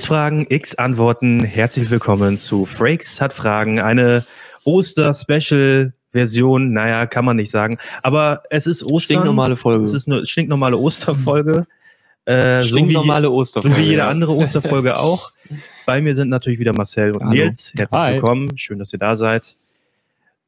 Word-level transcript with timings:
X 0.00 0.06
Fragen, 0.06 0.46
X 0.48 0.74
Antworten. 0.76 1.44
Herzlich 1.44 1.90
willkommen 1.90 2.38
zu 2.38 2.64
Frakes 2.64 3.20
hat 3.20 3.34
Fragen. 3.34 3.80
Eine 3.80 4.24
Oster-Special-Version. 4.64 6.72
Naja, 6.72 7.04
kann 7.04 7.26
man 7.26 7.36
nicht 7.36 7.50
sagen. 7.50 7.76
Aber 8.02 8.42
es 8.48 8.66
ist 8.66 8.82
Ostern. 8.82 9.18
Stinknormale 9.18 9.58
Folge. 9.58 9.84
Es 9.84 9.92
ist 9.92 10.08
eine 10.08 10.24
stinknormale 10.24 10.78
Osterfolge. 10.78 11.66
Äh, 12.24 12.62
so, 12.62 12.68
Stinknormale 12.68 13.30
Osterfolge. 13.30 13.76
so 13.76 13.82
wie 13.82 13.88
jede 13.88 14.06
andere 14.06 14.34
Osterfolge 14.34 14.96
auch. 14.98 15.32
Bei 15.84 16.00
mir 16.00 16.14
sind 16.14 16.30
natürlich 16.30 16.60
wieder 16.60 16.72
Marcel 16.72 17.12
und 17.12 17.20
Hallo. 17.20 17.32
Nils. 17.32 17.74
Herzlich 17.76 18.00
Hi. 18.00 18.14
willkommen. 18.14 18.56
Schön, 18.56 18.78
dass 18.78 18.94
ihr 18.94 18.98
da 18.98 19.16
seid. 19.16 19.54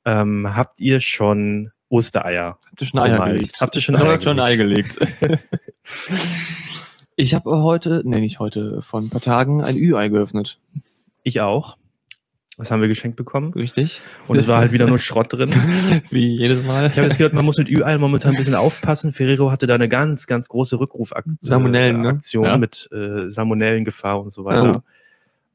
Ähm, 0.07 0.57
habt 0.57 0.81
ihr 0.81 1.01
schon 1.01 1.73
Ostereier? 1.91 2.57
Habt 2.71 2.81
ihr 2.81 2.87
schon 2.87 3.01
Eier 3.01 3.23
gelegt? 3.27 3.61
Habt 3.61 3.75
ihr 3.75 3.83
schon 3.83 3.97
Eier 3.97 4.13
hab 4.13 4.23
schon 4.23 4.41
Ei 4.41 4.57
gelegt. 4.57 4.99
ich 7.17 7.35
habe 7.35 7.51
heute, 7.63 8.03
nee, 8.05 8.21
nicht 8.21 8.39
heute, 8.39 8.83
vor 8.83 9.01
ein 9.01 9.11
paar 9.11 9.21
Tagen 9.21 9.63
ein 9.63 9.77
Ü-Ei 9.77 10.09
geöffnet. 10.09 10.59
Ich 11.23 11.41
auch. 11.41 11.77
Das 12.59 12.71
haben 12.71 12.81
wir 12.83 12.89
geschenkt 12.89 13.17
bekommen. 13.17 13.53
Richtig? 13.55 14.01
Und 14.29 14.39
es 14.39 14.47
war 14.47 14.59
halt 14.59 14.73
wieder 14.73 14.87
nur 14.87 14.99
Schrott 14.99 15.33
drin. 15.33 15.51
Wie 16.11 16.37
jedes 16.37 16.65
Mal. 16.65 16.89
Ich 16.89 16.97
habe 16.97 17.07
jetzt 17.09 17.17
gehört, 17.17 17.33
man 17.33 17.45
muss 17.45 17.57
mit 17.59 17.71
Ü-Ei 17.71 17.97
momentan 17.99 18.33
ein 18.33 18.37
bisschen 18.37 18.55
aufpassen. 18.55 19.13
Ferrero 19.13 19.51
hatte 19.51 19.67
da 19.67 19.75
eine 19.75 19.89
ganz, 19.89 20.27
ganz 20.27 20.49
große 20.49 20.79
Rückrufaktion 20.79 21.39
Salmonellen, 21.41 22.03
ne? 22.03 22.09
Aktion 22.11 22.45
Ja. 22.45 22.57
mit 22.59 22.89
äh, 22.93 23.31
Salmonellengefahr 23.31 24.21
und 24.21 24.33
so 24.33 24.45
weiter. 24.45 24.85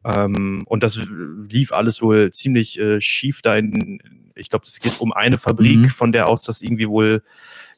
Ähm, 0.03 0.63
und 0.65 0.83
das 0.83 0.97
lief 1.49 1.71
alles 1.71 2.01
wohl 2.01 2.31
ziemlich 2.31 2.79
äh, 2.79 2.99
schief 2.99 3.41
da 3.41 3.55
in, 3.57 3.99
ich 4.35 4.49
glaube, 4.49 4.65
es 4.65 4.79
geht 4.79 4.99
um 4.99 5.13
eine 5.13 5.37
Fabrik, 5.37 5.77
Mhm. 5.77 5.89
von 5.89 6.11
der 6.11 6.27
aus 6.27 6.41
das 6.43 6.61
irgendwie 6.61 6.87
wohl 6.89 7.21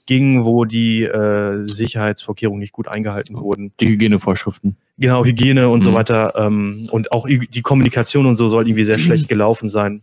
ging, 0.09 0.43
wo 0.43 0.65
die 0.65 1.03
äh, 1.03 1.67
Sicherheitsvorkehrungen 1.67 2.59
nicht 2.59 2.73
gut 2.73 2.87
eingehalten 2.87 3.35
wurden. 3.39 3.73
Die 3.79 3.87
Hygienevorschriften. 3.87 4.75
Genau, 4.97 5.23
Hygiene 5.23 5.69
und 5.69 5.83
so 5.83 5.91
Mhm. 5.91 5.95
weiter. 5.95 6.33
Ähm, 6.35 6.87
und 6.89 7.11
auch 7.11 7.27
die 7.27 7.61
Kommunikation 7.61 8.25
und 8.25 8.35
so 8.35 8.47
soll 8.47 8.67
irgendwie 8.67 8.85
sehr 8.85 8.97
schlecht 8.97 9.29
gelaufen 9.29 9.69
sein. 9.69 10.01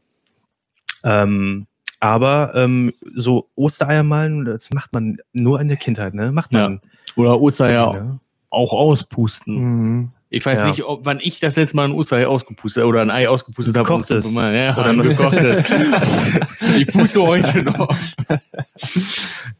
Ähm, 1.02 1.66
aber 1.98 2.52
ähm, 2.54 2.92
so 3.16 3.48
Ostereier 3.56 4.04
malen, 4.04 4.44
das 4.44 4.70
macht 4.72 4.92
man 4.92 5.16
nur 5.32 5.60
in 5.60 5.66
der 5.66 5.76
Kindheit, 5.76 6.14
ne? 6.14 6.30
Macht 6.30 6.52
man. 6.52 6.80
Oder 7.16 7.40
Ostereier 7.40 7.94
Ja. 7.94 8.18
auch 8.50 8.72
auspusten. 8.72 9.54
Mhm. 9.56 10.10
Ich 10.36 10.44
weiß 10.46 10.58
Ja. 10.60 10.68
nicht, 10.68 10.82
ob, 10.84 11.04
wann 11.04 11.18
ich 11.22 11.40
das 11.40 11.56
letzte 11.56 11.76
Mal 11.76 11.84
ein 11.86 11.92
Osterei 11.92 12.26
ausgepustet 12.26 12.84
oder 12.84 13.00
ein 13.00 13.10
Ei 13.10 13.28
ausgepustet 13.28 13.76
habe. 13.76 13.88
Gekocht 13.88 14.10
ist. 14.10 14.34
Ja, 14.34 14.76
Oder 14.78 14.94
gekochtes. 15.02 15.66
ich 16.78 16.86
puste 16.88 17.22
heute 17.22 17.62
noch. 17.64 17.88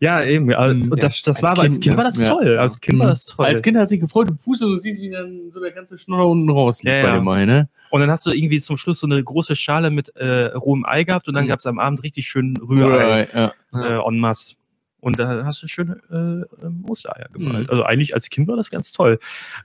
Ja, 0.01 0.23
eben. 0.23 0.51
Ja. 0.51 0.73
Mhm. 0.73 0.93
Und 0.93 1.03
das, 1.03 1.23
das 1.23 1.37
Als 1.37 1.43
war 1.43 1.51
aber 1.53 1.63
als 1.63 1.81
Kind, 1.81 1.97
war 1.97 2.05
das 2.05 2.17
toll. 2.19 2.59
Als 2.59 2.81
Kind 2.81 2.99
war 2.99 3.07
Mhm. 3.07 3.11
das 3.11 3.27
toll. 3.27 3.47
Als 3.47 3.63
Kind 3.63 3.77
hast 3.79 3.91
du 3.91 3.95
dich 3.95 4.01
gefreut, 4.03 4.29
du 4.31 4.35
pustest 4.35 4.65
und 4.65 4.73
du 4.75 4.79
siehst, 4.79 5.01
wie 5.01 5.11
dann 5.11 5.51
so 5.51 5.61
der 5.61 5.71
ganze 5.73 5.97
Schnurrer 5.99 6.27
unten 6.29 6.51
rausliegt 6.51 6.95
Ja, 6.95 7.03
bei 7.03 7.09
ja. 7.09 7.15
dem 7.17 7.29
Ei, 7.29 7.45
ne? 7.47 7.69
Und 7.91 8.01
dann 8.01 8.11
hast 8.11 8.27
du 8.27 8.33
irgendwie 8.33 8.59
zum 8.61 8.77
Schluss 8.77 9.01
so 9.01 9.07
eine 9.07 9.23
große 9.23 9.57
Schale 9.57 9.91
mit 9.91 10.15
äh, 10.17 10.47
rohem 10.55 10.85
Ei 10.85 11.05
gehabt 11.05 11.29
und 11.29 11.35
dann 11.35 11.45
Mhm. 11.45 11.49
gab 11.49 11.61
es 11.61 11.67
am 11.67 11.79
Abend 11.79 12.03
richtig 12.03 12.27
schön 12.27 12.57
Rührei 12.59 13.29
Ja. 13.33 13.53
äh, 13.75 14.07
en 14.07 14.19
masse. 14.19 14.57
Und 15.01 15.19
da 15.19 15.45
hast 15.45 15.63
du 15.63 15.69
schöne 15.69 15.99
äh, 16.11 16.65
ähm, 16.67 16.85
Ostereier 16.89 17.29
gemalt. 17.33 17.65
Mhm. 17.67 17.71
Also 17.71 17.85
eigentlich 17.85 18.15
als 18.15 18.29
Kind 18.31 18.49
war 18.49 18.57
das 18.57 18.71
ganz 18.71 18.93
toll. 18.93 19.19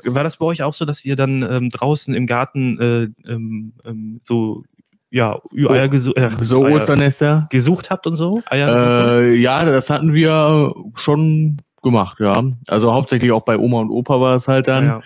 War 0.03 0.23
das 0.23 0.37
bei 0.37 0.45
euch 0.45 0.61
auch 0.63 0.73
so, 0.73 0.85
dass 0.85 1.03
ihr 1.05 1.15
dann 1.15 1.41
ähm, 1.41 1.69
draußen 1.69 2.13
im 2.13 2.27
Garten 2.27 2.79
äh, 2.79 3.29
ähm, 3.29 3.73
ähm, 3.85 4.19
so 4.23 4.63
ja, 5.09 5.39
Eier 5.67 5.87
gesu 5.89 6.13
äh, 6.13 6.29
So 6.41 6.65
Eier 6.65 6.75
Osternester. 6.75 7.47
gesucht 7.49 7.89
habt 7.89 8.07
und 8.07 8.15
so? 8.17 8.35
Gesucht? 8.35 8.49
Äh, 8.51 9.35
ja, 9.35 9.65
das 9.65 9.89
hatten 9.89 10.13
wir 10.13 10.73
schon 10.95 11.57
gemacht, 11.81 12.19
ja. 12.19 12.43
Also 12.67 12.93
hauptsächlich 12.93 13.31
auch 13.31 13.41
bei 13.43 13.57
Oma 13.57 13.79
und 13.81 13.89
Opa 13.89 14.21
war 14.21 14.35
es 14.35 14.47
halt 14.47 14.67
dann. 14.67 14.85
ja. 14.85 15.01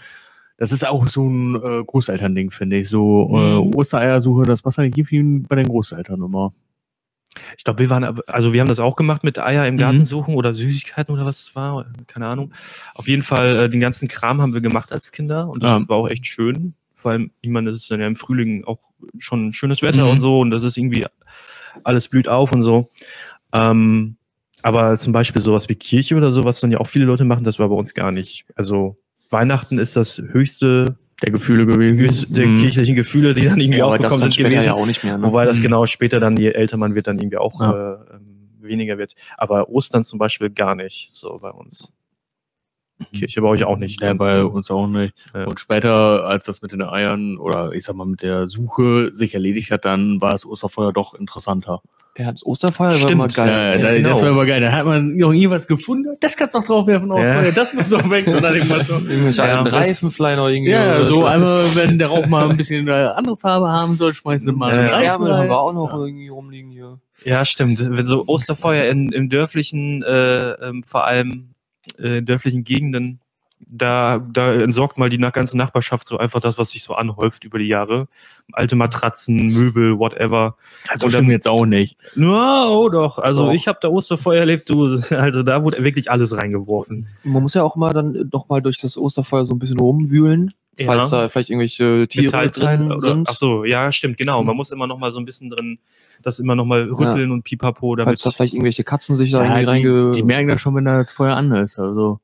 Das 0.57 0.71
ist 0.71 0.87
auch 0.87 1.05
so 1.07 1.27
ein 1.27 1.55
äh, 1.55 1.83
Großelternding, 1.83 2.49
finde 2.51 2.77
ich. 2.77 2.87
So 2.89 3.27
Mhm. 3.29 3.35
äh, 3.73 3.77
Ostereiersuche, 3.77 4.45
das 4.45 4.63
was 4.63 4.79
eigentlich 4.79 5.09
wie 5.11 5.39
bei 5.39 5.55
den 5.57 5.67
Großeltern 5.67 6.21
immer. 6.21 6.53
Ich 7.57 7.63
glaube, 7.63 7.79
wir 7.79 7.89
waren, 7.89 8.19
also 8.27 8.53
wir 8.53 8.61
haben 8.61 8.67
das 8.67 8.79
auch 8.79 8.95
gemacht 8.95 9.23
mit 9.23 9.39
Eier 9.39 9.67
im 9.67 9.77
Garten 9.77 9.99
Mhm. 9.99 10.05
suchen 10.05 10.35
oder 10.35 10.53
Süßigkeiten 10.55 11.13
oder 11.13 11.25
was 11.25 11.39
es 11.41 11.55
war, 11.55 11.85
keine 12.07 12.27
Ahnung. 12.27 12.53
Auf 12.93 13.07
jeden 13.07 13.23
Fall, 13.23 13.57
äh, 13.57 13.69
den 13.69 13.79
ganzen 13.79 14.07
Kram 14.07 14.41
haben 14.41 14.53
wir 14.53 14.61
gemacht 14.61 14.91
als 14.91 15.11
Kinder 15.11 15.47
und 15.49 15.63
das 15.63 15.71
Ja. 15.81 15.89
war 15.89 15.97
auch 15.97 16.09
echt 16.09 16.25
schön. 16.25 16.73
Vor 16.95 17.11
allem, 17.11 17.31
ich 17.41 17.49
meine, 17.49 17.69
es 17.71 17.79
ist 17.79 17.91
dann 17.91 17.99
ja 17.99 18.07
im 18.07 18.15
Frühling 18.15 18.63
auch 18.65 18.79
schon 19.19 19.53
schönes 19.53 19.81
Wetter 19.81 20.05
Mhm. 20.05 20.11
und 20.11 20.19
so 20.21 20.39
und 20.39 20.51
das 20.51 20.63
ist 20.63 20.77
irgendwie, 20.77 21.05
alles 21.83 22.07
blüht 22.07 22.27
auf 22.29 22.51
und 22.51 22.63
so. 22.63 22.89
Ähm, 23.53 24.15
aber 24.63 24.97
zum 24.97 25.13
Beispiel 25.13 25.41
sowas 25.41 25.69
wie 25.69 25.75
Kirche 25.75 26.15
oder 26.15 26.31
so, 26.31 26.43
was 26.43 26.59
dann 26.59 26.71
ja 26.71 26.79
auch 26.79 26.87
viele 26.87 27.05
Leute 27.05 27.25
machen, 27.25 27.43
das 27.43 27.59
war 27.59 27.69
bei 27.69 27.75
uns 27.75 27.93
gar 27.93 28.11
nicht. 28.11 28.45
Also 28.55 28.97
Weihnachten 29.29 29.77
ist 29.77 29.95
das 29.95 30.17
höchste 30.19 30.97
Der 31.23 31.31
Gefühle 31.31 31.65
gewesen. 31.65 32.33
der 32.33 32.45
Mhm. 32.45 32.61
kirchlichen 32.61 32.95
Gefühle, 32.95 33.33
die 33.33 33.45
dann 33.45 33.59
irgendwie 33.59 33.79
Ja, 33.79 33.85
aufgekommen 33.85 34.17
sind 34.19 34.33
später 34.33 34.49
gewesen. 34.49 34.65
ja 34.65 34.73
auch 34.73 34.85
nicht 34.85 35.03
mehr. 35.03 35.17
Ne? 35.17 35.25
Wobei 35.27 35.45
das 35.45 35.59
Mhm. 35.59 35.63
genau 35.63 35.85
später 35.85 36.19
dann, 36.19 36.35
je 36.37 36.51
älter 36.51 36.75
man 36.77 36.93
wird, 36.93 37.07
dann 37.07 37.17
irgendwie 37.19 37.37
auch 37.37 37.59
Ja. 37.61 37.93
äh, 37.93 38.15
ähm, 38.15 38.49
weniger 38.59 38.97
wird. 38.97 39.15
Aber 39.37 39.69
Ostern 39.69 40.03
zum 40.03 40.19
Beispiel 40.19 40.49
gar 40.49 40.75
nicht, 40.75 41.11
so 41.13 41.39
bei 41.41 41.51
uns. 41.51 41.93
Kirche 43.13 43.41
bei 43.41 43.47
euch 43.49 43.63
auch 43.65 43.77
nicht. 43.77 44.01
Ja, 44.01 44.09
ne? 44.09 44.15
bei 44.15 44.43
uns 44.43 44.71
auch 44.71 44.87
nicht. 44.87 45.13
Ja. 45.33 45.45
Und 45.45 45.59
später, 45.59 46.25
als 46.25 46.45
das 46.45 46.61
mit 46.61 46.71
den 46.71 46.81
Eiern 46.81 47.37
oder 47.37 47.71
ich 47.73 47.83
sag 47.83 47.95
mal 47.95 48.05
mit 48.05 48.21
der 48.21 48.47
Suche 48.47 49.09
sich 49.13 49.33
erledigt 49.33 49.71
hat, 49.71 49.83
dann 49.85 50.21
war 50.21 50.31
das 50.31 50.45
Osterfeuer 50.45 50.93
doch 50.93 51.13
interessanter. 51.13 51.81
Ja, 52.17 52.31
das 52.31 52.45
Osterfeuer 52.45 52.91
war 52.91 52.97
Stimmt. 52.97 53.11
immer 53.11 53.27
geil. 53.27 53.79
Ja, 53.81 53.89
Ja, 53.89 53.95
genau. 53.97 54.09
Das 54.09 54.21
war 54.21 54.29
immer 54.29 54.45
geil. 54.45 54.61
Da 54.61 54.71
hat 54.71 54.85
man 54.85 55.17
noch 55.17 55.33
nie 55.33 55.49
was 55.49 55.67
gefunden. 55.67 56.15
Das 56.21 56.37
kannst 56.37 56.55
du 56.55 56.59
noch 56.59 56.65
draufwerfen 56.65 57.11
aus 57.11 57.27
Ja. 57.27 57.41
Feuer. 57.41 57.51
Das 57.51 57.73
muss 57.73 57.89
doch 57.89 58.09
weg. 58.09 58.23
So 58.29 58.39
nach 58.39 58.53
dem 58.53 58.67
Motto. 58.69 58.93
Irgendwelche 58.93 59.41
Ja, 59.41 59.57
alten 59.57 59.65
das- 59.65 59.73
Reifen 59.73 60.11
vielleicht 60.11 60.37
noch 60.37 60.47
irgendwie. 60.47 60.71
Ja, 60.71 60.95
oder 60.95 61.05
so 61.07 61.25
einmal, 61.25 61.63
wenn 61.75 61.99
der 61.99 62.07
Rauch 62.07 62.25
mal 62.27 62.49
ein 62.49 62.55
bisschen 62.55 62.87
eine 62.87 63.13
andere 63.17 63.35
Farbe 63.35 63.67
haben 63.67 63.93
soll, 63.95 64.13
schmeißt 64.13 64.47
du 64.47 64.53
mal 64.53 64.71
Ja, 64.71 64.77
einen 64.79 64.87
ja. 64.87 64.93
Reifen 65.15 65.27
haben 65.33 65.49
wir 65.49 65.59
auch 65.59 65.73
noch 65.73 65.89
Ja. 65.91 66.05
irgendwie 66.05 66.29
rumliegen 66.29 66.71
hier. 66.71 66.99
Ja, 67.25 67.43
stimmt. 67.43 67.79
Wenn 67.89 68.05
so 68.05 68.23
Osterfeuer 68.27 68.85
in, 68.85 69.09
im 69.11 69.27
dörflichen, 69.29 70.01
äh, 70.03 70.51
ähm, 70.51 70.83
vor 70.83 71.05
allem 71.05 71.54
äh, 71.99 72.19
in 72.19 72.25
dörflichen 72.25 72.63
Gegenden, 72.63 73.19
da, 73.67 74.19
da 74.19 74.53
entsorgt 74.53 74.97
mal 74.97 75.09
die 75.09 75.17
na- 75.17 75.29
ganze 75.29 75.57
Nachbarschaft 75.57 76.07
so 76.07 76.17
einfach 76.17 76.39
das, 76.41 76.57
was 76.57 76.71
sich 76.71 76.83
so 76.83 76.93
anhäuft 76.93 77.43
über 77.43 77.57
die 77.57 77.67
Jahre. 77.67 78.07
Alte 78.51 78.75
Matratzen, 78.75 79.47
Möbel, 79.47 79.97
whatever. 79.97 80.55
Also 80.87 81.09
stimmt 81.09 81.29
jetzt 81.29 81.47
auch 81.47 81.65
nicht. 81.65 81.97
Ja, 82.15 82.67
oh 82.67 82.89
doch. 82.89 83.17
Also 83.17 83.47
Doch. 83.47 83.53
ich 83.53 83.67
habe 83.67 83.79
da 83.81 83.87
Osterfeuer 83.87 84.39
erlebt, 84.41 84.69
du. 84.69 84.99
Also 85.09 85.43
da 85.43 85.63
wurde 85.63 85.83
wirklich 85.83 86.11
alles 86.11 86.35
reingeworfen. 86.35 87.07
Man 87.23 87.41
muss 87.41 87.53
ja 87.53 87.63
auch 87.63 87.75
mal 87.75 87.93
dann 87.93 88.29
noch 88.31 88.49
mal 88.49 88.61
durch 88.61 88.79
das 88.79 88.97
Osterfeuer 88.97 89.45
so 89.45 89.53
ein 89.55 89.59
bisschen 89.59 89.79
rumwühlen, 89.79 90.53
falls 90.85 91.09
da 91.09 91.29
vielleicht 91.29 91.49
irgendwelche 91.49 92.07
Tiere 92.07 92.25
Metall 92.25 92.49
drin 92.49 92.91
oder, 92.91 93.01
sind. 93.01 93.29
Ach 93.29 93.37
so, 93.37 93.63
ja, 93.63 93.91
stimmt, 93.91 94.17
genau. 94.17 94.43
Man 94.43 94.55
muss 94.55 94.71
immer 94.71 94.85
noch 94.85 94.99
mal 94.99 95.11
so 95.11 95.19
ein 95.19 95.25
bisschen 95.25 95.49
drin, 95.49 95.79
das 96.23 96.39
immer 96.39 96.55
noch 96.55 96.65
mal 96.65 96.83
rütteln 96.83 97.31
und 97.31 97.43
pipapo, 97.43 97.95
damit 97.95 98.07
falls 98.09 98.21
da 98.21 98.31
vielleicht 98.31 98.53
irgendwelche 98.53 98.83
Katzen 98.83 99.15
sich 99.15 99.31
da 99.31 99.43
Ja, 99.43 99.59
irgendwie 99.59 99.81
die, 99.81 99.87
reinge... 99.89 100.11
die 100.11 100.23
merken 100.23 100.47
das 100.49 100.61
schon, 100.61 100.75
wenn 100.75 100.85
da 100.85 101.03
das 101.03 101.11
Feuer 101.11 101.35
an 101.35 101.51
ist. 101.51 101.79
Also 101.79 102.19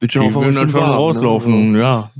die 0.00 0.14
würden 0.14 0.54
dann 0.54 0.68
schon 0.68 0.80
warm, 0.80 0.90
ne? 0.90 0.96
rauslaufen, 0.96 1.76
ja. 1.76 2.10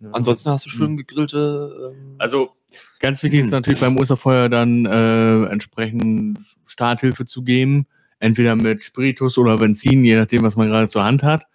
Also, 0.00 0.14
ansonsten 0.16 0.50
hast 0.50 0.66
du 0.66 0.70
schön 0.70 0.96
gegrillte... 0.96 1.92
Ähm, 1.94 2.14
Also 2.18 2.50
ganz 2.98 3.22
wichtig 3.22 3.40
ist 3.40 3.46
Hm. 3.46 3.52
natürlich 3.52 3.80
beim 3.80 3.96
Osterfeuer 3.96 4.48
dann 4.48 4.84
äh, 4.86 5.44
entsprechend 5.46 6.38
Starthilfe 6.66 7.24
zu 7.26 7.42
geben. 7.42 7.86
Entweder 8.18 8.56
mit 8.56 8.82
Spiritus 8.82 9.38
oder 9.38 9.56
Benzin, 9.58 10.04
je 10.04 10.16
nachdem, 10.16 10.42
was 10.42 10.56
man 10.56 10.68
gerade 10.68 10.88
zur 10.88 11.04
Hand 11.04 11.22
hat. 11.22 11.46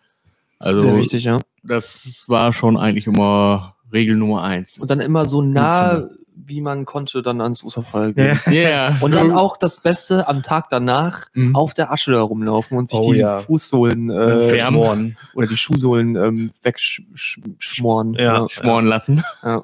Also 0.59 0.79
sehr 0.79 0.97
wichtig, 0.97 1.23
ja. 1.23 1.39
das 1.63 2.25
war 2.27 2.53
schon 2.53 2.77
eigentlich 2.77 3.07
immer 3.07 3.75
Regel 3.91 4.15
Nummer 4.17 4.43
eins. 4.43 4.77
Und 4.77 4.89
dann 4.91 4.99
immer 4.99 5.25
so 5.25 5.41
nah, 5.41 6.09
wie 6.45 6.61
man 6.61 6.85
konnte, 6.85 7.21
dann 7.21 7.41
ans 7.41 7.63
Osterfeuer 7.63 8.13
gehen. 8.13 8.39
Ja. 8.45 8.51
yeah. 8.51 8.95
Und 9.01 9.13
dann 9.13 9.31
auch 9.31 9.57
das 9.57 9.81
Beste 9.81 10.27
am 10.27 10.41
Tag 10.43 10.69
danach 10.69 11.27
Mhm. 11.33 11.55
auf 11.55 11.73
der 11.73 11.91
Asche 11.91 12.11
da 12.11 12.21
rumlaufen 12.21 12.77
und 12.77 12.89
sich 12.89 12.99
Oh 12.99 13.11
die 13.13 13.19
ja. 13.19 13.39
Fußsohlen 13.39 14.09
äh, 14.09 14.57
schmoren. 14.59 15.17
oder 15.35 15.47
die 15.47 15.57
Schuhsohlen 15.57 16.15
ähm, 16.15 16.51
wegschmoren. 16.63 18.13
Ja. 18.15 18.47
schmoren 18.49 18.85
lassen. 18.85 19.23
Ja. 19.43 19.63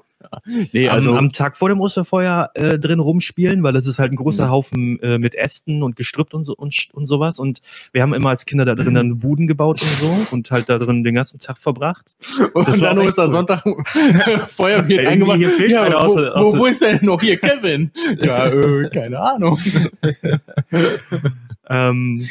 Nee, 0.71 0.89
also 0.89 1.11
am, 1.11 1.17
am 1.17 1.31
Tag 1.31 1.57
vor 1.57 1.69
dem 1.69 1.79
Osterfeuer 1.81 2.49
äh, 2.53 2.77
drin 2.79 2.99
rumspielen, 2.99 3.63
weil 3.63 3.73
das 3.73 3.85
ist 3.87 3.99
halt 3.99 4.11
ein 4.11 4.15
großer. 4.15 4.45
Haufen 4.49 4.99
äh, 5.01 5.17
mit 5.17 5.33
Ästen 5.35 5.81
und 5.81 5.95
Gestrüpp 5.95 6.33
und 6.33 6.43
so 6.43 6.53
und, 6.55 6.75
und 6.93 7.05
sowas. 7.05 7.39
Und 7.39 7.61
wir 7.93 8.01
haben 8.01 8.13
immer 8.13 8.29
als 8.29 8.45
Kinder 8.45 8.63
da 8.65 8.75
drin 8.75 8.93
dann 8.93 9.17
Buden 9.19 9.47
gebaut 9.47 9.81
und 9.81 9.89
so 9.99 10.15
und 10.35 10.51
halt 10.51 10.69
da 10.69 10.77
drin 10.77 11.03
den 11.03 11.15
ganzen 11.15 11.39
Tag 11.39 11.57
verbracht. 11.57 12.15
und 12.53 12.67
war 12.81 12.93
dann 12.93 12.99
Ostersonntag 12.99 13.63
Feuer 14.49 14.77
wird 14.87 14.89
Irgendwie 14.91 15.07
eingemacht. 15.07 15.37
hier 15.37 15.49
fehlt 15.51 15.71
ja, 15.71 15.81
einer 15.83 15.95
wo, 15.95 15.99
aus 15.99 16.15
der- 16.15 16.33
wo, 16.35 16.57
wo 16.59 16.65
ist 16.67 16.81
denn 16.81 16.99
noch 17.01 17.19
hier 17.21 17.37
Kevin? 17.37 17.91
ja, 18.21 18.45
äh, 18.47 18.89
keine 18.89 19.19
Ahnung. 19.19 19.57
Ähm, 21.69 22.27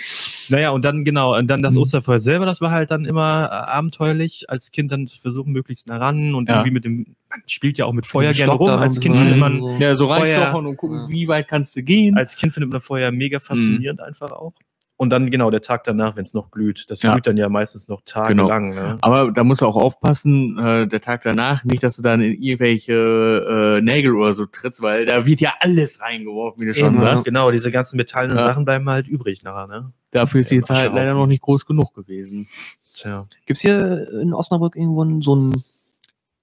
naja, 0.48 0.70
und 0.70 0.84
dann 0.84 1.04
genau, 1.04 1.36
und 1.36 1.48
dann 1.48 1.62
das 1.62 1.74
Mhm. 1.74 1.80
Osterfeuer 1.80 2.18
selber, 2.18 2.46
das 2.46 2.60
war 2.60 2.70
halt 2.70 2.90
dann 2.90 3.04
immer 3.04 3.48
äh, 3.50 3.54
abenteuerlich, 3.70 4.48
als 4.48 4.70
Kind 4.70 4.92
dann 4.92 5.08
versuchen, 5.08 5.52
möglichst 5.52 5.88
nah 5.88 5.96
ran 5.96 6.34
und 6.34 6.48
Ja. 6.48 6.56
irgendwie 6.56 6.70
mit 6.70 6.84
dem, 6.84 7.16
man 7.28 7.42
spielt 7.46 7.76
ja 7.78 7.84
auch 7.86 7.92
mit 7.92 8.06
Feuer 8.06 8.32
gerne 8.32 8.52
rum. 8.52 8.68
Als 8.70 9.00
Kind 9.00 9.16
findet 9.16 9.32
rein, 9.32 9.40
man, 9.40 9.58
so. 9.58 9.70
Ja, 9.78 9.96
so 9.96 10.06
Feuer- 10.06 10.20
reinstochern 10.38 10.66
und 10.66 10.76
gucken, 10.76 10.98
Ja. 10.98 11.08
wie 11.08 11.26
weit 11.28 11.48
kannst 11.48 11.74
du 11.76 11.82
gehen. 11.82 12.16
als 12.16 12.36
Kind 12.36 12.52
findet 12.52 12.70
man 12.70 12.80
Feuer 12.80 13.10
mega 13.10 13.40
faszinierend 13.40 14.00
einfach 14.00 14.30
auch. 14.30 14.52
Und 14.96 15.10
dann 15.10 15.28
genau 15.30 15.50
der 15.50 15.60
Tag 15.60 15.82
danach, 15.84 16.14
wenn 16.14 16.22
es 16.22 16.34
noch 16.34 16.52
glüht. 16.52 16.88
Das 16.88 17.02
Ja. 17.02 17.12
glüht 17.12 17.26
dann 17.26 17.36
ja 17.36 17.48
meistens 17.48 17.88
noch 17.88 18.02
tagelang. 18.04 18.68
Ne? 18.68 18.98
Aber 19.00 19.32
da 19.32 19.42
musst 19.42 19.60
du 19.60 19.66
auch 19.66 19.74
aufpassen, 19.74 20.56
äh, 20.56 20.86
der 20.86 21.00
Tag 21.00 21.22
danach, 21.22 21.64
nicht, 21.64 21.82
dass 21.82 21.96
du 21.96 22.02
dann 22.02 22.20
in 22.20 22.32
irgendwelche 22.40 23.78
äh, 23.78 23.80
Nägel 23.82 24.14
oder 24.14 24.32
so 24.34 24.46
trittst, 24.46 24.82
weil 24.82 25.04
da 25.06 25.26
wird 25.26 25.40
ja 25.40 25.54
alles 25.58 26.00
reingeworfen, 26.00 26.62
wie 26.62 26.66
du 26.66 26.74
schon 26.74 26.96
sagst. 26.96 27.24
Genau, 27.24 27.50
diese 27.50 27.72
ganzen 27.72 27.96
metallenen 27.96 28.36
Ja. 28.38 28.46
Sachen 28.46 28.64
bleiben 28.64 28.88
halt 28.88 29.08
übrig 29.08 29.42
nachher. 29.42 29.66
Ne? 29.66 29.92
Dafür 30.12 30.40
ist 30.42 30.50
die 30.52 30.60
Zeit 30.60 30.76
Waschhaufen. 30.76 30.96
leider 30.96 31.14
noch 31.14 31.26
nicht 31.26 31.42
groß 31.42 31.66
genug 31.66 31.92
gewesen. 31.94 32.46
Tja. 32.94 33.26
Gibt's 33.46 33.62
hier 33.62 34.08
in 34.22 34.32
Osnabrück 34.32 34.76
irgendwo 34.76 35.04
ein- 35.04 35.64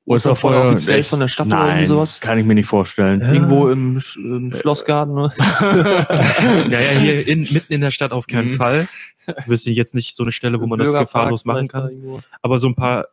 so 0.06 0.12
ein 0.12 0.16
Osterfeuer 0.16 0.52
Osterfeuer 0.52 0.70
offiziell 0.72 0.98
nee. 0.98 1.04
von 1.04 1.20
der 1.20 1.28
Stadt 1.28 1.48
oder 1.48 1.58
Nein, 1.58 1.68
irgendwie 1.70 1.86
sowas? 1.88 2.20
kann 2.20 2.40
ich 2.40 2.46
mir 2.46 2.56
nicht 2.56 2.66
vorstellen. 2.68 3.22
Ja. 3.22 3.34
Irgendwo 3.34 3.70
im, 3.70 4.00
Sch 4.00 4.18
im 4.18 4.54
Schlossgarten, 4.54 5.14
ne? 5.14 5.32
Naja, 5.62 6.78
hier 7.00 7.28
in, 7.28 7.42
mitten 7.52 7.72
in 7.74 7.82
der 7.82 7.92
Stadt 7.92 8.12
auf 8.12 8.28
keinen 8.28 8.52
Mhm. 8.52 8.56
Fall. 8.58 8.88
Wüsste 9.46 9.70
ich 9.70 9.78
jetzt 9.78 9.94
nicht 9.94 10.16
so 10.16 10.24
eine 10.24 10.32
Stelle, 10.32 10.60
wo 10.60 10.66
man 10.68 10.80
das 10.80 10.94
gefahrlos 10.94 11.46
machen 11.46 11.68
kann. 11.68 11.90
Aber 12.42 12.58
so 12.60 12.68
ein 12.68 12.76
paar 12.76 13.06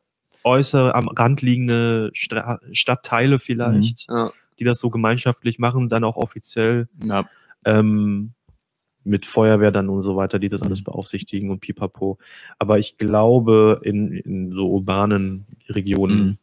äußere, 0.44 0.94
am 0.94 1.08
Rand 1.08 1.42
liegende 1.42 2.10
Stra 2.14 2.58
Stadtteile 2.72 3.38
vielleicht, 3.38 4.06
Ja. 4.08 4.32
die 4.58 4.64
das 4.64 4.80
so 4.80 4.88
gemeinschaftlich 4.88 5.58
machen, 5.58 5.88
dann 5.90 6.04
auch 6.04 6.16
offiziell 6.16 6.88
Ja. 7.04 7.24
ähm, 7.66 8.32
mit 9.04 9.26
Feuerwehr 9.26 9.70
dann 9.70 9.88
und 9.90 10.02
so 10.02 10.16
weiter, 10.16 10.38
die 10.38 10.48
das 10.48 10.62
alles 10.62 10.80
Mhm. 10.80 10.84
beaufsichtigen 10.84 11.50
und 11.50 11.60
pipapo. 11.60 12.18
Aber 12.58 12.78
ich 12.78 12.96
glaube, 12.96 13.80
in, 13.84 14.12
in 14.12 14.52
so 14.52 14.68
urbanen 14.70 15.46
Regionen 15.68 16.24
Mhm. 16.24 16.38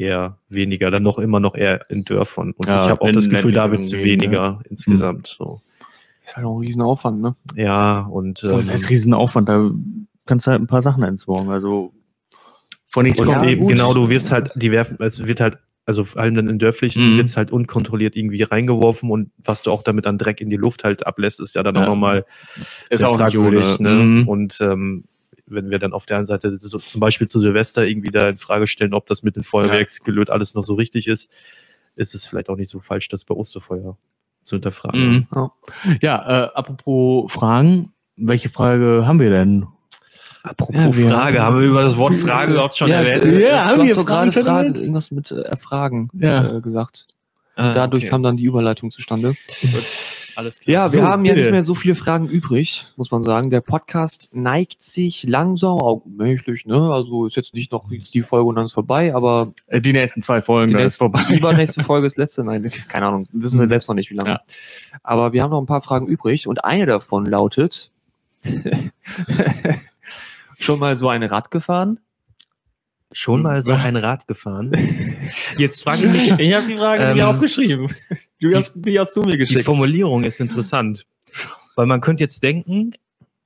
Eher 0.00 0.38
weniger, 0.48 0.90
dann 0.90 1.02
noch 1.02 1.18
immer 1.18 1.40
noch 1.40 1.54
eher 1.54 1.90
in 1.90 2.04
Dörfern. 2.04 2.52
Und 2.52 2.68
Ja, 2.68 2.84
ich 2.84 2.90
habe 2.90 3.00
auch 3.02 3.08
in 3.08 3.14
das 3.14 3.28
Gefühl, 3.28 3.52
da 3.52 3.70
wird 3.70 3.82
es 3.82 3.92
weniger 3.92 4.60
insgesamt. 4.68 5.26
So. 5.28 5.60
Ist 6.24 6.36
halt 6.36 6.46
auch 6.46 6.56
ein 6.56 6.60
Riesenaufwand, 6.60 7.20
ne? 7.20 7.36
Ja, 7.54 8.00
und 8.06 8.42
Oh, 8.44 8.56
das 8.58 8.66
ähm, 8.66 8.72
heißt 8.72 8.90
Riesenaufwand, 8.90 9.48
da 9.48 9.70
kannst 10.26 10.46
du 10.46 10.50
halt 10.50 10.60
ein 10.60 10.66
paar 10.66 10.82
Sachen 10.82 11.02
entsorgen. 11.02 11.50
Also 11.50 11.92
von 12.88 13.04
nichts 13.04 13.20
Und 13.20 13.28
Ja, 13.28 13.38
kommt 13.38 13.48
eben, 13.50 13.60
gut. 13.60 13.70
genau, 13.70 13.94
du 13.94 14.08
wirst 14.08 14.32
halt, 14.32 14.50
die 14.56 14.72
werfen, 14.72 14.96
es 15.00 15.24
wird 15.24 15.40
halt, 15.40 15.58
also 15.84 16.04
vor 16.04 16.20
allem 16.20 16.34
dann 16.34 16.48
in 16.48 16.58
dörflichen, 16.58 17.12
Mhm. 17.12 17.16
wird 17.16 17.26
es 17.28 17.36
halt 17.36 17.52
unkontrolliert 17.52 18.16
irgendwie 18.16 18.42
reingeworfen 18.42 19.10
und 19.10 19.30
was 19.38 19.62
du 19.62 19.70
auch 19.70 19.82
damit 19.84 20.06
an 20.06 20.18
Dreck 20.18 20.40
in 20.40 20.50
die 20.50 20.56
Luft 20.56 20.82
halt 20.82 21.06
ablässt, 21.06 21.38
ist 21.40 21.54
ja 21.54 21.62
dann 21.62 21.76
Ja. 21.76 21.82
auch 21.82 21.86
nochmal 21.86 22.24
Ist 22.90 22.98
sehr 23.00 23.08
auch 23.08 23.12
nicht 23.18 23.32
fragwürdig. 23.34 23.78
Ne? 23.78 23.90
Mhm. 24.02 24.28
Und 24.28 24.58
ähm, 24.60 25.04
wenn 25.46 25.70
wir 25.70 25.78
dann 25.78 25.92
auf 25.92 26.06
der 26.06 26.18
einen 26.18 26.26
Seite 26.26 26.56
so, 26.58 26.78
zum 26.78 27.00
Beispiel 27.00 27.28
zu 27.28 27.38
Silvester 27.40 27.86
irgendwie 27.86 28.10
da 28.10 28.28
in 28.28 28.38
Frage 28.38 28.66
stellen, 28.66 28.94
ob 28.94 29.06
das 29.06 29.22
mit 29.22 29.36
dem 29.36 29.44
Feuerwerksgelöt 29.44 30.30
alles 30.30 30.54
noch 30.54 30.64
so 30.64 30.74
richtig 30.74 31.06
ist, 31.06 31.30
ist 31.94 32.14
es 32.14 32.26
vielleicht 32.26 32.48
auch 32.48 32.56
nicht 32.56 32.70
so 32.70 32.80
falsch, 32.80 33.08
das 33.08 33.24
bei 33.24 33.34
Osterfeuer 33.34 33.96
zu 34.42 34.56
hinterfragen. 34.56 35.26
Mhm. 35.30 35.50
Ja. 36.00 36.44
Äh, 36.44 36.50
apropos 36.54 37.32
Fragen, 37.32 37.92
welche 38.16 38.48
Frage 38.48 39.04
haben 39.06 39.20
wir 39.20 39.30
denn? 39.30 39.66
Apropos 40.42 40.76
Ja, 40.76 40.96
wir 40.96 41.08
Frage, 41.10 41.42
haben 41.42 41.58
wir 41.58 41.66
über 41.66 41.82
das 41.82 41.96
Wort 41.96 42.14
Frage 42.14 42.52
überhaupt 42.52 42.76
schon 42.76 42.88
ja, 42.88 43.02
erwähnt? 43.02 43.24
Äh, 43.24 43.48
Ja, 43.48 43.64
haben 43.64 43.80
du 43.80 43.96
wir 43.96 44.04
gerade 44.04 44.30
Fragen, 44.30 44.74
irgendwas 44.76 45.10
mit 45.10 45.30
äh, 45.32 45.40
Erfragen 45.40 46.08
Ja. 46.14 46.56
äh, 46.56 46.60
gesagt. 46.60 47.08
Ah, 47.56 47.72
Dadurch 47.72 48.04
okay. 48.04 48.10
kam 48.10 48.22
dann 48.22 48.36
die 48.36 48.44
Überleitung 48.44 48.90
zustande. 48.90 49.34
Alles 50.36 50.60
klar. 50.60 50.72
Ja, 50.72 50.92
wir 50.92 51.00
So, 51.02 51.06
haben 51.08 51.24
ja 51.24 51.32
bitte. 51.32 51.44
nicht 51.46 51.52
mehr 51.52 51.64
so 51.64 51.74
viele 51.74 51.94
Fragen 51.94 52.28
übrig, 52.28 52.86
muss 52.96 53.10
man 53.10 53.22
sagen. 53.22 53.50
Der 53.50 53.60
Podcast 53.60 54.28
neigt 54.32 54.82
sich 54.82 55.24
langsam, 55.24 55.78
auch 55.78 56.02
mächtig, 56.06 56.66
ne? 56.66 56.92
Also 56.92 57.26
ist 57.26 57.36
jetzt 57.36 57.54
nicht 57.54 57.72
noch 57.72 57.90
jetzt 57.90 58.14
die 58.14 58.22
Folge 58.22 58.46
und 58.46 58.56
dann 58.56 58.64
ist 58.66 58.72
vorbei, 58.72 59.14
aber 59.14 59.52
Äh, 59.66 59.80
Die 59.80 59.92
nächsten 59.92 60.22
zwei 60.22 60.42
Folgen, 60.42 60.68
Die 60.68 60.74
dann 60.74 60.82
nächste- 60.82 61.04
ist 61.04 61.12
vorbei. 61.12 61.24
übernächste 61.34 61.82
Folge 61.84 62.06
ist 62.06 62.16
letzte. 62.16 62.44
Nein, 62.44 62.70
keine 62.88 63.06
Ahnung, 63.06 63.26
wissen 63.32 63.58
wir 63.58 63.62
Hm. 63.62 63.68
selbst 63.68 63.88
noch 63.88 63.94
nicht, 63.96 64.10
wie 64.10 64.14
lange. 64.14 64.30
Ja. 64.30 64.40
Aber 65.02 65.32
wir 65.32 65.42
haben 65.42 65.50
noch 65.50 65.60
ein 65.60 65.66
paar 65.66 65.82
Fragen 65.82 66.06
übrig 66.06 66.46
und 66.46 66.64
eine 66.64 66.86
davon 66.86 67.26
lautet: 67.26 67.90
Schon 70.58 70.78
mal 70.78 70.96
so 70.96 71.08
ein 71.08 71.22
Rad 71.22 71.50
gefahren? 71.50 71.98
Schon 73.12 73.42
mal 73.42 73.62
so 73.62 73.72
ein 73.72 73.96
Rad 73.96 74.26
gefahren. 74.26 74.72
Jetzt 75.58 75.82
frage 75.84 76.06
ich 76.06 76.12
mich, 76.12 76.40
Ich 76.40 76.54
habe 76.54 76.66
die 76.66 76.76
Frage 76.76 77.14
mir 77.14 77.28
aufgeschrieben. 77.28 77.88
Du 78.40 78.54
hast- 78.54 78.72
die 78.74 78.98
hast 78.98 79.14
du 79.16 79.22
mir 79.22 79.36
Die 79.38 79.62
Formulierung 79.62 80.24
ist 80.24 80.40
interessant. 80.40 81.06
Weil 81.76 81.86
man 81.86 82.00
könnte 82.00 82.24
jetzt 82.24 82.42
denken, 82.42 82.92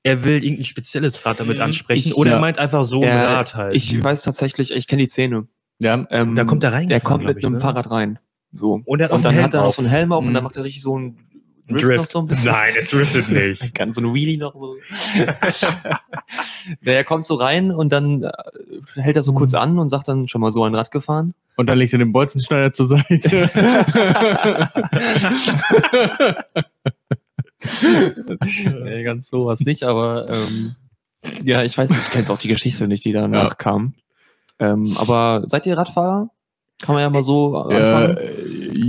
er 0.03 0.25
will 0.25 0.43
irgendein 0.43 0.65
spezielles 0.65 1.25
Rad 1.27 1.41
damit 1.41 1.57
Mhm. 1.59 1.62
ansprechen 1.65 2.09
Ich- 2.09 2.15
oder 2.15 2.31
ja. 2.31 2.37
er 2.37 2.41
meint 2.41 2.59
einfach 2.59 2.85
so 2.85 3.03
ein 3.03 3.09
Rad 3.09 3.55
halt. 3.55 3.75
Ich 3.77 4.03
weiß 4.03 4.23
tatsächlich, 4.23 4.71
ich 4.71 4.87
kenne 4.87 5.03
die 5.03 5.09
Szene. 5.11 5.47
Ja, 5.81 6.07
Ähm, 6.11 6.37
Da 6.37 6.45
kommt 6.45 6.65
er 6.65 6.73
rein. 6.73 6.89
Der 6.89 7.01
kommt 7.01 7.25
mit 7.25 7.45
einem 7.45 7.55
ne? 7.55 7.61
Fahrrad 7.61 7.91
rein. 7.91 8.19
So. 8.53 8.83
Und 8.85 9.01
er 9.01 9.05
hat 9.07 9.12
auch 9.12 9.17
Und 9.17 9.25
dann 9.25 9.35
hat 9.43 9.55
er 9.55 9.61
noch 9.61 9.67
auf. 9.69 9.75
so 9.77 9.83
einen 9.83 9.91
Helm 9.91 10.12
auf 10.12 10.21
und 10.25 10.31
Mhm. 10.31 10.35
dann 10.35 10.45
macht 10.45 10.57
er 10.57 10.65
richtig 10.65 10.83
so 10.83 10.97
einen 10.97 11.07
Ein 11.07 11.30
Drift, 11.70 11.84
Drift. 11.84 11.99
noch 11.99 12.06
so 12.06 12.19
ein 12.20 12.26
bisschen. 12.26 12.52
Nein, 12.52 12.72
er 12.76 12.84
driftet 12.84 13.28
nicht. 13.31 13.62
Er 13.62 13.70
kann 13.70 13.93
so 13.93 14.00
eine 14.00 14.12
Wheelie 14.14 14.38
noch 14.38 14.55
so. 14.55 14.76
Der 16.82 17.05
kommt 17.05 17.26
so 17.26 17.34
rein 17.34 17.70
und 17.70 17.90
dann 17.93 18.25
äh, 18.25 18.31
hält 18.94 19.17
er 19.17 19.22
so 19.22 19.32
kurz 19.32 19.55
an 19.55 19.78
und 19.78 19.90
sagt 19.90 20.08
dann 20.08 20.28
schon 20.28 20.40
mal 20.40 20.50
so 20.50 20.64
ein 20.64 20.75
Rad 20.75 20.90
gefahren. 20.90 21.34
und 21.56 21.69
dann 21.69 21.78
legt 21.78 21.93
er 21.93 21.99
den 21.99 22.12
Bolzenschneider 22.12 22.72
zur 22.72 22.88
Seite. 22.88 23.50
nee, 28.84 29.02
ganz 29.02 29.28
sowas 29.28 29.61
nicht, 29.61 29.82
aber 29.82 30.28
ähm, 30.28 30.75
ja, 31.44 31.62
ich 31.62 31.76
weiß 31.76 31.90
nicht, 31.90 32.00
ich 32.00 32.11
kenne 32.11 32.28
auch 32.31 32.38
die 32.38 32.49
Geschichte 32.49 32.88
nicht, 32.88 33.05
die 33.05 33.12
danach 33.12 33.58
kam. 33.58 33.94
Ähm, 34.58 34.96
aber 34.99 35.44
seid 35.46 35.66
ihr 35.66 35.76
Radfahrer? 35.76 36.31
Kann 36.81 36.94
man 36.94 37.02
ja 37.02 37.11
mal 37.11 37.23
so 37.23 37.56
anfangen. 37.58 38.16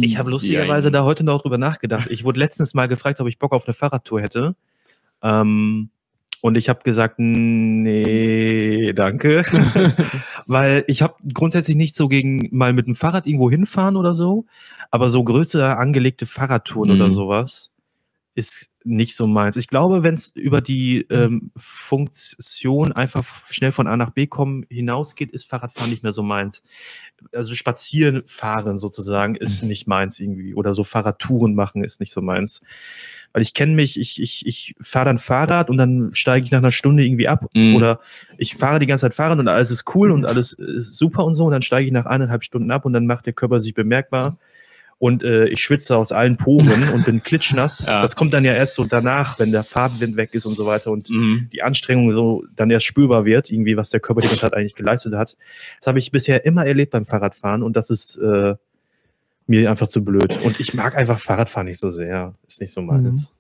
Ich 0.03 0.17
habe 0.17 0.29
lustigerweise 0.31 0.91
da 0.91 1.03
heute 1.03 1.23
noch 1.23 1.41
drüber 1.41 1.57
nachgedacht. 1.57 2.07
Ich 2.09 2.23
wurde 2.23 2.39
letztens 2.39 2.73
mal 2.73 2.87
gefragt, 2.87 3.19
ob 3.19 3.27
ich 3.27 3.39
Bock 3.39 3.51
auf 3.53 3.65
eine 3.67 3.73
Fahrradtour 3.73 4.21
hätte. 4.21 4.55
Ähm, 5.23 5.89
und 6.41 6.57
ich 6.57 6.69
habe 6.69 6.81
gesagt, 6.83 7.19
nee, 7.19 8.93
danke. 8.93 9.43
Weil 10.47 10.83
ich 10.87 11.01
habe 11.01 11.15
grundsätzlich 11.33 11.75
nicht 11.77 11.93
so 11.95 12.07
gegen 12.07 12.47
mal 12.51 12.73
mit 12.73 12.87
dem 12.87 12.95
Fahrrad 12.95 13.27
irgendwo 13.27 13.49
hinfahren 13.51 13.95
oder 13.95 14.13
so. 14.13 14.45
Aber 14.89 15.09
so 15.09 15.23
größere 15.23 15.77
angelegte 15.77 16.25
Fahrradtouren 16.25 16.89
Mhm. 16.89 16.95
oder 16.95 17.11
sowas 17.11 17.71
ist 18.33 18.69
nicht 18.83 19.15
so 19.15 19.27
meins. 19.27 19.57
Ich 19.57 19.67
glaube, 19.67 20.03
wenn 20.03 20.15
es 20.15 20.29
über 20.29 20.61
die 20.61 21.05
ähm, 21.09 21.51
Funktion 21.55 22.91
einfach 22.91 23.23
schnell 23.49 23.71
von 23.71 23.87
A 23.87 23.95
nach 23.95 24.09
B 24.09 24.25
kommen 24.25 24.65
hinausgeht, 24.69 25.31
ist 25.31 25.47
Fahrradfahren 25.47 25.91
nicht 25.91 26.01
mehr 26.01 26.11
so 26.11 26.23
meins. 26.23 26.63
Also 27.33 27.53
spazieren 27.53 28.23
fahren 28.25 28.79
sozusagen 28.79 29.35
ist 29.35 29.63
nicht 29.63 29.87
meins 29.87 30.19
irgendwie. 30.19 30.55
Oder 30.55 30.73
so 30.73 30.83
Fahrradtouren 30.83 31.53
machen 31.53 31.83
ist 31.83 31.99
nicht 31.99 32.11
so 32.11 32.21
meins. 32.21 32.61
Weil 33.33 33.43
ich 33.43 33.53
kenne 33.53 33.73
mich, 33.73 33.99
ich, 33.99 34.19
ich, 34.21 34.47
ich 34.47 34.75
fahre 34.81 35.05
dann 35.05 35.19
Fahrrad 35.19 35.69
und 35.69 35.77
dann 35.77 36.11
steige 36.13 36.45
ich 36.45 36.51
nach 36.51 36.59
einer 36.59 36.71
Stunde 36.71 37.05
irgendwie 37.05 37.27
ab. 37.27 37.45
Mhm. 37.53 37.75
Oder 37.75 37.99
ich 38.37 38.55
fahre 38.55 38.79
die 38.79 38.87
ganze 38.87 39.03
Zeit 39.03 39.13
Fahrrad 39.13 39.39
und 39.39 39.47
alles 39.47 39.69
ist 39.69 39.93
cool 39.93 40.09
und 40.09 40.25
alles 40.25 40.53
ist 40.53 40.97
super 40.97 41.25
und 41.25 41.35
so. 41.35 41.45
Und 41.45 41.51
dann 41.51 41.61
steige 41.61 41.85
ich 41.85 41.93
nach 41.93 42.07
eineinhalb 42.07 42.43
Stunden 42.43 42.71
ab 42.71 42.85
und 42.85 42.93
dann 42.93 43.05
macht 43.05 43.27
der 43.27 43.33
Körper 43.33 43.59
sich 43.59 43.75
bemerkbar. 43.75 44.37
Und 45.01 45.23
äh, 45.23 45.47
ich 45.47 45.63
schwitze 45.63 45.97
aus 45.97 46.11
allen 46.11 46.37
Poren 46.37 46.89
und 46.93 47.05
bin 47.05 47.23
klitschnass. 47.23 47.85
Ja. 47.87 48.01
Das 48.01 48.15
kommt 48.15 48.33
dann 48.35 48.45
ja 48.45 48.53
erst 48.53 48.75
so 48.75 48.85
danach, 48.85 49.39
wenn 49.39 49.51
der 49.51 49.63
Fahrtwind 49.63 50.15
weg 50.15 50.35
ist 50.35 50.45
und 50.45 50.53
so 50.53 50.67
weiter 50.67 50.91
und 50.91 51.09
Mhm. 51.09 51.49
die 51.51 51.63
Anstrengung 51.63 52.13
so 52.13 52.43
dann 52.55 52.69
erst 52.69 52.85
spürbar 52.85 53.25
wird, 53.25 53.49
irgendwie, 53.51 53.75
was 53.77 53.89
der 53.89 53.99
Körper 53.99 54.21
die 54.21 54.27
ganze 54.27 54.41
Zeit 54.41 54.53
eigentlich 54.53 54.75
geleistet 54.75 55.15
hat. 55.15 55.35
Das 55.79 55.87
habe 55.87 55.97
ich 55.97 56.11
bisher 56.11 56.45
immer 56.45 56.67
erlebt 56.67 56.91
beim 56.91 57.07
Fahrradfahren 57.07 57.63
und 57.63 57.75
das 57.75 57.89
ist 57.89 58.15
äh, 58.17 58.53
mir 59.47 59.71
einfach 59.71 59.87
zu 59.87 60.05
blöd. 60.05 60.37
Und 60.43 60.59
ich 60.59 60.75
mag 60.75 60.95
einfach 60.95 61.17
Fahrradfahren 61.19 61.67
nicht 61.67 61.79
so 61.79 61.89
sehr. 61.89 62.35
Ist 62.47 62.61
nicht 62.61 62.71
so 62.71 62.83
meins. 62.83 63.31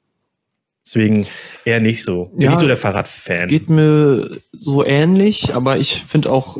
Deswegen 0.83 1.27
eher 1.63 1.79
nicht 1.79 2.03
so. 2.03 2.25
Bin 2.33 2.41
Ja. 2.41 2.49
nicht 2.49 2.59
so 2.59 2.65
der 2.67 2.75
Fahrradfan. 2.77 3.47
Geht 3.49 3.69
mir 3.69 4.39
so 4.51 4.83
ähnlich, 4.83 5.53
aber 5.53 5.77
ich 5.77 6.03
finde 6.07 6.31
auch, 6.31 6.57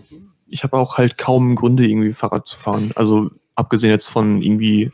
ich 0.48 0.62
habe 0.64 0.78
auch 0.78 1.00
halt 1.00 1.18
kaum 1.18 1.56
Gründe, 1.56 1.88
irgendwie 1.88 2.14
Fahrrad 2.14 2.48
zu 2.48 2.56
fahren. 2.56 2.92
Also 2.94 3.32
abgesehen 3.62 3.92
jetzt 3.92 4.08
von 4.08 4.42
irgendwie 4.42 4.92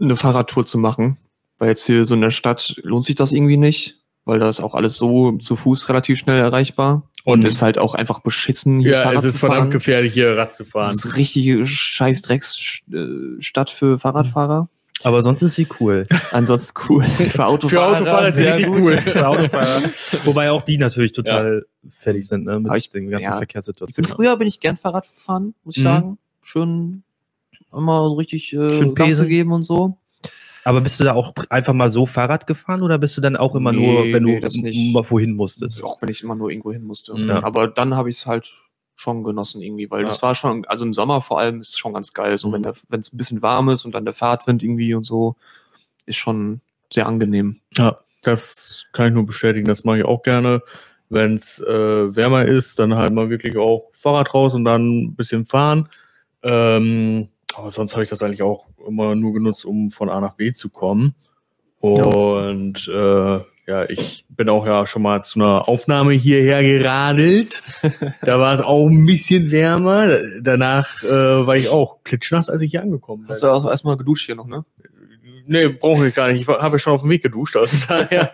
eine 0.00 0.16
Fahrradtour 0.16 0.64
zu 0.66 0.78
machen. 0.78 1.18
Weil 1.58 1.68
jetzt 1.68 1.84
hier 1.84 2.04
so 2.06 2.14
in 2.14 2.22
der 2.22 2.30
Stadt 2.30 2.80
lohnt 2.82 3.04
sich 3.04 3.16
das 3.16 3.32
irgendwie 3.32 3.58
nicht, 3.58 3.98
weil 4.24 4.38
da 4.38 4.48
ist 4.48 4.60
auch 4.60 4.74
alles 4.74 4.96
so 4.96 5.32
zu 5.38 5.56
Fuß 5.56 5.88
relativ 5.90 6.18
schnell 6.18 6.40
erreichbar. 6.40 7.02
Und 7.24 7.40
Mhm. 7.40 7.46
ist 7.50 7.60
halt 7.60 7.76
auch 7.76 7.94
einfach 7.94 8.20
beschissen, 8.20 8.80
hier 8.80 8.92
Ja, 8.92 9.02
Fahrrad 9.02 9.18
es 9.18 9.24
ist 9.34 9.38
verdammt 9.40 9.70
gefährlich, 9.72 10.14
hier 10.14 10.38
Rad 10.38 10.54
zu 10.54 10.64
fahren. 10.64 10.92
Das 10.96 11.04
ist 11.04 11.16
richtige 11.16 11.66
scheiß 11.66 12.22
Drecksstadt 12.22 13.68
für 13.70 13.98
Fahrradfahrer. 13.98 14.68
Aber 15.02 15.20
sonst 15.22 15.42
ist 15.42 15.54
sie 15.54 15.66
cool. 15.80 16.06
Ansonsten 16.32 16.78
cool. 16.88 17.04
Für 17.04 17.46
Autofahrer, 17.46 17.96
Autofahrer 17.96 18.28
ist 18.28 18.36
sie 18.36 18.42
sehr 18.44 18.56
richtig 18.58 18.72
gut. 18.74 18.82
cool. 18.84 18.96
Für 18.98 19.28
Autofahrer. 19.28 19.82
Wobei 20.24 20.50
auch 20.50 20.62
die 20.62 20.78
natürlich 20.78 21.12
total 21.12 21.66
fertig 21.90 22.26
sind, 22.26 22.44
ne? 22.44 22.60
Mit 22.60 22.74
ich- 22.76 22.90
den 22.90 23.08
ganzen 23.10 23.24
ja. 23.28 23.32
Ich 23.32 23.38
Verkehrssituationen. 23.38 24.08
bin 24.08 24.16
früher 24.16 24.36
bin 24.36 24.48
ich 24.48 24.60
gern 24.60 24.76
Fahrrad 24.78 25.06
gefahren, 25.14 25.54
muss 25.64 25.76
ich 25.76 25.82
Mhm. 25.82 25.88
sagen. 25.88 26.18
Schön 26.42 27.02
immer 27.72 28.08
so 28.08 28.14
richtig 28.14 28.52
äh, 28.52 28.72
Schön 28.72 28.94
Gas 28.94 29.18
gegeben 29.20 29.52
und 29.52 29.62
so. 29.62 29.96
Aber 30.64 30.80
bist 30.82 31.00
du 31.00 31.04
da 31.04 31.14
auch 31.14 31.32
einfach 31.48 31.72
mal 31.72 31.88
so 31.90 32.04
Fahrrad 32.04 32.46
gefahren 32.46 32.82
oder 32.82 32.98
bist 32.98 33.16
du 33.16 33.22
dann 33.22 33.36
auch 33.36 33.54
immer 33.54 33.72
Nee, 33.72 33.78
nur, 33.80 34.12
wenn 34.12 34.24
nee, 34.24 34.34
du 34.36 34.40
das 34.42 34.54
nicht. 34.56 34.92
mal 34.92 35.08
wohin 35.08 35.34
musstest? 35.34 35.82
Auch 35.82 36.00
wenn 36.02 36.10
ich 36.10 36.22
immer 36.22 36.34
nur 36.34 36.50
irgendwo 36.50 36.72
hin 36.72 36.84
musste. 36.84 37.14
Mhm. 37.14 37.30
Aber 37.30 37.66
dann 37.66 37.94
habe 37.96 38.10
ich 38.10 38.16
es 38.16 38.26
halt 38.26 38.50
schon 38.94 39.24
genossen 39.24 39.62
irgendwie, 39.62 39.90
weil 39.90 40.02
Ja. 40.02 40.08
das 40.08 40.22
war 40.22 40.34
schon, 40.34 40.66
also 40.66 40.84
im 40.84 40.92
Sommer 40.92 41.22
vor 41.22 41.38
allem 41.40 41.62
ist 41.62 41.70
es 41.70 41.78
schon 41.78 41.94
ganz 41.94 42.12
geil. 42.12 42.36
So 42.36 42.48
Mhm. 42.48 42.52
wenn 42.52 42.62
der- 42.64 42.74
wenn 42.90 43.00
es 43.00 43.10
ein 43.12 43.16
bisschen 43.16 43.40
warm 43.40 43.70
ist 43.70 43.86
und 43.86 43.94
dann 43.94 44.04
der 44.04 44.12
Fahrtwind 44.12 44.62
irgendwie 44.62 44.92
und 44.92 45.04
so, 45.04 45.36
ist 46.04 46.16
schon 46.16 46.60
sehr 46.92 47.06
angenehm. 47.06 47.60
Ja. 47.76 47.98
Das 48.22 48.84
kann 48.92 49.06
ich 49.08 49.14
nur 49.14 49.24
bestätigen, 49.24 49.66
das 49.66 49.84
mache 49.84 50.00
ich 50.00 50.04
auch 50.04 50.22
gerne. 50.22 50.60
Wenn 51.08 51.34
es 51.36 51.58
äh, 51.58 52.14
wärmer 52.14 52.44
ist, 52.44 52.78
dann 52.78 52.94
halt 52.94 53.14
mal 53.14 53.30
wirklich 53.30 53.56
auch 53.56 53.88
Fahrrad 53.94 54.34
raus 54.34 54.52
und 54.52 54.66
dann 54.66 55.04
ein 55.04 55.14
bisschen 55.14 55.46
fahren. 55.46 55.88
Ähm, 56.42 57.28
aber 57.54 57.70
sonst 57.70 57.94
habe 57.94 58.02
ich 58.02 58.10
das 58.10 58.22
eigentlich 58.22 58.42
auch 58.42 58.66
immer 58.86 59.14
nur 59.14 59.32
genutzt, 59.32 59.64
um 59.64 59.90
von 59.90 60.08
A 60.08 60.20
nach 60.20 60.34
B 60.34 60.52
zu 60.52 60.68
kommen. 60.68 61.14
Und 61.80 62.88
äh, 62.88 63.40
ja, 63.66 63.88
ich 63.88 64.24
bin 64.28 64.48
auch 64.48 64.66
ja 64.66 64.86
schon 64.86 65.02
mal 65.02 65.22
zu 65.22 65.38
einer 65.38 65.68
Aufnahme 65.68 66.12
hierher 66.12 66.62
geradelt. 66.62 67.62
da 68.22 68.38
war 68.38 68.52
es 68.52 68.60
auch 68.60 68.88
ein 68.88 69.06
bisschen 69.06 69.50
wärmer. 69.50 70.08
Danach 70.40 71.02
äh, 71.04 71.46
war 71.46 71.56
ich 71.56 71.68
auch 71.68 72.02
klitschnass, 72.04 72.48
als 72.48 72.62
ich 72.62 72.72
hier 72.72 72.82
angekommen 72.82 73.22
bin. 73.22 73.30
Hast 73.30 73.42
du 73.42 73.46
auch 73.46 73.68
erstmal 73.68 73.96
geduscht 73.96 74.26
hier 74.26 74.34
noch, 74.34 74.46
ne? 74.46 74.64
Nee, 75.46 75.68
brauche 75.68 76.08
ich 76.08 76.14
gar 76.14 76.30
nicht. 76.30 76.42
Ich 76.42 76.48
habe 76.48 76.78
schon 76.78 76.92
auf 76.92 77.00
dem 77.00 77.10
Weg 77.10 77.22
geduscht. 77.22 77.56
Also 77.56 77.76
daher 77.88 78.32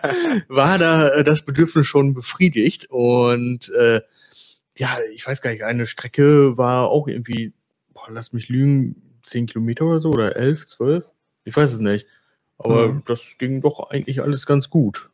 war 0.49 0.77
da 0.77 1.09
äh, 1.09 1.23
das 1.23 1.41
Bedürfnis 1.43 1.87
schon 1.87 2.13
befriedigt. 2.13 2.87
Und 2.89 3.69
äh, 3.69 4.01
ja, 4.75 4.97
ich 5.13 5.25
weiß 5.25 5.41
gar 5.41 5.51
nicht, 5.51 5.63
eine 5.63 5.85
Strecke 5.85 6.57
war 6.57 6.89
auch 6.89 7.07
irgendwie, 7.07 7.53
boah, 7.93 8.07
lass 8.09 8.33
mich 8.33 8.49
lügen, 8.49 9.06
10 9.27 9.45
Kilometer 9.47 9.85
oder 9.85 9.99
so 9.99 10.09
oder 10.09 10.35
11, 10.35 10.65
12? 10.65 11.05
Ich 11.45 11.55
weiß 11.55 11.73
es 11.73 11.79
nicht. 11.79 12.05
Aber 12.57 12.87
Mhm. 12.89 13.03
das 13.05 13.37
ging 13.37 13.61
doch 13.61 13.89
eigentlich 13.91 14.21
alles 14.21 14.45
ganz 14.45 14.69
gut. 14.69 15.09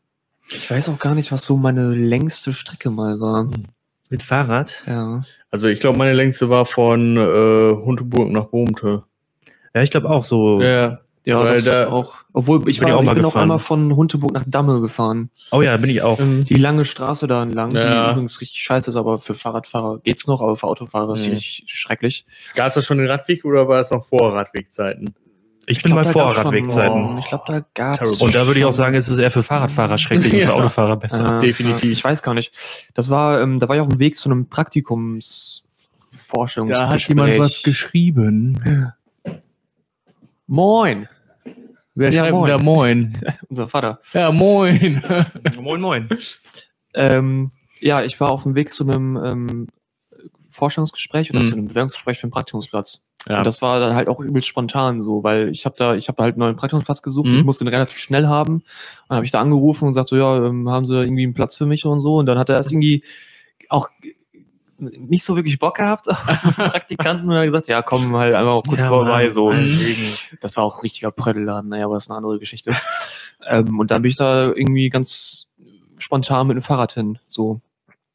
Ich 0.50 0.70
weiß 0.70 0.90
auch 0.90 1.00
gar 1.00 1.16
nicht, 1.16 1.32
was 1.32 1.46
so 1.46 1.58
meine 1.58 1.94
längste 1.94 2.54
Strecke 2.54 2.90
mal 2.90 3.20
war. 3.20 3.50
Mit 4.10 4.24
Fahrrad? 4.24 4.84
Ja. 4.86 5.24
Also 5.52 5.68
ich 5.68 5.80
glaube, 5.80 5.98
meine 5.98 6.14
längste 6.14 6.50
war 6.50 6.66
von 6.66 7.18
äh, 7.18 7.76
Hunteburg 7.86 8.30
nach 8.30 8.46
Bohmte. 8.46 9.04
Ja, 9.74 9.82
ich 9.82 9.92
glaube 9.92 10.10
auch 10.10 10.24
so. 10.24 10.62
Ja, 10.62 11.00
Ja, 11.26 11.40
Weil 11.40 11.54
das 11.56 11.64
da- 11.66 11.88
auch. 11.88 12.16
Obwohl, 12.34 12.58
ich, 12.70 12.80
bin 12.80 12.88
ich 12.88 12.94
war, 12.94 12.98
auch 12.98 13.02
ich 13.02 13.06
mal 13.06 13.14
bin 13.16 13.26
auch 13.26 13.36
einmal 13.36 13.60
von 13.60 13.96
Hunteburg 13.96 14.34
nach 14.34 14.44
Damme 14.46 14.82
gefahren. 14.82 15.30
Oh 15.52 15.62
ja, 15.62 15.78
bin 15.78 15.90
ich 15.90 16.02
auch. 16.02 16.20
Die 16.20 16.56
lange 16.56 16.84
Straße 16.84 17.28
da 17.28 17.44
entlang, 17.44 17.74
Ja. 17.76 18.08
die 18.08 18.12
übrigens 18.14 18.42
richtig 18.42 18.62
scheiße 18.62 18.90
ist, 18.90 18.98
aber 18.98 19.20
für 19.20 19.36
Fahrradfahrer 19.36 20.00
geht's 20.00 20.28
noch, 20.28 20.42
aber 20.42 20.58
für 20.58 20.68
Autofahrer 20.68 21.14
ist 21.14 21.24
die 21.24 21.30
Mhm. 21.30 21.36
richtig 21.36 21.64
schrecklich. 21.68 22.26
Gab 22.56 22.68
es 22.70 22.74
da 22.74 22.82
schon 22.82 22.98
den 22.98 23.08
Radweg 23.08 23.46
oder 23.46 23.68
war 23.70 23.80
es 23.80 23.92
noch 23.92 24.04
vor 24.06 24.34
Radwegzeiten? 24.36 25.14
Ich 25.66 25.82
bin 25.82 25.94
glaub, 25.94 26.04
mal 26.04 26.06
da 26.06 26.12
vor 26.12 26.24
gab's 26.26 26.36
schon- 26.36 26.46
Radwegzeiten. 26.48 27.16
Oh, 27.16 27.20
ich 27.20 27.26
glaube, 27.26 27.44
da 27.48 27.62
gab's. 27.74 28.00
Terrible. 28.00 28.26
Und 28.26 28.36
da 28.36 28.46
würde 28.48 28.60
ich 28.60 28.66
auch 28.66 28.74
sagen, 28.74 28.96
es 28.96 29.08
ist 29.08 29.18
eher 29.18 29.32
für 29.32 29.44
Fahrradfahrer 29.44 29.98
schrecklich 29.98 30.34
und 30.34 30.40
Ja. 30.40 30.48
für 30.48 30.56
Autofahrer 30.56 30.98
besser. 30.98 31.24
Ja, 31.26 31.40
definitiv. 31.40 31.86
ja, 31.86 31.92
Ich 31.92 32.04
weiß 32.04 32.22
gar 32.22 32.34
nicht. 32.34 32.52
Das 32.96 33.10
war, 33.10 33.40
ähm, 33.40 33.60
da 33.60 33.70
war 33.70 33.78
ich 33.78 33.82
auf 33.82 33.88
dem 33.88 34.00
Weg 34.00 34.18
zu 34.18 34.30
einem 34.30 34.50
Praktikumsforschung. 34.50 36.68
Da 36.68 36.90
hat 36.90 37.00
jemand 37.08 37.40
was 37.40 37.64
geschrieben. 37.64 38.60
Moin, 40.58 41.08
Wer 41.96 42.12
Ja, 42.12 42.22
schreibt 42.26 42.36
moin. 42.36 42.48
da 42.52 42.58
Moin? 42.60 43.18
unser 43.50 43.68
Vater. 43.68 44.00
Ja, 44.14 44.32
Moin. 44.32 45.02
Moin, 45.60 45.82
moin. 45.82 46.10
Ähm, 46.94 47.50
ja, 47.80 48.04
ich 48.04 48.20
war 48.20 48.30
auf 48.30 48.44
dem 48.44 48.54
Weg 48.54 48.70
zu 48.70 48.84
einem 48.88 49.18
ähm, 49.18 49.68
Forschungsgespräch 50.52 51.32
oder 51.32 51.40
Mhm. 51.40 51.46
zu 51.46 51.54
einem 51.54 51.68
Bewerbungsgespräch 51.70 52.20
für 52.20 52.26
einen 52.26 52.32
Praktikumsplatz. 52.32 53.12
Ja. 53.28 53.40
Und 53.40 53.48
das 53.48 53.64
war 53.64 53.80
dann 53.80 53.96
halt 53.96 54.08
auch 54.08 54.20
übelst 54.20 54.48
spontan 54.48 55.02
so, 55.02 55.24
weil 55.24 55.50
ich 55.50 55.66
habe 55.66 55.74
da, 55.76 55.96
ich 55.96 56.08
habe 56.08 56.22
halt 56.22 56.36
einen 56.36 56.42
neuen 56.42 56.56
Praktikumsplatz 56.56 57.02
gesucht, 57.02 57.30
Mhm. 57.30 57.38
ich 57.38 57.44
musste 57.46 57.66
den 57.66 57.74
relativ 57.74 57.98
schnell 57.98 58.28
haben. 58.28 58.62
Dann 59.10 59.16
habe 59.16 59.26
ich 59.26 59.32
da 59.32 59.42
angerufen 59.42 59.86
und 59.86 59.92
gesagt 59.94 60.10
so, 60.10 60.16
ja, 60.18 60.38
ähm, 60.46 60.70
haben 60.70 60.86
Sie 60.86 60.94
irgendwie 61.02 61.24
einen 61.24 61.34
Platz 61.34 61.56
für 61.56 61.66
mich 61.66 61.84
und 61.84 62.00
so. 62.00 62.18
Und 62.18 62.28
dann 62.28 62.38
hat 62.38 62.50
er 62.50 62.58
erst 62.58 62.72
irgendwie 62.72 63.04
auch 63.70 63.90
nicht 64.84 65.24
so 65.24 65.36
wirklich 65.36 65.60
Bock 65.60 65.76
gehabt 65.78 66.10
auf 66.10 66.18
Praktikanten 66.56 67.30
und 67.30 67.36
hat 67.36 67.46
gesagt, 67.46 67.68
ja, 67.68 67.82
komm 67.82 68.16
halt 68.16 68.34
einfach 68.36 68.64
kurz 68.64 68.80
Ja, 68.82 68.88
vorbei. 68.90 69.24
Mann, 69.26 69.34
So. 69.34 69.50
meinetwegen. 69.50 70.08
Das 70.42 70.58
war 70.58 70.64
auch 70.64 70.78
ein 70.78 70.82
richtiger 70.82 71.12
Prödelladen, 71.12 71.70
naja, 71.70 71.86
aber 71.86 71.96
das 71.96 72.06
ist 72.06 72.10
eine 72.10 72.18
andere 72.18 72.40
Geschichte. 72.40 72.72
ähm, 73.48 73.80
und 73.80 73.92
dann 73.92 74.02
bin 74.02 74.10
ich 74.12 74.18
da 74.18 74.48
irgendwie 74.48 74.90
ganz 74.90 75.48
spontan 75.98 76.48
mit 76.48 76.56
dem 76.58 76.64
Fahrrad 76.64 76.94
hin. 76.94 77.20
So. 77.26 77.62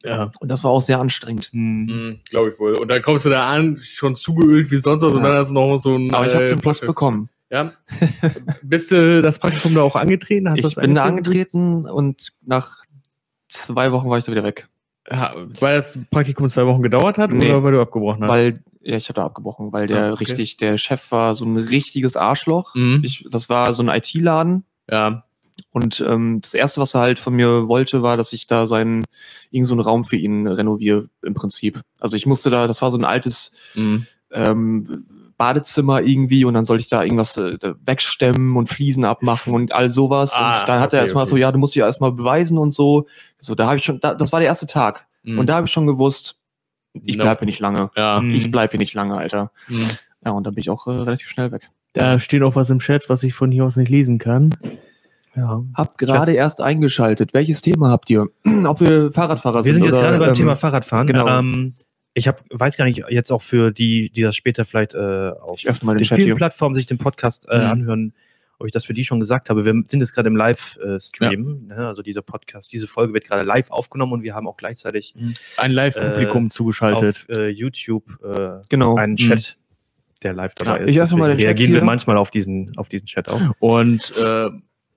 Ja. 0.05 0.31
Und 0.41 0.49
das 0.49 0.63
war 0.63 0.71
auch 0.71 0.81
sehr 0.81 1.01
anstrengend. 1.01 1.47
Hm. 1.53 1.87
Mhm, 1.87 2.21
Glaube 2.31 2.51
ich 2.51 2.59
wohl. 2.61 2.75
Und 2.79 2.89
dann 2.89 3.03
kommst 3.03 3.25
du 3.27 3.31
da 3.31 3.49
an, 3.51 3.77
schon 3.79 4.15
zugeölt 4.15 4.71
wie 4.71 4.77
sonst 4.77 5.03
was, 5.03 5.13
und 5.15 5.23
Ja. 5.25 5.29
dann 5.31 5.39
hast 5.39 5.51
du 5.51 5.55
noch 5.55 5.79
so 5.79 5.97
ein. 5.97 6.13
Aber 6.15 6.27
ich 6.27 6.35
habe 6.35 6.45
äh, 6.45 6.49
den 6.51 6.61
Platz 6.61 6.81
bekommen. 6.81 7.29
Ja. 7.51 7.73
Bist 8.63 8.91
du 8.93 9.23
das 9.23 9.39
Praktikum 9.39 9.75
da 9.75 9.81
auch 9.83 9.97
angetreten? 9.97 10.49
Hast 10.51 10.63
du 10.63 10.69
Ich 10.69 10.75
das 10.75 10.83
bin 10.83 10.95
da 10.95 11.05
angetreten 11.05 11.87
und 11.89 12.33
nach 12.45 12.85
zwei 13.49 13.91
Wochen 13.91 14.09
war 14.11 14.19
ich 14.19 14.25
da 14.27 14.33
wieder 14.33 14.45
weg. 14.45 14.69
Ja, 15.11 15.35
weil 15.61 15.77
das 15.77 15.99
Praktikum 16.11 16.49
zwei 16.49 16.67
Wochen 16.67 16.83
gedauert 16.83 17.17
hat 17.19 17.33
Nee. 17.33 17.49
oder 17.49 17.63
weil 17.65 17.73
du 17.73 17.81
abgebrochen 17.81 18.23
hast? 18.23 18.31
Weil, 18.31 18.61
ja, 18.83 18.97
ich 18.97 19.07
da 19.07 19.25
abgebrochen, 19.25 19.73
weil 19.73 19.87
der 19.87 20.05
Ah, 20.05 20.13
okay. 20.13 20.25
richtig, 20.25 20.59
der 20.59 20.77
Chef 20.77 21.11
war 21.11 21.35
so 21.35 21.45
ein 21.47 21.57
richtiges 21.57 22.17
Arschloch. 22.17 22.75
Mhm. 22.75 23.01
Ich, 23.03 23.27
das 23.31 23.49
war 23.49 23.73
so 23.75 23.83
ein 23.83 23.89
IT-Laden. 23.89 24.65
ja. 24.91 25.25
Und 25.73 26.01
ähm, 26.07 26.41
das 26.41 26.55
erste, 26.55 26.81
was 26.81 26.95
er 26.95 27.01
halt 27.01 27.19
von 27.19 27.35
mir 27.35 27.67
wollte, 27.67 28.01
war, 28.01 28.17
dass 28.17 28.33
ich 28.33 28.47
da 28.47 28.69
seinen, 28.69 29.05
irgend 29.51 29.67
so 29.67 29.75
einen 29.75 29.81
Raum 29.81 30.05
für 30.05 30.15
ihn 30.17 30.47
renoviere, 30.47 31.07
im 31.23 31.35
Prinzip. 31.35 31.81
Also 31.99 32.17
ich 32.17 32.27
musste 32.27 32.49
da, 32.49 32.69
das 32.69 32.81
war 32.81 32.93
so 32.93 32.97
ein 32.97 33.05
altes 33.05 33.53
Mhm. 33.75 34.07
ähm, 34.31 35.07
Badezimmer 35.39 36.03
irgendwie 36.03 36.45
und 36.45 36.55
dann 36.55 36.65
sollte 36.65 36.83
ich 36.83 36.89
da 36.91 37.03
irgendwas 37.03 37.37
äh, 37.37 37.57
wegstemmen 37.85 38.57
und 38.57 38.69
Fliesen 38.69 39.05
abmachen 39.05 39.55
und 39.55 39.73
all 39.73 39.89
sowas. 39.89 40.35
Ah, 40.35 40.61
und 40.61 40.69
dann 40.69 40.81
hat 40.81 40.93
er 40.93 40.99
okay, 40.99 41.05
erstmal 41.05 41.23
okay. 41.23 41.31
so, 41.31 41.37
ja, 41.37 41.53
du 41.53 41.59
musst 41.59 41.75
dich 41.75 41.81
ja 41.81 41.87
erstmal 41.87 42.13
beweisen 42.13 42.59
und 42.59 42.73
so. 42.73 43.07
So, 43.39 43.55
da 43.55 43.69
habe 43.69 43.77
ich 43.79 43.85
schon, 43.85 44.01
da, 44.01 44.15
das 44.15 44.33
war 44.33 44.41
der 44.41 44.49
erste 44.49 44.67
Tag. 44.67 45.07
Mhm. 45.23 45.39
Und 45.39 45.47
da 45.49 45.55
habe 45.55 45.67
ich 45.67 45.73
schon 45.73 45.87
gewusst, 45.87 46.41
ich 46.93 47.17
Nope. 47.17 47.25
bleib 47.25 47.39
hier 47.39 47.47
nicht 47.47 47.61
lange. 47.61 47.91
Ja. 47.97 48.21
Mhm. 48.21 48.35
Ich 48.35 48.51
bleib 48.51 48.73
hier 48.73 48.81
nicht 48.81 48.95
lange, 48.95 49.17
Alter. 49.17 49.53
Mhm. 49.69 49.87
Ja, 50.25 50.33
und 50.33 50.45
dann 50.45 50.55
bin 50.55 50.61
ich 50.61 50.71
auch 50.71 50.87
äh, 50.89 50.91
relativ 50.91 51.29
schnell 51.29 51.53
weg. 51.53 51.71
Da 51.93 52.19
steht 52.19 52.43
auch 52.43 52.55
was 52.55 52.71
im 52.71 52.81
Chat, 52.81 53.09
was 53.09 53.23
ich 53.23 53.35
von 53.35 53.51
hier 53.51 53.65
aus 53.65 53.77
nicht 53.77 53.89
lesen 53.89 54.19
kann. 54.19 54.55
Ja. 55.37 55.63
Habt 55.75 55.99
gerade 55.99 56.33
erst 56.33 56.61
eingeschaltet. 56.61 57.33
Welches 57.33 57.63
Thema 57.63 57.91
habt 57.91 58.11
ihr? 58.11 58.27
Ob 58.67 58.81
wir 58.81 59.13
Fahrradfahrer 59.13 59.65
Wir 59.65 59.73
sind 59.73 59.85
jetzt 59.85 59.95
oder, 59.95 60.03
gerade 60.03 60.19
beim 60.19 60.29
ähm, 60.29 60.35
Thema 60.35 60.57
Fahrradfahren. 60.57 61.07
genau. 61.07 61.29
Ähm, 61.29 61.75
ich 62.19 62.29
hab, 62.29 62.43
weiß 62.51 62.77
gar 62.77 62.85
nicht, 62.85 63.03
jetzt 63.09 63.31
auch 63.31 63.43
für 63.43 63.71
die, 63.73 64.11
die 64.11 64.23
das 64.23 64.37
später 64.37 64.65
vielleicht 64.65 64.95
äh, 64.95 64.99
auf 65.41 65.61
den 65.61 65.73
den 65.87 66.03
Chat 66.03 66.17
vielen 66.17 66.27
hier. 66.27 66.35
Plattformen 66.37 66.75
sich 66.75 66.87
den 66.87 66.99
Podcast 66.99 67.47
äh, 67.49 67.59
Mhm. 67.59 67.65
anhören, 67.71 68.15
ob 68.59 68.67
ich 68.67 68.73
das 68.73 68.85
für 68.85 68.93
die 68.95 69.05
schon 69.05 69.21
gesagt 69.21 69.51
habe. 69.51 69.65
Wir 69.65 69.73
sind 69.87 70.01
jetzt 70.01 70.13
gerade 70.15 70.29
im 70.29 70.37
Live-Stream. 70.37 71.67
Ne? 71.69 71.77
Also 71.87 72.03
dieser 72.03 72.23
Podcast, 72.23 72.73
diese 72.73 72.87
Folge 72.87 73.15
wird 73.15 73.25
gerade 73.25 73.45
live 73.45 73.71
aufgenommen 73.71 74.13
und 74.15 74.23
wir 74.23 74.35
haben 74.35 74.47
auch 74.49 74.57
gleichzeitig 74.57 75.15
Ein 75.57 75.73
Live-Publikum 75.73 76.47
Äh, 76.47 76.51
zugeschaltet. 76.51 77.27
auf 77.31 77.37
äh, 77.37 77.49
YouTube 77.49 78.05
äh, 78.25 78.63
Genau. 78.69 78.97
einen 78.97 79.17
Chat, 79.17 79.57
der 80.23 80.33
live 80.33 80.55
dabei 80.57 80.71
Ja, 80.81 80.85
ist. 80.87 80.93
ich 80.93 81.01
öffne 81.01 81.19
mal 81.19 81.29
den 81.29 81.39
Chat 81.39 81.47
reagieren 81.47 81.73
wir 81.73 81.85
manchmal 81.85 82.17
auf 82.17 82.31
diesen, 82.31 82.77
auf 82.77 82.89
diesen 82.89 83.07
Chat 83.07 83.29
auch. 83.29 83.41
Und 83.61 84.13
äh, 84.23 84.51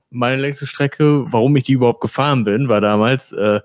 meine 0.10 0.42
längste 0.42 0.66
Strecke, 0.66 1.26
warum 1.32 1.56
ich 1.56 1.64
die 1.66 1.74
überhaupt 1.74 2.02
gefahren 2.02 2.44
bin, 2.44 2.68
war 2.68 2.82
damals, 2.82 3.32
äh, 3.32 3.60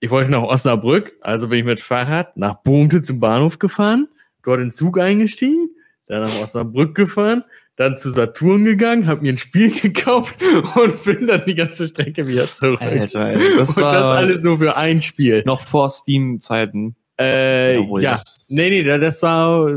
ich 0.00 0.10
wollte 0.10 0.30
nach 0.30 0.42
Osnabrück, 0.42 1.12
also 1.20 1.48
bin 1.48 1.58
ich 1.60 1.64
mit 1.64 1.80
Fahrrad 1.80 2.36
nach 2.36 2.54
Bohmte 2.62 3.02
zum 3.02 3.20
Bahnhof 3.20 3.58
gefahren, 3.58 4.08
dort 4.42 4.58
in 4.58 4.66
den 4.66 4.70
Zug 4.70 4.98
eingestiegen, 4.98 5.70
dann 6.06 6.22
nach 6.22 6.40
Osnabrück 6.40 6.94
gefahren, 6.94 7.44
dann 7.76 7.96
zu 7.96 8.10
Saturn 8.10 8.64
gegangen, 8.64 9.06
habe 9.06 9.22
mir 9.22 9.32
ein 9.32 9.38
Spiel 9.38 9.70
gekauft 9.80 10.38
und 10.74 11.04
bin 11.04 11.26
dann 11.26 11.44
die 11.46 11.54
ganze 11.54 11.86
Strecke 11.86 12.26
wieder 12.26 12.46
zurück. 12.46 12.80
Alter, 12.80 13.26
ey, 13.28 13.56
das 13.56 13.76
und 13.76 13.82
war 13.82 13.92
das 13.94 14.04
alles 14.04 14.42
nur 14.42 14.58
für 14.58 14.76
ein 14.76 15.00
Spiel. 15.02 15.42
noch 15.46 15.60
vor 15.60 15.88
Steam-Zeiten, 15.90 16.96
Äh, 17.18 17.76
Jawohl, 17.76 18.02
ja, 18.02 18.18
nee, 18.48 18.70
nee, 18.70 18.82
da- 18.82 18.96
das 18.98 19.22
war, 19.22 19.68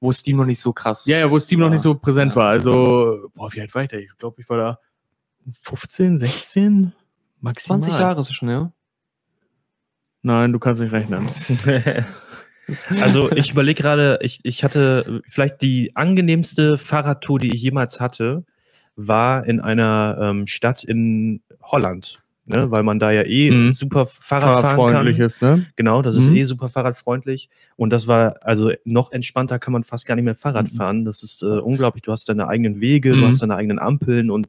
wo 0.00 0.12
Steam 0.12 0.36
noch 0.38 0.44
nicht 0.46 0.60
so 0.60 0.72
krass 0.72 1.04
ja, 1.06 1.18
ja, 1.18 1.30
wo 1.30 1.38
Steam 1.38 1.60
noch 1.60 1.70
nicht 1.70 1.82
so 1.82 1.94
präsent 1.94 2.34
war. 2.36 2.48
Also, 2.50 3.28
boah, 3.34 3.52
wie 3.52 3.60
alt 3.60 3.74
war 3.74 3.82
ich 3.82 3.88
da? 3.88 3.96
Ich 3.98 4.10
glaube, 4.18 4.40
ich 4.40 4.48
war 4.48 4.56
da 4.58 4.78
15, 5.62 6.16
16? 6.18 6.92
Maximal. 7.40 7.80
20 7.80 7.98
Jahre 8.00 8.20
ist 8.20 8.30
es 8.30 8.34
schon, 8.36 8.48
ja? 8.48 8.72
Nein, 10.26 10.52
du 10.52 10.58
kannst 10.58 10.80
nicht 10.80 10.92
rechnen. 10.92 11.28
Also 13.00 13.30
ich 13.30 13.52
überlege 13.52 13.80
gerade, 13.80 14.18
ich, 14.22 14.40
ich 14.42 14.64
hatte 14.64 15.22
vielleicht 15.28 15.62
die 15.62 15.94
angenehmste 15.94 16.78
Fahrradtour, 16.78 17.38
die 17.38 17.54
ich 17.54 17.62
jemals 17.62 18.00
hatte, 18.00 18.42
war 18.96 19.46
in 19.46 19.60
einer 19.60 20.18
ähm, 20.20 20.48
Stadt 20.48 20.82
in 20.82 21.42
Holland. 21.62 22.22
Ne? 22.44 22.68
Weil 22.72 22.82
man 22.82 22.98
da 22.98 23.12
ja 23.12 23.22
eh 23.24 23.52
Mhm. 23.52 23.72
super 23.72 24.08
Fahrrad 24.20 24.62
fahren 24.62 24.92
kann. 24.92 25.06
ist, 25.06 25.42
ne? 25.42 25.64
Genau, 25.76 26.02
das 26.02 26.16
ist 26.16 26.28
Mhm. 26.28 26.36
eh 26.38 26.42
super 26.44 26.68
fahrradfreundlich. 26.68 27.48
Und 27.76 27.90
das 27.90 28.08
war, 28.08 28.38
also 28.42 28.72
noch 28.84 29.12
entspannter 29.12 29.60
kann 29.60 29.72
man 29.72 29.84
fast 29.84 30.04
gar 30.04 30.16
nicht 30.16 30.24
mehr 30.24 30.34
Fahrrad 30.34 30.72
Mhm. 30.72 30.76
fahren. 30.76 31.04
Das 31.04 31.22
ist 31.22 31.44
äh, 31.44 31.46
unglaublich. 31.46 32.02
Du 32.02 32.10
hast 32.10 32.28
deine 32.28 32.48
eigenen 32.48 32.80
Wege, 32.80 33.14
Mhm. 33.14 33.20
du 33.20 33.26
hast 33.28 33.42
deine 33.42 33.54
eigenen 33.54 33.78
Ampeln 33.78 34.32
und 34.32 34.48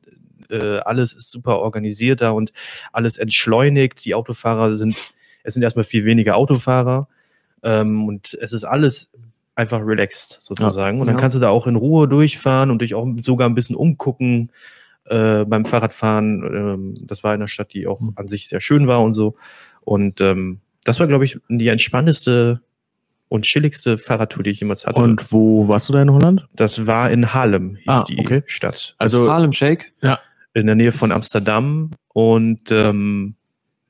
äh, 0.50 0.80
alles 0.80 1.14
ist 1.14 1.30
super 1.30 1.60
organisiert 1.60 2.22
da 2.22 2.32
und 2.32 2.52
alles 2.94 3.18
entschleunigt. 3.18 4.04
Die 4.06 4.16
Autofahrer 4.16 4.76
sind, 4.76 4.96
es 5.48 5.54
sind 5.54 5.64
erstmal 5.64 5.86
viel 5.86 6.04
weniger 6.06 6.36
Autofahrer. 6.36 7.08
Ähm, 7.64 8.06
und 8.08 8.38
es 8.40 8.52
ist 8.54 8.66
alles 8.66 9.10
einfach 9.56 9.80
relaxed 9.84 10.38
sozusagen. 10.42 11.00
Und 11.00 11.08
dann 11.08 11.16
Ja. 11.16 11.22
kannst 11.22 11.36
du 11.36 11.40
da 11.40 11.50
auch 11.50 11.66
in 11.66 11.76
Ruhe 11.76 12.08
durchfahren 12.08 12.70
und 12.70 12.82
dich 12.82 12.94
auch 12.94 13.08
sogar 13.24 13.50
ein 13.50 13.56
bisschen 13.56 13.76
umgucken 13.76 14.52
äh, 15.06 15.46
beim 15.46 15.66
Fahrradfahren. 15.66 16.44
Ähm, 16.44 16.98
das 17.08 17.24
war 17.24 17.34
in 17.34 17.40
einer 17.42 17.48
Stadt, 17.48 17.74
die 17.74 17.88
auch 17.88 18.02
Mhm. 18.02 18.12
an 18.18 18.28
sich 18.28 18.48
sehr 18.50 18.60
schön 18.60 18.88
war 18.88 19.02
und 19.02 19.14
so. 19.14 19.36
Und 19.82 20.20
ähm, 20.20 20.60
das 20.84 21.00
war, 21.00 21.08
glaube 21.08 21.24
ich, 21.24 21.40
die 21.48 21.70
entspannteste 21.70 22.62
und 23.30 23.44
chilligste 23.46 23.98
Fahrradtour, 23.98 24.44
die 24.44 24.50
ich 24.52 24.60
jemals 24.60 24.86
hatte. 24.86 25.02
Und 25.02 25.32
wo 25.32 25.68
warst 25.70 25.88
du 25.90 25.94
da 25.94 26.02
in 26.02 26.12
Holland? 26.12 26.46
das 26.56 26.86
war 26.88 27.10
in 27.10 27.34
Harlem, 27.34 27.76
hieß 27.78 27.88
Ah, 27.88 28.04
die 28.08 28.20
okay. 28.20 28.44
Stadt. 28.48 28.96
Also- 28.98 29.32
Harlem 29.32 29.54
Shake. 29.54 29.94
in 30.54 30.66
der 30.66 30.76
Nähe 30.76 30.92
von 30.92 31.12
Amsterdam 31.14 31.92
und 32.14 32.70
ähm, 32.72 33.36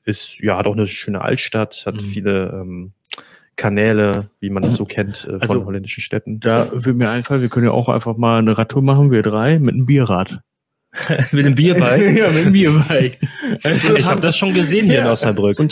ist 0.08 0.40
ja 0.40 0.56
hat 0.56 0.66
auch 0.66 0.72
eine 0.72 0.86
schöne 0.86 1.20
Altstadt, 1.20 1.84
hat 1.86 1.96
Mhm. 1.96 2.00
viele 2.00 2.50
ähm, 2.52 2.92
Kanäle, 3.56 4.30
wie 4.40 4.50
man 4.50 4.62
das 4.62 4.74
so 4.74 4.84
kennt 4.84 5.24
äh, 5.24 5.32
von 5.32 5.40
Also, 5.40 5.64
holländischen 5.64 6.02
Städten. 6.02 6.40
Da 6.40 6.70
wird 6.72 6.96
mir 6.96 7.10
einfallen, 7.10 7.42
wir 7.42 7.48
können 7.48 7.66
ja 7.66 7.72
auch 7.72 7.88
einfach 7.88 8.16
mal 8.16 8.38
eine 8.38 8.56
Radtour 8.56 8.82
machen, 8.82 9.10
wir 9.10 9.22
drei, 9.22 9.58
mit 9.58 9.74
einem 9.74 9.86
Bierrad. 9.86 10.40
mit 11.32 11.44
dem 11.44 11.54
Bierbike. 11.54 12.16
ja, 12.16 12.28
mit 12.28 12.38
einem 12.38 12.52
Bierbike. 12.52 13.18
ich 13.96 14.06
habe 14.06 14.20
das 14.20 14.36
schon 14.36 14.54
gesehen 14.54 14.86
hier 14.86 15.00
in 15.00 15.06
Osnabrück. 15.06 15.54
So 15.54 15.62
ein 15.62 15.68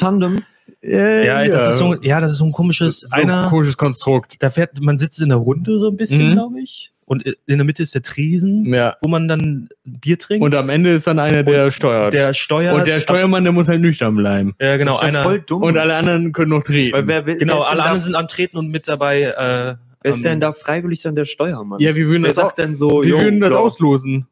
Tandem. 0.83 1.25
Ja, 1.27 1.47
das 1.49 1.69
ist 1.69 1.79
so, 1.79 1.95
ja, 2.03 2.21
das 2.21 2.33
ist 2.33 2.39
so 2.39 2.45
ein 2.45 2.53
komisches, 2.53 3.01
so 3.01 3.09
einer, 3.17 3.45
ein 3.45 3.49
komisches 3.51 3.77
Konstrukt. 3.77 4.37
da 4.41 4.51
fährt, 4.51 4.81
man 4.81 4.99
sitzt 4.99 5.21
in 5.21 5.29
der 5.31 5.39
Runde 5.39 5.79
so 5.79 5.89
ein 5.91 5.97
bisschen, 5.97 6.31
Mhm. 6.31 6.33
glaube 6.33 6.61
ich. 6.61 6.93
Und 7.09 7.23
in 7.23 7.37
der 7.59 7.65
Mitte 7.65 7.85
ist 7.85 7.95
der 7.95 8.03
Tresen, 8.03 8.65
Ja. 8.75 8.97
wo 9.01 9.07
man 9.09 9.29
dann 9.29 9.69
Bier 9.85 10.19
trinkt. 10.19 10.45
Und 10.45 10.55
am 10.57 10.69
Ende 10.69 10.93
ist 10.95 11.07
dann 11.07 11.21
einer, 11.21 11.45
der 11.45 11.71
steuert. 11.71 12.13
der 12.15 12.35
steuert. 12.35 12.75
und 12.75 12.87
der 12.87 12.99
Steuermann, 12.99 13.45
der 13.45 13.53
muss 13.53 13.69
halt 13.69 13.81
nüchtern 13.81 14.17
bleiben. 14.17 14.55
Ja, 14.61 14.77
genau, 14.77 14.91
das 14.93 14.97
ist 14.99 15.03
ja 15.03 15.09
einer. 15.11 15.23
voll 15.23 15.41
dumm. 15.41 15.63
Und 15.63 15.79
alle 15.79 15.95
anderen 15.95 16.33
können 16.33 16.51
noch 16.51 16.65
drehen. 16.65 16.93
Weil 16.93 17.07
wer, 17.07 17.25
wer, 17.27 17.37
genau, 17.37 17.61
alle 17.61 17.83
anderen 17.85 18.01
sind 18.01 18.17
am 18.17 18.27
Treten 18.27 18.57
und 18.57 18.69
mit 18.71 18.89
dabei. 18.89 19.23
Äh, 19.23 19.77
Wer 20.03 20.13
ist 20.13 20.25
denn 20.25 20.41
da 20.41 20.53
freiwillig 20.53 21.03
dann 21.03 21.15
der 21.15 21.25
Steuermann? 21.27 21.79
ja, 21.81 21.95
wir 21.95 22.09
würden 22.09 22.23
wer 22.25 22.31
das, 22.31 22.39
auch, 22.39 22.47
sagt 22.47 22.59
denn 22.59 22.75
so, 22.75 23.03
wir 23.05 23.21
würden 23.21 23.41
das 23.41 23.51
ja, 23.53 23.57
auslosen. 23.59 24.27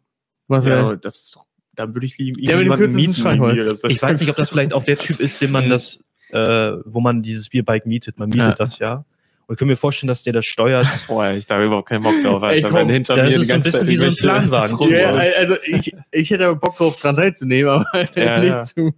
Was 0.48 0.66
Ja, 0.66 0.90
wir- 0.90 0.96
das 0.96 1.14
ist 1.22 1.36
doch, 1.36 1.46
dann 1.76 1.94
würde 1.94 2.06
ich 2.06 2.18
lieber 2.18 2.40
Der 2.40 2.56
mit 2.56 2.66
dem 2.66 2.72
jemanden 2.72 2.92
kürzesten 2.96 3.56
das- 3.56 3.84
Ich 3.88 4.02
weiß 4.02 4.20
nicht, 4.20 4.30
ob 4.30 4.36
das 4.36 4.50
vielleicht 4.50 4.72
auch 4.72 4.84
der 4.84 4.98
Typ 4.98 5.20
ist, 5.20 5.40
den 5.40 5.50
man 5.52 5.68
das, 5.70 6.00
äh, 6.34 6.72
wo 6.84 7.00
man 7.00 7.22
dieses 7.22 7.48
Bierbike 7.48 7.86
mietet. 7.86 8.18
Man 8.18 8.28
mietet 8.28 8.46
Ja. 8.46 8.54
das 8.54 8.78
ja. 8.78 9.04
Und 9.46 9.56
ich 9.56 9.58
kann 9.58 9.68
mir 9.68 9.76
vorstellen, 9.76 10.08
dass 10.08 10.22
der 10.22 10.32
das 10.32 10.46
steuert. 10.46 10.86
Boah, 11.06 11.30
ich 11.32 11.44
da 11.44 11.62
überhaupt 11.62 11.86
keinen 11.90 12.02
Bock 12.02 12.14
drauf. 12.22 12.42
Ey, 12.44 12.48
Alter, 12.48 12.68
komm, 12.70 12.78
wenn 12.80 12.88
hinter 12.88 13.14
das 13.14 13.28
mir 13.28 13.36
ist 13.38 13.46
so 13.46 13.52
ein 13.52 13.56
ganze 13.60 13.70
bisschen 13.72 13.88
wie 13.88 13.96
so 13.96 14.04
ein 14.06 14.16
Planwagen. 14.16 14.78
Ja, 14.90 15.10
also 15.10 15.56
ich, 15.66 15.94
ich 16.12 16.30
hätte 16.30 16.46
aber 16.46 16.56
Bock 16.56 16.76
drauf, 16.76 16.98
dran 16.98 17.14
teilzunehmen, 17.14 17.70
aber 17.70 17.86
Ja, 18.16 18.38
nicht 18.38 18.48
ja. 18.48 18.62
zu 18.62 18.94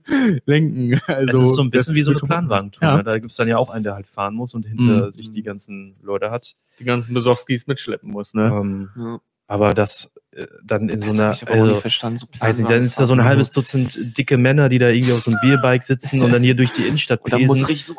lenken. 0.47 1.01
Also, 1.09 1.33
das 1.33 1.43
ist 1.51 1.55
so 1.57 1.63
ein 1.63 1.71
bisschen 1.71 1.95
wie 1.97 2.03
so 2.03 2.13
eine 2.13 2.21
Planwagentour. 2.21 2.89
Ja. 2.89 2.97
ne? 2.99 3.03
Da 3.03 3.19
gibt's 3.19 3.35
dann 3.37 3.49
ja 3.49 3.57
auch 3.59 3.71
einen, 3.71 3.83
der 3.83 3.95
halt 3.95 4.07
fahren 4.07 4.35
muss 4.35 4.55
und 4.55 4.65
hinter 4.67 5.07
Mhm. 5.07 5.13
sich 5.13 5.33
die 5.33 5.43
ganzen 5.43 5.97
Leute 6.03 6.31
hat. 6.31 6.55
Die 6.79 6.85
ganzen 6.85 7.13
Besowskis 7.13 7.67
mitschleppen 7.67 8.13
muss, 8.13 8.33
ne? 8.35 8.45
Ähm, 8.47 8.89
Ja. 8.97 9.19
Aber 9.47 9.75
das 9.75 10.11
äh, 10.35 10.47
dann 10.65 10.89
in 10.89 11.03
so 11.03 11.09
Das 11.09 11.19
einer, 11.19 11.31
hab 11.31 11.43
ich 11.43 11.49
also, 11.49 11.67
nicht 11.73 11.81
verstanden. 11.81 12.19
So 12.19 12.27
weiß 12.39 12.59
nicht, 12.59 12.71
dann 12.71 12.85
ist 12.85 12.99
da 12.99 13.07
so 13.07 13.15
ein 13.15 13.25
halbes 13.25 13.51
Dutzend 13.51 14.19
dicke 14.19 14.39
Männer, 14.39 14.69
die 14.69 14.79
da 14.79 14.89
irgendwie 14.89 15.13
auf 15.13 15.23
so 15.23 15.31
einem 15.31 15.41
Bierbike 15.41 15.83
sitzen 15.83 16.21
und 16.23 16.33
dann 16.33 16.43
hier 16.43 16.55
durch 16.55 16.73
die 16.73 16.87
Innenstadt 16.87 17.21
Und 17.25 17.33
dann 17.33 17.47
muss 17.47 17.61
richtig 17.61 17.87
so 17.87 17.95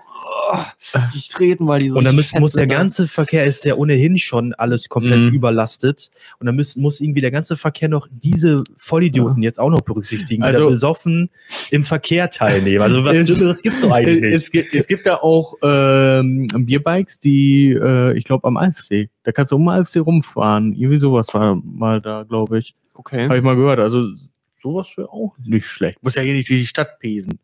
oh, 0.52 0.98
richtig 1.00 1.30
treten, 1.30 1.68
weil 1.68 1.80
die 1.82 1.90
so 1.90 1.98
Und 1.98 2.04
dann 2.06 2.16
richtig 2.18 2.40
muss, 2.40 2.54
der 2.54 2.68
ne? 2.68 2.74
ganze 2.76 3.08
Verkehr 3.08 3.46
ist 3.46 3.66
ja 3.66 3.76
ohnehin 3.76 4.18
schon 4.18 4.54
alles 4.54 4.90
komplett 4.90 5.20
Mhm. 5.20 5.34
überlastet. 5.34 6.10
Und 6.40 6.46
dann 6.48 6.56
muss, 6.56 6.76
muss 6.76 7.02
irgendwie 7.02 7.22
der 7.22 7.32
ganze 7.32 7.58
Verkehr 7.58 7.90
noch 7.90 8.08
diese 8.12 8.64
Vollidioten 8.78 9.44
jetzt 9.44 9.60
auch 9.60 9.70
noch 9.70 9.82
berücksichtigen, 9.82 10.42
die 10.42 10.48
Also- 10.48 10.64
da 10.64 10.70
besoffen 10.70 11.30
im 11.72 11.84
Verkehr 11.84 12.30
teilnehmen. 12.30 12.82
Also 12.82 13.04
was 13.04 13.16
Es- 13.16 13.28
Dümmeres 13.28 13.62
gibt's 13.62 13.82
doch 13.82 13.92
eigentlich 13.92 14.22
nicht. 14.22 14.34
Es, 14.34 14.52
gibt, 14.52 14.74
es 14.74 14.88
gibt 14.88 15.06
da 15.06 15.16
auch 15.16 15.56
ähm, 15.64 16.48
Bierbikes, 16.56 17.20
die, 17.20 17.72
äh, 17.72 18.18
ich 18.18 18.24
glaube, 18.24 18.48
am 18.48 18.58
Alfsee. 18.58 19.10
Da 19.24 19.32
kannst 19.32 19.52
du 19.52 19.56
um 19.58 19.64
den 19.64 19.70
Alfsee 19.70 20.00
rumfahren. 20.00 20.74
Irgendwie 20.74 20.98
sowas 20.98 21.34
war 21.34 21.56
mal 21.64 22.02
da, 22.02 22.24
glaube 22.24 22.60
ich. 22.60 22.76
Okay. 22.94 23.26
Habe 23.26 23.38
ich 23.38 23.44
mal 23.44 23.56
gehört. 23.56 23.80
Also 23.80 24.08
sowas 24.62 24.88
wäre 24.98 25.10
auch 25.12 25.36
nicht 25.46 25.68
schlecht. 25.68 26.02
Muss 26.02 26.16
ja 26.16 26.22
hier 26.24 26.34
nicht 26.34 26.50
durch 26.50 26.62
die 26.62 26.68
Stadt 26.68 27.00
pesen. 27.00 27.40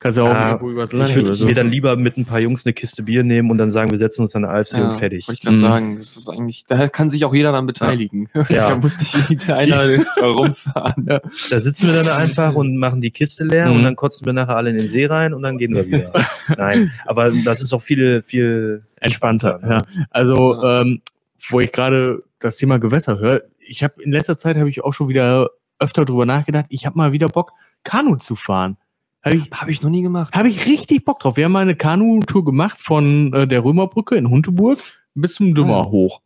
Kannst 0.00 0.18
ja 0.18 0.24
auch 0.24 0.28
Ah, 0.34 0.48
irgendwo 0.50 0.70
übers 0.70 0.92
Ich 0.92 0.98
Land 0.98 1.14
würde 1.14 1.34
so. 1.34 1.46
mir 1.46 1.54
dann 1.54 1.70
lieber 1.70 1.96
mit 1.96 2.18
ein 2.18 2.26
paar 2.26 2.40
Jungs 2.40 2.66
eine 2.66 2.74
Kiste 2.74 3.02
Bier 3.04 3.22
nehmen 3.22 3.50
und 3.50 3.56
dann 3.56 3.70
sagen, 3.70 3.90
wir 3.90 3.98
setzen 3.98 4.22
uns 4.22 4.34
an 4.36 4.42
der 4.42 4.50
AFC 4.50 4.76
Ja, 4.76 4.90
und 4.90 4.98
fertig. 4.98 5.26
Wollte 5.28 5.38
ich 5.38 5.40
gerade 5.40 5.56
Mhm. 5.56 5.60
sagen, 5.60 5.96
das 5.96 6.16
ist 6.16 6.28
eigentlich, 6.28 6.64
da 6.68 6.88
kann 6.88 7.08
sich 7.08 7.24
auch 7.24 7.32
jeder 7.32 7.52
dann 7.52 7.64
beteiligen. 7.66 8.28
Ja. 8.34 8.44
da 8.70 8.76
muss 8.76 8.98
nicht 8.98 9.30
jeder 9.30 9.56
einer 9.56 10.04
da 10.16 10.26
rumfahren. 10.26 11.06
Da 11.06 11.60
sitzen 11.60 11.86
wir 11.86 11.94
dann 12.02 12.08
einfach 12.08 12.54
und 12.54 12.76
machen 12.76 13.00
die 13.00 13.12
Kiste 13.12 13.44
leer 13.44 13.70
Mhm. 13.70 13.76
und 13.76 13.82
dann 13.84 13.96
kotzen 13.96 14.26
wir 14.26 14.32
nachher 14.34 14.56
alle 14.56 14.70
in 14.70 14.76
den 14.76 14.88
See 14.88 15.06
rein 15.06 15.32
und 15.32 15.42
dann 15.42 15.56
gehen 15.56 15.74
wir 15.74 15.86
wieder. 15.86 16.12
Nein, 16.58 16.92
aber 17.06 17.30
das 17.30 17.62
ist 17.62 17.72
auch 17.72 17.82
viel, 17.82 18.22
viel 18.22 18.82
entspannter. 19.00 19.58
ne? 19.62 19.68
Ja. 19.70 19.82
Also, 20.10 20.62
ähm, 20.62 21.00
wo 21.48 21.60
ich 21.60 21.72
gerade 21.72 22.22
das 22.40 22.56
Thema 22.56 22.78
Gewässer 22.78 23.18
höre, 23.18 23.40
ich 23.58 23.82
habe 23.82 24.02
in 24.02 24.12
letzter 24.12 24.36
Zeit 24.36 24.56
habe 24.58 24.68
ich 24.68 24.84
auch 24.84 24.92
schon 24.92 25.08
wieder 25.08 25.48
öfter 25.78 26.04
drüber 26.04 26.26
nachgedacht. 26.26 26.66
Ich 26.68 26.84
habe 26.84 26.98
mal 26.98 27.12
wieder 27.12 27.28
Bock, 27.28 27.52
Kanu 27.84 28.16
zu 28.16 28.36
fahren. 28.36 28.76
Habe 29.24 29.36
ich, 29.36 29.50
Habe 29.52 29.70
ich 29.70 29.82
noch 29.82 29.90
nie 29.90 30.02
gemacht. 30.02 30.34
hab 30.34 30.44
ich 30.46 30.66
richtig 30.66 31.04
Bock 31.04 31.20
drauf. 31.20 31.36
Wir 31.36 31.46
haben 31.46 31.52
mal 31.52 31.60
eine 31.60 31.74
Kanu-Tour 31.76 32.44
gemacht 32.44 32.80
von 32.80 33.32
äh, 33.32 33.46
der 33.48 33.64
Römerbrücke 33.64 34.16
in 34.16 34.28
Hunteburg 34.28 34.78
bis 35.14 35.34
zum 35.36 35.54
Dümmer 35.54 35.84
hoch. 35.90 36.20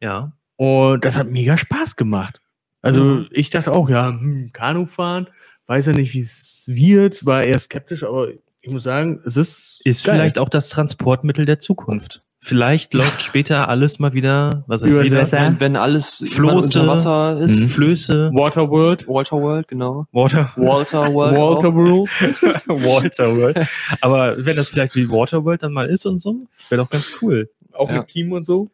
Ja. 0.00 0.32
Und 0.56 1.04
das 1.04 1.16
hat 1.18 1.30
mega 1.30 1.56
Spaß 1.56 1.96
gemacht. 1.96 2.40
Also 2.82 3.02
Mhm. 3.04 3.26
ich 3.30 3.50
dachte 3.50 3.72
auch, 3.72 3.88
ja, 3.88 4.08
hm, 4.08 4.50
Kanu 4.52 4.86
fahren, 4.86 5.28
weiß 5.66 5.86
ja 5.86 5.92
nicht, 5.92 6.12
wie 6.14 6.20
es 6.20 6.64
wird, 6.70 7.24
war 7.24 7.42
eher 7.44 7.58
skeptisch, 7.58 8.02
aber 8.04 8.28
ich 8.62 8.70
muss 8.70 8.82
sagen, 8.82 9.20
es 9.24 9.36
ist 9.36 9.80
Ist 9.84 10.04
geil. 10.04 10.16
vielleicht 10.16 10.38
auch 10.38 10.48
das 10.48 10.68
Transportmittel 10.70 11.44
der 11.46 11.60
Zukunft. 11.60 12.22
Vielleicht 12.46 12.92
läuft 12.92 13.22
später 13.22 13.70
alles 13.70 13.98
mal 13.98 14.12
wieder, 14.12 14.64
was 14.66 14.82
heißt 14.82 14.92
Übers 14.92 15.06
wieder? 15.06 15.20
Wasser. 15.22 15.40
Wenn, 15.40 15.60
wenn 15.60 15.76
alles 15.76 16.22
Floße. 16.30 16.66
unter 16.78 16.86
Wasser 16.86 17.40
ist. 17.40 17.58
Mhm. 17.58 17.68
Flöße, 17.70 18.30
Waterworld. 18.34 19.08
Walter 19.08 19.36
World, 19.40 19.66
genau. 19.66 20.06
Water, 20.12 20.52
Walter 20.56 21.06
World. 21.14 21.38
Walter 21.38 21.74
World. 21.74 22.08
Waterworld. 22.68 23.66
Aber 24.02 24.44
wenn 24.44 24.56
das 24.56 24.68
vielleicht 24.68 24.94
wie 24.94 25.08
Waterworld 25.08 25.62
dann 25.62 25.72
mal 25.72 25.86
ist 25.88 26.04
und 26.04 26.18
so, 26.20 26.46
wäre 26.68 26.82
doch 26.82 26.90
ganz 26.90 27.12
cool. 27.22 27.48
Auch 27.72 27.88
Ja. 27.88 27.96
mit 27.98 28.08
Kim 28.08 28.30
und 28.32 28.44
so. 28.44 28.68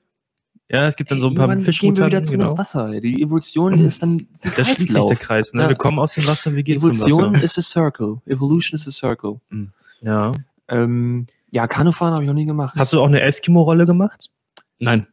Ja, 0.68 0.86
es 0.86 0.96
gibt 0.96 1.10
dann 1.12 1.20
so 1.20 1.28
ein 1.28 1.34
paar 1.34 1.48
Irgendwann 1.48 1.64
gehen 1.72 1.96
wir 1.96 2.06
wieder 2.06 2.18
Fischmutanten, 2.18 2.24
zurück 2.24 2.40
ins 2.40 2.46
genau. 2.48 2.58
Wasser. 2.58 3.00
Die 3.00 3.22
Evolution 3.22 3.78
ist 3.86 4.02
dann 4.02 4.18
der 4.44 4.50
Da 4.56 4.64
schließt 4.64 4.90
sich 4.92 5.04
der 5.04 5.16
Kreis, 5.16 5.52
ne? 5.54 5.62
Ja. 5.62 5.68
Wir 5.68 5.76
kommen 5.76 5.98
aus 6.00 6.14
dem 6.14 6.26
Wasser, 6.26 6.54
wir 6.54 6.62
gehen 6.64 6.80
zum 6.80 6.90
Evolution 6.90 7.34
Wasser. 7.34 7.44
ist 7.44 7.58
a 7.58 7.62
circle. 7.62 8.16
Evolution 8.26 8.74
is 8.74 8.86
a 8.88 8.90
circle. 8.90 9.40
Ja. 10.00 10.32
Ähm, 10.68 11.26
ja, 11.50 11.66
Kanufahren 11.66 12.14
habe 12.14 12.24
ich 12.24 12.28
noch 12.28 12.34
nie 12.34 12.46
gemacht. 12.46 12.74
Hast 12.76 12.92
du 12.92 13.00
auch 13.00 13.06
eine 13.06 13.20
Eskimo-Rolle 13.20 13.86
gemacht? 13.86 14.30
Nein. 14.78 15.06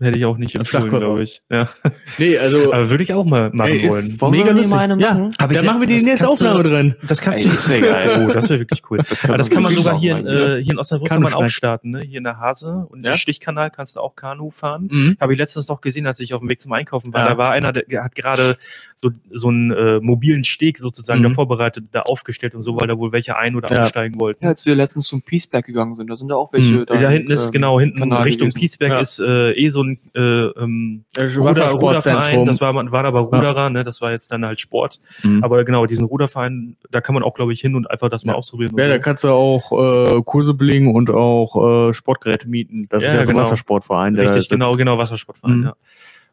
Hätte 0.00 0.18
ich 0.18 0.24
auch 0.24 0.36
nicht 0.38 0.56
empfohlen, 0.56 0.88
glaube 0.90 1.22
ich. 1.22 1.40
Ja. 1.50 1.68
Nee, 2.18 2.36
also 2.38 2.72
Aber 2.72 2.90
würde 2.90 3.02
ich 3.04 3.12
auch 3.12 3.24
mal 3.24 3.50
machen 3.52 3.70
ey, 3.72 3.88
wollen. 3.88 4.06
ist 4.06 4.20
Wollen 4.20 4.32
mega 4.32 4.46
wir 4.46 4.52
lustig. 4.54 4.70
mal 4.74 4.78
eine 4.80 5.00
ja, 5.00 5.14
machen? 5.14 5.30
Hab 5.38 5.52
da 5.52 5.62
machen 5.62 5.80
wir 5.80 5.86
die 5.86 5.94
nächste 5.94 6.10
kannst 6.10 6.22
du- 6.22 6.46
Aufnahme 6.46 6.62
drin. 6.64 6.94
Das 7.06 7.20
kannst 7.20 7.40
Ey, 7.40 7.46
du. 7.46 7.52
das 7.52 7.68
wär 7.68 7.80
geil. 7.80 8.26
Oh, 8.28 8.32
das 8.32 8.48
wäre 8.50 8.60
wirklich 8.60 8.82
cool. 8.90 8.98
Das, 9.08 9.24
Aber 9.24 9.38
das 9.38 9.50
kann 9.50 9.62
man 9.62 9.74
sogar 9.74 9.94
machen 9.94 10.02
hier 10.02 10.16
in, 10.18 10.26
äh, 10.26 10.62
hier 10.62 10.72
in 10.72 10.78
Osnabrück 10.78 11.08
kann 11.08 11.22
man 11.22 11.32
auch 11.34 11.48
starten, 11.48 11.90
ne? 11.90 12.00
Hier 12.04 12.18
in 12.18 12.24
der 12.24 12.38
Hase 12.38 12.86
und 12.88 13.04
Ja? 13.04 13.12
im 13.12 13.18
Stichkanal 13.18 13.70
kannst 13.70 13.94
du 13.96 14.00
auch 14.00 14.14
Kanu 14.16 14.50
fahren. 14.50 14.88
Mhm. 14.90 15.16
Habe 15.20 15.32
ich 15.32 15.38
letztens 15.38 15.68
noch 15.68 15.80
gesehen, 15.80 16.06
als 16.06 16.18
ich 16.20 16.34
auf 16.34 16.40
dem 16.40 16.48
Weg 16.48 16.60
zum 16.60 16.72
Einkaufen 16.72 17.12
war. 17.14 17.22
Ja. 17.22 17.28
Da 17.30 17.38
war 17.38 17.52
einer, 17.52 17.72
der 17.72 18.02
hat 18.04 18.14
gerade 18.16 18.56
so, 18.96 19.10
so 19.30 19.48
einen 19.48 19.70
äh, 19.72 20.00
mobilen 20.00 20.42
Steg 20.44 20.78
sozusagen 20.78 21.20
Mhm. 21.20 21.24
da 21.28 21.30
vorbereitet, 21.30 21.84
da 21.92 22.02
aufgestellt 22.02 22.54
und 22.54 22.62
so, 22.62 22.78
weil 22.80 22.88
da 22.88 22.98
wohl 22.98 23.12
welche 23.12 23.36
ein- 23.36 23.54
oder 23.56 23.72
Ja. 23.72 23.84
aussteigen 23.84 24.18
wollten. 24.20 24.44
Ja, 24.44 24.50
als 24.50 24.66
wir 24.66 24.74
letztens 24.74 25.06
zum 25.06 25.22
Peaceberg 25.22 25.64
gegangen 25.64 25.94
sind, 25.94 26.08
da 26.10 26.16
sind 26.16 26.28
da 26.28 26.34
auch 26.34 26.52
welche. 26.52 26.70
Mhm. 26.72 26.86
Da, 26.86 26.96
hinten 27.08 27.30
ist, 27.30 27.46
ähm, 27.46 27.52
genau, 27.52 27.78
hinten 27.80 27.98
Kanal 28.00 28.22
Richtung 28.24 28.50
Ja. 28.80 28.98
ist 28.98 29.18
äh, 29.20 29.52
eh 29.52 29.68
so 29.68 29.82
ein 29.82 29.93
äh, 30.14 30.20
ähm, 30.20 31.04
Das 31.14 31.36
Ruder, 31.36 31.70
Ruderverein, 31.70 32.44
das 32.46 32.60
war, 32.60 32.74
war 32.74 33.04
aber 33.04 33.20
Ruderer, 33.20 33.70
ne? 33.70 33.84
das 33.84 34.00
war 34.00 34.10
jetzt 34.12 34.30
dann 34.30 34.44
halt 34.44 34.60
Sport. 34.60 35.00
Mhm. 35.22 35.42
Aber 35.44 35.64
genau, 35.64 35.86
diesen 35.86 36.04
Ruderverein, 36.04 36.76
da 36.90 37.00
kann 37.00 37.14
man 37.14 37.22
auch, 37.22 37.34
glaube 37.34 37.52
ich, 37.52 37.60
hin 37.60 37.74
und 37.74 37.90
einfach 37.90 38.08
das 38.08 38.24
mal 38.24 38.32
Ja. 38.32 38.38
ausprobieren. 38.38 38.76
Ja, 38.78 38.88
da 38.88 38.94
so. 38.96 39.00
kannst 39.00 39.24
du 39.24 39.28
auch 39.28 39.72
äh, 40.18 40.22
Kurse 40.22 40.54
belegen 40.54 40.94
und 40.94 41.10
auch 41.10 41.88
äh, 41.88 41.92
Sportgeräte 41.92 42.48
mieten. 42.48 42.86
Das 42.90 43.02
Ja, 43.02 43.08
ist 43.08 43.14
ja 43.14 43.24
so 43.24 43.30
ein 43.30 43.34
genau. 43.36 43.46
Wassersportverein. 43.46 44.16
Richtig, 44.16 44.48
genau, 44.48 44.74
genau, 44.76 44.98
Wassersportverein, 44.98 45.58
Mhm. 45.58 45.64
ja. 45.64 45.74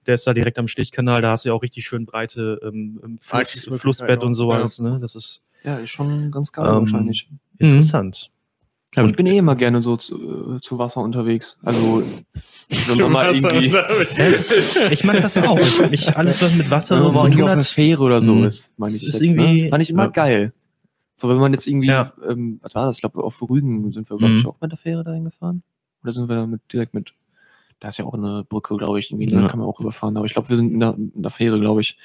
Der 0.08 0.16
ist 0.16 0.26
da 0.26 0.34
direkt 0.34 0.58
am 0.58 0.68
Stichkanal, 0.68 1.22
da 1.22 1.30
hast 1.32 1.46
du 1.46 1.50
ja 1.50 1.54
auch 1.54 1.62
richtig 1.62 1.86
schön 1.86 2.06
breite 2.08 2.60
ähm, 2.64 3.00
ähm, 3.04 3.20
Fluss, 3.22 3.70
Flussbett 3.78 4.24
und 4.24 4.34
sowas, 4.34 4.80
ne? 4.80 4.98
Das 5.00 5.14
ist 5.14 5.42
Ja, 5.64 5.76
ist 5.76 5.92
schon 5.92 6.32
ganz 6.32 6.52
geil 6.52 6.66
Ähm, 6.68 6.80
wahrscheinlich. 6.80 7.28
Mhm. 7.60 7.68
interessant. 7.68 8.32
Ja, 8.96 9.04
Und 9.04 9.12
ich 9.12 9.16
bin 9.16 9.26
eh 9.26 9.38
immer 9.38 9.56
gerne 9.56 9.82
so 9.82 9.96
zu, 9.96 10.58
äh, 10.58 10.60
zu 10.62 10.78
Wasser 10.78 11.00
unterwegs. 11.02 11.58
Also, 11.64 12.04
wenn 12.70 12.98
man 13.04 13.12
mal 13.14 13.34
irgendwie, 13.36 13.74
ist, 14.22 14.78
ich 14.92 15.04
mag 15.06 15.22
das 15.22 15.38
auch. 15.38 15.58
Ich, 15.58 15.80
ich, 15.92 16.18
alles, 16.18 16.42
was 16.42 16.54
mit 16.54 16.70
Wasser 16.70 16.98
wenn 16.98 17.04
man 17.04 17.14
so 17.14 17.22
tun 17.30 17.44
auf 17.44 17.50
einer 17.52 17.62
hat, 17.62 17.68
Fähre 17.68 18.04
oder 18.04 18.22
so 18.22 18.36
Mhm. 18.36 18.44
ist, 18.46 18.78
meine 18.78 18.94
ich 18.96 19.02
Es 19.04 19.08
ist 19.16 19.22
jetzt, 19.22 19.34
irgendwie- 19.34 19.64
ne? 19.64 19.70
Fand 19.70 19.82
ich 19.84 19.90
immer 19.92 20.04
ja. 20.04 20.10
geil. 20.10 20.54
So, 21.16 21.30
wenn 21.30 21.38
man 21.38 21.54
jetzt 21.54 21.68
irgendwie, 21.68 21.88
Ja. 21.88 22.12
ähm, 22.28 22.60
was 22.64 22.76
war 22.76 22.86
das? 22.86 22.96
Ich 22.98 23.02
glaube, 23.02 23.24
auf 23.24 23.42
Rügen 23.42 23.94
sind 23.94 24.10
wir, 24.10 24.18
glaube 24.18 24.34
ich, 24.34 24.44
Mhm. 24.44 24.50
auch 24.50 24.56
mit 24.60 24.72
der 24.72 24.78
Fähre 24.78 25.04
dahin 25.06 25.24
gefahren. 25.24 25.64
Oder 26.04 26.12
sind 26.14 26.28
wir 26.28 26.36
da 26.36 26.46
mit, 26.48 26.62
direkt 26.74 26.94
mit, 26.94 27.14
da 27.80 27.88
ist 27.90 27.98
ja 27.98 28.06
auch 28.06 28.14
eine 28.16 28.44
Brücke, 28.44 28.76
glaube 28.76 29.00
ich, 29.00 29.10
irgendwie, 29.12 29.28
da 29.28 29.40
Ja. 29.40 29.48
kann 29.48 29.60
man 29.60 29.68
auch 29.70 29.80
überfahren. 29.80 30.18
Aber 30.18 30.26
ich 30.26 30.34
glaube, 30.34 30.50
wir 30.50 30.56
sind 30.58 30.72
in 30.74 30.80
der, 30.82 30.96
in 30.96 31.22
der 31.22 31.32
Fähre, 31.32 31.60
glaube 31.62 31.80
ich. 31.82 31.98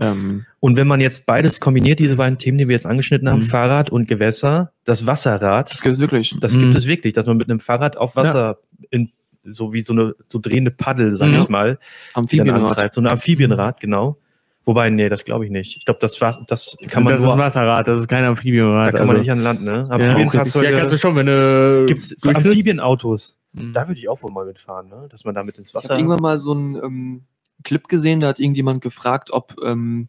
Ähm, 0.00 0.46
Und 0.60 0.76
wenn 0.76 0.86
man 0.86 1.00
jetzt 1.00 1.26
beides 1.26 1.60
kombiniert, 1.60 1.98
diese 1.98 2.16
beiden 2.16 2.38
Themen, 2.38 2.58
die 2.58 2.68
wir 2.68 2.74
jetzt 2.74 2.86
angeschnitten 2.86 3.28
haben, 3.28 3.40
Mhm. 3.40 3.48
Fahrrad 3.50 3.90
und 3.90 4.08
Gewässer, 4.08 4.72
das 4.84 5.06
Wasserrad, 5.06 5.70
das 5.72 5.80
gibt 5.82 5.98
wirklich. 5.98 6.34
das 6.40 6.56
Mhm. 6.56 6.60
gibt 6.60 6.76
es 6.76 6.86
wirklich, 6.86 7.12
dass 7.14 7.26
man 7.26 7.36
mit 7.36 7.48
einem 7.50 7.60
Fahrrad 7.60 7.96
auf 7.96 8.16
Wasser 8.16 8.58
in 8.90 9.10
so 9.50 9.72
wie 9.72 9.80
so 9.82 9.92
eine 9.94 10.14
so 10.28 10.38
drehende 10.38 10.70
Paddel, 10.70 11.14
sag 11.14 11.28
Mhm. 11.30 11.36
ich 11.36 11.48
mal, 11.48 11.78
Amphibienrad. 12.14 12.92
So 12.92 13.00
ein 13.00 13.06
Amphibienrad, 13.06 13.80
genau. 13.80 14.18
Wobei, 14.64 14.90
nee, 14.90 15.08
das 15.08 15.24
glaube 15.24 15.46
ich 15.46 15.50
nicht. 15.50 15.78
Ich 15.78 15.84
glaube, 15.86 15.98
das, 16.02 16.20
war- 16.20 16.38
das 16.46 16.76
kann 16.90 17.02
man 17.02 17.14
das 17.14 17.22
nur, 17.22 17.30
ist 17.30 17.34
ein 17.36 17.40
Wasserrad, 17.40 17.88
das 17.88 18.00
ist 18.00 18.08
kein 18.08 18.22
da 18.24 18.28
Amphibienrad. 18.28 18.94
kann 18.94 19.06
man 19.06 19.16
also- 19.16 19.20
nicht 19.22 19.30
an 19.32 19.40
Land, 19.40 19.64
ne? 19.64 19.86
ja, 19.88 19.94
Amphibienfahrzeuge, 19.94 20.70
ja, 20.72 20.78
kannst 20.80 20.92
du 20.92 20.98
schon, 20.98 21.16
wenn 21.16 21.24
du 21.26 21.86
gibt's. 21.86 22.14
Amphibienautos. 22.22 23.38
Mhm. 23.54 23.72
Da 23.72 23.88
würde 23.88 23.98
ich 23.98 24.08
auch 24.10 24.22
wohl 24.22 24.30
mal 24.30 24.44
mitfahren, 24.44 24.88
ne? 24.90 25.06
Dass 25.10 25.24
man 25.24 25.34
damit 25.34 25.56
ins 25.56 25.74
Wasser. 25.74 25.96
irgendwann 25.96 26.20
mal 26.20 26.38
so 26.38 26.52
einen 26.52 26.74
ähm, 26.76 27.22
Clip 27.64 27.88
gesehen, 27.88 28.20
da 28.20 28.28
hat 28.28 28.38
irgendjemand 28.38 28.80
gefragt, 28.82 29.30
ob, 29.32 29.56
ähm, 29.64 30.08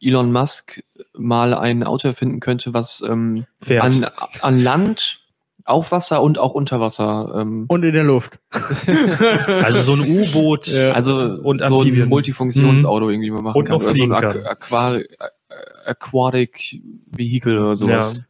Elon 0.00 0.32
Musk 0.32 0.82
mal 1.16 1.54
ein 1.54 1.84
Auto 1.84 2.08
erfinden 2.08 2.40
könnte, 2.40 2.74
was 2.74 3.02
ähm, 3.08 3.46
an, 3.68 4.06
an 4.40 4.60
Land, 4.60 5.20
auf 5.64 5.92
Wasser 5.92 6.22
und 6.22 6.38
auch 6.38 6.54
unter 6.54 6.80
Wasser. 6.80 7.32
Ähm, 7.36 7.66
Und 7.68 7.84
in 7.84 7.92
der 7.94 8.02
Luft. 8.02 8.40
Also 9.62 9.82
so 9.82 9.92
ein 9.92 10.00
U-Boot. 10.00 10.66
Ja. 10.66 10.90
also 10.92 11.16
und 11.20 11.60
so 11.60 11.64
ein 11.66 11.72
Amphibien. 11.72 12.08
Multifunktionsauto 12.08 13.10
irgendwie 13.10 13.30
mal 13.30 13.42
machen 13.42 13.58
Und 13.58 13.64
kann. 13.66 13.76
Oder 13.76 13.94
so 13.94 14.02
ein 14.02 14.12
Aqu. 14.12 14.38
Aquari 14.44 15.06
Aquatic 15.86 16.82
Vehicle 17.06 17.60
oder 17.60 17.76
sowas. 17.76 18.16
Ja. 18.18 18.24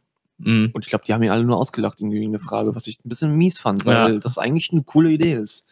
Mhm. 0.51 0.69
Und 0.73 0.83
ich 0.85 0.89
glaube, 0.89 1.05
die 1.05 1.13
haben 1.13 1.23
ihn 1.23 1.29
alle 1.31 1.43
nur 1.43 1.57
ausgelacht, 1.57 1.99
irgendwie 2.01 2.29
der 2.29 2.39
Frage, 2.39 2.75
was 2.75 2.87
ich 2.87 2.99
ein 3.03 3.09
bisschen 3.09 3.35
mies 3.35 3.57
fand, 3.57 3.85
weil 3.85 4.13
Ja. 4.13 4.19
das 4.19 4.37
eigentlich 4.37 4.71
eine 4.71 4.83
coole 4.83 5.09
Idee 5.09 5.33
ist. 5.33 5.65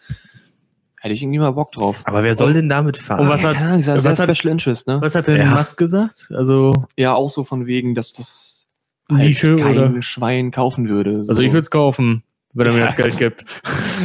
Hätte 1.04 1.16
ich 1.16 1.24
irgendwie 1.24 1.40
mal 1.40 1.50
Bock 1.52 1.72
drauf. 1.72 2.02
Aber 2.04 2.24
wer 2.24 2.36
soll 2.36 2.54
denn 2.54 2.70
damit 2.70 2.96
fahren? 3.00 3.22
Und 3.22 3.30
was 3.30 3.44
hat- 3.44 3.56
Keine 3.58 3.70
Ahnung, 3.72 3.82
sehr, 3.82 4.04
was 4.04 4.20
hat- 4.20 4.38
Special 4.38 4.52
Interest, 4.52 4.88
ne? 4.88 5.02
Was 5.02 5.16
hat 5.16 5.26
denn 5.26 5.38
Ja. 5.38 5.56
Musk 5.56 5.76
gesagt? 5.78 6.30
Also, 6.32 6.86
Ja, 6.96 7.16
auch 7.16 7.30
so 7.32 7.44
von 7.44 7.66
wegen, 7.66 7.96
dass 7.96 8.14
das 8.14 8.68
halt 9.10 9.24
Nische 9.24 9.56
kein 9.56 9.78
oder? 9.80 10.02
Schwein 10.04 10.52
kaufen 10.52 10.88
würde. 10.90 11.26
So. 11.26 11.32
Also 11.32 11.42
ich 11.42 11.52
würde 11.54 11.62
es 11.64 11.72
kaufen, 11.72 12.22
wenn 12.54 12.68
er 12.68 12.74
mir 12.74 12.80
Ja. 12.82 12.86
das 12.86 12.96
Geld 12.98 13.18
gibt. 13.18 13.46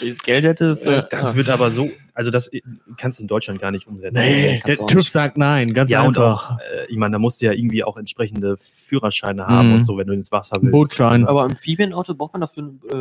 Wenn 0.00 0.08
ich 0.08 0.16
das 0.16 0.22
Geld 0.22 0.44
hätte, 0.44 1.06
Das 1.10 1.34
wird 1.34 1.48
aber 1.50 1.70
so, 1.70 1.90
also 2.20 2.30
das 2.30 2.50
kannst 2.98 3.18
du 3.18 3.22
in 3.22 3.28
Deutschland 3.28 3.58
gar 3.62 3.70
nicht 3.70 3.86
umsetzen. 3.86 4.20
Nee, 4.22 4.60
kannst 4.62 4.78
der 4.80 4.86
TÜV 4.88 4.96
nicht. 4.98 5.10
sagt 5.10 5.38
nein, 5.38 5.72
ganz 5.72 5.90
ja, 5.90 6.02
und 6.02 6.08
einfach. 6.18 6.50
auch, 6.50 6.58
äh, 6.58 6.84
ich 6.90 6.98
meine, 6.98 7.12
da 7.12 7.18
musst 7.18 7.40
du 7.40 7.46
ja 7.46 7.52
irgendwie 7.52 7.82
auch 7.82 7.96
entsprechende 7.96 8.58
Führerscheine 8.58 9.46
haben 9.46 9.68
Mhm. 9.68 9.74
und 9.76 9.82
so, 9.84 9.96
wenn 9.96 10.06
du 10.06 10.12
ins 10.12 10.30
Wasser 10.30 10.58
willst. 10.60 10.72
Bootschein. 10.72 11.26
Aber 11.26 11.44
Amphibienauto 11.44 12.14
braucht 12.14 12.34
man 12.34 12.42
dafür 12.42 12.64
äh, 12.92 12.96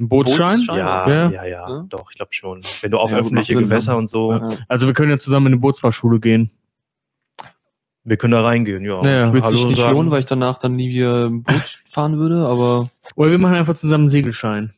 Ein 0.00 0.08
Bootsschein? 0.08 0.58
Bootsschein? 0.58 0.78
Ja, 0.78 1.08
Ja. 1.10 1.30
ja, 1.30 1.44
ja, 1.44 1.84
doch, 1.88 2.08
ich 2.12 2.16
glaube 2.16 2.32
schon. 2.32 2.60
Wenn 2.80 2.92
du 2.92 2.98
auf 2.98 3.10
Ja, 3.10 3.18
öffentliche 3.18 3.54
Sinn, 3.54 3.64
Gewässer 3.64 3.92
ne? 3.94 3.98
und 3.98 4.06
so, 4.08 4.32
ja. 4.32 4.48
Also 4.68 4.86
wir 4.86 4.94
können 4.94 5.10
ja 5.10 5.18
zusammen 5.18 5.46
in 5.48 5.52
eine 5.54 5.60
Bootsfahrschule 5.60 6.20
gehen. 6.20 6.50
wir 8.04 8.16
können 8.18 8.32
da 8.32 8.42
reingehen, 8.42 8.84
ja. 8.84 9.00
Ja, 9.02 9.10
ja. 9.10 9.32
Würde 9.32 9.48
sich 9.48 9.64
nicht 9.64 9.78
sagen. 9.78 9.94
lohnen, 9.94 10.10
weil 10.10 10.20
ich 10.20 10.26
danach 10.26 10.58
dann 10.58 10.76
nie 10.76 10.90
wieder 10.90 11.26
ein 11.30 11.42
Boot 11.42 11.80
fahren 11.90 12.18
würde, 12.18 12.46
aber 12.46 12.90
Oder 13.16 13.30
wir 13.30 13.38
machen 13.38 13.54
einfach 13.56 13.74
zusammen 13.74 14.02
einen 14.04 14.10
Segelschein. 14.10 14.74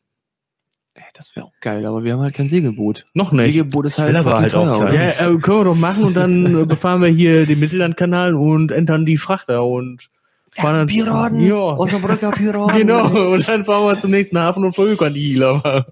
Das 1.17 1.35
wäre 1.37 1.47
auch 1.47 1.53
geil, 1.61 1.87
aber 1.87 2.05
wir 2.05 2.13
haben 2.13 2.21
halt 2.21 2.35
kein 2.35 2.49
Segelboot. 2.49 3.07
Noch 3.15 3.33
nicht. 3.33 3.45
Segelboot 3.45 3.87
ist 3.87 3.99
halt, 3.99 4.15
aber 4.17 4.39
halt 4.41 4.55
auch 4.55 4.79
teuer? 4.79 4.93
Ja, 4.93 5.03
äh, 5.31 5.39
können 5.39 5.59
wir 5.59 5.65
doch 5.65 5.77
machen 5.77 6.05
und 6.05 6.15
dann 6.17 6.63
äh, 6.63 6.65
befahren 6.67 7.01
wir 7.01 7.09
hier 7.09 7.47
den 7.47 7.59
Mittellandkanal 7.61 8.35
und 8.35 8.71
entern 8.73 9.07
die 9.07 9.17
Frachter 9.17 9.65
und 9.65 10.09
fahren 10.53 10.77
dann 10.77 10.87
Piraten! 10.89 11.41
Ja. 11.41 11.55
Osnabrücker 11.57 12.31
Piraten! 12.37 12.77
Genau, 12.79 13.33
und 13.33 13.49
dann 13.49 13.65
fahren 13.65 13.85
wir 13.87 13.97
zum 13.97 14.11
nächsten 14.11 14.39
Hafen 14.39 14.65
und 14.65 14.75
verhökern 14.75 15.15
die 15.15 15.21
Hieler. 15.23 15.87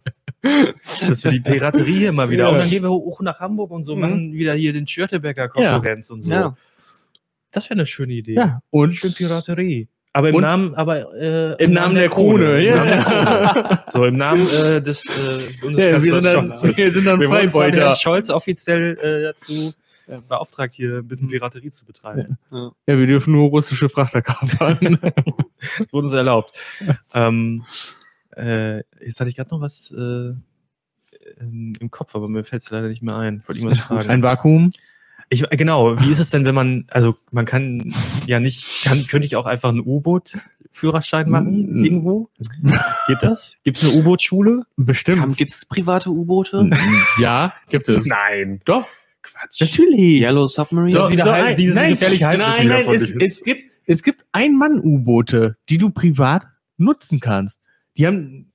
dass 1.00 1.24
wir 1.24 1.30
die 1.30 1.40
Piraterie 1.40 1.94
hier 2.00 2.12
mal 2.12 2.28
wieder. 2.28 2.44
Ja. 2.44 2.50
Und 2.50 2.58
dann 2.58 2.68
gehen 2.70 2.82
wir 2.82 2.90
hoch 2.90 3.20
nach 3.22 3.40
Hamburg 3.40 3.70
und 3.70 3.82
so, 3.82 3.94
Mhm. 3.94 4.00
machen 4.02 4.32
wieder 4.34 4.52
hier 4.54 4.72
den 4.74 4.87
Schürteberger 4.87 5.48
Konkurrenz 5.48 6.10
und 6.10 6.22
so. 6.22 6.32
Ja. 6.32 6.54
Das 7.50 7.64
wäre 7.70 7.74
eine 7.78 7.87
schöne 7.87 8.12
Idee. 8.12 8.34
Ja, 8.34 8.60
und 8.70 8.94
Schön 8.94 9.14
Piraterie. 9.14 9.88
Aber 10.16 10.29
im 10.31 10.37
Und- 10.37 10.42
Namen, 10.42 10.74
aber 10.77 11.12
äh, 11.14 11.62
im 11.62 11.72
Namen 11.72 11.94
der 11.96 12.09
Krone. 12.09 12.62
Im 12.64 12.74
Namen 12.74 12.87
der 12.88 12.96
Ja. 12.98 13.03
Krone. 13.03 13.85
So, 13.92 14.05
im 14.07 14.16
Namen 14.16 14.48
äh, 14.48 14.81
des 14.81 15.05
äh, 15.07 15.12
Ja, 15.20 15.42
Bundeskanzlers 15.61 16.05
wir 16.05 16.12
sind 16.22 16.24
dann, 16.24 16.55
Scholz. 16.55 16.77
wir 16.79 16.92
sind 16.92 17.05
dann 17.05 17.20
Wir 17.20 17.29
wurden 17.29 17.50
von 17.50 17.61
Freibeuter. 17.62 17.81
Herrn 17.87 17.94
Scholz 17.96 18.31
offiziell 18.31 18.96
äh, 19.03 19.22
dazu 19.24 19.74
Ja. 20.07 20.20
beauftragt, 20.29 20.72
hier 20.72 20.98
ein 20.98 21.09
bisschen 21.09 21.29
Piraterie 21.29 21.70
zu 21.70 21.85
betreiben. 21.85 22.38
Ja, 22.50 22.70
wir 22.98 23.07
dürfen 23.07 23.33
nur 23.33 23.48
russische 23.50 23.88
Frachter 23.88 24.22
kapern. 24.22 24.98
Wurde 25.90 26.07
uns 26.07 26.12
erlaubt. 26.12 26.53
ähm, 27.12 27.64
äh, 28.37 28.79
jetzt 29.05 29.18
hatte 29.20 29.29
ich 29.31 29.37
gerade 29.37 29.50
noch 29.50 29.61
was 29.61 29.90
äh, 29.90 30.33
ähm, 31.40 31.72
im 31.81 31.90
Kopf, 31.90 32.14
aber 32.14 32.29
mir 32.29 32.44
fällt 32.44 32.62
es 32.62 32.70
leider 32.70 32.88
nicht 32.88 33.03
mehr 33.03 33.16
ein. 33.16 33.40
Ich 33.42 33.48
wollte 33.48 33.61
irgendwas 33.62 33.85
fragen. 33.85 34.11
Ein 34.11 34.22
Vakuum. 34.22 34.70
Ich, 35.30 35.50
äh, 35.50 35.56
genau, 35.56 35.98
wie 36.00 36.10
ist 36.10 36.18
es 36.18 36.30
denn, 36.30 36.44
wenn 36.44 36.54
man, 36.54 36.84
also 36.90 37.16
man 37.30 37.44
kann 37.44 37.92
ja 38.26 38.40
nicht, 38.40 38.84
kann, 38.84 39.06
könnte 39.06 39.26
ich 39.26 39.37
auch 39.37 39.46
einfach 39.46 39.70
einen 39.70 39.80
U-Boot-Führerschein 39.80 41.28
machen 41.30 41.80
Mm. 41.80 41.84
irgendwo? 41.84 42.28
Geht 43.06 43.22
das? 43.22 43.56
Gibt 43.64 43.78
es 43.78 43.84
eine 43.84 43.92
U-Boot-Schule? 44.00 44.64
Bestimmt. 44.76 45.37
Gibt 45.37 45.50
es 45.50 45.64
private 45.66 46.10
U-Boote? 46.10 46.68
Ja, 47.18 47.52
gibt 47.68 47.88
es. 47.88 48.06
Nein. 48.06 48.60
Doch, 48.64 48.87
Quatsch. 49.22 49.60
natürlich. 49.60 50.20
Yellow 50.22 50.46
Submarine? 50.46 50.90
So, 50.90 51.10
wieder 51.10 51.24
halb- 51.24 51.46
ein- 51.46 51.56
dieses 51.56 51.80
gefährliche 51.82 52.26
Halbwissen 52.26 52.66
Nein, 52.66 52.68
nein, 52.68 52.84
von 52.84 52.94
es, 52.94 53.10
es 53.12 53.42
gibt, 53.42 53.62
es 53.87 54.02
gibt 54.02 54.24
Ein-Mann-U-Boote, 54.32 55.56
die 55.68 55.78
du 55.78 55.90
privat 55.90 56.46
nutzen 56.76 57.20
kannst. 57.20 57.62
Die 57.96 58.06
haben, 58.06 58.52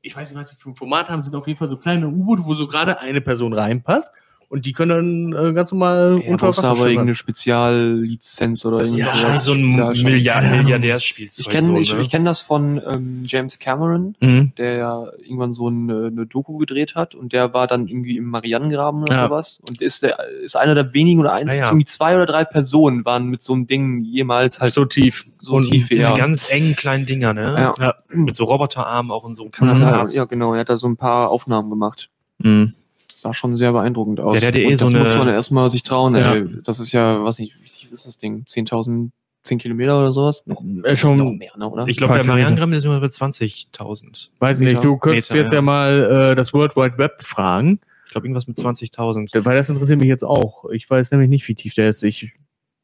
ich 0.00 0.16
weiß 0.16 0.30
nicht, 0.30 0.38
was 0.40 0.50
sie 0.50 0.56
für 0.56 0.70
ein 0.70 0.74
Format 0.76 1.08
haben, 1.08 1.22
sind 1.22 1.34
auf 1.34 1.46
jeden 1.46 1.58
Fall 1.58 1.68
so 1.68 1.76
kleine 1.76 2.08
U-Boote, 2.08 2.44
wo 2.44 2.54
so 2.54 2.66
gerade 2.66 2.98
eine 3.00 3.20
Person 3.20 3.52
reinpasst. 3.52 4.10
Und 4.52 4.66
die 4.66 4.74
können 4.74 5.32
dann 5.32 5.48
äh, 5.48 5.52
ganz 5.54 5.72
normal 5.72 6.20
ja, 6.22 6.30
unter 6.30 6.48
Wasser 6.48 6.64
aber 6.68 6.76
schwimmen. 6.76 6.90
irgendeine 6.90 7.14
Speziallizenz 7.14 8.64
oder 8.66 8.80
Das 8.80 8.90
ist 8.90 8.98
irgendwie 8.98 9.18
ja 9.22 9.40
sowas. 9.40 9.44
so 9.44 9.52
ein 9.52 10.02
Milliard. 10.04 10.50
Milliardärspielzeug. 10.50 11.46
Ich 11.46 11.50
kenne 11.50 11.66
so, 11.68 11.76
ich, 11.76 11.94
ne? 11.94 12.00
ich 12.02 12.10
kenn 12.10 12.24
das 12.26 12.40
von 12.40 12.80
ähm, 12.86 13.24
James 13.26 13.58
Cameron, 13.58 14.14
Mhm. 14.20 14.52
der 14.58 14.74
ja 14.76 15.06
irgendwann 15.22 15.52
so 15.52 15.68
eine, 15.68 16.08
eine 16.08 16.26
Doku 16.26 16.58
gedreht 16.58 16.94
hat 16.94 17.14
und 17.14 17.32
der 17.32 17.54
war 17.54 17.66
dann 17.66 17.88
irgendwie 17.88 18.16
im 18.18 18.26
Marianengraben 18.26 19.02
oder 19.02 19.14
Ja. 19.14 19.28
sowas 19.28 19.62
und 19.68 19.80
ist 19.80 20.02
der 20.02 20.18
ist 20.44 20.56
einer 20.56 20.74
der 20.74 20.92
wenigen 20.92 21.20
oder 21.20 21.32
ein, 21.32 21.48
Ah, 21.48 21.54
ja. 21.54 21.64
irgendwie 21.66 21.86
zwei 21.86 22.14
oder 22.14 22.26
drei 22.26 22.44
Personen 22.44 23.04
waren 23.06 23.28
mit 23.28 23.42
so 23.42 23.54
einem 23.54 23.66
Ding 23.66 24.04
jemals 24.04 24.60
halt 24.60 24.74
so 24.74 24.84
tief. 24.84 25.24
so 25.40 25.54
Und 25.54 25.70
tief 25.70 25.88
Diese 25.88 26.02
ja. 26.02 26.14
ganz 26.14 26.50
engen 26.50 26.76
kleinen 26.76 27.06
Dinger, 27.06 27.32
ne? 27.32 27.54
Ja. 27.56 27.74
Ja. 27.80 27.94
Mit 28.10 28.36
so 28.36 28.44
Roboterarmen 28.44 29.10
auch 29.12 29.26
in 29.26 29.34
so 29.34 29.44
einem 29.44 29.50
Und 29.60 29.70
hat 29.70 29.78
Kanal. 29.90 30.06
er, 30.06 30.12
ja, 30.14 30.24
genau, 30.26 30.52
er 30.52 30.60
hat 30.60 30.68
da 30.68 30.76
so 30.76 30.86
ein 30.88 30.96
paar 30.98 31.30
Aufnahmen 31.30 31.70
gemacht. 31.70 32.10
Mhm. 32.38 32.74
Das 33.22 33.30
sah 33.30 33.34
schon 33.34 33.54
sehr 33.56 33.72
beeindruckend 33.72 34.18
aus. 34.20 34.34
Ja, 34.34 34.40
der 34.40 34.48
hat 34.48 34.56
ja 34.56 34.68
eh 34.68 34.74
so 34.74 34.86
das 34.86 34.94
eine- 34.94 35.04
muss 35.04 35.10
man 35.18 35.28
erstmal 35.28 35.70
sich 35.70 35.82
trauen. 35.84 36.16
Ja. 36.16 36.34
Ey. 36.34 36.48
Das 36.64 36.80
ist 36.80 36.90
ja, 36.92 37.22
was 37.24 37.38
nicht, 37.38 37.54
wie 37.62 37.68
tief 37.68 37.92
ist 37.92 38.04
das 38.06 38.18
Ding? 38.18 38.44
10.000, 38.48 39.10
10 39.44 39.58
Kilometer 39.58 39.98
oder 39.98 40.12
sowas? 40.12 40.44
Noch, 40.46 40.62
Äh, 40.84 40.96
schon, 40.96 41.16
noch 41.18 41.32
mehr, 41.32 41.52
ne, 41.56 41.68
oder? 41.68 41.86
Ich 41.86 41.96
glaube, 41.96 42.14
Kilometer. 42.14 42.32
Marianengraben 42.32 42.74
ist 42.74 42.84
immer 42.84 43.00
bei 43.00 43.06
20.000. 43.08 44.30
weiß 44.38 44.58
nicht, 44.60 44.68
Meter. 44.70 44.80
du 44.82 44.96
könntest 44.98 45.30
Meter, 45.30 45.42
jetzt 45.42 45.52
ja. 45.52 45.58
ja, 45.58 45.62
mal 45.62 46.30
äh, 46.32 46.34
das 46.34 46.52
World 46.52 46.74
Wide 46.76 46.98
Web 46.98 47.22
fragen, 47.22 47.80
Ich 48.06 48.12
glaube, 48.12 48.26
irgendwas 48.26 48.46
mit 48.48 48.56
20.000. 48.56 49.44
weil 49.44 49.56
das 49.56 49.68
interessiert 49.68 50.00
mich 50.00 50.08
jetzt 50.08 50.24
auch. 50.24 50.64
Ich 50.70 50.88
weiß 50.90 51.10
nämlich 51.12 51.30
nicht, 51.30 51.46
wie 51.48 51.54
tief 51.54 51.74
der 51.74 51.88
ist. 51.88 52.02
Ich, 52.02 52.32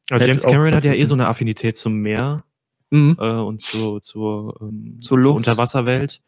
Also 0.09 0.25
James 0.25 0.43
Cameron 0.43 0.73
hat 0.73 0.85
ja 0.85 0.93
eh 0.93 1.05
so 1.05 1.15
eine 1.15 1.27
Affinität 1.27 1.75
zum 1.77 1.95
Meer 1.95 2.43
mhm. 2.91 3.17
äh, 3.19 3.29
und 3.29 3.61
zu, 3.61 3.99
zur, 3.99 4.57
ähm, 4.61 4.97
Zur 5.01 5.19
Luft. 5.19 5.37
Unterwasserwelt. 5.37 6.21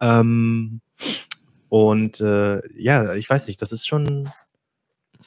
Ähm, 0.00 0.80
und 1.74 2.20
äh, 2.20 2.60
ja, 2.80 3.14
ich 3.14 3.28
weiß 3.28 3.48
nicht, 3.48 3.60
das 3.60 3.72
ist 3.72 3.84
schon 3.88 4.28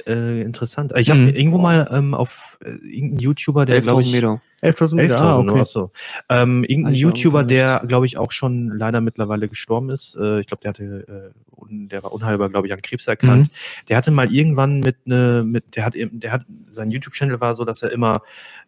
äh, 0.08 0.40
interessant. 0.42 0.94
Ich 0.96 1.10
habe 1.10 1.20
Mhm. 1.20 1.28
irgendwo 1.28 1.58
mal 1.58 1.90
ähm, 1.92 2.14
auf 2.14 2.58
äh, 2.64 2.70
irgendeinen 2.70 3.20
YouTuber, 3.20 3.66
der 3.66 3.82
glaube 3.82 4.02
11.000 4.02 4.06
ich 4.06 4.12
Meter. 4.14 4.42
11.000 4.64 4.96
Meter. 4.96 5.16
11.000, 5.18 5.20
Ah, 5.22 5.38
okay. 5.52 5.60
achso. 5.62 5.92
Ähm, 6.30 6.64
irgendein 6.64 6.94
auch 6.94 6.98
YouTuber, 6.98 7.44
der, 7.44 7.84
glaube 7.88 8.06
ich, 8.08 8.18
auch 8.18 8.32
schon 8.32 8.70
leider 8.70 9.02
mittlerweile 9.02 9.48
gestorben 9.48 9.90
ist. 9.92 10.16
Äh, 10.20 10.40
ich 10.40 10.48
glaube, 10.48 10.62
der 10.62 10.70
hatte, 10.70 11.34
äh, 11.34 11.68
der 11.70 12.04
war 12.04 12.12
unheilbar, 12.12 12.50
glaube 12.50 12.68
ich, 12.68 12.74
an 12.74 12.82
Krebs 12.82 13.08
erkrankt. 13.08 13.52
Der 13.90 13.98
hatte 13.98 14.10
mal 14.12 14.32
irgendwann 14.34 14.80
mit 14.80 15.06
ne, 15.06 15.44
mit, 15.46 15.76
der 15.76 15.86
hat 15.86 15.96
eben, 15.96 16.20
der 16.20 16.32
hat, 16.32 16.46
sein 16.72 16.90
YouTube-Channel 16.92 17.40
war 17.40 17.54
so, 17.56 17.66
dass 17.66 17.82
er 17.84 17.92
immer 17.92 18.22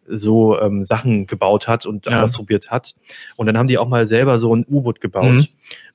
so 0.06 0.58
ähm, 0.60 0.84
Sachen 0.84 1.26
gebaut 1.26 1.68
hat 1.68 1.86
und 1.86 2.06
Ja. 2.06 2.22
ausprobiert 2.22 2.70
hat. 2.70 2.94
Und 3.36 3.46
dann 3.46 3.56
haben 3.58 3.68
die 3.68 3.78
auch 3.78 3.88
mal 3.88 4.06
selber 4.06 4.38
so 4.38 4.54
ein 4.54 4.64
U-Boot 4.68 5.00
gebaut 5.00 5.32
Mhm. 5.32 5.46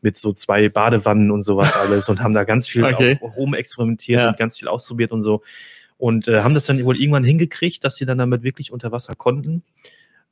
mit 0.02 0.18
so 0.18 0.32
zwei 0.34 0.70
Badewannen 0.70 1.32
und 1.32 1.42
sowas 1.42 1.74
alles 1.76 2.08
und 2.10 2.22
haben 2.22 2.34
da 2.34 2.44
ganz 2.44 2.68
viel 2.68 2.84
Okay. 2.86 3.18
auch 3.22 3.36
rumexperimentiert 3.36 4.22
Ja. 4.22 4.30
und 4.30 4.38
ganz 4.38 4.58
viel 4.58 4.68
ausprobiert 4.68 5.12
und 5.12 5.22
so. 5.22 5.42
Und 5.98 6.28
äh, 6.28 6.42
haben 6.42 6.54
das 6.54 6.66
dann 6.66 6.84
wohl 6.84 6.98
irgendwann 6.98 7.24
hingekriegt, 7.24 7.84
dass 7.84 7.96
sie 7.96 8.06
dann 8.06 8.18
damit 8.18 8.44
wirklich 8.44 8.72
unter 8.74 8.92
Wasser 8.92 9.16
konnten. 9.16 9.64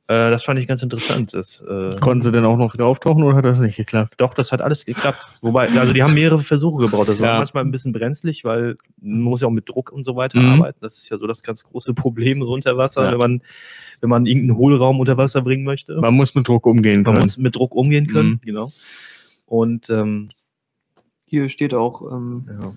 Äh, 0.06 0.28
das 0.30 0.44
fand 0.44 0.60
ich 0.60 0.66
ganz 0.66 0.82
interessant. 0.82 1.32
Das, 1.32 1.62
äh, 1.66 1.98
Konnten 1.98 2.20
sie 2.20 2.30
denn 2.30 2.44
auch 2.44 2.58
noch 2.58 2.74
wieder 2.74 2.84
auftauchen 2.84 3.22
oder 3.22 3.36
hat 3.38 3.46
das 3.46 3.60
nicht 3.60 3.76
geklappt? 3.76 4.12
doch, 4.18 4.34
das 4.34 4.52
hat 4.52 4.60
alles 4.60 4.84
geklappt. 4.84 5.26
Wobei, 5.40 5.70
also 5.70 5.94
die 5.94 6.02
haben 6.02 6.12
mehrere 6.12 6.40
Versuche 6.40 6.82
gebraucht. 6.84 7.08
Das 7.08 7.18
war 7.18 7.28
Ja. 7.32 7.38
manchmal 7.38 7.64
ein 7.64 7.70
bisschen 7.70 7.94
brenzlig, 7.94 8.44
weil 8.44 8.76
man 9.00 9.22
muss 9.22 9.40
ja 9.40 9.46
auch 9.46 9.50
mit 9.52 9.66
Druck 9.66 9.90
und 9.90 10.04
so 10.04 10.14
weiter 10.14 10.38
Mhm. 10.38 10.50
arbeiten. 10.60 10.78
Das 10.82 10.98
ist 10.98 11.08
ja 11.08 11.16
so 11.16 11.26
das 11.26 11.42
ganz 11.42 11.64
große 11.64 11.94
Problem 11.94 12.42
so 12.42 12.52
unter 12.52 12.76
Wasser, 12.76 13.04
Ja. 13.06 13.12
wenn 13.12 13.18
man 13.18 13.42
wenn 14.02 14.10
man 14.10 14.26
irgendeinen 14.26 14.58
Hohlraum 14.58 15.00
unter 15.00 15.16
Wasser 15.16 15.40
bringen 15.40 15.64
möchte. 15.64 15.98
Man 15.98 16.12
muss 16.12 16.34
mit 16.34 16.46
Druck 16.46 16.66
umgehen 16.66 16.96
Man 17.02 17.14
können. 17.14 17.18
muss 17.24 17.38
mit 17.38 17.56
Druck 17.56 17.74
umgehen 17.74 18.06
können, 18.06 18.32
Mhm. 18.32 18.40
genau. 18.44 18.72
Und 19.46 19.88
ähm, 19.88 20.30
Hier 21.24 21.48
steht 21.48 21.72
auch, 21.72 22.02
ähm, 22.12 22.44
ja. 22.46 22.74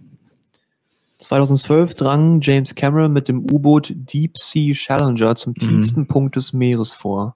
2012 1.19 1.93
drang 1.95 2.41
James 2.41 2.75
Cameron 2.75 3.11
mit 3.11 3.27
dem 3.27 3.39
U-Boot 3.51 3.91
Deep 3.95 4.37
Sea 4.37 4.73
Challenger 4.73 5.35
zum 5.35 5.53
Mhm. 5.57 5.67
tiefsten 5.77 6.07
Punkt 6.07 6.35
des 6.35 6.53
Meeres 6.53 6.91
vor. 6.91 7.35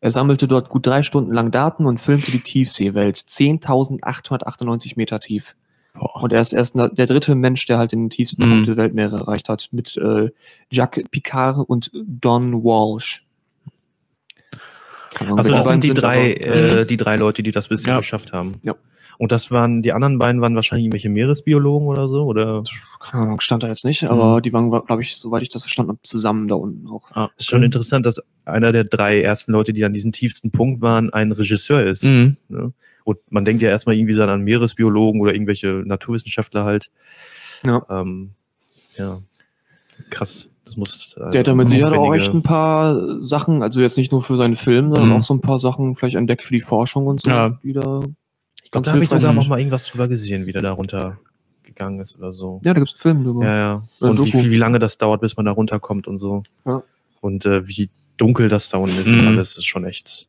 Er 0.00 0.10
sammelte 0.10 0.48
dort 0.48 0.68
gut 0.68 0.86
drei 0.86 1.02
Stunden 1.02 1.32
lang 1.32 1.50
Daten 1.52 1.86
und 1.86 2.00
filmte 2.00 2.30
die 2.32 2.40
Tiefseewelt, 2.40 3.16
10.898 3.16 4.96
Meter 4.96 5.20
tief. 5.20 5.54
Boah. 5.94 6.22
Und 6.22 6.32
er 6.32 6.40
ist 6.40 6.52
erst 6.54 6.74
der 6.74 6.88
dritte 7.06 7.34
Mensch, 7.34 7.66
der 7.66 7.76
halt 7.78 7.92
den 7.92 8.08
tiefsten 8.10 8.42
Mhm. 8.42 8.48
Punkt 8.50 8.68
der 8.68 8.76
Weltmeere 8.78 9.16
erreicht 9.18 9.48
hat, 9.50 9.68
mit 9.72 9.96
äh, 9.98 10.30
Jacques 10.70 11.04
Picard 11.10 11.68
und 11.68 11.90
Don 11.94 12.64
Walsh. 12.64 13.26
Also 15.18 15.52
das 15.52 15.66
sind 15.68 15.84
die 15.84 15.88
beiden 15.88 15.94
drei, 16.02 16.36
aber- 16.48 16.56
Mhm. 16.74 16.78
äh, 16.78 16.84
die 16.86 16.96
drei 16.96 17.16
Leute, 17.16 17.42
die 17.42 17.52
das 17.52 17.68
bisher 17.68 17.94
Ja. 17.94 17.98
geschafft 18.00 18.32
haben. 18.32 18.54
Ja. 18.64 18.74
Und 19.22 19.30
das 19.30 19.52
waren, 19.52 19.82
die 19.82 19.92
anderen 19.92 20.18
beiden 20.18 20.40
waren 20.40 20.56
wahrscheinlich 20.56 20.86
irgendwelche 20.86 21.08
Meeresbiologen 21.08 21.86
oder 21.86 22.08
so, 22.08 22.24
oder? 22.24 22.64
Keine 22.98 23.22
Ahnung, 23.22 23.40
stand 23.40 23.62
da 23.62 23.68
jetzt 23.68 23.84
nicht, 23.84 24.02
aber 24.02 24.38
Mhm. 24.38 24.42
die 24.42 24.52
waren, 24.52 24.68
glaube 24.68 25.00
ich, 25.02 25.14
soweit 25.16 25.42
ich 25.44 25.48
das 25.48 25.62
verstanden 25.62 25.90
habe, 25.90 26.00
zusammen 26.02 26.48
da 26.48 26.56
unten 26.56 26.88
auch. 26.88 27.08
Ah, 27.12 27.28
Ist 27.38 27.48
schon 27.48 27.62
interessant, 27.62 28.04
dass 28.04 28.20
einer 28.44 28.72
der 28.72 28.82
drei 28.82 29.22
ersten 29.22 29.52
Leute, 29.52 29.72
die 29.72 29.84
an 29.84 29.92
diesem 29.94 30.10
tiefsten 30.10 30.50
Punkt 30.50 30.80
waren, 30.82 31.10
ein 31.12 31.30
Regisseur 31.30 31.84
ist. 31.84 32.02
Mhm. 32.02 32.36
Ne? 32.48 32.72
Und 33.04 33.18
man 33.30 33.44
denkt 33.44 33.62
ja 33.62 33.68
erstmal 33.68 33.94
irgendwie 33.94 34.16
dann 34.16 34.28
an 34.28 34.42
Meeresbiologen 34.42 35.20
oder 35.20 35.32
irgendwelche 35.34 35.68
Naturwissenschaftler 35.86 36.64
halt. 36.64 36.90
Ja. 37.64 37.86
Ähm, 37.90 38.30
ja. 38.96 39.20
Krass. 40.10 40.48
Das 40.64 40.76
muss. 40.76 41.16
äh, 41.16 41.30
Der 41.30 41.40
hat 41.40 41.46
damit 41.46 41.68
sicher 41.68 41.92
auch 41.96 42.12
echt 42.12 42.34
ein 42.34 42.42
paar 42.42 43.22
Sachen, 43.24 43.62
also 43.62 43.80
jetzt 43.80 43.96
nicht 43.98 44.10
nur 44.10 44.22
für 44.22 44.36
seinen 44.36 44.56
Film, 44.56 44.86
sondern 44.90 45.10
Mhm. 45.10 45.16
auch 45.16 45.22
so 45.22 45.34
ein 45.34 45.40
paar 45.40 45.60
Sachen 45.60 45.94
vielleicht 45.94 46.16
entdeckt 46.16 46.42
für 46.42 46.54
die 46.54 46.60
Forschung 46.60 47.06
und 47.06 47.22
so. 47.22 47.30
Ja. 47.30 47.50
Die 47.62 47.72
da, 47.72 48.00
Ich 48.62 48.70
glaube, 48.70 48.84
da 48.86 48.92
habe 48.92 49.02
ich 49.02 49.08
sogar 49.10 49.32
noch 49.32 49.46
mal 49.48 49.58
irgendwas 49.58 49.86
drüber 49.86 50.08
gesehen, 50.08 50.46
wie 50.46 50.52
der 50.52 50.62
da 50.62 50.72
runter 50.72 51.18
gegangen 51.62 52.00
ist 52.00 52.18
oder 52.18 52.32
so. 52.32 52.60
ja, 52.64 52.74
da 52.74 52.80
gibt's 52.80 52.94
einen 52.94 53.00
Film 53.00 53.24
drüber. 53.24 53.44
Ja, 53.44 53.56
ja. 53.56 53.82
Und 54.00 54.18
wie, 54.32 54.50
wie 54.50 54.56
lange 54.56 54.78
das 54.78 54.98
dauert, 54.98 55.20
bis 55.20 55.36
man 55.36 55.46
da 55.46 55.52
runterkommt 55.52 56.06
und 56.06 56.18
so. 56.18 56.42
Ja. 56.66 56.82
Und 57.20 57.46
äh, 57.46 57.66
wie 57.68 57.88
dunkel 58.18 58.48
das 58.48 58.68
da 58.68 58.78
unten 58.78 58.98
ist 59.00 59.08
und 59.08 59.22
Mhm. 59.22 59.28
alles 59.28 59.56
ist 59.56 59.64
schon 59.66 59.84
echt. 59.84 60.28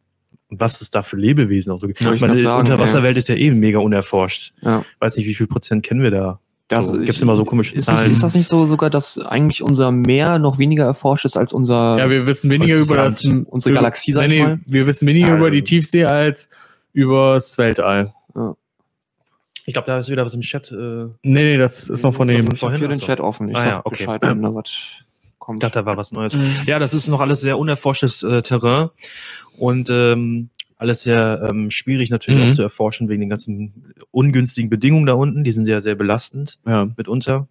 Und 0.49 0.59
was 0.59 0.81
es 0.81 0.89
da 0.91 1.01
für 1.01 1.17
Lebewesen 1.17 1.71
auch 1.71 1.77
so 1.77 1.87
gibt. 1.87 2.01
Wollte 2.03 2.15
ich 2.15 2.21
Meine 2.21 2.37
sagen, 2.37 2.59
Unterwasserwelt 2.61 3.17
ist 3.17 3.27
ja 3.27 3.35
eh 3.35 3.51
mega 3.51 3.79
unerforscht. 3.79 4.53
Ja. 4.61 4.85
Weiß 4.99 5.17
nicht, 5.17 5.25
wie 5.25 5.33
viel 5.33 5.47
Prozent 5.47 5.83
kennen 5.83 6.01
wir 6.01 6.11
da. 6.11 6.39
Das, 6.69 6.85
So, 6.87 6.93
gibt's 6.99 7.21
immer 7.21 7.35
so 7.35 7.43
komische 7.43 7.75
ist, 7.75 7.85
Zahlen? 7.85 8.03
Nicht, 8.07 8.13
ist 8.13 8.23
das 8.23 8.33
nicht 8.35 8.47
so 8.47 8.65
sogar, 8.65 8.89
dass 8.89 9.19
eigentlich 9.19 9.61
unser 9.61 9.91
Meer 9.91 10.39
noch 10.39 10.57
weniger 10.59 10.85
erforscht 10.85 11.25
ist 11.25 11.35
als 11.35 11.51
unser 11.51 11.97
Ja, 11.99 12.09
wir 12.09 12.25
wissen 12.25 12.49
weniger 12.49 12.75
Das 12.77 12.85
über 12.85 12.95
das, 12.95 13.23
unsere 13.47 13.75
Galaxie, 13.75 14.11
sag 14.13 14.27
nee, 14.27 14.35
ich 14.37 14.41
nee, 14.43 14.47
mal? 14.47 14.59
Wir 14.65 14.87
wissen 14.87 15.07
weniger 15.07 15.29
Ja, 15.29 15.37
über 15.37 15.51
die 15.51 15.57
also- 15.57 15.65
Tiefsee 15.65 16.05
als 16.05 16.49
über 16.93 17.33
das 17.35 17.57
Weltall. 17.57 18.13
Ich 19.65 19.73
glaube, 19.73 19.85
da 19.87 19.97
ist 19.97 20.09
wieder 20.09 20.25
was 20.25 20.33
im 20.33 20.41
Chat. 20.41 20.71
Äh, 20.71 20.75
Nee, 20.75 21.09
nee, 21.23 21.57
das 21.57 21.89
ist 21.89 22.03
noch 22.03 22.13
von 22.13 22.27
Ich 22.29 22.35
dem. 22.35 22.47
hab 22.47 22.57
vorhin 22.57 22.79
hier 22.79 22.87
den. 22.89 22.99
Chat 22.99 23.19
offen. 23.19 23.49
Ich 23.49 23.55
Ah, 23.55 23.65
ja, 23.65 23.81
okay. 23.85 23.97
Bescheid, 24.05 24.21
wenn 24.21 24.41
da 24.41 24.53
was 24.53 24.69
kommt. 25.39 25.57
ich 25.63 25.67
dachte, 25.67 25.79
da 25.79 25.85
war 25.85 25.95
was 25.97 26.11
Neues. 26.11 26.35
Mhm. 26.35 26.45
Ja, 26.65 26.79
das 26.79 26.93
ist 26.93 27.07
noch 27.07 27.21
alles 27.21 27.41
sehr 27.41 27.57
unerforschtes 27.57 28.23
äh, 28.23 28.41
Terrain 28.41 28.89
und 29.57 29.89
ähm, 29.89 30.49
alles 30.77 31.03
sehr 31.03 31.47
ähm, 31.49 31.71
schwierig 31.71 32.09
natürlich 32.09 32.41
Mhm. 32.43 32.49
auch 32.49 32.53
zu 32.55 32.61
erforschen 32.61 33.07
wegen 33.07 33.21
den 33.21 33.29
ganzen 33.29 33.93
ungünstigen 34.11 34.69
Bedingungen 34.69 35.05
da 35.05 35.13
unten. 35.13 35.43
Die 35.45 35.51
sind 35.53 35.65
ja 35.67 35.79
sehr 35.79 35.95
belastend 35.95 36.59
Ja. 36.65 36.89
mitunter. 36.97 37.47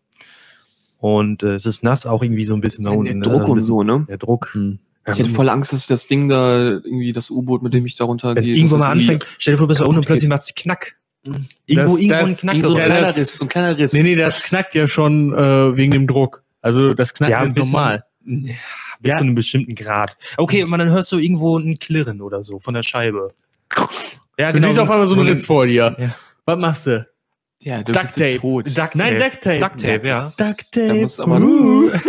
Und 0.98 1.42
äh, 1.42 1.55
es 1.55 1.66
ist 1.66 1.83
nass 1.83 2.07
auch 2.07 2.22
irgendwie 2.22 2.44
so 2.44 2.55
ein 2.55 2.61
bisschen 2.61 2.85
da 2.85 2.90
der 2.90 2.98
unten. 2.98 3.22
Druck 3.22 3.42
ne? 3.42 3.46
und 3.48 3.59
Ein 3.59 3.64
so, 3.64 3.83
ne? 3.83 3.92
bisschen- 3.92 4.07
Der 4.07 4.18
Druck. 4.18 4.51
Hm. 4.55 4.79
Ich 5.11 5.18
hätte 5.18 5.31
voll 5.31 5.48
Angst, 5.48 5.72
dass 5.72 5.88
das 5.88 6.07
Ding 6.07 6.29
da, 6.29 6.61
irgendwie 6.62 7.12
das 7.12 7.29
U-Boot, 7.29 7.61
mit 7.62 7.75
dem 7.75 7.85
ich 7.87 7.96
da 7.96 8.05
runtergehe. 8.05 8.37
Wenn 8.37 8.44
es 8.44 8.53
irgendwo 8.53 8.77
mal 8.77 8.90
anfängt, 8.92 9.27
stell 9.37 9.55
dir 9.55 9.59
vor, 9.59 9.66
du 9.66 9.68
bist 9.70 9.81
da 9.81 9.85
unten 9.85 9.98
und 9.98 10.07
plötzlich 10.07 10.22
geht. 10.22 10.29
macht's 10.31 10.55
Knack. 10.55 10.94
Irgendwo, 11.24 11.92
Das- 11.92 12.00
irgendwo 12.00 12.08
das- 12.08 12.28
ein 12.28 12.37
Knack. 12.37 12.56
So 12.64 12.68
ein 12.70 12.74
kleiner 12.74 13.00
das- 13.00 13.16
Riss, 13.16 13.38
so 13.38 13.44
ein 13.44 13.48
kleiner 13.48 13.78
Riss. 13.78 13.92
Nee, 13.92 14.02
nee, 14.02 14.16
das 14.16 14.42
knackt 14.42 14.74
ja 14.74 14.87
schon 14.87 15.32
äh, 15.32 15.76
wegen 15.76 15.92
dem 15.92 16.06
Druck. 16.06 16.42
Also 16.61 16.94
das 16.94 17.14
Knacken 17.14 17.32
Ja, 17.32 17.42
ist 17.42 17.56
normal. 17.56 18.04
Ja, 18.24 18.52
bis 19.00 19.11
Ja. 19.11 19.16
zu 19.18 19.24
einem 19.24 19.35
bestimmten 19.35 19.74
Grad. 19.74 20.16
Okay, 20.37 20.62
und 20.64 20.70
dann 20.72 20.88
hörst 20.90 21.11
du 21.12 21.18
irgendwo 21.18 21.58
ein 21.58 21.78
Klirren 21.78 22.20
oder 22.20 22.42
so 22.42 22.58
von 22.61 22.74
der 22.74 22.82
Scheibe. 22.82 23.35
Ja, 24.38 24.52
Du 24.52 24.61
siehst 24.61 24.78
auf 24.78 24.90
einmal 24.90 25.06
so 25.08 25.14
einen 25.14 25.28
Riss 25.28 25.44
vor 25.46 25.66
dir. 25.66 25.96
Ja. 25.98 26.14
Was 26.44 26.58
machst 26.58 26.87
du? 26.87 27.06
Ja, 27.62 27.83
du 27.83 27.92
Duct 27.92 28.14
Tape. 28.14 28.38
tot. 28.40 28.66
Duct 28.66 28.94
Nein, 28.96 29.18
Tape. 29.18 29.31
Duct 29.31 29.42
Tape. 29.42 29.59
Duct 29.61 29.81
Tape, 29.81 30.07
ja. 30.09 30.22
Duct 30.38 30.77
Da 30.77 30.81
Tape. 30.87 30.94
muss 30.94 31.20
aber 31.20 31.40
Uh. 31.40 31.90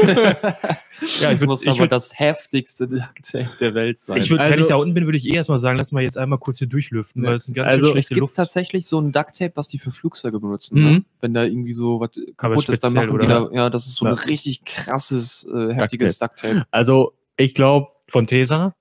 Ja, 1.20 1.32
ich 1.32 1.40
das 1.40 1.42
würd- 1.42 1.46
muss 1.48 1.62
ich 1.64 1.70
aber 1.70 1.80
würd- 1.86 1.88
das 1.90 2.18
heftigste 2.18 2.88
Duct 2.88 3.30
Tape 3.30 3.50
der 3.60 3.74
Welt 3.74 4.00
sein. 4.00 4.18
Ich 4.22 4.30
würd, 4.30 4.40
wenn 4.40 4.52
Also- 4.52 4.62
ich 4.62 4.68
da 4.68 4.76
unten 4.76 4.94
bin, 4.94 5.06
würde 5.06 5.18
ich 5.18 5.28
eh 5.28 5.34
erstmal 5.36 5.60
sagen, 5.60 5.78
lass 5.78 5.92
mal 5.92 6.02
jetzt 6.02 6.18
einmal 6.18 6.40
kurz 6.40 6.60
hier 6.60 6.68
durchlüften, 6.68 7.24
Ja. 7.24 7.30
weil 7.30 7.36
es 7.36 7.48
eine 7.48 7.56
ganz 7.56 7.68
Also, 7.68 7.80
schön 7.80 7.88
es 7.88 7.92
schlechte 7.94 8.14
gibt 8.14 8.20
Luft 8.22 8.36
tatsächlich 8.36 8.88
so 8.88 9.00
ein 9.02 9.12
Duct 9.12 9.38
Tape, 9.38 9.52
was 9.56 9.68
die 9.68 9.80
für 9.80 9.92
Flugzeuge 9.92 10.40
benutzen. 10.40 10.80
Mhm. 10.80 10.90
Ne? 10.92 11.04
Wenn 11.20 11.34
da 11.34 11.44
irgendwie 11.44 11.74
so 11.74 12.00
was 12.00 12.12
kaputt 12.38 12.70
ist, 12.70 12.84
dann 12.84 12.94
machen 12.94 13.20
die 13.20 13.28
da, 13.28 13.50
ja, 13.52 13.70
das 13.70 13.86
ist 13.88 13.96
so 13.96 14.06
Ja. 14.06 14.12
ein 14.14 14.18
richtig 14.18 14.64
krasses, 14.64 15.46
äh, 15.54 15.74
heftiges 15.74 16.18
Duct 16.20 16.40
Tape. 16.40 16.66
Also 16.72 17.14
ich 17.36 17.54
glaube, 17.54 17.88
von 18.08 18.26
Tesa. 18.28 18.74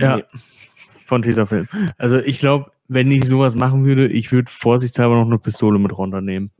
ja, 0.00 0.16
Nee. 0.16 0.24
von 1.04 1.22
Tesafilm. 1.22 1.68
Also 1.98 2.18
ich 2.18 2.38
glaube, 2.38 2.72
wenn 2.88 3.10
ich 3.10 3.26
sowas 3.26 3.54
machen 3.54 3.84
würde, 3.84 4.08
ich 4.08 4.32
würde 4.32 4.50
vorsichtshalber 4.50 5.16
noch 5.16 5.26
eine 5.26 5.38
Pistole 5.38 5.78
mit 5.78 5.96
runternehmen. 5.96 6.50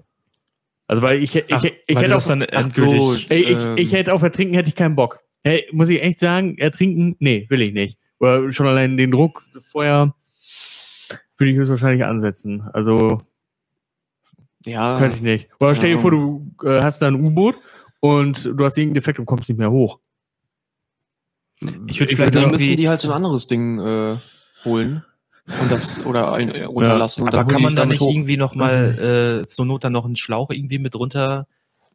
Also 0.86 1.02
weil 1.02 1.22
ich, 1.22 1.34
ich, 1.34 1.44
Ach, 1.50 1.64
ich, 1.64 1.74
ich 1.86 1.96
weil 1.96 2.04
hätte 2.04 2.16
auf, 2.16 2.26
das 2.26 2.28
dann 2.28 2.46
ach 2.52 2.70
so, 2.72 3.14
ey, 3.28 3.42
ich, 3.42 3.64
ähm, 3.64 3.76
ich 3.78 3.92
hätte 3.92 4.12
auf 4.12 4.22
Ertrinken 4.22 4.54
hätte 4.54 4.68
ich 4.68 4.74
keinen 4.74 4.96
Bock. 4.96 5.20
Hey, 5.42 5.66
muss 5.72 5.88
ich 5.88 6.02
echt 6.02 6.18
sagen, 6.18 6.56
ertrinken, 6.58 7.16
nee, 7.20 7.46
will 7.48 7.62
ich 7.62 7.72
nicht. 7.72 7.98
Oder 8.18 8.50
schon 8.52 8.66
allein 8.66 8.96
den 8.96 9.10
Druck 9.10 9.42
vorher 9.70 10.14
würde 11.36 11.50
ich 11.52 11.56
höchstwahrscheinlich 11.56 12.04
ansetzen. 12.04 12.62
Also 12.72 13.22
Ja, 14.64 14.98
könnte 14.98 15.16
ich 15.16 15.22
nicht. 15.22 15.48
Oder 15.60 15.74
stell 15.74 15.90
dir 15.90 15.96
Ja. 15.96 16.00
vor, 16.02 16.10
du 16.10 16.50
äh, 16.64 16.80
hast 16.82 17.00
da 17.02 17.08
ein 17.08 17.16
U-Boot 17.16 17.56
und 18.00 18.44
du 18.44 18.64
hast 18.64 18.78
irgendeinen 18.78 18.94
Defekt 18.94 19.18
und 19.18 19.26
kommst 19.26 19.48
nicht 19.48 19.58
mehr 19.58 19.70
hoch. 19.70 20.00
Ich 21.86 21.98
würde 21.98 22.14
vielleicht 22.14 22.34
dann 22.34 22.50
müssen 22.50 22.76
die 22.76 22.88
halt 22.88 23.00
so 23.00 23.08
ein 23.08 23.14
anderes 23.14 23.46
Ding 23.46 23.78
äh, 23.78 24.16
holen 24.64 25.02
und 25.60 25.70
das 25.70 26.04
oder 26.06 26.32
ein, 26.32 26.50
äh, 26.50 26.64
runterlassen. 26.64 27.22
und 27.24 27.34
Aber 27.34 27.44
kann 27.52 27.62
man 27.62 27.76
da 27.76 27.84
nicht 27.86 28.00
hoch. 28.00 28.10
irgendwie 28.10 28.36
nochmal 28.36 29.42
äh, 29.42 29.46
zur 29.46 29.66
Not 29.66 29.84
dann 29.84 29.92
noch 29.92 30.04
einen 30.06 30.16
Schlauch 30.16 30.50
irgendwie 30.50 30.78
mit 30.78 30.94
runter 30.94 31.46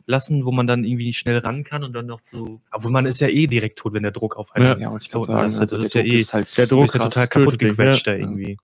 lassen, 0.06 0.46
wo 0.46 0.52
man 0.52 0.66
dann 0.68 0.84
irgendwie 0.84 1.14
schnell 1.14 1.38
ran 1.40 1.64
kann 1.64 1.84
und 1.84 1.94
dann 1.94 2.06
noch 2.08 2.20
so. 2.24 2.62
Obwohl 2.72 2.92
man 2.92 3.06
ist 3.06 3.20
ja 3.22 3.28
eh 3.28 3.48
direkt 3.48 3.80
tot, 3.80 3.94
wenn 3.94 4.04
der 4.04 4.12
Druck 4.12 4.38
auf 4.38 4.56
einen. 4.56 4.80
Ja, 4.82 4.92
wollte 4.92 5.08
ich 5.08 5.16
Oh, 5.16 5.24
sagen. 5.24 5.44
das- 5.44 5.60
Also 5.60 5.78
das 5.78 5.86
ist 5.88 5.96
der 5.96 6.06
ja 6.06 6.14
eh- 6.14 6.18
ist 6.18 6.34
halt 6.34 6.58
der 6.58 6.66
Du 6.68 6.76
Druck 6.76 6.84
bist 6.86 6.96
ja 6.96 7.04
total 7.04 7.28
kaputt 7.28 7.60
gequetscht 7.60 8.08
ja. 8.08 8.14
da 8.14 8.20
irgendwie. 8.20 8.58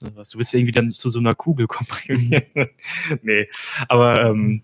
Du 0.00 0.08
willst 0.16 0.52
ja 0.52 0.58
irgendwie 0.58 0.72
dann 0.72 0.92
zu 0.92 1.10
so 1.10 1.18
einer 1.18 1.34
Kugel 1.34 1.66
komprimieren. 1.68 2.42
nee. 3.22 3.48
Aber 3.88 4.22
ähm, 4.24 4.62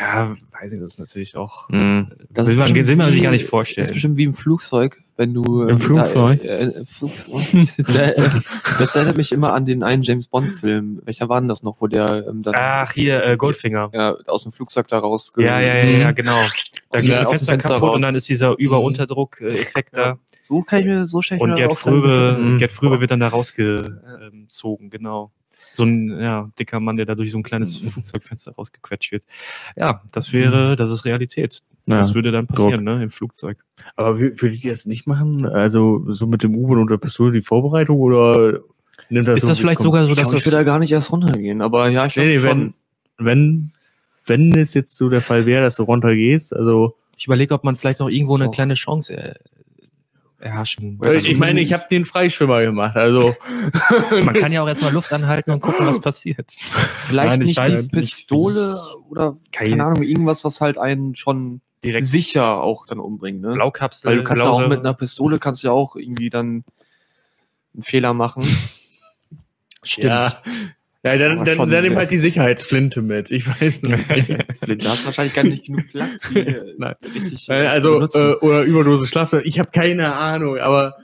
ja, 0.00 0.34
weiß 0.60 0.72
ich, 0.72 0.80
das 0.80 0.90
ist 0.90 0.98
natürlich 0.98 1.36
auch. 1.36 1.68
Das 1.68 2.46
will 2.46 2.52
ist 2.54 2.56
man, 2.56 2.74
will 2.74 2.96
man 2.96 3.10
sich 3.12 3.22
gar 3.22 3.30
nicht 3.30 3.42
Das 3.42 3.46
ist 3.46 3.50
vorstellen. 3.50 3.88
bestimmt 3.92 4.16
wie 4.16 4.24
im 4.24 4.34
Flugzeug, 4.34 5.02
wenn 5.16 5.34
du. 5.34 5.62
Im 5.64 5.76
äh, 5.76 5.78
Flugzeug? 5.78 6.40
Da, 6.42 6.48
äh, 6.48 6.64
äh, 6.64 6.84
Flugzeug. 6.86 7.46
Da, 7.86 8.02
äh, 8.10 8.30
das 8.78 8.96
erinnert 8.96 9.16
mich 9.18 9.30
immer 9.32 9.52
an 9.52 9.64
den 9.66 9.82
einen 9.82 10.02
James 10.02 10.26
Bond-Film. 10.28 11.02
Welcher 11.04 11.28
war 11.28 11.40
denn 11.40 11.48
das 11.48 11.62
noch, 11.62 11.76
wo 11.80 11.86
der 11.86 12.26
ähm, 12.28 12.42
dann 12.42 12.54
Ach, 12.56 12.92
hier, 12.92 13.24
äh, 13.24 13.36
Goldfinger. 13.36 13.90
ja, 13.92 14.16
aus 14.26 14.44
dem 14.44 14.52
Flugzeug 14.52 14.88
da 14.88 14.98
raus. 14.98 15.32
Ja, 15.36 15.60
ja, 15.60 15.74
ja, 15.76 15.84
ja, 15.84 16.10
Mhm. 16.10 16.14
genau. 16.14 16.40
Da 16.90 17.00
geht 17.00 17.12
ein 17.12 17.26
Fenster, 17.26 17.52
Fenster 17.52 17.68
kaputt 17.74 17.88
raus. 17.90 17.96
und 17.96 18.02
dann 18.02 18.14
ist 18.14 18.28
dieser 18.28 18.56
Über-Unterdruck-Effekt 18.58 19.96
da. 19.96 20.18
So 20.42 20.62
kann 20.62 20.80
ich 20.80 20.86
mir 20.86 21.06
so 21.06 21.20
ich 21.20 21.30
Und 21.40 21.54
Gerd 21.54 21.74
Fröbe, 21.78 22.36
Mhm. 22.40 22.58
Gerd 22.58 22.72
Fröbe 22.72 23.00
wird 23.00 23.10
dann 23.12 23.20
da 23.20 23.28
rausgezogen, 23.28 24.90
genau. 24.90 25.30
So 25.72 25.84
ein 25.84 26.20
ja, 26.20 26.50
dicker 26.58 26.80
Mann, 26.80 26.96
der 26.96 27.06
da 27.06 27.14
durch 27.14 27.30
so 27.30 27.38
ein 27.38 27.42
kleines 27.42 27.80
Mhm. 27.82 27.90
Flugzeugfenster 27.90 28.52
rausgequetscht 28.52 29.12
wird. 29.12 29.22
Ja, 29.76 30.02
das 30.12 30.32
wäre, 30.32 30.74
das 30.76 30.90
ist 30.90 31.04
Realität. 31.04 31.62
Das 31.86 32.08
Ja. 32.10 32.14
würde 32.14 32.32
dann 32.32 32.46
passieren, 32.46 32.84
ne, 32.84 33.02
im 33.02 33.10
Flugzeug. 33.10 33.58
Aber 33.96 34.16
wür- 34.18 34.40
würde 34.40 34.56
die 34.56 34.68
das 34.68 34.86
nicht 34.86 35.06
machen? 35.06 35.46
Also 35.46 36.04
so 36.12 36.26
mit 36.26 36.42
dem 36.42 36.54
U-Boot 36.56 36.78
und 36.78 36.90
der 36.90 36.98
Pistole 36.98 37.32
die 37.32 37.42
Vorbereitung 37.42 37.98
oder 37.98 38.60
nimmt 39.08 39.28
das 39.28 39.36
Ist 39.36 39.42
so, 39.42 39.48
das 39.48 39.58
vielleicht 39.58 39.78
kommt? 39.78 39.84
sogar 39.84 40.04
so, 40.04 40.10
Ich, 40.12 40.16
dass 40.18 40.32
ich 40.34 40.42
das 40.44 40.52
da 40.52 40.62
gar 40.62 40.78
nicht 40.78 40.92
erst 40.92 41.10
runtergehen, 41.12 41.62
aber 41.62 41.88
ja, 41.88 42.06
ich 42.06 42.16
Nee, 42.16 42.36
glaube 42.36 42.46
nee, 42.46 42.48
schon. 42.50 42.74
wenn, 43.18 43.72
wenn, 44.26 44.50
wenn 44.52 44.58
es 44.60 44.74
jetzt 44.74 44.96
so 44.96 45.08
der 45.08 45.22
Fall 45.22 45.46
wäre, 45.46 45.62
dass 45.62 45.76
du 45.76 45.84
runtergehst, 45.84 46.54
also 46.54 46.96
ich 47.16 47.26
überlege, 47.26 47.54
ob 47.54 47.64
man 47.64 47.76
vielleicht 47.76 48.00
noch 48.00 48.08
irgendwo 48.08 48.34
eine 48.36 48.48
Auch. 48.48 48.52
kleine 48.52 48.74
Chance 48.74 49.34
erhaschen 50.40 50.98
Ja, 51.04 51.12
ich 51.12 51.36
meine, 51.36 51.60
ich 51.60 51.72
habe 51.72 51.84
den 51.90 52.04
Freischwimmer 52.04 52.62
gemacht, 52.62 52.96
also 52.96 53.36
Man 54.24 54.34
kann 54.34 54.52
ja 54.52 54.62
auch 54.62 54.68
erstmal 54.68 54.92
Luft 54.92 55.12
anhalten 55.12 55.50
und 55.50 55.60
gucken, 55.60 55.86
was 55.86 56.00
passiert. 56.00 56.50
Vielleicht 57.06 57.30
Nein, 57.30 57.40
ich 57.42 57.46
nicht 57.48 57.56
weiß 57.58 57.88
die 57.90 57.96
nicht. 57.96 58.10
Pistole 58.10 58.80
oder 59.08 59.36
keine, 59.52 59.70
Keine- 59.70 59.84
Ahnung, 59.84 60.02
irgendwas, 60.02 60.44
was 60.44 60.60
halt 60.60 60.78
einen 60.78 61.14
schon 61.14 61.60
Direkt 61.82 62.06
sicher 62.06 62.60
auch 62.60 62.84
dann 62.86 62.98
umbringt. 63.00 63.40
Ne? 63.40 63.54
Blaukapsel. 63.54 64.10
Weil 64.10 64.18
du 64.18 64.24
kannst 64.24 64.44
ja 64.44 64.50
auch 64.50 64.68
mit 64.68 64.80
einer 64.80 64.92
Pistole 64.92 65.38
kannst 65.38 65.62
du 65.62 65.68
ja 65.68 65.72
auch 65.72 65.96
irgendwie 65.96 66.28
dann 66.28 66.64
einen 67.72 67.82
Fehler 67.82 68.12
machen. 68.12 68.42
Stimmt. 69.82 70.04
ja. 70.04 70.42
Ja, 71.04 71.16
dann, 71.16 71.44
dann, 71.46 71.70
dann 71.70 71.82
nimm 71.84 71.96
halt 71.96 72.10
die 72.10 72.18
Sicherheitsflinte 72.18 73.00
mit. 73.00 73.30
Ich 73.30 73.46
weiß 73.48 73.82
nicht. 73.82 74.58
Flint, 74.62 74.84
da 74.84 74.90
hast 74.90 75.02
du 75.02 75.06
wahrscheinlich 75.06 75.34
gar 75.34 75.44
nicht 75.44 75.64
genug 75.64 75.88
Platz. 75.90 76.28
Hier 76.28 76.66
Nein. 76.78 76.94
richtig 77.14 77.48
Äh, 77.48 77.80
zu 77.80 77.98
also, 77.98 78.00
äh, 78.02 78.34
oder 78.36 78.62
Überdose 78.64 79.06
Schlafsack. 79.06 79.42
Ich 79.46 79.58
habe 79.58 79.70
keine 79.70 80.14
Ahnung, 80.14 80.58
aber 80.58 80.96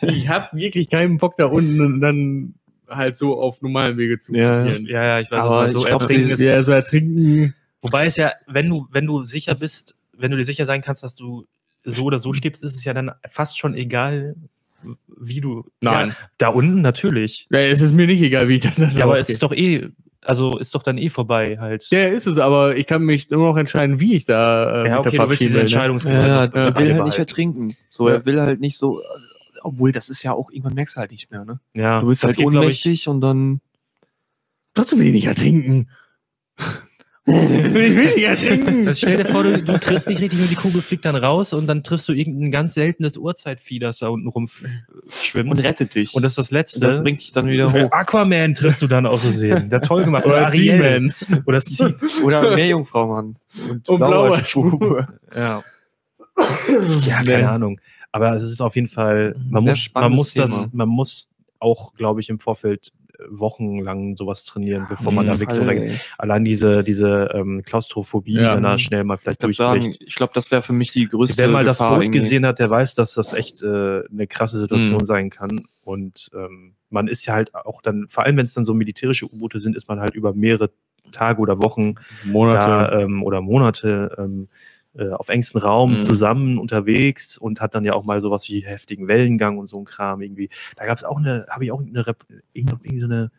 ich 0.00 0.28
habe 0.28 0.56
wirklich 0.56 0.88
keinen 0.88 1.18
Bock 1.18 1.36
da 1.36 1.46
unten 1.46 2.00
dann 2.00 2.54
halt 2.88 3.16
so 3.16 3.38
auf 3.38 3.60
normalen 3.62 3.98
Wege 3.98 4.18
zu 4.18 4.34
Ja. 4.34 4.62
probieren. 4.62 4.86
Ja, 4.86 5.04
ja, 5.04 5.20
ich 5.20 5.30
weiß, 5.30 5.38
Aber 5.40 5.66
was 5.66 5.72
so 5.74 5.84
ertrinken 5.84 6.30
ist. 6.30 6.40
Ja, 6.40 6.62
so 6.62 6.72
ertrinken. 6.72 7.54
Wobei 7.82 8.06
es 8.06 8.16
ja, 8.16 8.32
wenn 8.46 8.68
du, 8.68 8.86
wenn 8.90 9.06
du 9.06 9.22
sicher 9.22 9.54
bist, 9.54 9.94
wenn 10.16 10.30
du 10.30 10.36
dir 10.38 10.44
sicher 10.44 10.64
sein 10.66 10.82
kannst, 10.82 11.02
dass 11.02 11.14
du 11.16 11.46
so 11.84 12.04
oder 12.04 12.18
so 12.18 12.32
stirbst, 12.32 12.62
ist 12.64 12.76
es 12.76 12.84
ja 12.84 12.94
dann 12.94 13.10
fast 13.28 13.58
schon 13.58 13.74
egal, 13.74 14.36
wie 15.18 15.40
du. 15.40 15.64
Nein. 15.80 16.08
Ja, 16.10 16.14
da 16.38 16.48
unten 16.48 16.80
natürlich. 16.82 17.46
Ja, 17.50 17.60
es 17.60 17.80
ist 17.80 17.92
mir 17.92 18.06
nicht 18.06 18.22
egal, 18.22 18.48
wie 18.48 18.56
ich 18.56 18.62
dann 18.62 18.92
Ja, 18.96 19.04
aber 19.04 19.18
es 19.18 19.28
ist 19.28 19.42
doch 19.42 19.52
eh, 19.52 19.88
also 20.20 20.56
ist 20.58 20.74
doch 20.74 20.82
dann 20.82 20.98
eh 20.98 21.10
vorbei 21.10 21.58
halt. 21.58 21.88
Ja, 21.90 22.04
ist 22.04 22.26
es, 22.26 22.38
aber 22.38 22.76
ich 22.76 22.86
kann 22.86 23.02
mich 23.02 23.30
immer 23.30 23.46
noch 23.48 23.56
entscheiden, 23.56 23.98
wie 24.00 24.14
ich 24.14 24.24
da 24.24 24.84
äh, 24.84 24.88
Ja, 24.88 24.98
mich 24.98 25.06
okay, 25.06 25.16
da 25.16 25.22
du 25.24 25.30
willst 25.30 25.42
diese 25.42 25.54
ne? 25.54 25.60
Entscheidungsgewalt 25.62 26.26
ja, 26.26 26.46
noch 26.46 26.54
er 26.54 26.70
bei 26.70 26.80
dir 26.82 26.86
will 26.88 26.94
halt 26.94 27.04
nicht 27.04 27.14
behalten. 27.14 27.20
ertrinken. 27.20 27.74
So, 27.90 28.08
Ja. 28.08 28.14
er 28.16 28.24
will 28.26 28.40
halt 28.40 28.60
nicht 28.60 28.76
so 28.76 29.02
obwohl 29.64 29.92
das 29.92 30.08
ist 30.08 30.24
ja 30.24 30.32
auch, 30.32 30.50
irgendwann 30.50 30.74
merkst 30.74 30.96
du 30.96 31.00
halt 31.00 31.12
nicht 31.12 31.30
mehr, 31.30 31.44
ne? 31.44 31.60
Ja, 31.76 32.00
Du 32.00 32.08
bist 32.08 32.24
das 32.24 32.30
halt 32.30 32.38
geht, 32.38 32.48
ich, 32.48 32.56
ohnmächtig 32.58 33.06
und 33.08 33.20
dann. 33.20 33.60
Trotzdem 34.74 34.98
weniger 35.00 35.34
trinken. 35.36 35.88
Ich 37.24 37.74
will 37.74 37.96
weniger 37.96 38.36
trinken. 38.48 38.88
Also 38.88 38.98
stell 38.98 39.16
dir 39.18 39.26
vor, 39.26 39.44
du, 39.44 39.62
du 39.62 39.78
triffst 39.78 40.08
nicht 40.08 40.20
richtig 40.20 40.40
und 40.40 40.50
die 40.50 40.56
Kugel 40.56 40.82
fliegt 40.82 41.04
dann 41.04 41.14
raus 41.14 41.52
und 41.52 41.66
dann 41.68 41.84
triffst 41.84 42.08
du 42.08 42.12
irgendein 42.12 42.50
ganz 42.50 42.74
seltenes 42.74 43.16
Urzeitvieh, 43.16 43.78
das 43.78 43.98
da 43.98 44.08
unten 44.08 44.28
rumschwimmt. 44.28 45.50
Und 45.50 45.58
rettet 45.60 45.94
dich. 45.94 46.14
Und 46.14 46.22
das 46.22 46.32
ist 46.32 46.38
das 46.38 46.50
Letzte. 46.50 46.84
Und 46.86 46.94
das 46.94 47.02
bringt 47.02 47.20
dich 47.20 47.30
dann 47.32 47.46
wieder 47.46 47.72
hoch. 47.72 47.92
Aquaman 47.92 48.54
triffst 48.54 48.82
du 48.82 48.88
dann 48.88 49.06
aus 49.06 49.22
Versehen. 49.22 49.70
Der 49.70 49.82
toll 49.82 50.04
gemacht. 50.04 50.26
Oder 50.26 50.46
Ariel. 50.46 51.12
Seaman. 51.20 51.42
Oder 51.46 51.60
Sea. 51.60 51.94
Oder 52.24 52.56
Meerjungfrau, 52.56 53.06
Mann. 53.06 53.36
Und 53.68 53.84
blauer 53.84 54.42
Spur. 54.42 55.08
Ja. 55.34 55.62
ja, 57.06 57.16
keine 57.22 57.38
Nee. 57.38 57.44
Ahnung. 57.44 57.80
Aber 58.10 58.34
es 58.34 58.42
ist 58.42 58.60
auf 58.60 58.74
jeden 58.74 58.88
Fall, 58.88 59.34
man 59.48 59.62
Sehr 59.62 59.72
muss, 59.72 59.90
man 59.94 60.12
muss 60.12 60.34
das, 60.34 60.68
man 60.72 60.88
muss 60.88 61.28
auch, 61.60 61.94
glaube 61.94 62.20
ich, 62.20 62.28
im 62.28 62.38
Vorfeld 62.40 62.92
wochenlang 63.30 64.16
sowas 64.16 64.44
trainieren, 64.44 64.86
bevor 64.88 65.12
man 65.12 65.26
da 65.26 65.38
wirklich 65.40 65.58
Fall, 65.58 65.98
allein 66.18 66.44
diese, 66.44 66.82
diese 66.84 67.30
ähm, 67.34 67.62
Klaustrophobie 67.64 68.34
Ja. 68.36 68.54
dann 68.54 68.62
da 68.62 68.78
schnell 68.78 69.04
mal 69.04 69.16
vielleicht 69.16 69.42
Ich, 69.42 69.56
durchbricht. 69.56 69.94
sagen, 69.94 70.04
ich 70.06 70.14
glaube, 70.14 70.32
das 70.34 70.50
wäre 70.50 70.62
für 70.62 70.72
mich 70.72 70.92
die 70.92 71.06
größte 71.08 71.38
Wer 71.42 71.48
mal 71.48 71.64
das 71.64 71.78
Gefahr 71.78 71.94
Boot 71.96 72.04
irgendwie. 72.04 72.18
gesehen 72.20 72.46
hat, 72.46 72.58
der 72.58 72.70
weiß, 72.70 72.94
dass 72.94 73.14
das 73.14 73.32
echt 73.32 73.62
äh, 73.62 74.02
eine 74.10 74.26
krasse 74.26 74.58
Situation 74.58 75.00
Mhm. 75.00 75.06
sein 75.06 75.30
kann. 75.30 75.64
Und 75.84 76.30
ähm, 76.34 76.74
man 76.90 77.08
ist 77.08 77.24
ja 77.26 77.34
halt 77.34 77.54
auch 77.54 77.82
dann, 77.82 78.06
vor 78.08 78.24
allem 78.24 78.36
wenn 78.36 78.44
es 78.44 78.54
dann 78.54 78.64
so 78.64 78.74
militärische 78.74 79.26
U-Boote 79.26 79.58
sind, 79.58 79.76
ist 79.76 79.88
man 79.88 80.00
halt 80.00 80.14
über 80.14 80.32
mehrere 80.34 80.70
Tage 81.10 81.40
oder 81.40 81.58
Wochen 81.62 81.94
Monate. 82.24 82.58
da, 82.58 83.00
ähm, 83.00 83.22
oder 83.22 83.40
Monate 83.40 84.14
ähm, 84.18 84.48
äh, 84.96 85.08
auf 85.10 85.28
engstem 85.28 85.60
Raum 85.60 85.94
Mhm. 85.94 86.00
zusammen 86.00 86.58
unterwegs 86.58 87.38
und 87.38 87.60
hat 87.60 87.74
dann 87.74 87.84
ja 87.84 87.94
auch 87.94 88.04
mal 88.04 88.20
sowas 88.20 88.48
wie 88.48 88.60
heftigen 88.60 89.08
Wellengang 89.08 89.58
und 89.58 89.66
so 89.66 89.78
ein 89.78 89.84
Kram 89.84 90.20
irgendwie. 90.20 90.50
Da 90.76 90.86
gab 90.86 90.98
es 90.98 91.04
auch 91.04 91.16
eine, 91.16 91.46
habe 91.50 91.64
ich 91.64 91.72
auch 91.72 91.80
eine, 91.80 92.06
Rep 92.06 92.24
irgendwie 92.52 93.00
so 93.00 93.06
eine, 93.06 93.30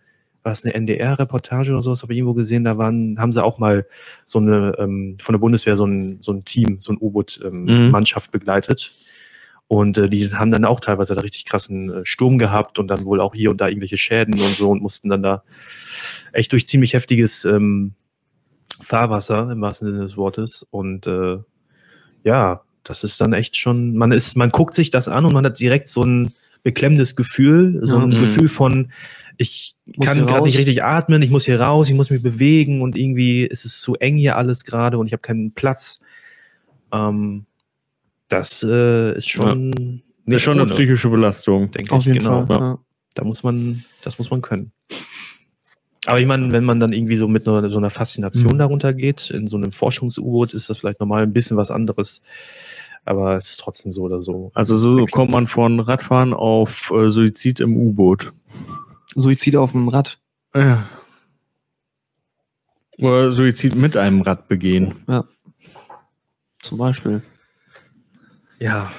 war 0.42 0.52
es 0.52 0.66
eine 0.66 0.74
NDR-Reportage 0.74 1.72
oder 1.72 1.82
sowas, 1.82 2.02
habe 2.02 2.12
ich 2.14 2.18
irgendwo 2.18 2.34
gesehen, 2.34 2.64
da 2.64 2.78
waren, 2.78 3.18
haben 3.20 3.32
sie 3.32 3.44
auch 3.44 3.60
mal 3.60 3.86
so 4.26 4.40
eine, 4.40 4.76
ähm, 4.78 5.16
von 5.22 5.34
der 5.34 5.40
Bundeswehr 5.40 5.78
so 5.78 5.86
ein, 5.86 6.18
so 6.22 6.34
ein 6.34 6.44
Team, 6.44 6.78
so 6.82 6.92
ein 6.92 6.96
Mhm. 6.96 7.02
U-Boot-Mannschaft 7.08 8.32
begleitet. 8.32 8.94
Und 9.68 9.98
äh, 9.98 10.10
die 10.10 10.28
haben 10.34 10.52
dann 10.52 10.66
auch 10.66 10.82
teilweise 10.82 11.16
da 11.16 11.22
richtig 11.22 11.46
krassen 11.46 11.90
äh, 11.90 12.06
Sturm 12.06 12.38
gehabt 12.38 12.78
und 12.80 12.90
dann 12.90 13.06
wohl 13.06 13.22
auch 13.22 13.34
hier 13.34 13.50
und 13.52 13.62
da 13.62 13.70
irgendwelche 13.70 13.98
Schäden 13.98 14.34
und 14.40 14.56
so 14.56 14.70
und 14.70 14.82
mussten 14.82 15.08
dann 15.10 15.24
da 15.24 15.44
echt 16.34 16.52
durch 16.52 16.68
ziemlich 16.68 16.94
heftiges 16.94 17.46
ähm, 17.46 17.94
Fahrwasser 18.82 19.52
im 19.52 19.62
wahrsten 19.62 19.88
Sinne 19.90 20.02
des 20.02 20.18
Wortes. 20.18 20.66
Und 20.72 21.08
äh, 21.08 21.38
ja, 22.24 22.62
das 22.84 23.04
ist 23.04 23.20
dann 23.22 23.34
echt 23.34 23.58
schon, 23.58 23.96
man 23.96 24.12
ist, 24.12 24.36
man 24.36 24.50
guckt 24.50 24.74
sich 24.74 24.90
das 24.90 25.08
an 25.08 25.26
und 25.26 25.34
man 25.34 25.46
hat 25.46 25.60
direkt 25.60 25.88
so 25.88 26.04
ein 26.04 26.34
beklemmendes 26.64 27.16
Gefühl, 27.16 27.80
so 27.84 27.98
ein 27.98 28.12
Ja. 28.12 28.18
Mhm. 28.18 28.22
Gefühl 28.22 28.50
von, 28.50 28.92
ich 29.38 29.76
Muss 29.86 30.06
kann 30.06 30.26
gerade 30.26 30.44
nicht 30.44 30.58
richtig 30.58 30.84
atmen, 30.84 31.22
ich 31.22 31.30
muss 31.30 31.46
hier 31.46 31.60
raus, 31.60 31.90
ich 31.90 31.96
muss 31.96 32.10
mich 32.10 32.22
bewegen 32.22 32.82
und 32.82 32.98
irgendwie 32.98 33.44
ist 33.46 33.66
es 33.66 33.82
zu 33.82 33.96
eng 33.96 34.16
hier 34.16 34.38
alles 34.38 34.64
gerade 34.64 34.98
und 34.98 35.08
ich 35.08 35.14
habe 35.14 35.22
keinen 35.22 35.54
Platz. 35.54 36.02
Ähm, 36.92 37.46
das 38.30 38.64
äh, 38.64 39.18
ist 39.18 39.28
schon 39.28 40.02
Das 40.26 40.38
ist 40.38 40.42
schon 40.44 40.60
eine 40.60 40.72
psychische 40.72 41.10
Belastung. 41.10 41.72
denke 41.72 41.92
Auf 41.94 42.00
ich, 42.02 42.06
jeden 42.08 42.20
genau. 42.20 42.46
Fall. 42.46 42.58
ja. 42.58 42.66
Ja. 42.74 42.80
Da 43.16 43.24
muss 43.24 43.44
man, 43.44 43.84
das 44.04 44.18
muss 44.18 44.32
man 44.32 44.42
können. 44.42 44.72
Aber 46.06 46.20
ich 46.20 46.26
meine, 46.28 46.52
wenn 46.52 46.66
man 46.66 46.80
dann 46.80 46.92
irgendwie 46.92 47.16
so 47.18 47.28
mit 47.28 47.48
einer, 47.48 47.70
so 47.70 47.78
einer 47.78 47.90
Faszination 47.90 48.54
Mhm. 48.56 48.58
darunter 48.60 48.94
geht, 48.94 49.30
in 49.30 49.48
so 49.48 49.56
einem 49.58 49.72
Forschungs-U-Boot, 49.72 50.54
ist 50.54 50.70
das 50.70 50.78
vielleicht 50.78 51.00
nochmal 51.00 51.24
ein 51.24 51.32
bisschen 51.34 51.56
was 51.58 51.72
anderes. 51.72 52.22
Aber 53.06 53.36
es 53.36 53.52
ist 53.52 53.60
trotzdem 53.60 53.92
so 53.94 54.04
oder 54.04 54.22
so. 54.22 54.52
Also 54.54 54.76
so 54.76 55.06
kommt 55.06 55.32
man 55.32 55.48
von 55.48 55.80
Radfahren 55.80 56.34
auf 56.34 56.92
äh, 56.92 57.10
Suizid 57.10 57.60
im 57.60 57.76
U-Boot. 57.78 58.32
Suizid 59.16 59.56
auf 59.56 59.72
dem 59.72 59.88
Rad. 59.90 60.20
Ja. 60.56 60.88
Oder 62.98 63.32
Suizid 63.32 63.76
mit 63.76 63.98
einem 63.98 64.22
Rad 64.22 64.48
begehen. 64.48 64.96
Zum 66.62 66.78
Beispiel. 66.78 67.22
Ja, 68.60 68.92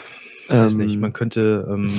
weiß 0.49 0.75
Ähm, 0.75 0.81
nicht. 0.81 0.99
Man 1.01 1.13
könnte 1.13 1.67
ähm, 1.71 1.91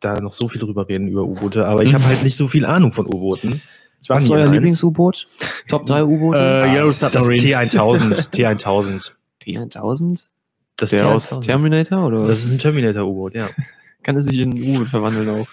da 0.00 0.20
noch 0.20 0.32
so 0.32 0.48
viel 0.48 0.60
drüber 0.60 0.88
reden 0.88 1.06
über 1.08 1.22
U-Boote, 1.24 1.66
aber 1.66 1.84
ich 1.84 1.94
habe 1.94 2.04
halt 2.04 2.22
nicht 2.24 2.36
so 2.36 2.48
viel 2.48 2.64
Ahnung 2.66 2.92
von 2.92 3.06
U-Booten. 3.06 3.60
Ich 4.04 4.10
war 4.10 4.16
Was 4.16 4.24
ist 4.24 4.30
euer. 4.30 4.46
Lieblings-U-Boot? 4.48 5.26
Top 5.66 5.86
3 5.86 6.04
U-Boote? 6.04 6.38
Äh, 6.38 6.74
Yellow 6.74 6.88
das 6.88 7.00
Submarine. 7.00 7.64
T1000. 7.64 8.30
T1000. 8.34 9.12
T1000? 9.42 10.28
Das 10.76 10.90
Der 10.90 11.08
aus 11.08 11.32
T1000. 11.32 11.40
Terminator? 11.46 12.06
Oder? 12.06 12.28
Das 12.28 12.44
ist 12.44 12.50
ein 12.50 12.58
Terminator-U-Boot, 12.58 13.34
ja. 13.34 13.48
kann 14.02 14.16
er 14.16 14.24
sich 14.24 14.38
in 14.40 14.50
ein 14.52 14.62
U-Boot 14.62 14.88
verwandeln 14.88 15.30
auch. 15.30 15.46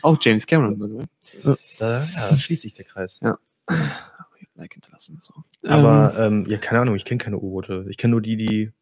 Auch 0.00 0.16
James 0.22 0.46
Cameron. 0.46 0.78
by 0.78 0.86
the 0.88 0.94
way. 0.94 1.56
Da, 1.78 2.08
ja, 2.16 2.38
schließt 2.38 2.62
sich 2.62 2.72
der 2.72 2.86
Kreis. 2.86 3.20
Like 4.54 4.72
hinterlassen. 4.72 5.20
So. 5.20 5.34
Aber 5.68 6.14
ähm, 6.18 6.44
ja, 6.48 6.56
keine 6.56 6.80
Ahnung, 6.80 6.96
ich 6.96 7.04
kenne 7.04 7.18
keine 7.18 7.36
U-Boote. 7.36 7.84
Ich 7.90 7.98
kenne 7.98 8.12
nur 8.12 8.22
die, 8.22 8.36
die. 8.38 8.72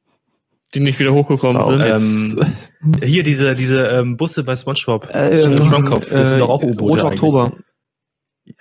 Die 0.72 0.80
nicht 0.80 1.00
wieder 1.00 1.12
hochgekommen 1.12 1.60
auch 1.60 1.70
sind. 1.70 1.80
Ähm, 1.80 3.00
hier 3.02 3.24
diese, 3.24 3.54
diese 3.54 3.88
ähm, 3.88 4.16
Busse 4.16 4.44
bei 4.44 4.54
SpongeBob. 4.54 5.12
Äh, 5.12 5.36
So 5.38 5.46
äh. 5.48 5.54
Das 5.56 6.28
sind 6.28 6.36
äh, 6.36 6.38
doch 6.38 6.48
auch 6.48 6.62
U-Boote. 6.62 6.82
Rote 6.82 7.02
eigentlich. 7.06 7.22
Oktober. 7.22 7.52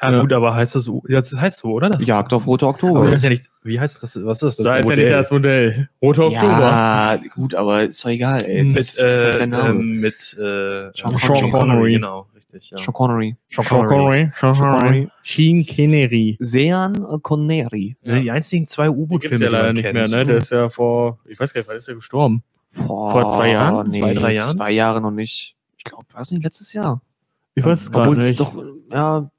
Ja, 0.01 0.11
Ja. 0.11 0.21
gut, 0.21 0.33
aber 0.33 0.55
heißt 0.55 0.75
das 0.75 0.89
das 1.07 1.33
heißt 1.35 1.59
so, 1.59 1.69
oder? 1.69 1.89
Das, 1.91 2.05
Jagd 2.05 2.33
auf 2.33 2.47
Rote 2.47 2.65
aber 2.65 2.73
Oktober. 2.73 3.05
das 3.05 3.15
ist 3.15 3.23
ja 3.23 3.29
nicht. 3.29 3.49
Wie 3.63 3.79
heißt 3.79 4.01
das? 4.01 4.15
Was 4.25 4.41
ist 4.41 4.59
das? 4.59 4.63
Da 4.65 4.75
ist 4.77 4.89
ja 4.89 4.95
nicht 4.95 5.11
das 5.11 5.31
Modell. 5.31 5.89
Roter 6.01 6.25
Oktober. 6.25 6.59
Ja, 6.59 7.19
gut, 7.35 7.53
aber 7.55 7.83
ist 7.83 8.03
doch 8.03 8.09
egal, 8.09 8.43
ey. 8.43 8.63
mit, 8.63 8.77
Das 8.77 8.97
äh, 8.97 9.43
ähm, 9.43 9.99
mit 10.01 10.15
äh, 10.39 10.91
Sean 10.95 11.15
Connery. 11.15 11.51
Connery. 11.51 11.93
Genau, 11.93 12.27
richtig. 12.35 12.71
Ja. 12.71 12.77
Sean 12.79 12.93
Connery. 12.93 13.35
Sean 13.49 13.65
Connery. 13.65 14.29
Sean 14.33 14.55
Connery. 14.57 15.09
Sean 15.23 15.57
Connery. 15.61 16.37
Sean 16.41 17.21
Connery. 17.21 17.97
Ja. 18.03 18.19
Die 18.19 18.31
einzigen 18.31 18.67
zwei 18.67 18.89
U-Boot-Filme, 18.89 19.43
ja 19.45 19.49
leider 19.51 19.73
nicht 19.73 19.93
mehr, 19.93 20.07
ne? 20.07 20.23
Der 20.25 20.37
ist 20.37 20.51
ja 20.51 20.69
vor, 20.69 21.19
ich 21.25 21.39
weiß 21.39 21.53
gar 21.53 21.61
nicht, 21.61 21.67
wann 21.67 21.77
ist 21.77 21.87
der 21.87 21.95
gestorben? 21.95 22.43
Vor, 22.71 23.11
Vor 23.11 23.27
zwei 23.27 23.51
Jahren? 23.51 23.87
Nee, 23.87 23.99
Zwei, 23.99 24.13
drei 24.13 24.33
Jahren? 24.33 24.57
Zwei 24.57 24.71
Jahre 24.71 24.99
noch 25.01 25.11
nicht. 25.11 25.55
Ich 25.77 25.83
glaube, 25.83 26.05
war 26.13 26.21
es 26.21 26.31
nicht 26.31 26.43
letztes 26.43 26.73
Jahr? 26.73 27.01
Ich 27.55 27.63
weiß 27.63 27.81
es 27.83 27.91
gerade 27.91 28.09
Obwohl 28.09 28.19
es 28.21 28.27
nicht. 28.27 28.39
doch, 28.39 28.53
ja. 28.91 29.29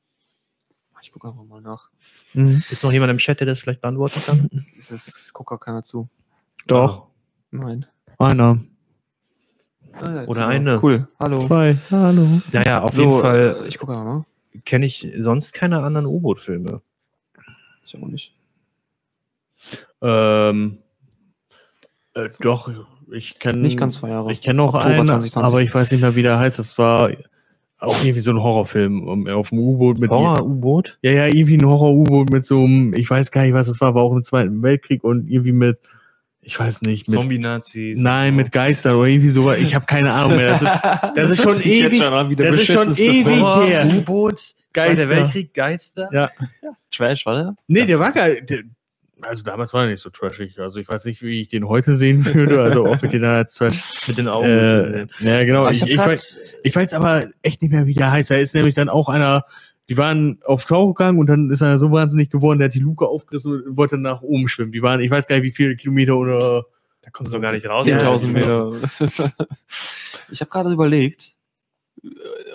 Ich 1.17 1.21
gucke 1.23 1.29
einfach 1.29 1.45
mal 1.49 1.63
nach. 1.63 1.89
Mhm. 2.35 2.63
Ist 2.69 2.85
noch 2.85 2.93
jemand 2.93 3.11
im 3.11 3.17
Chat, 3.17 3.41
der 3.41 3.47
das 3.47 3.59
vielleicht 3.59 3.81
beantworten 3.81 4.21
kann? 4.27 4.67
Es 4.79 4.91
ist, 4.91 5.33
guckt 5.33 5.49
gar 5.49 5.59
keiner 5.59 5.83
zu. 5.83 6.11
Doch, 6.67 7.07
Nein. 7.51 7.87
einer. 8.19 8.61
Ah, 9.95 10.11
ja, 10.15 10.25
Oder 10.27 10.47
eine. 10.47 10.79
Cool. 10.83 11.09
Hallo. 11.19 11.39
Zwei. 11.39 11.79
Hallo. 11.91 12.43
Naja, 12.53 12.83
auf 12.83 12.93
So, 12.93 13.01
jeden 13.01 13.21
Fall 13.21 13.57
äh, 13.63 13.67
Ich 13.69 13.79
gucke 13.79 13.93
mal. 13.93 14.27
kenne 14.67 14.85
ich 14.85 15.11
sonst 15.19 15.55
keine 15.55 15.83
anderen 15.83 16.05
U-Boot-Filme. 16.05 16.83
Ich 17.87 17.97
auch 17.97 18.07
nicht. 18.09 18.35
Ähm, 20.03 20.81
äh, 22.13 22.29
doch, 22.41 22.71
ich 23.11 23.39
kenne. 23.39 23.57
Nicht 23.57 23.79
ganz 23.79 23.95
zwei 23.95 24.11
Jahre. 24.11 24.33
Ich 24.33 24.43
kenne 24.43 24.59
noch 24.59 24.75
Oktober 24.75 24.85
einen, 24.85 25.07
2020. 25.07 25.37
aber 25.47 25.63
ich 25.63 25.75
weiß 25.75 25.93
nicht 25.93 26.03
mehr, 26.03 26.15
wie 26.15 26.23
der 26.23 26.39
heißt. 26.39 26.59
Das 26.59 26.77
war 26.77 27.09
auch 27.79 28.03
irgendwie 28.03 28.21
so 28.21 28.31
ein 28.33 28.43
Horrorfilm 28.43 29.07
um, 29.07 29.27
auf 29.29 29.51
dem 29.51 29.59
U-Boot 29.59 29.99
mit. 29.99 30.11
Horror-U-Boot? 30.11 30.99
Ja, 31.03 31.13
ja, 31.13 31.27
irgendwie 31.27 31.57
ein 31.59 31.67
Horror-U-Boot 31.67 32.31
mit 32.31 32.45
so 32.45 32.65
einem, 32.65 32.95
ich 32.95 33.09
weiß 33.09 33.31
gar 33.31 33.43
nicht, 33.43 33.53
was 33.55 33.67
das 33.67 33.81
war, 33.81 33.95
war 33.95 34.03
auch 34.03 34.13
im 34.15 34.23
Zweiten 34.23 34.63
Weltkrieg 34.63 35.05
und 35.05 35.29
irgendwie 35.29 35.53
mit, 35.53 35.79
ich 36.41 36.59
weiß 36.59 36.83
nicht, 36.83 37.09
mit, 37.09 37.15
Zombie-Nazis. 37.17 38.01
nein, 38.01 38.35
mit 38.37 38.53
Geistern 38.53 38.97
oder 38.97 39.09
irgendwie 39.09 39.29
sowas. 39.31 39.59
Ich 39.59 39.75
habe 39.75 39.85
keine 39.85 40.13
Ahnung 40.13 40.37
mehr. 40.39 40.51
Das 40.51 40.63
ist, 40.63 40.73
das 41.17 41.31
ist 41.31 41.43
schon 41.43 41.61
ewig. 41.61 42.01
das 42.37 42.59
ist 42.61 42.67
schon 42.73 42.93
ewig 42.93 43.69
her. 43.69 43.87
U-Boot, 43.95 44.55
Geister. 44.73 44.95
Zweiter 44.97 45.09
Weltkrieg, 45.11 45.55
Geister. 45.55 46.09
Ja. 46.13 46.31
Trash, 46.91 47.27
war 47.27 47.35
der? 47.35 47.57
Nee, 47.67 47.85
der 47.85 47.97
Das- 47.99 48.01
war 48.01 48.13
geil. 48.13 48.47
Also 49.23 49.43
damals 49.45 49.73
war 49.73 49.85
er 49.85 49.91
nicht 49.91 50.03
so 50.03 50.11
trashig. 50.11 50.59
Also 50.59 50.79
ich 50.79 50.89
weiß 50.89 51.07
nicht, 51.07 51.23
wie 51.23 51.41
ich 51.41 51.49
den 51.49 51.67
heute 51.69 51.97
sehen 51.97 52.25
würde. 52.27 52.61
Also 52.63 52.87
ob 52.87 53.03
ich 53.03 53.11
den 53.11 53.23
dann 53.23 53.37
als 53.37 53.55
Trash. 53.55 53.83
Mit 54.09 54.19
den 54.19 54.29
Augen. 54.29 54.47
Äh, 54.47 55.07
ja, 55.21 55.45
genau. 55.45 55.61
Aber 55.63 55.73
Ich, 55.73 55.83
ich, 55.83 55.97
weiß, 55.97 56.37
ich 56.63 56.77
weiß 56.77 56.93
aber 56.95 57.27
echt 57.43 57.63
nicht 57.63 57.71
mehr, 57.73 57.87
wie 57.87 57.95
der 57.95 58.11
heißt. 58.13 58.31
Da 58.31 58.35
ist 58.35 58.55
nämlich 58.55 58.75
dann 58.75 58.89
auch 58.91 59.09
einer, 59.09 59.47
die 59.89 59.97
waren 59.97 60.39
auf 60.45 60.67
Tauch 60.67 60.93
gegangen 60.95 61.19
und 61.19 61.29
dann 61.29 61.51
ist 61.51 61.63
er 61.63 61.79
so 61.79 61.91
wahnsinnig 61.93 62.29
geworden, 62.31 62.59
der 62.59 62.69
hat 62.69 62.75
die 62.75 62.81
Luke 62.81 63.07
aufgerissen 63.07 63.63
und 63.63 63.77
wollte 63.79 63.97
nach 63.97 64.21
oben 64.21 64.49
schwimmen. 64.49 64.73
Die 64.73 64.83
waren, 64.83 65.01
ich 65.01 65.11
weiß 65.11 65.27
gar 65.29 65.37
nicht, 65.37 65.45
wie 65.45 65.53
viele 65.53 65.77
Kilometer 65.77 66.17
oder. 66.17 66.67
da 67.03 67.11
kommst 67.11 67.33
du 67.33 67.41
gar 67.41 67.53
nicht 67.53 67.67
raus. 67.67 67.87
10.000 67.87 68.27
Ja, 68.27 68.29
Meter. 68.29 68.73
ich 70.31 70.41
habe 70.41 70.51
gerade 70.51 70.71
überlegt, 70.73 71.37
äh, 72.05 72.09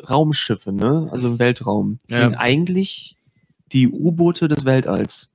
Raumschiffe, 0.07 0.71
ne? 0.71 1.09
Also 1.11 1.29
im 1.29 1.39
Weltraum, 1.39 1.99
Ja. 2.07 2.21
sind 2.21 2.35
eigentlich 2.35 3.17
die 3.71 3.87
U-Boote 3.87 4.47
des 4.47 4.63
Weltalls. 4.65 5.29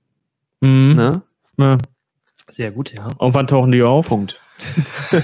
Mhm. 0.61 0.95
Ne? 0.97 1.23
Ja. 1.59 1.79
Sehr 2.51 2.71
gut, 2.71 2.93
ja. 2.95 3.07
Und 3.19 3.35
wann 3.35 3.47
tauchen 3.47 3.73
die 3.73 3.83
auf? 3.83 4.07
Punkt. 4.09 4.39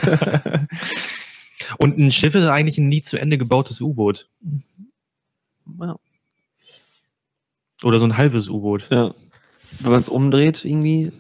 Und 1.78 1.98
ein 1.98 2.10
Schiff 2.10 2.34
ist 2.34 2.46
eigentlich 2.46 2.78
ein 2.78 2.88
nie 2.88 3.02
zu 3.02 3.18
Ende 3.18 3.38
gebautes 3.38 3.80
U-Boot. 3.80 4.28
Ja. 5.80 5.96
Oder 7.82 7.98
so 7.98 8.04
ein 8.04 8.16
halbes 8.16 8.48
U-Boot. 8.48 8.86
ja. 8.90 9.14
Wenn 9.80 9.90
man 9.90 10.00
es 10.00 10.08
umdreht, 10.10 10.64
irgendwie. 10.66 11.12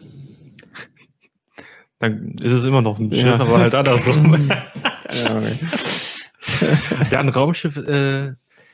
Dann 2.00 2.32
ist 2.38 2.52
es 2.52 2.64
immer 2.64 2.82
noch 2.82 2.98
ein 2.98 3.10
Schiff, 3.12 3.24
Ja. 3.24 3.38
aber 3.40 3.58
halt 3.60 3.74
andersrum. 3.74 4.50
Ja, 5.12 5.40
Ja, 7.10 7.18
ein 7.20 7.28
Raumschiff, 7.28 7.76
äh, 7.76 8.32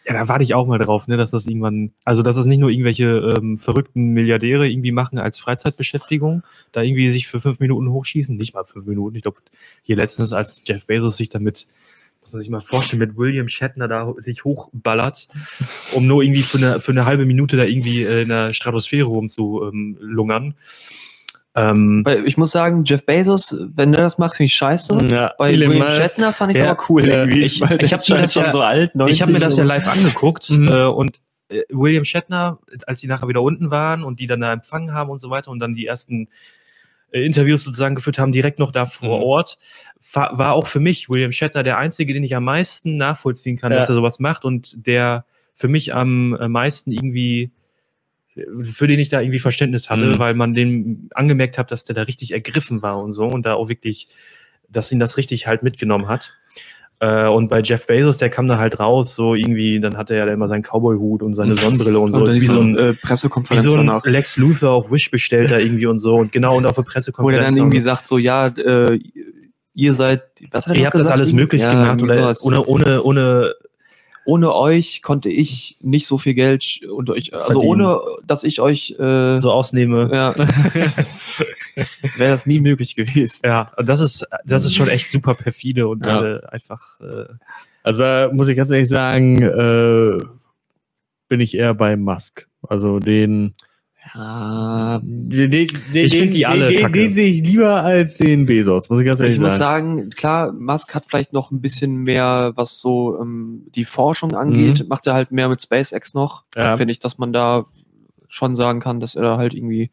ja, 0.09 0.15
da 0.15 0.27
warte 0.27 0.43
ich 0.43 0.55
auch 0.55 0.67
mal 0.67 0.79
drauf, 0.79 1.07
ne, 1.07 1.19
dass 1.19 1.33
das 1.33 1.47
irgendwann, 1.47 1.93
also 2.03 2.23
dass 2.23 2.39
es 2.39 2.47
nicht 2.47 2.61
nur 2.61 2.71
irgendwelche 2.71 3.35
ähm, 3.37 3.59
verrückten 3.59 4.15
Milliardäre 4.15 4.67
irgendwie 4.67 4.91
machen 4.91 5.19
als 5.19 5.39
Freizeitbeschäftigung, 5.39 6.43
da 6.73 6.81
irgendwie 6.83 7.11
sich 7.11 7.29
für 7.29 7.43
fünf 7.43 7.61
Minuten 7.61 7.91
hochschießen, 7.91 8.35
nicht 8.35 8.55
mal 8.55 8.65
fünf 8.65 8.87
Minuten. 8.87 9.17
Ich 9.17 9.23
glaube, 9.23 9.39
hier 9.83 9.97
letztens, 9.97 10.33
als 10.33 10.63
Jeff 10.65 10.87
Bezos 10.87 11.19
sich 11.19 11.29
damit, 11.29 11.67
muss 12.23 12.33
man 12.33 12.41
sich 12.41 12.49
mal 12.49 12.63
vorstellen, 12.63 13.01
mit 13.01 13.19
William 13.19 13.49
Shatner 13.49 13.87
da 13.87 14.15
sich 14.17 14.45
hochballert, 14.45 15.29
um 15.93 16.07
nur 16.07 16.23
irgendwie 16.23 16.43
für 16.43 16.57
eine, 16.57 16.81
für 16.81 16.93
eine 16.93 17.05
halbe 17.05 17.27
Minute 17.27 17.59
da 17.59 17.65
irgendwie 17.65 18.03
äh, 18.03 18.23
in 18.23 18.31
der 18.31 18.55
Stratosphäre 18.55 19.09
rumzulungern. 19.09 20.45
Ähm. 20.45 20.55
Ähm, 21.55 22.03
Weil 22.05 22.27
ich 22.27 22.37
muss 22.37 22.51
sagen, 22.53 22.85
Jeff 22.85 23.05
Bezos, 23.05 23.55
wenn 23.75 23.93
der 23.93 24.03
das 24.03 24.19
macht, 24.19 24.37
finde 24.37 24.47
ich 24.47 24.55
scheiße. 24.55 24.97
Ja, 25.11 25.33
Bei 25.39 25.51
Elon 25.53 25.71
William 25.71 25.87
Musk. 25.89 25.97
Shatner 26.01 26.33
fand 26.33 26.53
ich 26.53 26.59
Ja, 26.59 26.71
aber 26.73 26.85
cool 26.89 27.07
irgendwie. 27.09 27.41
ich- 27.41 27.61
ich 27.63 27.69
der 27.69 27.69
hab 27.91 28.01
ist 28.01 28.09
mir 28.09 28.15
halt 28.17 28.25
das 28.25 28.33
schon 28.35 28.45
ja- 28.45 28.51
so 28.53 28.61
alt. 28.63 28.93
ich 29.09 29.23
habe 29.23 29.33
mir 29.33 29.39
90 29.41 29.41
das 29.41 29.57
ja 29.57 29.65
live 29.65 29.89
angeguckt 29.89 30.51
Mhm. 30.51 30.69
äh, 30.69 30.85
und 30.85 31.21
äh, 31.49 31.63
William 31.71 32.05
Shatner, 32.05 32.59
als 32.87 33.01
die 33.01 33.07
nachher 33.07 33.27
wieder 33.29 33.43
unten 33.43 33.71
waren 33.71 34.05
und 34.05 34.21
die 34.21 34.27
dann 34.27 34.41
da 34.41 34.53
empfangen 34.53 34.93
haben 34.93 35.11
und 35.11 35.19
so 35.21 35.31
weiter 35.31 35.51
und 35.51 35.59
dann 35.61 35.75
die 35.75 35.87
ersten 35.87 36.29
äh, 37.11 37.25
Interviews 37.25 37.65
sozusagen 37.65 37.95
geführt 37.95 38.19
haben, 38.19 38.33
direkt 38.33 38.59
noch 38.59 38.71
da 38.71 38.85
vor 38.85 39.17
Mhm. 39.19 39.25
Ort, 39.25 39.59
war 40.13 40.53
auch 40.53 40.67
für 40.67 40.79
mich 40.81 41.09
William 41.09 41.33
Shatner 41.33 41.63
der 41.63 41.79
einzige, 41.79 42.13
den 42.13 42.23
ich 42.23 42.37
am 42.37 42.45
meisten 42.45 42.99
nachvollziehen 42.99 43.57
kann, 43.59 43.73
Ja. 43.73 43.79
dass 43.79 43.89
er 43.89 43.95
sowas 43.95 44.19
macht 44.21 44.45
und 44.45 44.87
der 44.87 45.25
für 45.55 45.69
mich 45.69 45.95
am 45.95 46.35
äh, 46.37 46.49
meisten 46.49 46.93
irgendwie 46.93 47.51
für 48.63 48.87
den 48.87 48.99
ich 48.99 49.09
da 49.09 49.21
irgendwie 49.21 49.39
Verständnis 49.39 49.91
hatte, 49.91 50.07
Mhm. 50.07 50.19
weil 50.19 50.35
man 50.35 50.55
den 50.55 51.09
angemerkt 51.15 51.59
hat, 51.59 51.71
dass 51.71 51.85
der 51.85 51.95
da 51.95 52.03
richtig 52.03 52.33
ergriffen 52.33 52.83
war 52.83 52.99
und 53.03 53.13
so 53.13 53.25
und 53.27 53.47
da 53.47 53.55
auch 53.55 53.69
wirklich, 53.69 54.09
dass 54.69 54.93
ihn 54.93 54.99
das 54.99 55.17
richtig 55.17 55.47
halt 55.47 55.63
mitgenommen 55.63 56.09
hat. 56.09 56.33
Äh, 57.01 57.29
und 57.29 57.49
bei 57.49 57.61
Jeff 57.61 57.87
Bezos, 57.87 58.19
der 58.19 58.29
kam 58.29 58.49
da 58.49 58.59
halt 58.59 58.81
raus, 58.81 59.15
so 59.15 59.35
irgendwie, 59.37 59.79
dann 59.79 59.97
hatte 59.97 60.15
er 60.15 60.27
ja 60.27 60.33
immer 60.33 60.49
seinen 60.49 60.63
Cowboy-Hut 60.63 61.23
und 61.23 61.33
seine 61.35 61.55
Sonnenbrille 61.55 61.99
und 62.01 62.11
so. 62.11 62.19
Und 62.19 62.25
Das 62.27 62.35
ist 62.35 62.43
wie 62.43 62.47
so 62.47 62.61
ein, 62.61 62.77
äh, 62.77 62.93
wie 62.93 62.97
Pressekonferenz 62.97 63.65
so 63.65 63.75
ein 63.75 63.87
danach. 63.87 64.05
Lex 64.05 64.37
Luthor 64.37 64.71
auf 64.73 64.91
Wish 64.91 65.11
bestellt 65.11 65.53
da 65.53 65.59
irgendwie 65.59 65.87
und 65.87 66.01
so. 66.01 66.17
Und 66.17 66.33
genau, 66.33 66.57
und 66.57 66.67
auf 66.67 66.75
der 66.75 66.79
Wo 66.85 66.89
er 66.89 66.93
Pressekonferenz. 66.93 67.49
dann 67.55 67.57
irgendwie 67.57 67.81
sagt, 67.81 68.05
so, 68.05 68.19
ja, 68.19 68.49
äh, 68.49 68.99
ihr 69.75 69.95
seid, 69.95 70.23
was 70.51 70.67
hat 70.67 70.75
er 70.75 70.81
ihr 70.81 70.87
habt 70.87 70.95
das 70.95 71.03
gesagt? 71.03 71.17
alles 71.19 71.33
möglich 71.33 71.63
Ja, 71.63 71.71
gemacht 71.71 72.03
oder 72.03 72.35
ohne, 72.43 72.65
ohne, 72.65 73.03
ohne, 73.05 73.55
ohne 74.29 74.55
euch 74.55 75.01
konnte 75.01 75.31
ich 75.31 75.79
nicht 75.81 76.07
so 76.07 76.19
viel 76.19 76.35
Geld 76.35 76.81
und 76.87 77.09
euch, 77.09 77.33
also 77.33 77.47
Verdienen. 77.61 77.81
ohne, 77.87 78.01
dass 78.27 78.45
ich 78.45 78.61
euch, 78.61 78.91
äh, 78.99 79.39
so 79.39 79.51
ausnehme. 79.51 80.11
ja, 80.13 80.35
wäre 82.17 82.31
das 82.33 82.45
nie 82.45 82.61
möglich 82.61 82.95
gewesen. 82.95 83.41
Ja, 83.47 83.73
und 83.79 83.89
das 83.89 84.01
ist, 84.01 84.27
das 84.45 84.65
ist 84.65 84.75
schon 84.75 84.89
echt 84.89 85.11
super 85.11 85.35
perfide 85.35 85.89
und 85.89 86.05
Ja. 86.05 86.23
äh, 86.37 86.47
einfach, 86.47 87.01
äh, 87.01 87.25
Also 87.83 88.03
da 88.03 88.31
muss 88.31 88.49
ich 88.49 88.57
ganz 88.59 88.71
ehrlich 88.71 88.89
sagen, 88.91 89.41
äh, 89.41 90.23
bin 91.29 91.41
ich 91.41 91.55
eher 91.55 91.73
bei 91.73 91.97
Musk. 91.97 92.47
Also 92.69 92.99
den, 92.99 93.55
Ja, 94.15 95.01
den, 95.03 95.51
den, 95.51 95.69
Ich 95.93 96.11
den, 96.11 96.11
find 96.11 96.35
die 96.35 96.47
alle 96.47 96.69
den, 96.69 96.93
den, 96.93 97.15
sehe 97.15 97.31
ich 97.31 97.43
lieber 97.43 97.83
als 97.83 98.17
den 98.19 98.47
Bezos, 98.47 98.89
muss 98.89 99.01
ich 99.01 99.07
ganz 99.07 99.21
ehrlich 99.21 99.37
ich 99.37 99.43
muss 99.43 99.59
sagen. 99.59 99.97
sagen, 99.97 100.11
klar, 100.11 100.53
Musk 100.53 100.95
hat 100.95 101.07
vielleicht 101.09 101.33
noch 101.33 101.51
ein 101.51 101.61
bisschen 101.61 101.97
mehr, 101.97 102.53
was 102.55 102.81
so 102.81 103.19
ähm, 103.21 103.67
die 103.75 103.85
Forschung 103.85 104.35
angeht, 104.35 104.89
macht 104.89 105.07
er 105.07 105.15
halt 105.15 105.33
mehr 105.33 105.49
mit 105.49 105.61
SpaceX 105.63 106.15
noch. 106.15 106.45
Ja. 106.57 106.77
Finde 106.77 106.93
ich, 106.93 107.01
dass 107.01 107.19
man 107.19 107.33
da 107.33 107.67
schon 108.29 108.55
sagen 108.57 108.81
kann, 108.81 109.01
dass 109.01 109.15
er 109.15 109.23
da 109.23 109.37
halt 109.37 109.55
irgendwie 109.55 109.91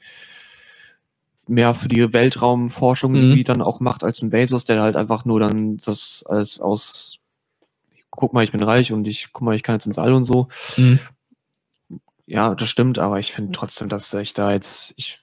mehr 1.47 1.73
für 1.73 1.87
die 1.87 2.11
Weltraumforschung 2.11 3.11
Mhm. 3.11 3.17
irgendwie 3.17 3.43
dann 3.43 3.61
auch 3.61 3.79
macht 3.79 4.03
als 4.03 4.21
ein 4.21 4.29
Bezos, 4.31 4.65
der 4.65 4.81
halt 4.81 4.95
einfach 4.95 5.25
nur 5.25 5.39
dann 5.39 5.77
das 5.77 6.25
als 6.27 6.59
aus 6.59 7.19
guck 8.09 8.33
mal, 8.33 8.43
ich 8.43 8.51
bin 8.51 8.63
reich 8.63 8.93
und 8.93 9.07
ich 9.07 9.29
guck 9.33 9.41
mal, 9.43 9.55
ich 9.55 9.63
kann 9.63 9.75
jetzt 9.75 9.87
ins 9.87 9.99
All 9.99 10.13
und 10.13 10.23
so. 10.23 10.47
Mhm. 10.77 10.99
Ja, 12.27 12.55
das 12.55 12.69
stimmt, 12.69 12.97
aber 12.97 13.19
ich 13.19 13.31
finde 13.31 13.51
trotzdem, 13.51 13.89
dass 13.89 14.13
ich 14.13 14.33
da 14.33 14.51
jetzt 14.51 14.93
ich 14.97 15.19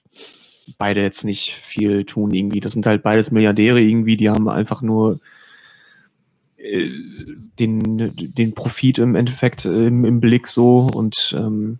beide 0.77 1.01
jetzt 1.01 1.23
nicht 1.23 1.53
viel 1.53 2.05
tun 2.05 2.33
irgendwie. 2.33 2.59
Das 2.59 2.71
sind 2.71 2.85
halt 2.85 3.03
beides 3.03 3.31
Milliardäre 3.31 3.81
irgendwie, 3.81 4.17
die 4.17 4.29
haben 4.29 4.47
einfach 4.47 4.81
nur 4.81 5.19
äh, 6.57 6.89
den, 7.59 8.13
den 8.15 8.53
Profit 8.53 8.97
im 8.99 9.15
Endeffekt 9.15 9.65
äh, 9.65 9.87
im, 9.87 10.05
im 10.05 10.19
Blick 10.21 10.47
so 10.47 10.87
und 10.93 11.35
ähm, 11.37 11.79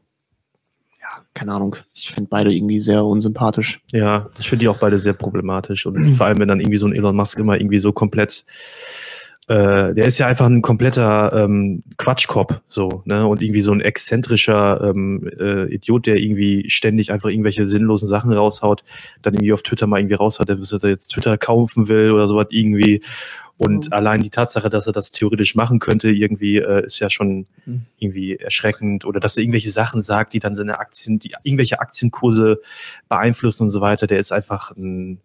ja, 1.00 1.24
keine 1.34 1.54
Ahnung. 1.54 1.78
Ich 1.94 2.12
finde 2.12 2.30
beide 2.30 2.54
irgendwie 2.54 2.80
sehr 2.80 3.06
unsympathisch. 3.06 3.82
ja, 3.92 4.30
ich 4.40 4.50
finde 4.50 4.64
die 4.64 4.70
auch 4.70 4.80
beide 4.80 4.98
sehr 4.98 5.14
problematisch 5.14 5.86
und 5.86 6.16
vor 6.16 6.26
allem, 6.26 6.40
wenn 6.40 6.50
dann 6.50 6.60
irgendwie 6.60 6.78
so 6.78 6.88
ein 6.88 6.94
Elon 6.94 7.16
Musk 7.16 7.40
immer 7.40 7.56
irgendwie 7.58 7.80
so 7.80 7.94
komplett 7.94 8.46
äh, 9.48 9.94
der 9.94 10.06
ist 10.06 10.18
ja 10.20 10.28
einfach 10.28 10.46
ein 10.46 10.62
kompletter 10.62 11.34
ähm, 11.34 11.84
Quatschkopf, 11.98 12.62
so, 12.68 13.02
ne? 13.06 13.28
Und 13.28 13.42
irgendwie 13.42 13.62
so 13.62 13.72
ein 13.74 13.82
exzentrischer 13.82 14.82
ähm, 14.82 15.30
äh, 15.38 15.74
Idiot, 15.74 16.08
der 16.08 16.18
irgendwie 16.18 16.70
ständig 16.70 17.12
einfach 17.12 17.30
irgendwelche 17.30 17.68
sinnlosen 17.68 18.08
Sachen 18.08 18.32
raushaut, 18.32 18.84
dann 19.22 19.34
irgendwie 19.34 19.54
auf 19.54 19.62
Twitter 19.64 19.86
mal 19.88 20.00
irgendwie 20.00 20.16
raushaut, 20.16 20.48
der, 20.48 20.56
dass 20.56 20.72
er 20.72 20.90
jetzt 20.90 21.10
Twitter 21.10 21.38
kaufen 21.38 21.88
will 21.90 22.12
oder 22.12 22.28
sowas 22.28 22.48
irgendwie. 22.52 23.02
Und 23.58 23.86
Mhm. 23.88 23.94
allein 23.94 24.22
die 24.22 24.30
Tatsache, 24.32 24.70
dass 24.70 24.88
er 24.88 24.94
das 24.94 25.12
theoretisch 25.12 25.56
machen 25.56 25.80
könnte, 25.80 26.10
irgendwie, 26.10 26.58
äh, 26.58 26.86
ist 26.86 27.00
ja 27.00 27.10
schon 27.10 27.46
Mhm. 27.66 27.82
irgendwie 28.00 28.36
erschreckend. 28.38 29.06
Oder 29.06 29.20
dass 29.20 29.38
er 29.38 29.44
irgendwelche 29.44 29.72
Sachen 29.72 30.02
sagt, 30.02 30.34
die 30.34 30.40
dann 30.40 30.56
seine 30.56 30.80
Aktien, 30.80 31.20
die 31.20 31.34
irgendwelche 31.44 31.80
Aktienkurse 31.80 32.62
beeinflussen 33.10 33.64
und 33.64 33.70
so 33.70 33.80
weiter. 33.82 34.08
Der 34.08 34.20
ist 34.20 34.32
einfach 34.32 34.72
ein, 34.76 35.20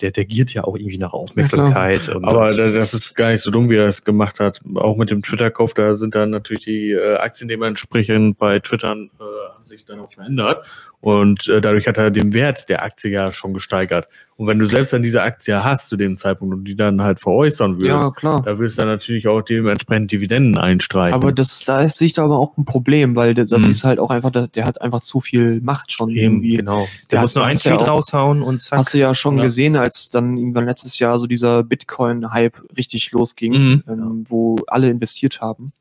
der, 0.00 0.10
der 0.12 0.24
giert 0.24 0.54
ja 0.54 0.64
auch 0.64 0.76
irgendwie 0.76 0.98
nach 0.98 1.12
Aufmerksamkeit. 1.12 2.08
und 2.08 2.24
Aber 2.24 2.48
das, 2.48 2.72
das 2.72 2.94
ist 2.94 3.14
gar 3.14 3.30
nicht 3.30 3.42
so 3.42 3.50
dumm, 3.50 3.68
wie 3.68 3.76
er 3.76 3.86
es 3.86 4.04
gemacht 4.04 4.40
hat. 4.40 4.60
Auch 4.76 4.96
mit 4.96 5.10
dem 5.10 5.22
Twitter-Kauf, 5.22 5.74
da 5.74 5.94
sind 5.94 6.14
dann 6.14 6.30
natürlich 6.30 6.64
die 6.64 6.92
äh, 6.92 7.16
Aktien 7.16 7.48
dementsprechend 7.48 8.38
bei 8.38 8.60
Twittern 8.60 9.10
äh, 9.18 9.54
haben 9.54 9.66
sich 9.66 9.84
dann 9.84 10.00
auch 10.00 10.12
verändert. 10.12 10.64
Und 11.02 11.48
äh, 11.48 11.60
dadurch 11.60 11.88
hat 11.88 11.98
er 11.98 12.12
den 12.12 12.32
Wert 12.32 12.68
der 12.68 12.84
Aktie 12.84 13.10
ja 13.10 13.32
schon 13.32 13.52
gesteigert. 13.52 14.06
Und 14.36 14.46
wenn 14.46 14.60
du 14.60 14.66
selbst 14.66 14.92
dann 14.92 15.02
diese 15.02 15.20
Aktie 15.22 15.62
hast 15.64 15.88
zu 15.88 15.96
dem 15.96 16.16
Zeitpunkt 16.16 16.54
und 16.54 16.64
die 16.64 16.76
dann 16.76 17.02
halt 17.02 17.18
veräußern 17.18 17.78
würdest, 17.78 18.00
Ja, 18.06 18.10
klar. 18.12 18.42
da 18.44 18.56
wirst 18.60 18.78
du 18.78 18.82
dann 18.82 18.88
natürlich 18.90 19.26
auch 19.26 19.42
dementsprechend 19.42 20.12
Dividenden 20.12 20.58
einstreichen. 20.58 21.12
Aber 21.14 21.32
das, 21.32 21.64
da 21.64 21.80
ist, 21.80 21.98
sehe 21.98 22.06
ich 22.06 22.12
da 22.12 22.22
aber 22.24 22.38
auch 22.38 22.56
ein 22.56 22.64
Problem, 22.64 23.16
weil 23.16 23.34
das 23.34 23.50
Mhm. 23.50 23.70
ist 23.70 23.82
halt 23.82 23.98
auch 23.98 24.10
einfach, 24.10 24.30
der, 24.30 24.64
hat 24.64 24.80
einfach 24.80 25.02
zu 25.02 25.20
viel 25.20 25.60
Macht 25.60 25.90
schon 25.90 26.10
Eben, 26.10 26.18
irgendwie. 26.36 26.56
genau. 26.58 26.78
Der 26.82 26.86
Der 27.10 27.20
muss 27.22 27.34
nur 27.34 27.44
einen 27.46 27.58
ja 27.58 27.72
Tweet 27.76 27.82
auch- 27.82 27.90
raushauen 27.90 28.40
und 28.40 28.60
zack. 28.60 28.78
Hast 28.78 28.94
du 28.94 28.98
ja 28.98 29.12
schon 29.16 29.38
Ja. 29.38 29.42
gesehen, 29.42 29.74
als 29.76 30.08
dann 30.10 30.36
irgendwann 30.36 30.66
letztes 30.66 31.00
Jahr 31.00 31.18
so 31.18 31.26
dieser 31.26 31.64
Bitcoin-Hype 31.64 32.62
richtig 32.76 33.10
losging, 33.10 33.52
Mhm. 33.52 33.82
ähm, 33.88 34.24
wo 34.28 34.56
alle 34.68 34.88
investiert 34.88 35.40
haben. 35.40 35.72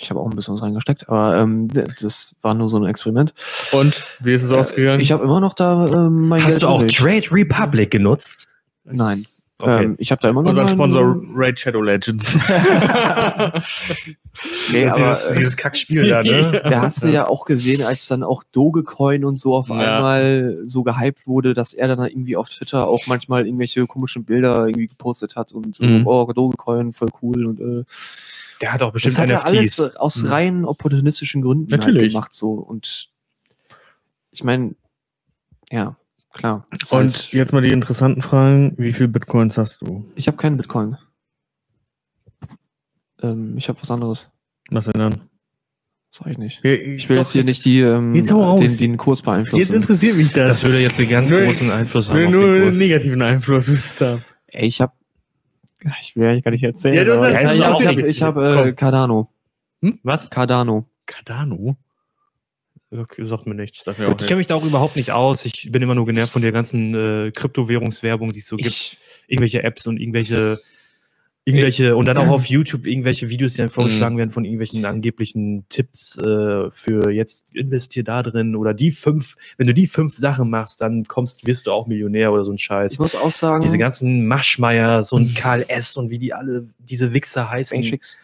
Ich 0.00 0.10
habe 0.10 0.20
auch 0.20 0.26
ein 0.30 0.36
bisschen 0.36 0.54
was 0.54 0.62
reingesteckt, 0.62 1.08
aber 1.08 1.36
ähm, 1.38 1.66
das 2.00 2.36
war 2.40 2.54
nur 2.54 2.68
so 2.68 2.78
ein 2.78 2.86
Experiment. 2.86 3.34
Und 3.72 4.04
wie 4.20 4.32
ist 4.32 4.44
es 4.44 4.52
ausgegangen? 4.52 5.00
Ich 5.00 5.10
habe 5.10 5.24
immer 5.24 5.40
noch 5.40 5.54
da 5.54 5.86
ähm, 5.88 6.28
mein 6.28 6.40
Hast 6.42 6.50
Geld 6.50 6.62
du 6.62 6.66
auch 6.68 6.80
übrig. 6.82 6.96
Trade 6.96 7.24
Republic 7.32 7.90
genutzt? 7.90 8.46
Nein. 8.84 9.26
Okay. 9.60 9.86
Ähm, 9.86 9.96
ich 9.98 10.12
habe 10.12 10.22
da 10.22 10.28
immer 10.28 10.42
noch 10.42 10.50
Unser 10.50 10.62
mein- 10.62 10.72
Sponsor 10.72 11.20
Raid 11.34 11.58
Shadow 11.58 11.82
Legends. 11.82 12.36
Nee, 14.70 14.84
Das 14.84 14.98
ist 14.98 15.02
aber, 15.02 15.08
dieses, 15.10 15.30
äh, 15.30 15.38
dieses 15.38 15.56
Kackspiel 15.56 16.08
da, 16.08 16.22
ne? 16.22 16.62
Da 16.68 16.82
hast 16.82 17.02
du 17.02 17.08
ja 17.08 17.26
auch 17.26 17.44
gesehen, 17.44 17.82
als 17.82 18.06
dann 18.06 18.22
auch 18.22 18.44
Dogecoin 18.52 19.24
und 19.24 19.34
so 19.36 19.56
auf 19.56 19.68
Ja. 19.68 19.74
einmal 19.96 20.58
so 20.62 20.84
gehypt 20.84 21.26
wurde, 21.26 21.54
dass 21.54 21.74
er 21.74 21.88
dann 21.88 21.98
irgendwie 22.06 22.36
auf 22.36 22.48
Twitter 22.48 22.86
auch 22.86 23.06
manchmal 23.08 23.46
irgendwelche 23.46 23.84
komischen 23.88 24.24
Bilder 24.24 24.66
irgendwie 24.68 24.86
gepostet 24.86 25.34
hat 25.34 25.52
und 25.52 25.74
so, 25.74 25.82
Mhm. 25.84 26.06
oh, 26.06 26.30
Dogecoin, 26.32 26.92
voll 26.92 27.08
cool 27.20 27.46
und 27.46 27.58
äh, 27.60 27.84
Der 28.60 28.72
hat 28.72 28.82
auch 28.82 28.92
bestimmt 28.92 29.14
das 29.14 29.22
hat 29.22 29.30
er 29.30 29.46
alles 29.46 29.78
NFTs. 29.78 29.96
aus 29.96 30.16
Mhm. 30.22 30.28
rein 30.28 30.64
opportunistischen 30.64 31.42
Gründen 31.42 31.70
halt 31.72 31.80
Natürlich. 31.82 32.12
gemacht 32.12 32.32
so 32.34 32.52
und 32.52 33.10
ich 34.30 34.42
meine, 34.44 34.74
ja, 35.70 35.96
klar. 36.32 36.66
Und 36.72 36.92
halt, 36.92 37.32
jetzt 37.32 37.52
mal 37.52 37.62
die 37.62 37.70
interessanten 37.72 38.22
Fragen. 38.22 38.74
Wie 38.78 38.92
viel 38.92 39.08
Bitcoins 39.08 39.56
hast 39.58 39.82
du? 39.82 40.04
ich 40.16 40.26
habe 40.28 40.36
keinen 40.36 40.56
Bitcoin. 40.56 40.96
Ähm, 43.22 43.56
ich 43.56 43.68
habe 43.68 43.80
was 43.80 43.90
anderes. 43.90 44.28
Was 44.70 44.84
denn 44.86 45.00
dann? 45.00 45.20
Sag 46.10 46.28
ich 46.28 46.38
nicht. 46.38 46.60
Ich 46.64 46.80
Ich 47.04 47.08
will 47.08 47.16
jetzt 47.18 47.32
hier 47.32 47.44
nicht 47.44 47.64
die, 47.64 47.80
ähm, 47.80 48.14
Jetzt 48.14 48.30
den, 48.30 48.76
den 48.78 48.96
Kurs 48.96 49.22
beeinflussen. 49.22 49.58
Jetzt 49.60 49.72
interessiert 49.74 50.16
mich 50.16 50.32
das. 50.32 50.48
Das 50.48 50.64
würde 50.64 50.80
jetzt 50.80 50.98
einen 51.00 51.10
ganz 51.10 51.30
Nur- 51.30 51.42
großen 51.42 51.70
Einfluss 51.70 52.08
haben. 52.08 52.30
Nur 52.30 52.46
den 52.46 52.54
einen 52.54 52.64
Kurs. 52.64 52.78
negativen 52.78 53.22
Einfluss, 53.22 53.68
würde 53.68 53.80
ich 53.84 53.90
sagen. 53.90 54.24
Ey, 54.46 54.66
ich 54.66 54.80
habe 54.80 54.92
ich 56.00 56.16
will 56.16 56.28
eigentlich 56.28 56.44
gar 56.44 56.50
nicht 56.50 56.64
erzählen. 56.64 56.94
Ja, 56.94 57.04
du 57.04 57.14
aber 57.14 57.30
sagst 57.30 57.54
ich 57.54 57.86
habe 57.86 58.08
ich 58.08 58.22
hab, 58.22 58.36
äh. 58.36 58.72
Cardano. 58.72 59.30
Was? 60.02 60.30
Cardano. 60.30 60.88
Cardano? 61.06 61.76
Okay, 62.90 63.24
sagt 63.26 63.46
mir 63.46 63.54
nichts. 63.54 63.84
Sag 63.84 63.98
mir 63.98 64.08
auch 64.08 64.18
Ich 64.18 64.26
kenne 64.26 64.38
mich 64.38 64.46
da 64.46 64.54
auch 64.54 64.64
überhaupt 64.64 64.96
nicht 64.96 65.12
aus. 65.12 65.44
Ich 65.44 65.70
bin 65.70 65.82
immer 65.82 65.94
nur 65.94 66.06
genervt 66.06 66.32
von 66.32 66.42
der 66.42 66.52
ganzen 66.52 66.94
äh, 66.94 67.30
Kryptowährungswerbung, 67.32 68.32
die 68.32 68.38
es 68.38 68.46
so 68.46 68.56
gibt. 68.56 68.70
Ich, 68.70 68.98
Irgendwelche 69.26 69.62
Apps 69.62 69.86
und 69.86 70.00
irgendwelche 70.00 70.60
Irgendwelche, 71.48 71.96
und 71.96 72.04
dann 72.04 72.18
auch 72.18 72.28
auf 72.28 72.44
YouTube 72.46 72.86
irgendwelche 72.86 73.28
Videos, 73.30 73.52
die 73.52 73.58
dann 73.58 73.70
vorgeschlagen 73.70 74.18
werden 74.18 74.30
von 74.30 74.44
irgendwelchen 74.44 74.84
angeblichen 74.84 75.64
Tipps 75.68 76.18
äh, 76.18 76.70
für 76.70 77.10
jetzt 77.10 77.46
investier 77.54 78.04
da 78.04 78.22
drin 78.22 78.54
oder 78.54 78.74
die 78.74 78.90
fünf, 78.90 79.36
wenn 79.56 79.66
du 79.66 79.72
die 79.74 79.86
fünf 79.86 80.16
Sachen 80.16 80.50
machst, 80.50 80.80
dann 80.80 81.04
kommst, 81.06 81.46
wirst 81.46 81.66
du 81.66 81.72
auch 81.72 81.86
Millionär 81.86 82.32
oder 82.32 82.44
so 82.44 82.52
ein 82.52 82.58
Scheiß. 82.58 82.92
Ich 82.92 82.98
muss 82.98 83.14
auch 83.14 83.30
sagen, 83.30 83.62
Diese 83.62 83.78
ganzen 83.78 84.26
Maschmeyers 84.26 85.12
und 85.12 85.34
Karl 85.34 85.64
S. 85.68 85.96
und 85.96 86.10
wie 86.10 86.18
die 86.18 86.34
alle, 86.34 86.68
diese 86.78 87.14
Wichser 87.14 87.48
heißen. 87.50 87.80
Basics. 87.80 88.16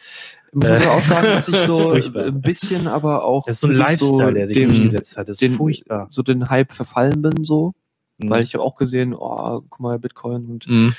Ich 0.48 0.54
muss 0.68 0.86
auch 0.86 1.00
sagen, 1.00 1.26
dass 1.28 1.48
ich 1.48 1.56
so 1.66 1.78
Furchtbar. 1.90 2.26
ein 2.26 2.40
bisschen 2.40 2.86
aber 2.86 3.24
auch 3.24 3.46
Das 3.46 3.56
ist 3.56 3.60
so 3.62 3.66
ein 3.68 3.72
Lifestyle, 3.74 4.32
der 4.34 4.46
sich 4.48 4.56
den, 4.56 4.68
durchgesetzt 4.68 5.16
hat. 5.16 5.28
Das 5.28 5.34
ist 5.36 5.40
den- 5.42 5.56
furchtbar. 5.56 6.08
so 6.10 6.22
den 6.22 6.48
Hype 6.50 6.72
verfallen 6.72 7.22
bin, 7.22 7.42
so, 7.44 7.72
Mhm. 8.18 8.30
weil 8.30 8.44
ich 8.44 8.54
habe 8.54 8.62
auch 8.62 8.76
gesehen, 8.76 9.12
oh, 9.12 9.62
guck 9.68 9.80
mal, 9.80 9.98
Bitcoin 9.98 10.44
und 10.46 10.68
Mhm. 10.68 10.94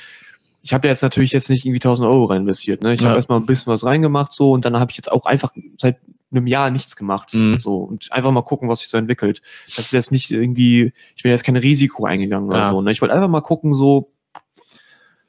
Ich 0.66 0.72
habe 0.74 0.88
ja 0.88 0.92
jetzt 0.92 1.02
natürlich 1.02 1.30
jetzt 1.30 1.48
nicht 1.48 1.64
irgendwie 1.64 1.78
1000 1.78 2.08
Euro 2.08 2.24
rein 2.24 2.42
investiert, 2.42 2.82
ne? 2.82 2.92
Ich 2.92 3.00
Ja. 3.00 3.06
habe 3.06 3.16
erstmal 3.16 3.38
ein 3.38 3.46
bisschen 3.46 3.72
was 3.72 3.84
reingemacht, 3.84 4.32
so, 4.32 4.50
und 4.50 4.64
dann 4.64 4.78
habe 4.80 4.90
ich 4.90 4.96
jetzt 4.96 5.10
auch 5.12 5.24
einfach 5.24 5.52
seit 5.78 5.98
einem 6.32 6.48
Jahr 6.48 6.70
nichts 6.70 6.96
gemacht, 6.96 7.32
Mhm. 7.34 7.60
so, 7.60 7.76
und 7.76 8.10
einfach 8.12 8.32
mal 8.32 8.42
gucken, 8.42 8.68
was 8.68 8.80
sich 8.80 8.88
so 8.88 8.96
entwickelt. 8.96 9.42
Das 9.76 9.86
ist 9.86 9.92
jetzt 9.92 10.10
nicht 10.10 10.30
irgendwie, 10.32 10.92
ich 11.14 11.22
bin 11.22 11.30
jetzt 11.30 11.44
kein 11.44 11.56
Risiko 11.56 12.04
eingegangen 12.04 12.48
oder 12.48 12.58
Ja. 12.58 12.68
so, 12.68 12.82
ne? 12.82 12.90
Ich 12.90 13.00
wollte 13.00 13.14
einfach 13.14 13.28
mal 13.28 13.42
gucken, 13.42 13.74
so, 13.74 14.10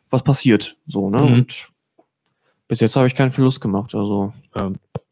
was 0.10 0.24
passiert, 0.24 0.76
so, 0.88 1.10
ne? 1.12 1.22
Mhm. 1.22 1.34
Und 1.34 1.68
bis 2.68 2.80
jetzt 2.82 2.96
habe 2.96 3.08
ich 3.08 3.16
keinen 3.16 3.32
Verlust 3.32 3.62
gemacht, 3.62 3.96
also. 3.96 4.34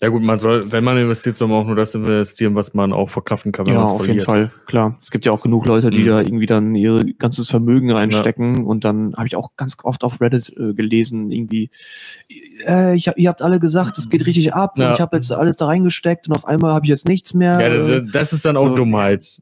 Ja 0.02 0.10
gut, 0.10 0.22
man 0.24 0.38
soll, 0.40 0.72
wenn 0.74 0.84
man 0.84 0.98
investiert, 0.98 1.38
soll 1.38 1.48
man 1.48 1.62
auch 1.62 1.66
nur 1.68 1.76
das 1.78 1.96
investieren, 1.96 2.54
was 2.56 2.74
man 2.74 2.92
auch 2.92 3.10
verkraften 3.10 3.52
kann, 3.54 3.66
wenn 3.66 3.76
Ja, 3.76 3.80
man 3.82 3.86
es 3.88 3.92
auf 3.94 4.06
jeden 4.08 4.20
verliert. 4.20 4.52
Fall, 4.52 4.62
klar. 4.66 4.98
Es 5.00 5.10
gibt 5.10 5.26
ja 5.26 5.32
auch 5.32 5.42
genug 5.42 5.66
Leute, 5.68 5.90
die 5.90 6.00
Mhm. 6.04 6.08
da 6.08 6.20
irgendwie 6.20 6.48
dann 6.48 6.76
ihr 6.76 7.06
ganzes 7.18 7.50
Vermögen 7.50 7.92
reinstecken 7.92 8.66
und 8.66 8.84
dann 8.84 9.14
habe 9.16 9.28
ich 9.28 9.36
auch 9.38 9.52
ganz 9.56 9.78
oft 9.84 10.04
auf 10.04 10.20
Reddit 10.20 10.54
äh, 10.58 10.74
gelesen, 10.74 11.32
irgendwie, 11.32 11.70
äh, 12.68 12.96
ich 12.96 13.10
ihr 13.16 13.30
habt 13.30 13.42
alle 13.42 13.60
gesagt, 13.60 13.98
es 13.98 14.10
geht 14.10 14.26
richtig 14.26 14.54
ab 14.54 14.78
Ja. 14.78 14.88
und 14.90 14.94
ich 14.96 15.02
habe 15.02 15.16
jetzt 15.16 15.32
alles 15.32 15.56
da 15.56 15.68
reingesteckt 15.68 16.28
und 16.28 16.36
auf 16.36 16.46
einmal 16.46 16.74
habe 16.74 16.86
ich 16.86 16.90
jetzt 16.90 17.08
nichts 17.08 17.34
mehr. 17.34 17.62
Ja, 17.62 17.68
Äh, 17.68 18.02
das, 18.06 18.12
das 18.12 18.34
ist 18.34 18.46
dann 18.46 18.58
auch 18.58 18.68
so- 18.68 18.76
Dummheit. 18.76 19.42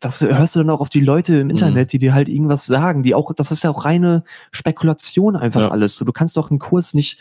Das 0.00 0.22
hörst 0.22 0.56
du 0.56 0.60
dann 0.60 0.70
auch 0.70 0.80
auf 0.80 0.88
die 0.88 1.00
Leute 1.00 1.36
im 1.36 1.50
Internet, 1.50 1.92
die 1.92 1.98
dir 1.98 2.14
halt 2.14 2.28
irgendwas 2.28 2.64
sagen, 2.66 3.02
die 3.02 3.14
auch, 3.14 3.32
das 3.34 3.52
ist 3.52 3.62
ja 3.64 3.70
auch 3.70 3.84
reine 3.84 4.24
Spekulation 4.50 5.36
einfach 5.36 5.60
Ja. 5.60 5.68
alles. 5.70 5.96
So, 5.96 6.04
du 6.06 6.12
kannst 6.12 6.36
doch 6.38 6.50
einen 6.50 6.58
Kurs 6.58 6.94
nicht, 6.94 7.18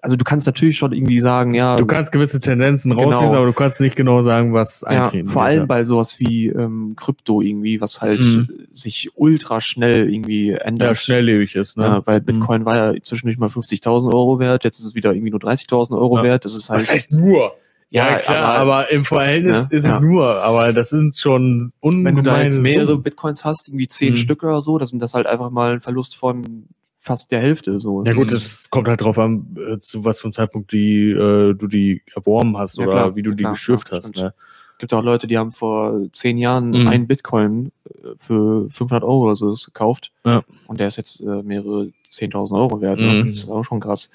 also 0.00 0.16
du 0.16 0.24
kannst 0.24 0.46
natürlich 0.46 0.78
schon 0.78 0.92
irgendwie 0.94 1.20
sagen, 1.20 1.52
ja, 1.52 1.76
Du 1.76 1.84
kannst 1.84 2.10
gewisse 2.10 2.40
Tendenzen 2.40 2.96
Genau. 2.96 3.10
rauslesen, 3.10 3.36
aber 3.36 3.44
du 3.44 3.52
kannst 3.52 3.80
nicht 3.82 3.96
genau 3.96 4.22
sagen, 4.22 4.54
was 4.54 4.80
Ja, 4.80 5.04
eintreten 5.04 5.28
vor 5.28 5.42
wird, 5.42 5.48
allem 5.48 5.58
ja. 5.60 5.66
bei 5.66 5.84
sowas 5.84 6.18
wie 6.18 6.46
ähm, 6.46 6.94
Krypto 6.96 7.42
irgendwie, 7.42 7.82
was 7.82 8.00
halt 8.00 8.20
Mhm. 8.20 8.48
sich 8.72 9.10
ultra 9.14 9.60
schnell 9.60 10.10
irgendwie 10.10 10.52
ändert. 10.52 10.88
ja, 10.88 10.94
schnelllebig 10.94 11.54
ist. 11.54 11.76
Ne? 11.76 11.84
Ja, 11.84 12.06
weil 12.06 12.22
Bitcoin 12.22 12.64
war 12.64 12.76
ja 12.94 13.02
zwischendurch 13.02 13.36
mal 13.36 13.50
50.000 13.50 14.14
Euro 14.14 14.38
wert, 14.38 14.64
jetzt 14.64 14.78
ist 14.78 14.86
es 14.86 14.94
wieder 14.94 15.12
irgendwie 15.12 15.32
nur 15.32 15.40
30.000 15.40 15.98
Euro 15.98 16.16
Ja. 16.16 16.22
wert. 16.22 16.46
Das 16.46 16.54
ist 16.54 16.70
halt, 16.70 16.80
Was 16.80 16.90
heißt 16.90 17.12
nur? 17.12 17.52
Ja, 17.92 18.08
Ja, 18.10 18.18
klar, 18.18 18.36
aber- 18.54 18.58
aber, 18.76 18.90
im 18.92 19.04
Verhältnis 19.04 19.68
Ja, 19.70 19.76
ist 19.76 19.84
ja. 19.84 19.96
es 19.96 20.00
nur, 20.00 20.24
aber 20.42 20.72
das 20.72 20.90
sind 20.90 21.16
schon 21.16 21.72
ungemeine 21.80 22.18
wenn 22.18 22.24
du 22.24 22.30
da 22.30 22.42
jetzt 22.42 22.60
mehrere 22.62 22.86
Summen. 22.92 23.02
Bitcoins 23.02 23.44
hast, 23.44 23.66
irgendwie 23.68 23.88
10 23.88 24.12
Mhm. 24.12 24.16
Stück 24.16 24.42
oder 24.44 24.60
so, 24.62 24.78
das 24.78 24.90
sind 24.90 25.00
das 25.00 25.14
halt 25.14 25.26
einfach 25.26 25.50
mal 25.50 25.72
ein 25.72 25.80
Verlust 25.80 26.14
von 26.16 26.66
fast 27.00 27.32
der 27.32 27.40
Hälfte. 27.40 27.80
So. 27.80 28.04
Ja 28.04 28.12
gut, 28.12 28.26
Das 28.28 28.34
ist- 28.34 28.60
es 28.60 28.70
kommt 28.70 28.86
halt 28.86 29.00
drauf 29.00 29.18
an, 29.18 29.56
äh, 29.56 29.78
zu 29.78 30.04
was 30.04 30.20
für 30.20 30.24
einem 30.26 30.32
Zeitpunkt 30.34 30.70
die, 30.72 31.10
äh, 31.10 31.54
du 31.54 31.66
die 31.66 32.02
erworben 32.14 32.56
hast 32.58 32.78
Ja, 32.78 32.84
oder 32.84 32.92
klar, 32.92 33.16
wie 33.16 33.22
du 33.22 33.32
die 33.32 33.42
klar, 33.42 33.52
geschürft 33.54 33.88
klar, 33.88 34.00
hast. 34.02 34.14
Ne? 34.14 34.34
Es 34.74 34.78
gibt 34.78 34.94
auch 34.94 35.02
Leute, 35.02 35.26
die 35.26 35.36
haben 35.36 35.50
vor 35.52 36.00
zehn 36.12 36.38
Jahren 36.38 36.70
Mhm. 36.70 36.88
einen 36.88 37.06
Bitcoin 37.08 37.72
äh, 37.88 38.08
für 38.18 38.70
500 38.70 39.02
Euro 39.02 39.24
oder 39.26 39.36
so 39.36 39.52
gekauft. 39.64 40.12
Ja. 40.24 40.42
Und 40.68 40.78
der 40.78 40.86
ist 40.88 40.96
jetzt 40.96 41.20
äh, 41.22 41.42
mehrere 41.42 41.90
10.000 42.10 42.56
Euro 42.60 42.80
wert. 42.80 43.00
Mhm. 43.00 43.06
Ne? 43.06 43.24
Das 43.30 43.38
ist 43.38 43.48
auch 43.50 43.64
schon 43.64 43.80
krass. 43.80 44.08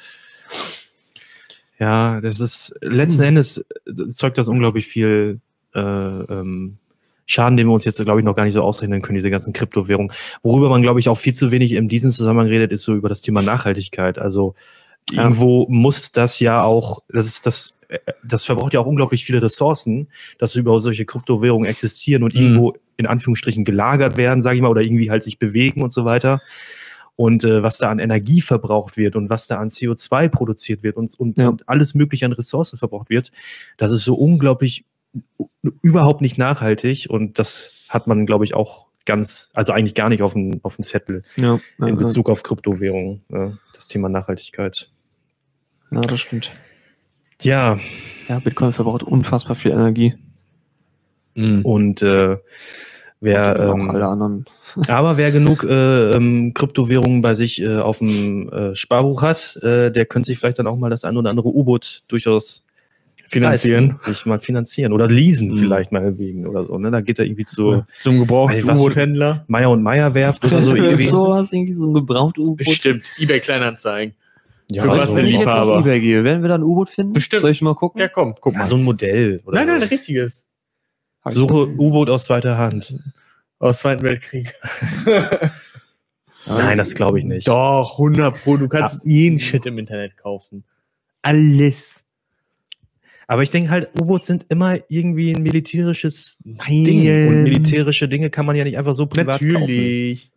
Ja, 1.79 2.21
das 2.21 2.39
ist 2.39 2.73
letzten 2.81 3.21
Hm. 3.23 3.27
Endes 3.29 3.65
äh, 3.85 4.07
zeugt 4.07 4.37
das 4.37 4.47
unglaublich 4.47 4.87
viel 4.87 5.39
äh, 5.73 5.79
ähm, 5.79 6.77
Schaden, 7.27 7.57
den 7.57 7.67
wir 7.67 7.73
uns 7.73 7.85
jetzt, 7.85 8.01
glaube 8.03 8.19
ich, 8.19 8.25
noch 8.25 8.35
gar 8.35 8.43
nicht 8.45 8.53
so 8.53 8.61
ausrechnen 8.61 9.01
können, 9.01 9.15
diese 9.15 9.31
ganzen 9.31 9.51
Kryptowährungen. 9.51 10.11
Worüber 10.43 10.69
man, 10.69 10.81
glaube 10.83 10.99
ich, 10.99 11.09
auch 11.09 11.17
viel 11.17 11.33
zu 11.33 11.51
wenig 11.51 11.71
in 11.71 11.87
diesem 11.89 12.11
Zusammenhang 12.11 12.47
redet, 12.47 12.71
ist 12.71 12.83
so 12.83 12.93
über 12.93 13.09
das 13.09 13.21
Thema 13.21 13.41
Nachhaltigkeit. 13.41 14.19
Also 14.19 14.53
Ja. 15.11 15.23
irgendwo 15.23 15.65
muss 15.69 16.11
das 16.11 16.39
ja 16.39 16.63
auch, 16.63 17.01
das 17.09 17.25
ist 17.25 17.45
das, 17.45 17.77
äh, 17.89 17.97
das 18.23 18.45
verbraucht 18.45 18.73
ja 18.73 18.79
auch 18.79 18.85
unglaublich 18.85 19.25
viele 19.25 19.41
Ressourcen, 19.41 20.07
dass 20.37 20.55
über 20.55 20.79
solche 20.79 21.05
Kryptowährungen 21.05 21.67
existieren 21.67 22.23
und 22.23 22.35
Mhm. 22.35 22.41
irgendwo 22.41 22.73
in 22.97 23.07
Anführungsstrichen 23.07 23.65
gelagert 23.65 24.15
werden, 24.17 24.41
sage 24.41 24.55
ich 24.55 24.61
mal, 24.61 24.69
oder 24.69 24.81
irgendwie 24.81 25.09
halt 25.11 25.23
sich 25.23 25.37
bewegen 25.39 25.81
und 25.81 25.91
so 25.91 26.05
weiter. 26.05 26.41
Und 27.17 27.45
äh, 27.45 27.63
was 27.63 27.77
da 27.77 27.89
an 27.89 27.99
Energie 27.99 28.41
verbraucht 28.41 28.97
wird 28.97 29.15
und 29.15 29.29
was 29.29 29.47
da 29.47 29.57
an 29.59 29.69
CO2 29.69 30.27
produziert 30.29 30.83
wird 30.83 30.97
und, 30.97 31.17
und, 31.17 31.37
Ja. 31.37 31.47
und 31.47 31.67
alles 31.69 31.93
mögliche 31.93 32.25
an 32.25 32.33
Ressourcen 32.33 32.77
verbraucht 32.77 33.09
wird, 33.09 33.31
das 33.77 33.91
ist 33.93 34.03
so 34.03 34.15
unglaublich 34.15 34.83
u- 35.39 35.47
überhaupt 35.81 36.19
nicht 36.21 36.37
nachhaltig 36.37 37.07
und 37.09 37.39
das 37.39 37.71
hat 37.87 38.07
man, 38.07 38.25
glaube 38.25 38.43
ich, 38.43 38.53
auch 38.53 38.87
ganz, 39.05 39.49
also 39.53 39.71
eigentlich 39.71 39.95
gar 39.95 40.09
nicht 40.09 40.21
auf 40.23 40.33
dem, 40.33 40.59
auf 40.63 40.75
dem 40.75 40.83
Zettel 40.83 41.23
Ja, 41.37 41.59
ja, 41.79 41.87
in 41.87 41.95
Bezug 41.95 42.29
auf 42.29 42.43
Kryptowährungen, 42.43 43.21
ja, 43.31 43.57
das 43.73 43.87
Thema 43.87 44.09
Nachhaltigkeit. 44.09 44.89
ja, 45.91 46.01
das 46.01 46.19
stimmt. 46.19 46.51
Ja, 47.41 47.79
Ja, 48.27 48.39
Bitcoin 48.39 48.73
verbraucht 48.73 49.03
unfassbar 49.03 49.55
viel 49.55 49.71
Energie. 49.71 50.15
Mhm. 51.35 51.61
und 51.65 52.01
äh, 52.01 52.37
wer, 53.21 53.59
ähm, 53.59 53.89
alle 53.89 54.07
anderen. 54.07 54.45
aber 54.87 55.17
wer 55.17 55.31
genug 55.31 55.63
äh, 55.63 56.11
ähm, 56.11 56.53
Kryptowährungen 56.53 57.21
bei 57.21 57.35
sich 57.35 57.61
äh, 57.61 57.77
auf 57.77 57.99
dem 57.99 58.49
äh, 58.49 58.75
Sparbuch 58.75 59.21
hat, 59.21 59.57
äh, 59.63 59.91
der 59.91 60.05
könnte 60.05 60.27
sich 60.27 60.39
vielleicht 60.39 60.59
dann 60.59 60.67
auch 60.67 60.77
mal 60.77 60.89
das 60.89 61.03
ein 61.05 61.17
oder 61.17 61.29
andere 61.29 61.47
U-Boot 61.49 62.03
durchaus 62.07 62.63
Finanzieren. 63.27 63.87
leisten, 63.87 64.13
sich 64.13 64.25
mal 64.27 64.39
finanzieren 64.39 64.93
oder 64.93 65.07
leasen 65.07 65.49
Mhm. 65.51 65.57
vielleicht 65.57 65.91
mal 65.91 66.17
wegen 66.19 66.45
oder 66.45 66.65
so. 66.65 66.77
Ne? 66.77 66.91
Da 66.91 67.01
geht 67.01 67.17
er 67.17 67.25
irgendwie 67.25 67.45
zu 67.45 67.83
Zum 67.97 68.19
gebrauchten 68.19 68.69
U-Boot-Händler. 68.69 69.45
Meier 69.47 69.71
und 69.71 69.81
Meier 69.81 70.13
werft 70.13 70.45
oder 70.45 70.61
so 70.61 70.75
irgendwie. 70.75 71.11
was, 71.11 71.51
irgendwie 71.51 71.73
so 71.73 71.87
ein 71.89 71.93
gebraucht 71.93 72.37
U-Boot. 72.37 72.57
Bestimmt. 72.57 73.03
EBay 73.17 73.39
Kleinanzeigen. 73.39 74.13
Ja, 74.69 74.83
Für 74.83 74.91
also, 74.91 75.01
was 75.01 75.13
denn 75.13 75.25
Liebhaber? 75.25 75.79
Ebay 75.79 75.99
gehe, 75.99 76.23
werden 76.23 76.41
wir 76.41 76.49
da 76.49 76.55
ein 76.55 76.63
U-Boot 76.63 76.89
finden? 76.89 77.13
Bestimmt. 77.13 77.41
Soll 77.41 77.51
ich 77.51 77.61
mal 77.61 77.75
gucken? 77.75 78.01
Ja, 78.01 78.07
komm, 78.07 78.35
guck 78.39 78.53
ja, 78.53 78.59
mal. 78.59 78.65
so 78.65 78.75
ein 78.75 78.83
Modell. 78.83 79.41
Oder 79.45 79.59
nein, 79.59 79.67
nein, 79.67 79.77
so. 79.79 79.83
ein 79.85 79.89
richtiges. 79.89 80.47
Suche 81.29 81.67
U-Boot 81.77 82.09
aus 82.09 82.25
zweiter 82.25 82.57
Hand. 82.57 82.95
Aus 83.59 83.79
Zweiten 83.79 84.03
Weltkrieg. 84.03 84.53
Nein, 86.45 86.77
das 86.77 86.93
glaube 86.93 87.17
ich 87.19 87.25
nicht. 87.25 87.47
Doch, 87.47 87.93
100 87.93 88.43
Pro. 88.43 88.57
Du 88.57 88.67
kannst 88.67 89.05
jeden 89.05 89.39
Shit 89.39 89.65
im 89.65 89.77
Internet 89.79 90.17
kaufen. 90.17 90.63
Alles. 91.23 92.03
Aber 93.27 93.41
ich 93.41 93.49
denke 93.49 93.71
halt, 93.71 93.89
U-Boots 93.99 94.27
sind 94.27 94.45
immer 94.49 94.77
irgendwie 94.87 95.33
ein 95.33 95.41
militärisches 95.41 96.37
Nein. 96.43 96.83
Ding. 96.83 97.27
Und 97.27 97.43
militärische 97.43 98.07
Dinge 98.07 98.29
kann 98.29 98.45
man 98.45 98.55
ja 98.55 98.63
nicht 98.63 98.77
einfach 98.77 98.93
so 98.93 99.07
privat 99.07 99.39
kaufen. 99.39 99.53
Natürlich. 99.53 100.31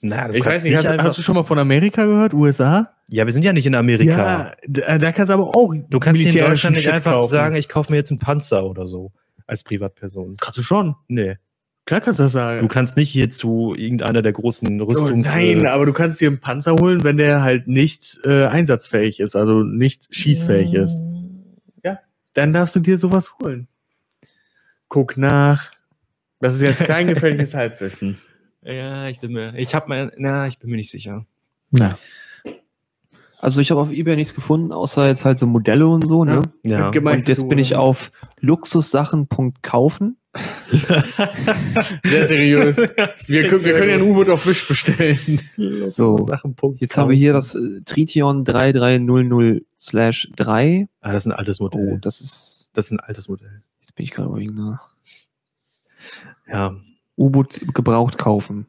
Na, 0.00 0.26
du 0.28 0.34
Ich 0.34 0.42
kannst 0.42 0.56
weiß 0.56 0.64
nicht, 0.64 0.76
hast, 0.76 0.86
einfach- 0.86 1.04
hast 1.04 1.18
du 1.18 1.22
schon 1.22 1.36
mal 1.36 1.44
von 1.44 1.58
Amerika 1.60 2.04
gehört? 2.04 2.34
USA? 2.34 2.90
Ja, 3.08 3.24
wir 3.24 3.32
sind 3.32 3.44
ja 3.44 3.52
nicht 3.52 3.66
in 3.66 3.76
Amerika. 3.76 4.10
Ja, 4.10 4.52
da, 4.66 4.98
da 4.98 5.12
kannst 5.12 5.30
du 5.30 5.34
aber 5.34 5.46
auch. 5.54 5.72
Du 5.88 6.00
kannst 6.00 6.20
dir 6.22 6.30
in 6.30 6.36
Deutschland 6.38 6.74
nicht 6.74 6.84
Shit 6.86 6.92
einfach 6.94 7.12
kaufen. 7.12 7.30
sagen, 7.30 7.54
ich 7.54 7.68
kaufe 7.68 7.92
mir 7.92 7.98
jetzt 7.98 8.10
einen 8.10 8.18
Panzer 8.18 8.64
oder 8.68 8.86
so. 8.88 9.12
Als 9.46 9.62
Privatperson. 9.62 10.36
Kannst 10.40 10.58
du 10.58 10.62
schon. 10.62 10.94
Nee. 11.08 11.36
Klar 11.86 12.00
kannst 12.00 12.18
du 12.18 12.24
das 12.24 12.32
sagen. 12.32 12.60
Du 12.62 12.68
kannst 12.68 12.96
nicht 12.96 13.10
hier 13.10 13.30
zu 13.30 13.74
irgendeiner 13.76 14.22
der 14.22 14.32
großen 14.32 14.80
Oh, 14.80 14.84
Rüstungs... 14.84 15.26
nein, 15.34 15.64
äh, 15.64 15.68
aber 15.68 15.84
du 15.84 15.92
kannst 15.92 16.20
dir 16.20 16.28
einen 16.28 16.40
Panzer 16.40 16.76
holen, 16.76 17.04
wenn 17.04 17.18
der 17.18 17.42
halt 17.42 17.68
nicht 17.68 18.20
äh, 18.24 18.46
einsatzfähig 18.46 19.20
ist, 19.20 19.36
also 19.36 19.62
nicht 19.62 20.14
schießfähig 20.14 20.72
ist. 20.74 21.02
Dann 22.34 22.52
darfst 22.52 22.76
du 22.76 22.80
dir 22.80 22.98
sowas 22.98 23.32
holen. 23.40 23.68
Guck 24.88 25.16
nach. 25.16 25.70
Das 26.40 26.54
ist 26.54 26.62
jetzt 26.62 26.84
kein 26.84 27.06
gefährliches 27.14 27.54
Halbwissen. 27.54 28.18
Ja, 28.62 29.08
ich 29.08 29.20
bin 29.20 29.32
mir, 29.32 29.54
ich 29.56 29.74
habe 29.74 29.88
mal, 29.88 30.12
na, 30.16 30.46
ich 30.46 30.58
bin 30.58 30.70
mir 30.70 30.76
nicht 30.76 30.90
sicher. 30.90 31.26
Na. 31.70 31.98
Also 33.44 33.60
ich 33.60 33.70
habe 33.70 33.80
auf 33.82 33.92
Ebay 33.92 34.16
nichts 34.16 34.34
gefunden, 34.34 34.72
außer 34.72 35.06
jetzt 35.06 35.26
halt 35.26 35.36
so 35.36 35.46
Modelle 35.46 35.86
und 35.86 36.06
so, 36.06 36.24
ne? 36.24 36.40
Ja. 36.62 36.88
Und 36.88 37.28
jetzt 37.28 37.46
bin 37.46 37.58
ich 37.58 37.74
auf 37.74 38.10
luxussachen.kaufen. 38.40 40.16
Sehr 42.02 42.26
seriös. 42.26 42.78
wir, 43.26 43.46
können, 43.46 43.64
wir 43.64 43.74
können 43.74 43.90
ja 43.90 43.96
ein 43.96 44.02
U-Boot 44.02 44.30
auf 44.30 44.46
Wisch 44.46 44.66
bestellen. 44.66 45.42
So. 45.84 46.30
Jetzt 46.78 46.96
haben 46.96 47.10
wir 47.10 47.18
hier 47.18 47.34
das 47.34 47.54
äh, 47.54 47.82
Trition 47.84 48.46
3300/3. 48.46 50.88
Ah, 51.02 51.12
das 51.12 51.26
ist 51.26 51.30
ein 51.30 51.32
altes 51.32 51.60
Modell. 51.60 51.92
Oh, 51.92 51.98
das 52.00 52.22
ist 52.22 52.70
das 52.72 52.86
ist 52.86 52.92
ein 52.92 53.00
altes 53.00 53.28
Modell. 53.28 53.60
jetzt 53.82 53.94
bin 53.94 54.04
ich 54.04 54.12
gerade 54.12 54.30
überlegen, 54.30 54.54
ne? 54.54 54.80
Ja. 56.50 56.74
U-Boot 57.18 57.60
gebraucht 57.74 58.16
kaufen. 58.16 58.68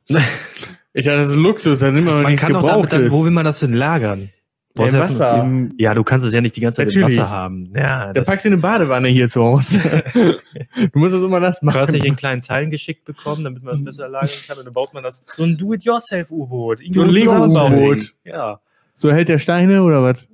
Ich 0.91 1.05
dachte, 1.05 1.19
das 1.19 1.30
ist 1.30 1.36
Luxus, 1.36 1.80
da 1.80 1.91
nimmt 1.91 2.07
man, 2.07 2.23
Man 2.23 2.34
nichts 2.34 2.45
kann 2.45 2.51
doch 2.51 2.65
damit 2.65 2.91
dann, 2.91 3.09
wo 3.11 3.23
will 3.23 3.32
man 3.32 3.45
das 3.45 3.61
denn 3.61 3.73
lagern? 3.73 4.32
Brauchst 4.76 4.89
im 4.93 4.99
ja- 4.99 5.03
Wasser. 5.03 5.43
Im, 5.43 5.73
Ja, 5.80 5.93
du 5.93 6.03
kannst 6.03 6.28
es 6.28 6.34
ja 6.34 6.41
nicht 6.41 6.55
die 6.55 6.59
ganze 6.61 6.78
Zeit 6.78 6.88
Natürlich. 6.88 7.15
im 7.15 7.21
Wasser 7.23 7.30
haben. 7.30 7.71
Ja, 7.76 8.13
Da 8.13 8.21
packst 8.23 8.45
du 8.45 8.49
eine 8.49 8.57
Badewanne 8.57 9.07
hier 9.07 9.28
zu 9.28 9.41
Hause. 9.41 9.80
du 10.13 10.99
musst 10.99 11.13
das 11.13 11.21
immer 11.21 11.39
nass 11.39 11.59
du 11.61 11.67
hast 11.67 11.73
machen. 11.76 11.91
nicht 11.93 12.05
in 12.05 12.15
kleinen 12.15 12.41
Teilen 12.41 12.69
geschickt 12.69 13.05
bekommen, 13.05 13.43
damit 13.45 13.63
man 13.63 13.76
es 13.76 13.84
besser 13.84 14.09
lagern 14.09 14.30
kann. 14.47 14.57
Und 14.59 14.65
dann 14.65 14.73
baut 14.73 14.93
man 14.93 15.01
das 15.03 15.23
so 15.26 15.43
ein 15.43 15.57
Do-it-yourself-U-Boot. 15.57 16.82
So 16.93 17.01
ein 17.03 17.09
Lego-U-Boot. 17.09 18.13
Ja, 18.26 18.59
So 18.93 19.11
hält 19.11 19.30
der 19.30 19.39
Steine 19.39 19.82
oder 19.82 20.03
was? 20.03 20.28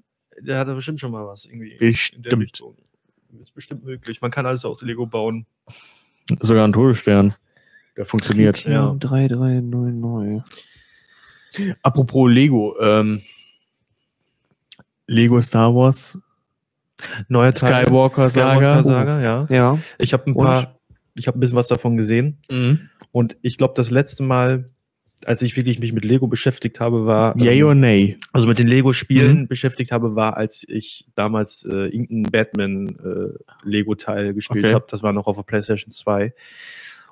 der 0.44 0.58
hat 0.58 0.68
da 0.68 0.74
bestimmt 0.74 1.00
schon 1.00 1.12
mal 1.12 1.26
was 1.28 1.46
irgendwie. 1.46 1.78
Bestimmt. 1.78 2.62
Ist 3.42 3.54
bestimmt 3.54 3.86
möglich. 3.86 4.22
Man 4.22 4.32
kann 4.32 4.46
alles 4.48 4.66
aus 4.66 4.82
Lego 4.82 5.06
bauen. 5.06 5.46
Sogar 6.40 6.68
ein 6.68 6.74
Todesstern. 6.74 7.34
Der 7.96 8.06
funktioniert. 8.06 8.64
Ja. 8.66 8.96
3300. 9.00 10.44
Apropos 11.84 12.32
Lego. 12.32 12.76
Ähm, 12.82 13.22
Lego 15.12 15.42
Star 15.42 15.76
Wars, 15.76 16.18
Neuer 17.28 17.52
Teil. 17.52 17.86
Skywalker 17.86 18.30
Saga. 18.30 18.84
Saga, 18.84 19.22
ja. 19.22 19.48
Ja. 19.50 19.80
Ich 19.98 20.14
habe 20.14 20.30
ein 20.30 20.34
Und? 20.34 20.46
paar, 20.46 20.80
ich 21.16 21.28
habe 21.28 21.38
ein 21.38 21.42
bisschen 21.42 21.58
was 21.58 21.68
davon 21.68 21.98
gesehen. 21.98 22.38
Mhm. 22.50 22.90
Und 23.12 23.36
ich 23.42 23.58
glaube, 23.58 23.74
das 23.76 23.92
letzte 23.92 24.24
Mal, 24.24 24.70
als 25.26 25.42
ich 25.42 25.58
wirklich 25.58 25.80
mich 25.80 25.94
mit 25.94 26.06
Lego 26.06 26.28
beschäftigt 26.28 26.80
habe, 26.80 27.06
war. 27.06 27.38
Yay 27.38 27.60
ähm, 27.60 27.66
or 27.66 27.76
nay? 27.76 28.18
also 28.32 28.48
mit 28.48 28.60
den 28.60 28.68
Lego-Spielen 28.68 29.48
beschäftigt 29.48 29.92
habe, 29.92 30.16
war, 30.16 30.38
als 30.38 30.64
ich 30.68 31.06
damals 31.16 31.64
äh, 31.66 31.88
irgendeinen 31.88 32.24
Batman-Lego-Teil 32.32 34.34
gespielt 34.34 34.66
Okay. 34.66 34.74
habe. 34.74 34.86
Das 34.90 35.04
war 35.04 35.14
noch 35.14 35.28
auf 35.28 35.36
der 35.36 35.44
PlayStation 35.44 35.92
2. 35.92 36.34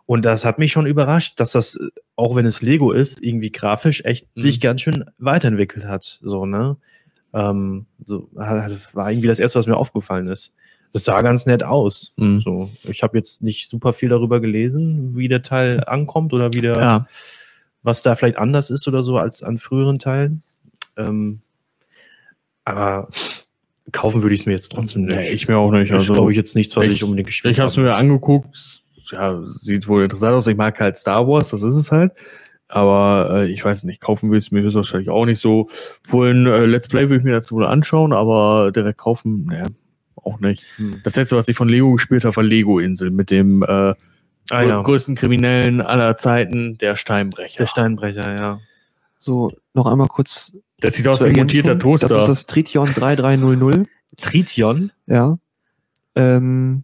Und 0.05 0.25
das 0.25 0.43
hat 0.45 0.57
mich 0.57 0.71
schon 0.71 0.87
überrascht, 0.87 1.39
dass 1.39 1.51
das, 1.51 1.75
äh, 1.75 1.89
auch 2.15 2.35
wenn 2.35 2.45
es 2.45 2.61
Lego 2.61 2.91
ist, 2.91 3.23
irgendwie 3.23 3.51
grafisch 3.51 4.03
echt 4.05 4.27
Mhm. 4.35 4.41
sich 4.41 4.61
ganz 4.61 4.81
schön 4.81 5.05
weiterentwickelt 5.17 5.85
hat. 5.85 6.19
So, 6.21 6.45
ne? 6.45 6.77
Ähm, 7.33 7.85
so, 8.03 8.27
war 8.33 9.11
irgendwie 9.11 9.27
das 9.27 9.39
erste, 9.39 9.59
was 9.59 9.67
mir 9.67 9.77
aufgefallen 9.77 10.27
ist. 10.27 10.53
Das 10.93 11.03
sah 11.03 11.21
ganz 11.21 11.45
nett 11.45 11.63
aus. 11.63 12.13
Mhm. 12.17 12.39
So, 12.39 12.69
ich 12.83 13.03
habe 13.03 13.15
jetzt 13.17 13.43
nicht 13.43 13.69
super 13.69 13.93
viel 13.93 14.09
darüber 14.09 14.39
gelesen, 14.39 15.15
wie 15.15 15.27
der 15.27 15.43
Teil 15.43 15.83
ankommt 15.85 16.33
oder 16.33 16.51
wie 16.53 16.61
der, 16.61 16.77
Ja. 16.79 17.07
was 17.83 18.01
da 18.01 18.15
vielleicht 18.15 18.37
anders 18.39 18.71
ist 18.71 18.87
oder 18.87 19.03
so 19.03 19.17
als 19.17 19.43
an 19.43 19.59
früheren 19.59 19.99
Teilen. 19.99 20.41
Ähm, 20.97 21.41
aber 22.65 23.09
kaufen 23.91 24.21
würde 24.21 24.35
ich 24.35 24.41
es 24.41 24.45
mir 24.47 24.53
jetzt 24.53 24.71
trotzdem 24.71 25.03
nicht. 25.05 25.15
Nee, 25.15 25.29
ich 25.29 25.47
mir 25.47 25.57
auch 25.57 25.71
nicht. 25.71 25.91
Also, 25.91 26.13
glaube 26.13 26.31
ich, 26.31 26.37
jetzt 26.37 26.55
nichts, 26.55 26.75
was 26.75 26.85
ich, 26.85 26.91
ich- 26.93 27.03
unbedingt 27.03 27.27
gespielt 27.27 27.53
Ich 27.53 27.59
habe 27.59 27.69
es 27.69 27.77
mir 27.77 27.95
angeguckt. 27.95 28.81
Ja, 29.11 29.41
sieht 29.47 29.87
wohl 29.87 30.03
interessant 30.03 30.33
aus. 30.35 30.45
Ich 30.47 30.55
mag 30.57 30.79
halt 30.79 30.95
Star 30.97 31.27
Wars, 31.27 31.49
das 31.49 31.63
ist 31.63 31.73
es 31.75 31.91
halt. 31.91 32.11
Aber 32.69 33.29
äh, 33.33 33.51
ich 33.51 33.65
weiß 33.65 33.83
nicht, 33.83 33.99
kaufen 33.99 34.31
will 34.31 34.39
es 34.39 34.51
mir 34.51 34.61
höchstwahrscheinlich 34.61 35.09
auch 35.09 35.25
nicht 35.25 35.39
so. 35.39 35.69
Wohl 36.07 36.31
ein 36.31 36.45
äh, 36.45 36.65
Let's 36.65 36.87
Play 36.87 37.03
würde 37.03 37.17
ich 37.17 37.23
mir 37.23 37.33
dazu 37.33 37.55
wohl 37.55 37.65
anschauen, 37.65 38.13
aber 38.13 38.71
direkt 38.71 38.99
kaufen, 38.99 39.45
ne, 39.45 39.63
auch 40.15 40.39
nicht. 40.39 40.63
Hm. 40.77 41.01
Das 41.03 41.15
letzte, 41.15 41.35
was 41.35 41.47
ich 41.47 41.57
von 41.57 41.67
Lego 41.67 41.91
gespielt 41.93 42.25
habe, 42.25 42.35
war 42.35 42.43
Lego-Insel 42.43 43.09
mit 43.09 43.31
dem 43.31 43.63
äh, 43.63 43.93
Ah, 44.51 44.63
ja. 44.63 44.81
größten 44.81 45.15
Kriminellen 45.15 45.81
aller 45.81 46.15
Zeiten, 46.15 46.77
der 46.79 46.95
Steinbrecher. 46.95 47.59
Der 47.59 47.67
Steinbrecher, 47.67 48.35
ja. 48.35 48.59
So, 49.19 49.51
noch 49.73 49.85
einmal 49.85 50.07
kurz. 50.07 50.57
das 50.79 50.95
sieht 50.95 51.07
aus 51.07 51.21
wie 51.21 51.25
ein 51.27 51.35
montierter 51.35 51.69
Ergänzung. 51.69 51.91
Toaster. 51.91 52.07
Das 52.07 52.21
ist 52.23 52.27
das 52.29 52.45
Trition 52.47 52.87
3300. 52.87 53.87
Trition. 54.21 54.91
Ja. 55.05 55.37
Ähm, 56.15 56.83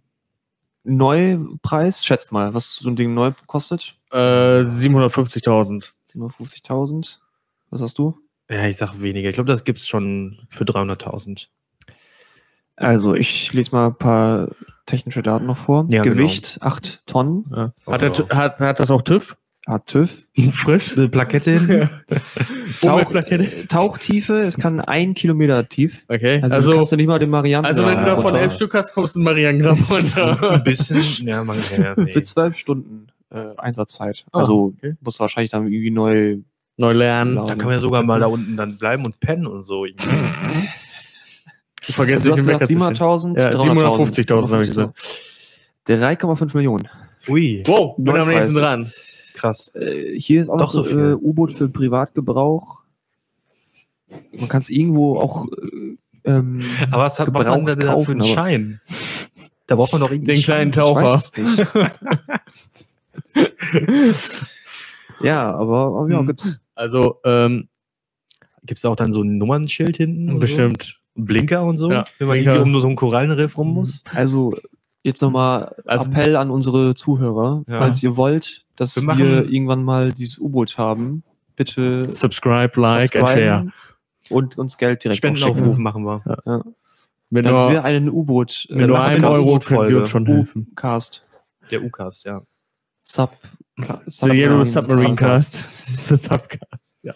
Neupreis, 0.85 2.05
schätzt 2.05 2.31
mal, 2.31 2.53
was 2.53 2.75
so 2.75 2.89
ein 2.89 2.95
Ding 2.95 3.13
neu 3.13 3.31
kostet? 3.47 3.95
äh, 4.11 4.63
750.000. 4.63 5.91
750.000. 6.13 7.17
Was 7.69 7.81
hast 7.81 7.97
du? 7.97 8.17
Ja, 8.49 8.65
ich 8.65 8.77
sag 8.77 9.01
weniger. 9.01 9.29
Ich 9.29 9.35
glaube, 9.35 9.51
das 9.51 9.63
gibt's 9.63 9.87
schon 9.87 10.39
für 10.49 10.63
300.000. 10.63 11.47
Also, 12.77 13.15
ich 13.15 13.51
lese 13.53 13.71
mal 13.71 13.87
ein 13.87 13.97
paar 13.97 14.49
technische 14.85 15.23
Daten 15.23 15.45
noch 15.45 15.57
vor. 15.57 15.87
Ja, 15.89 16.03
genau. 16.03 16.15
Gewicht 16.15 16.57
8 16.61 17.03
Tonnen. 17.07 17.45
Ja. 17.55 17.73
Oh, 17.85 17.91
Hat, 17.93 18.01
der, 18.01 18.11
wow. 18.17 18.29
hat, 18.29 18.59
hat 18.59 18.79
das 18.79 18.91
auch 18.91 19.01
TÜV? 19.01 19.35
Hat 19.67 19.87
TÜV. 19.87 20.27
Frisch? 20.53 20.95
Eine 20.95 21.09
Plakette 21.09 21.51
hin. 21.59 21.89
Tauch? 22.81 23.11
Tauchtiefe, 23.67 24.39
es 24.41 24.57
kann 24.57 24.79
ein 24.79 25.15
Kilometer 25.15 25.67
tief. 25.67 26.03
Okay, 26.07 26.39
Also, 26.43 26.55
also, 26.57 26.73
kannst 26.75 26.91
du 26.91 26.95
nicht 26.97 27.07
mal 27.07 27.17
den 27.17 27.31
Marianne. 27.31 27.67
also 27.67 27.83
wenn 27.85 27.97
du 27.97 28.05
davon 28.05 28.25
runter- 28.25 28.41
elf 28.41 28.53
Stück 28.53 28.73
hast, 28.75 28.93
kommst 28.93 29.15
du 29.15 29.19
in 29.19 29.23
Marianengramm 29.23 29.79
runter. 29.89 30.51
ein 30.53 30.63
bisschen. 30.63 31.01
Ja, 31.27 31.43
man, 31.43 31.57
ja, 31.75 31.95
nee. 31.97 32.11
Für 32.11 32.21
zwölf 32.21 32.57
Stunden 32.57 33.07
äh, 33.31 33.43
Einsatzzeit. 33.57 34.23
Ah, 34.31 34.39
also 34.39 34.73
okay. 34.77 34.93
musst 35.01 35.17
du 35.17 35.21
wahrscheinlich 35.21 35.49
dann 35.51 35.65
irgendwie 35.65 35.89
neu. 35.91 36.37
Neu 36.77 36.91
lernen. 36.91 37.31
Genau. 37.35 37.47
Da 37.47 37.55
kann 37.55 37.65
man 37.65 37.73
ja 37.75 37.79
sogar 37.79 38.03
mal 38.03 38.19
da 38.19 38.25
unten 38.27 38.57
dann 38.57 38.77
bleiben 38.77 39.05
und 39.05 39.19
pennen 39.21 39.47
und 39.47 39.63
so. 39.63 39.85
Du 39.85 39.93
vergisst 41.93 42.25
du 42.25 42.29
nicht 42.29 42.33
hast 42.33 42.39
im 42.39 42.45
gesagt 42.59 42.61
Wecker 42.61 42.67
zu 42.67 42.73
stellen. 42.73 43.33
700.000, 43.35 43.39
Ja, 43.39 43.49
300.000. 43.51 44.27
750.000 44.27 44.51
habe 44.51 44.61
ich 44.61 44.67
gesagt. 44.67 44.93
3,5 45.87 46.53
Millionen. 46.55 46.87
Ui, 47.29 47.63
Wow, 47.65 47.95
bin 47.97 48.15
am 48.17 48.27
nächsten 48.27 48.53
dran. 48.55 48.91
Krass. 49.35 49.73
Äh, 49.75 50.17
hier 50.19 50.41
ist 50.41 50.49
auch 50.49 50.57
Doch 50.57 50.73
noch 50.73 50.85
so 50.87 50.97
äh, 50.99 51.13
U-Boot 51.13 51.51
für 51.51 51.69
Privatgebrauch. 51.69 52.81
Man 54.37 54.47
kann 54.49 54.61
es 54.61 54.69
irgendwo 54.69 55.19
auch. 55.19 55.45
Äh, 55.47 55.97
ähm, 56.25 56.61
Aber 56.91 57.03
was 57.03 57.19
hat 57.19 57.27
Gebrauch 57.27 57.43
man 57.45 57.65
denn 57.65 57.79
da 57.79 57.97
für 57.99 58.11
einen 58.11 58.21
aber- 58.21 58.29
Schein? 58.33 58.81
Da 59.67 59.75
braucht 59.75 59.91
man 59.93 60.01
doch 60.01 60.11
irgendwie 60.11 60.33
Den 60.33 60.43
kleinen 60.43 60.71
Taucher. 60.71 61.03
weiß 61.03 61.31
es 61.35 61.57
nicht. 61.57 61.73
ja, 65.21 65.53
aber, 65.53 65.87
aber 65.87 66.09
ja, 66.09 66.19
Hm. 66.19 66.27
gibt's. 66.27 66.59
Also, 66.75 67.19
ähm, 67.23 67.67
Gibt 68.63 68.79
es 68.79 68.81
da 68.81 68.89
auch 68.89 68.95
dann 68.95 69.11
so 69.11 69.21
ein 69.21 69.37
Nummernschild 69.37 69.97
hinten? 69.97 70.27
und 70.29 70.39
bestimmt. 70.39 70.99
So? 71.15 71.23
Blinker 71.23 71.63
und 71.63 71.77
so? 71.77 71.91
Ja, 71.91 72.03
wenn 72.17 72.27
man 72.27 72.35
Blinker. 72.35 72.51
irgendwie 72.53 72.65
um 72.65 72.71
nur 72.71 72.81
so 72.81 72.87
einen 72.87 72.95
Korallenriff 72.95 73.57
rum 73.59 73.73
muss? 73.73 74.03
Also 74.13 74.53
jetzt 75.03 75.21
nochmal 75.21 75.75
Also- 75.85 76.05
Appell 76.09 76.35
an 76.35 76.49
unsere 76.49 76.95
Zuhörer, 76.95 77.63
Ja. 77.67 77.77
falls 77.77 78.01
ihr 78.03 78.17
wollt, 78.17 78.64
dass 78.75 78.95
Wir 78.95 79.17
wir, 79.17 79.49
irgendwann 79.49 79.83
mal 79.83 80.11
dieses 80.11 80.37
U-Boot 80.37 80.77
haben, 80.77 81.23
bitte 81.55 82.11
Subscribe, 82.13 82.79
like 82.79 83.15
and 83.15 83.29
share. 83.29 83.71
und 84.29 84.57
uns 84.57 84.77
Geld 84.77 85.03
direkt 85.03 85.17
Spendenaufruf 85.17 85.77
machen 85.77 86.03
wir. 86.03 86.63
Mit 87.29 87.45
Dann 87.45 87.53
nur, 87.53 87.71
wir 87.71 87.83
einen 87.83 88.09
U-Boot 88.09 88.67
mit 88.69 88.87
nur 88.87 88.97
machen 88.97 89.09
einem 89.09 89.21
wir 89.21 89.29
eine 89.29 89.37
Euro 89.37 89.49
U-Boot-Folge. 89.49 89.75
können 89.75 89.85
sie 89.85 89.95
uns 89.95 90.09
schon 90.09 90.25
helfen. 90.25 90.71
Cast 90.75 91.25
Der 91.71 91.83
UCAS, 91.83 92.23
ja. 92.23 92.41
Sub 93.01 93.37
The 94.07 94.29
Yellow 94.29 94.63
Submarine-. 94.63 95.15
Cast. 95.15 95.53
Subcast. 96.07 96.99
Ja. 97.03 97.13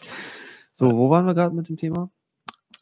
So, 0.71 0.91
wo 0.91 1.09
waren 1.09 1.25
wir 1.25 1.33
gerade 1.33 1.55
mit 1.55 1.69
dem 1.69 1.77
Thema? 1.77 2.09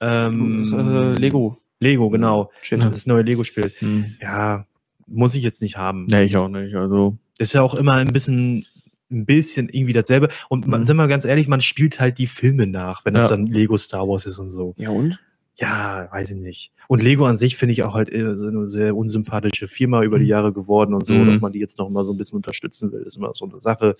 Ähm, 0.01 0.63
äh, 0.73 1.15
Lego. 1.15 1.57
Lego, 1.79 2.09
genau. 2.09 2.51
Shit. 2.61 2.81
Das 2.81 3.05
neue 3.05 3.21
Lego-Spiel. 3.21 3.71
Hm. 3.79 4.15
Ja, 4.21 4.65
muss 5.05 5.35
ich 5.35 5.43
jetzt 5.43 5.61
nicht 5.61 5.77
haben. 5.77 6.05
Nee, 6.05 6.23
ich 6.23 6.37
auch 6.37 6.47
nicht. 6.47 6.75
Also, 6.75 7.17
Ist 7.39 7.53
ja 7.53 7.61
auch 7.61 7.75
immer 7.75 7.93
ein 7.93 8.07
bisschen, 8.13 8.65
ein 9.11 9.25
bisschen 9.25 9.69
irgendwie 9.69 9.93
dasselbe. 9.93 10.29
Und 10.49 10.67
man, 10.67 10.81
Mhm. 10.81 10.85
sind 10.85 10.97
wir 10.97 11.07
ganz 11.07 11.23
ehrlich, 11.25 11.47
man 11.47 11.61
spielt 11.61 11.99
halt 11.99 12.17
die 12.17 12.27
Filme 12.27 12.67
nach, 12.67 13.05
wenn 13.05 13.13
das 13.13 13.29
Ja. 13.29 13.35
dann 13.37 13.45
Lego 13.47 13.77
Star 13.77 14.07
Wars 14.07 14.25
ist 14.25 14.39
und 14.39 14.49
so. 14.49 14.73
Ja 14.77 14.89
und? 14.89 15.19
Ja, 15.59 16.07
weiß 16.11 16.31
ich 16.31 16.37
nicht. 16.37 16.71
Und 16.87 17.01
Lego 17.01 17.25
an 17.25 17.35
sich 17.37 17.57
finde 17.57 17.73
ich 17.73 17.81
auch 17.83 17.95
halt 17.95 18.11
so 18.11 18.47
eine 18.47 18.69
sehr 18.69 18.95
unsympathische 18.95 19.67
Firma 19.67 20.03
über 20.03 20.19
die 20.19 20.25
Jahre 20.27 20.53
geworden 20.53 20.93
und 20.93 21.05
so, 21.05 21.13
Mhm. 21.15 21.31
dass 21.31 21.41
man 21.41 21.51
die 21.51 21.59
jetzt 21.59 21.79
noch 21.79 21.89
mal 21.89 22.05
so 22.05 22.13
ein 22.13 22.17
bisschen 22.17 22.35
unterstützen 22.37 22.91
will, 22.91 23.01
ist 23.01 23.17
immer 23.17 23.31
so 23.33 23.45
eine 23.49 23.59
Sache. 23.59 23.95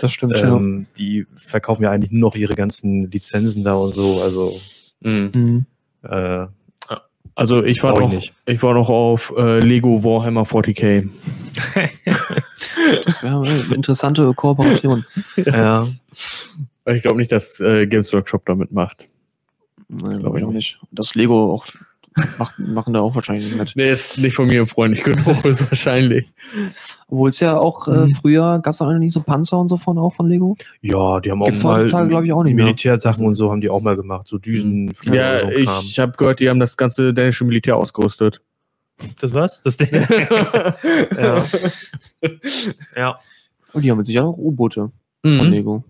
Das 0.00 0.12
stimmt, 0.12 0.34
Ähm, 0.36 0.86
die 0.98 1.26
verkaufen 1.36 1.82
ja 1.84 1.90
eigentlich 1.90 2.10
nur 2.12 2.28
noch 2.30 2.36
ihre 2.36 2.54
ganzen 2.54 3.10
Lizenzen 3.10 3.64
da 3.64 3.74
und 3.74 3.94
so, 3.94 4.20
also 4.20 4.60
hm. 5.02 5.30
ja. 5.34 5.40
Mhm. 5.40 5.66
äh, 6.02 6.46
also 7.34 7.62
ich 7.64 7.82
war 7.82 7.94
ich 7.94 8.00
noch, 8.00 8.12
nicht. 8.12 8.34
ich 8.44 8.62
war 8.62 8.74
noch 8.74 8.88
auf 8.90 9.32
äh, 9.36 9.60
Lego 9.60 10.02
Warhammer 10.04 10.44
40k. 10.44 11.08
Das 13.04 13.22
wäre 13.22 13.42
eine 13.42 13.74
interessante 13.74 14.32
Kooperation. 14.34 15.04
ja. 15.36 15.86
Ich 16.86 17.02
glaube 17.02 17.16
nicht, 17.18 17.32
dass 17.32 17.60
äh, 17.60 17.86
Games 17.86 18.12
Workshop 18.12 18.44
damit 18.46 18.72
macht. 18.72 19.08
Nein, 19.88 20.20
glaube 20.20 20.38
ich 20.38 20.44
auch 20.44 20.52
nicht. 20.52 20.78
Das 20.92 21.14
Lego 21.14 21.52
auch 21.52 21.66
macht, 22.38 22.58
machen 22.58 22.94
da 22.94 23.00
auch 23.00 23.14
wahrscheinlich 23.14 23.46
nicht 23.46 23.58
mit. 23.58 23.72
Nee, 23.76 23.90
ist 23.90 24.18
nicht 24.18 24.34
von 24.36 24.46
mir 24.46 24.60
ein 24.62 24.66
Freund. 24.66 24.96
Ich 24.96 25.02
könnte 25.04 25.28
auch 25.30 25.44
wahrscheinlich. 25.44 26.26
Obwohl 27.08 27.28
es 27.28 27.40
ja 27.40 27.56
auch 27.58 27.86
äh, 27.88 28.06
Mhm. 28.06 28.14
früher 28.14 28.58
gab 28.60 28.72
es 28.72 28.78
da 28.78 28.92
nicht 28.92 29.12
so 29.12 29.20
Panzer 29.20 29.58
und 29.60 29.68
so 29.68 29.76
von 29.76 29.98
auch 29.98 30.14
von 30.14 30.28
Lego. 30.28 30.56
ja, 30.80 31.20
die 31.20 31.30
haben 31.30 31.42
auch 31.42 31.46
Gibt's 31.46 31.62
mal 31.62 31.82
heutzutage, 31.82 32.08
glaub 32.08 32.24
ich, 32.24 32.32
auch. 32.32 32.42
Militärsachen 32.42 33.26
und 33.26 33.34
so 33.34 33.50
haben 33.50 33.60
die 33.60 33.68
auch 33.68 33.82
mal 33.82 33.96
gemacht, 33.96 34.26
so 34.28 34.38
Düsen, 34.38 34.92
Ja, 35.04 35.40
so 35.40 35.48
ich 35.48 35.98
habe 35.98 36.12
gehört, 36.16 36.40
die 36.40 36.48
haben 36.48 36.58
das 36.60 36.76
ganze 36.76 37.12
dänische 37.14 37.44
Militär 37.44 37.76
ausgerüstet. 37.76 38.40
Das 39.20 39.34
was? 39.34 39.62
Das 39.62 39.76
der 39.76 39.88
ja. 41.18 41.44
ja. 42.96 43.18
Und 43.72 43.82
die 43.82 43.90
haben 43.90 43.98
mit 43.98 44.06
Sicherheit 44.06 44.26
auch 44.26 44.38
U-Boote 44.38 44.90
von 45.22 45.36
Mhm. 45.36 45.40
Lego. 45.52 45.84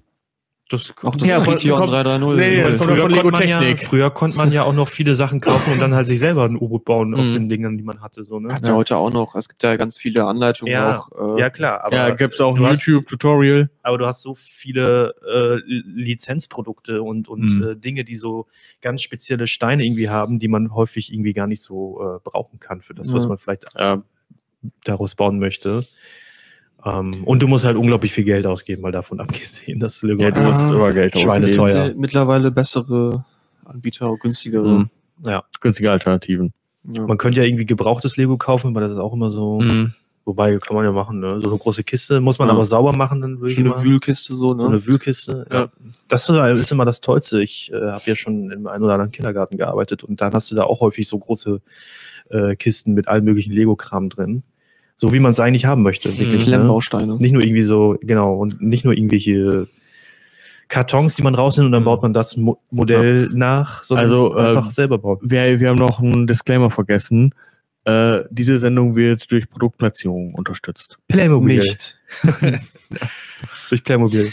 Das 0.68 0.92
Auch 1.04 1.14
das 1.14 1.28
Ja, 1.28 1.38
von- 1.38 1.54
Trition 1.54 1.78
kommt- 1.78 1.92
330. 1.92 2.36
Nee, 2.56 2.60
das 2.60 2.76
kommt 2.78 2.90
früher, 2.90 3.08
konnte 3.22 3.30
man 3.30 3.48
ja, 3.48 3.76
früher 3.76 4.10
konnte 4.10 4.36
man 4.36 4.50
ja 4.50 4.64
auch 4.64 4.72
noch 4.72 4.88
viele 4.88 5.14
Sachen 5.14 5.40
kaufen 5.40 5.74
und 5.74 5.78
dann 5.80 5.94
halt 5.94 6.08
sich 6.08 6.18
selber 6.18 6.44
ein 6.44 6.56
U-Boot 6.56 6.84
bauen 6.84 7.14
aus 7.14 7.28
Mhm. 7.28 7.34
den 7.34 7.48
Dingen, 7.48 7.78
die 7.78 7.84
man 7.84 8.00
hatte. 8.00 8.24
So, 8.24 8.40
ne? 8.40 8.48
Kannst 8.48 8.66
ja 8.66 8.74
heute 8.74 8.96
auch 8.96 9.12
noch. 9.12 9.36
Es 9.36 9.48
gibt 9.48 9.62
ja 9.62 9.76
ganz 9.76 9.96
viele 9.96 10.24
Anleitungen 10.24 10.72
Ja, 10.72 10.98
auch. 10.98 11.36
äh, 11.36 11.40
Ja, 11.40 11.50
klar. 11.50 11.84
Aber 11.84 11.94
ja, 11.96 12.10
gibt's 12.10 12.40
auch 12.40 12.56
ein 12.56 12.62
du 12.62 12.66
hast- 12.66 12.84
YouTube-Tutorial. 12.84 13.70
aber 13.84 13.98
du 13.98 14.06
hast 14.06 14.22
so 14.22 14.34
viele 14.34 15.14
äh, 15.24 15.60
Lizenzprodukte 15.64 17.00
und, 17.00 17.28
und 17.28 17.42
Mhm. 17.58 17.62
äh, 17.62 17.76
Dinge, 17.76 18.02
die 18.04 18.16
so 18.16 18.46
ganz 18.80 19.02
spezielle 19.02 19.46
Steine 19.46 19.84
irgendwie 19.84 20.08
haben, 20.08 20.40
die 20.40 20.48
man 20.48 20.74
häufig 20.74 21.12
irgendwie 21.12 21.32
gar 21.32 21.46
nicht 21.46 21.62
so 21.62 22.00
äh, 22.02 22.18
brauchen 22.24 22.58
kann 22.58 22.82
für 22.82 22.94
das, 22.94 23.12
was 23.12 23.22
Ja. 23.22 23.28
man 23.28 23.38
vielleicht 23.38 23.64
daraus 24.84 25.14
bauen 25.14 25.38
möchte. 25.38 25.86
Ähm, 26.86 27.24
und 27.24 27.42
du 27.42 27.48
musst 27.48 27.64
halt 27.64 27.76
unglaublich 27.76 28.12
viel 28.12 28.24
Geld 28.24 28.46
ausgeben, 28.46 28.82
weil 28.82 28.92
davon 28.92 29.18
abgesehen, 29.20 29.80
dass 29.80 30.02
Lego 30.02 30.22
Ja, 30.22 30.30
du 30.30 30.42
musst 30.42 30.60
Ah, 30.60 30.68
immer 30.74 30.92
Geld 30.92 31.14
ausgeben. 31.16 31.52
teuer. 31.56 31.86
sind 31.86 31.98
mittlerweile 31.98 32.50
bessere 32.50 33.24
Anbieter, 33.64 34.16
günstigere. 34.20 34.68
Mhm. 34.68 34.90
ja, 35.26 35.42
Günstige 35.60 35.90
Alternativen. 35.90 36.52
Ja. 36.84 37.04
man 37.04 37.18
könnte 37.18 37.40
ja 37.40 37.44
irgendwie 37.46 37.66
gebrauchtes 37.66 38.16
Lego 38.16 38.36
kaufen, 38.38 38.68
aber 38.68 38.80
das 38.80 38.92
ist 38.92 38.98
auch 38.98 39.12
immer 39.12 39.32
so, 39.32 39.58
Mhm. 39.60 39.92
wobei 40.24 40.56
kann 40.58 40.76
man 40.76 40.84
ja 40.84 40.92
machen, 40.92 41.18
ne? 41.18 41.40
so 41.40 41.48
eine 41.50 41.58
große 41.58 41.82
Kiste 41.82 42.20
muss 42.20 42.38
man 42.38 42.46
Ja. 42.46 42.54
aber 42.54 42.64
sauber 42.64 42.92
machen, 42.92 43.20
dann 43.20 43.40
würde 43.40 43.50
ich 43.52 43.58
immer- 43.58 43.82
Wühlkiste 43.82 44.36
so, 44.36 44.54
ne? 44.54 44.62
So 44.62 44.68
eine 44.68 44.86
Wühlkiste. 44.86 45.46
Ja. 45.50 45.62
Ja. 45.62 45.68
Das 46.06 46.28
ist 46.28 46.70
immer 46.72 46.84
das 46.84 47.00
Tollste. 47.00 47.42
Ich 47.42 47.72
äh, 47.72 47.90
habe 47.90 48.04
ja 48.06 48.14
schon 48.14 48.52
im 48.52 48.68
einen 48.68 48.84
oder 48.84 48.92
anderen 48.94 49.10
Kindergarten 49.10 49.56
gearbeitet 49.56 50.04
und 50.04 50.20
dann 50.20 50.32
hast 50.32 50.48
du 50.52 50.54
da 50.54 50.62
auch 50.62 50.80
häufig 50.80 51.08
so 51.08 51.18
große 51.18 51.60
äh, 52.30 52.54
Kisten 52.54 52.94
mit 52.94 53.08
allen 53.08 53.24
möglichen 53.24 53.52
Lego-Kram 53.52 54.08
drin. 54.08 54.44
So 54.96 55.12
wie 55.12 55.20
man 55.20 55.30
es 55.32 55.40
eigentlich 55.40 55.66
haben 55.66 55.82
möchte. 55.82 56.08
Mhm. 56.08 56.18
Wirklich, 56.18 56.38
ne? 56.46 56.56
Klemmbausteine. 56.56 57.16
Nicht 57.16 57.32
nur 57.32 57.42
irgendwie 57.42 57.62
so, 57.62 57.96
genau, 58.00 58.34
und 58.34 58.60
nicht 58.62 58.84
nur 58.84 58.94
irgendwelche 58.96 59.68
Kartons, 60.68 61.14
die 61.14 61.22
man 61.22 61.34
rausnimmt 61.34 61.66
und 61.66 61.72
dann 61.72 61.82
Mhm. 61.82 61.86
baut 61.86 62.02
man 62.02 62.12
das 62.12 62.36
Mo 62.36 62.58
Modell 62.70 63.28
nach, 63.32 63.84
sondern 63.84 64.04
Also, 64.04 64.36
äh, 64.36 64.40
einfach 64.48 64.70
selber 64.70 64.98
bauen. 64.98 65.18
Wir, 65.22 65.60
wir 65.60 65.68
haben 65.68 65.76
noch 65.78 66.00
einen 66.00 66.26
Disclaimer 66.26 66.70
vergessen. 66.70 67.34
Äh, 67.84 68.24
diese 68.30 68.58
Sendung 68.58 68.96
wird 68.96 69.30
durch 69.30 69.48
Produktplatzierung 69.48 70.34
unterstützt. 70.34 70.98
Playmobil. 71.08 71.58
Nicht. 71.62 71.96
Durch 73.68 73.82
Playmobil. 73.84 74.32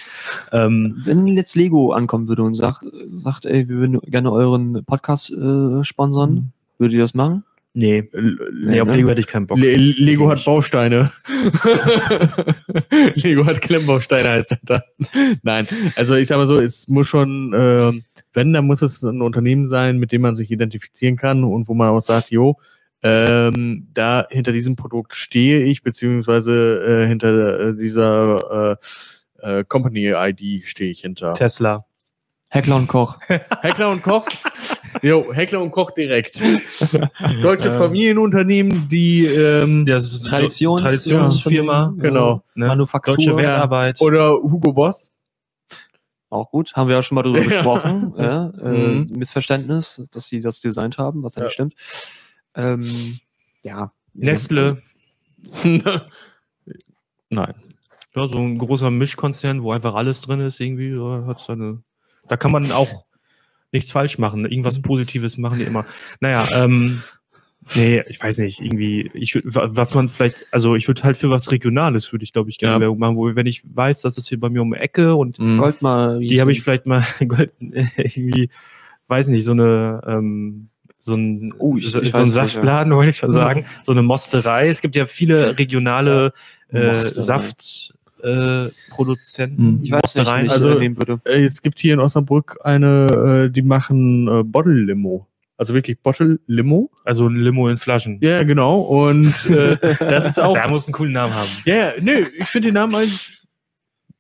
Ähm, 0.52 1.02
Wenn 1.06 1.26
jetzt 1.28 1.56
Lego 1.56 1.92
ankommen 1.92 2.28
würde 2.28 2.44
und 2.44 2.54
sagt, 2.54 2.84
sagt 3.10 3.46
ey, 3.46 3.68
wir 3.68 3.78
würden 3.78 4.00
gerne 4.02 4.32
euren 4.32 4.84
Podcast 4.86 5.32
äh, 5.32 5.84
sponsern, 5.84 6.54
würdet 6.78 6.94
ihr 6.96 7.02
das 7.02 7.14
machen? 7.16 7.44
Nee, 7.74 8.10
nee, 8.14 8.82
auf 8.82 8.88
ne? 8.88 8.96
Lego 8.96 9.10
hätte 9.10 9.22
ich 9.22 9.28
keinen 9.28 9.48
Bock. 9.48 9.58
Le 9.58 9.76
Lego 9.76 10.30
hat. 10.30 10.44
Bausteine. 10.46 11.12
Lego 13.16 13.46
hat 13.46 13.62
Klemmbausteine, 13.62 14.30
heißt 14.30 14.52
das 14.52 14.60
da. 14.64 14.84
Nein, 15.42 15.68
also 15.96 16.16
ich 16.16 16.28
sag 16.28 16.38
mal 16.38 16.48
so, 16.48 16.60
es 16.60 16.88
muss 16.88 17.08
schon, 17.08 17.54
ähm, 17.56 18.04
wenn, 18.34 18.54
dann 18.54 18.66
muss 18.66 18.82
es 18.82 19.04
ein 19.04 19.22
Unternehmen 19.22 19.68
sein, 19.68 19.98
mit 19.98 20.12
dem 20.12 20.22
man 20.22 20.36
sich 20.36 20.52
identifizieren 20.52 21.16
kann 21.16 21.44
und 21.44 21.68
wo 21.68 21.74
man 21.74 21.90
auch 21.90 22.02
sagt, 22.02 22.32
jo, 22.32 22.58
ähm, 23.04 23.88
da 23.94 24.26
hinter 24.30 24.54
diesem 24.54 24.76
Produkt 24.76 25.14
stehe 25.14 25.62
ich, 25.64 25.84
beziehungsweise 25.84 27.04
äh, 27.04 27.08
hinter 27.08 27.60
äh, 27.60 27.76
dieser 27.76 28.78
äh, 29.44 29.60
äh, 29.60 29.64
Company-ID 29.66 30.66
stehe 30.66 30.90
ich 30.90 31.02
hinter. 31.02 31.34
Tesla. 31.34 31.86
Heckler 32.54 32.76
und 32.76 32.88
Koch. 32.88 33.18
Heckler 33.62 33.90
und 33.90 34.04
Koch? 34.04 34.26
Jo, 35.02 35.34
Heckler 35.34 35.60
und 35.60 35.72
Koch 35.72 35.90
direkt. 35.92 36.40
Deutsches 37.42 37.74
Ähm. 37.74 37.80
Familienunternehmen, 37.80 38.88
die 38.90 39.26
ähm, 39.26 39.86
Das 39.88 40.06
ist 40.14 40.28
Traditions- 40.28 40.82
Traditionsfirma. 40.82 41.94
ja, 41.98 42.02
genau. 42.02 42.44
Ne? 42.54 42.68
Manufaktur. 42.68 43.16
Deutsche 43.16 43.36
Wertarbeit. 43.36 44.00
Oder 44.02 44.34
Hugo 44.34 44.72
Boss. 44.72 45.12
Auch 46.30 46.52
gut. 46.52 46.74
Haben 46.76 46.88
wir 46.90 46.96
ja 46.98 47.02
schon 47.04 47.16
mal 47.16 47.24
drüber 47.24 47.40
Ja. 47.42 47.48
gesprochen. 47.50 48.14
Ja, 48.18 48.50
äh, 48.62 48.70
Mhm. 48.70 49.08
Missverständnis, 49.18 50.04
dass 50.12 50.28
sie 50.28 50.40
das 50.40 50.62
designt 50.62 51.00
haben, 51.00 51.24
was 51.24 51.36
ja, 51.36 51.44
nicht 51.46 51.54
stimmt. 51.54 51.74
Ähm, 52.56 53.20
ja. 53.64 53.92
Nestle. 54.14 54.84
Nein. 57.30 57.54
Ja, 58.16 58.28
so 58.28 58.38
ein 58.38 58.60
großer 58.60 58.92
Mischkonzern, 58.92 59.64
wo 59.64 59.72
einfach 59.72 59.96
alles 59.96 60.22
drin 60.22 60.40
ist, 60.40 60.60
irgendwie, 60.60 60.96
hat 61.28 61.40
seine. 61.40 61.82
Da 62.28 62.38
kann 62.38 62.52
man 62.52 62.72
auch 62.72 63.06
nichts 63.72 63.92
falsch 63.92 64.18
machen. 64.18 64.46
Irgendwas 64.46 64.82
Positives 64.82 65.38
machen 65.38 65.58
die 65.60 65.66
immer. 65.66 65.86
Naja, 66.20 66.46
ähm, 66.64 67.02
nee, 67.76 68.02
ich 68.08 68.22
weiß 68.22 68.38
nicht, 68.40 68.62
irgendwie, 68.62 69.10
ich 69.14 69.40
was 69.44 69.94
man 69.94 70.08
vielleicht, 70.10 70.36
also 70.52 70.76
ich 70.76 70.88
würde 70.88 71.04
halt 71.04 71.18
für 71.18 71.30
was 71.30 71.52
Regionales, 71.52 72.12
würde 72.12 72.24
ich, 72.24 72.34
glaube 72.34 72.50
ich, 72.50 72.58
gerne 72.60 72.76
Ja. 72.76 72.82
Werbung 72.82 73.00
machen, 73.00 73.16
wo, 73.18 73.36
wenn 73.36 73.46
ich 73.48 73.64
weiß, 73.66 74.02
das 74.02 74.18
ist 74.18 74.30
hier 74.30 74.40
bei 74.40 74.50
mir 74.50 74.62
um 74.62 74.72
die 74.72 74.80
Ecke 74.80 75.16
und 75.16 75.40
Mhm. 75.40 75.58
Goldmarie. 75.58 76.28
die 76.28 76.40
habe 76.42 76.52
ich 76.52 76.62
vielleicht 76.62 76.86
mal 76.86 77.04
Gold, 77.28 77.52
irgendwie, 77.60 78.50
weiß 79.08 79.28
nicht, 79.30 79.44
so 79.44 79.52
eine, 79.54 80.02
ähm, 80.08 80.70
so 81.00 81.16
ein, 81.16 81.54
Oh, 81.58 81.76
ich- 81.76 81.92
so, 81.92 82.02
ich 82.02 82.12
so 82.14 82.20
ein. 82.20 82.28
Saftladen, 82.28 82.94
wollte 82.94 83.10
ich 83.10 83.18
schon 83.18 83.34
sagen. 83.34 83.66
So 83.84 83.92
eine 83.92 84.04
Mosterei. 84.04 84.68
Es 84.68 84.80
gibt 84.82 84.96
ja 84.96 85.06
viele 85.06 85.58
regionale 85.60 86.32
äh, 86.72 86.94
Mosterei. 86.94 87.22
Saftproduzenten. 87.22 88.03
Äh, 88.24 88.70
Produzenten, 88.90 89.80
ich 89.84 89.92
weiß 89.92 90.16
nicht, 90.16 90.28
ich 90.46 90.52
Also- 90.52 90.80
nehmen 90.80 90.98
würde. 90.98 91.20
Äh, 91.26 91.44
Es 91.44 91.62
gibt 91.62 91.80
hier 91.80 91.94
in 91.94 92.00
Osnabrück 92.00 92.58
eine, 92.64 93.48
äh, 93.48 93.52
die 93.52 93.62
machen 93.62 94.28
äh, 94.28 94.44
Bottle 94.44 94.74
Limo. 94.74 95.28
Also 95.58 95.74
wirklich 95.74 96.00
Bottle 96.00 96.40
Limo. 96.48 96.90
also 97.06 97.28
ein 97.28 97.36
Limo 97.36 97.70
in 97.70 97.78
Flaschen. 97.78 98.18
Ja, 98.22 98.44
genau. 98.44 98.80
Und 98.82 99.50
äh, 99.50 99.78
das 100.00 100.26
ist 100.26 100.40
auch. 100.40 100.54
Der 100.54 100.70
muss 100.70 100.88
einen 100.88 100.94
coolen 100.94 101.14
Namen 101.14 101.34
haben. 101.34 101.50
Ja, 101.66 101.76
ja, 101.76 101.92
nö, 102.02 102.26
ich 102.40 102.48
finde 102.48 102.70
den 102.70 102.74
Namen 102.76 102.96
eigentlich 102.96 103.43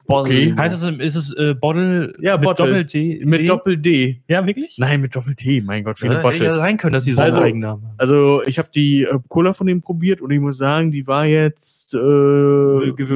Okay. 0.06 0.54
Heißt 0.58 0.76
es, 0.76 0.84
ist 0.99 1.16
es 1.16 1.34
äh, 1.38 1.54
Bottle 1.54 2.14
Ja, 2.20 2.36
mit 2.38 2.43
Bottle. 2.45 2.66
Doppel-T? 2.68 3.22
mit 3.26 3.39
D? 3.41 3.45
Doppel-D. 3.45 4.22
Ja, 4.28 4.45
wirklich? 4.45 4.78
Nein, 4.78 4.99
mit 5.01 5.16
Doppel-T. 5.16 5.62
Mein 5.62 5.84
Gott, 5.86 5.97
viele 5.99 6.16
Ja, 6.16 6.20
hätte 6.20 6.28
ja 6.28 6.32
Bottle. 6.49 6.56
sein 6.58 6.78
können, 6.78 6.93
dass 6.93 7.06
die 7.06 7.14
so 7.14 7.22
Also- 7.22 7.38
einen 7.38 7.45
Eigennamen 7.45 7.84
haben. 7.86 7.95
Also, 7.97 8.41
ich 8.45 8.60
habe 8.60 8.68
die 8.76 9.04
äh, 9.04 9.18
Cola 9.30 9.54
von 9.54 9.66
dem 9.68 9.82
probiert 9.82 10.20
und 10.22 10.30
ich 10.32 10.39
muss 10.39 10.58
sagen, 10.58 10.91
die 10.91 11.08
war 11.08 11.26
jetzt 11.26 11.93
äh, 11.93 11.97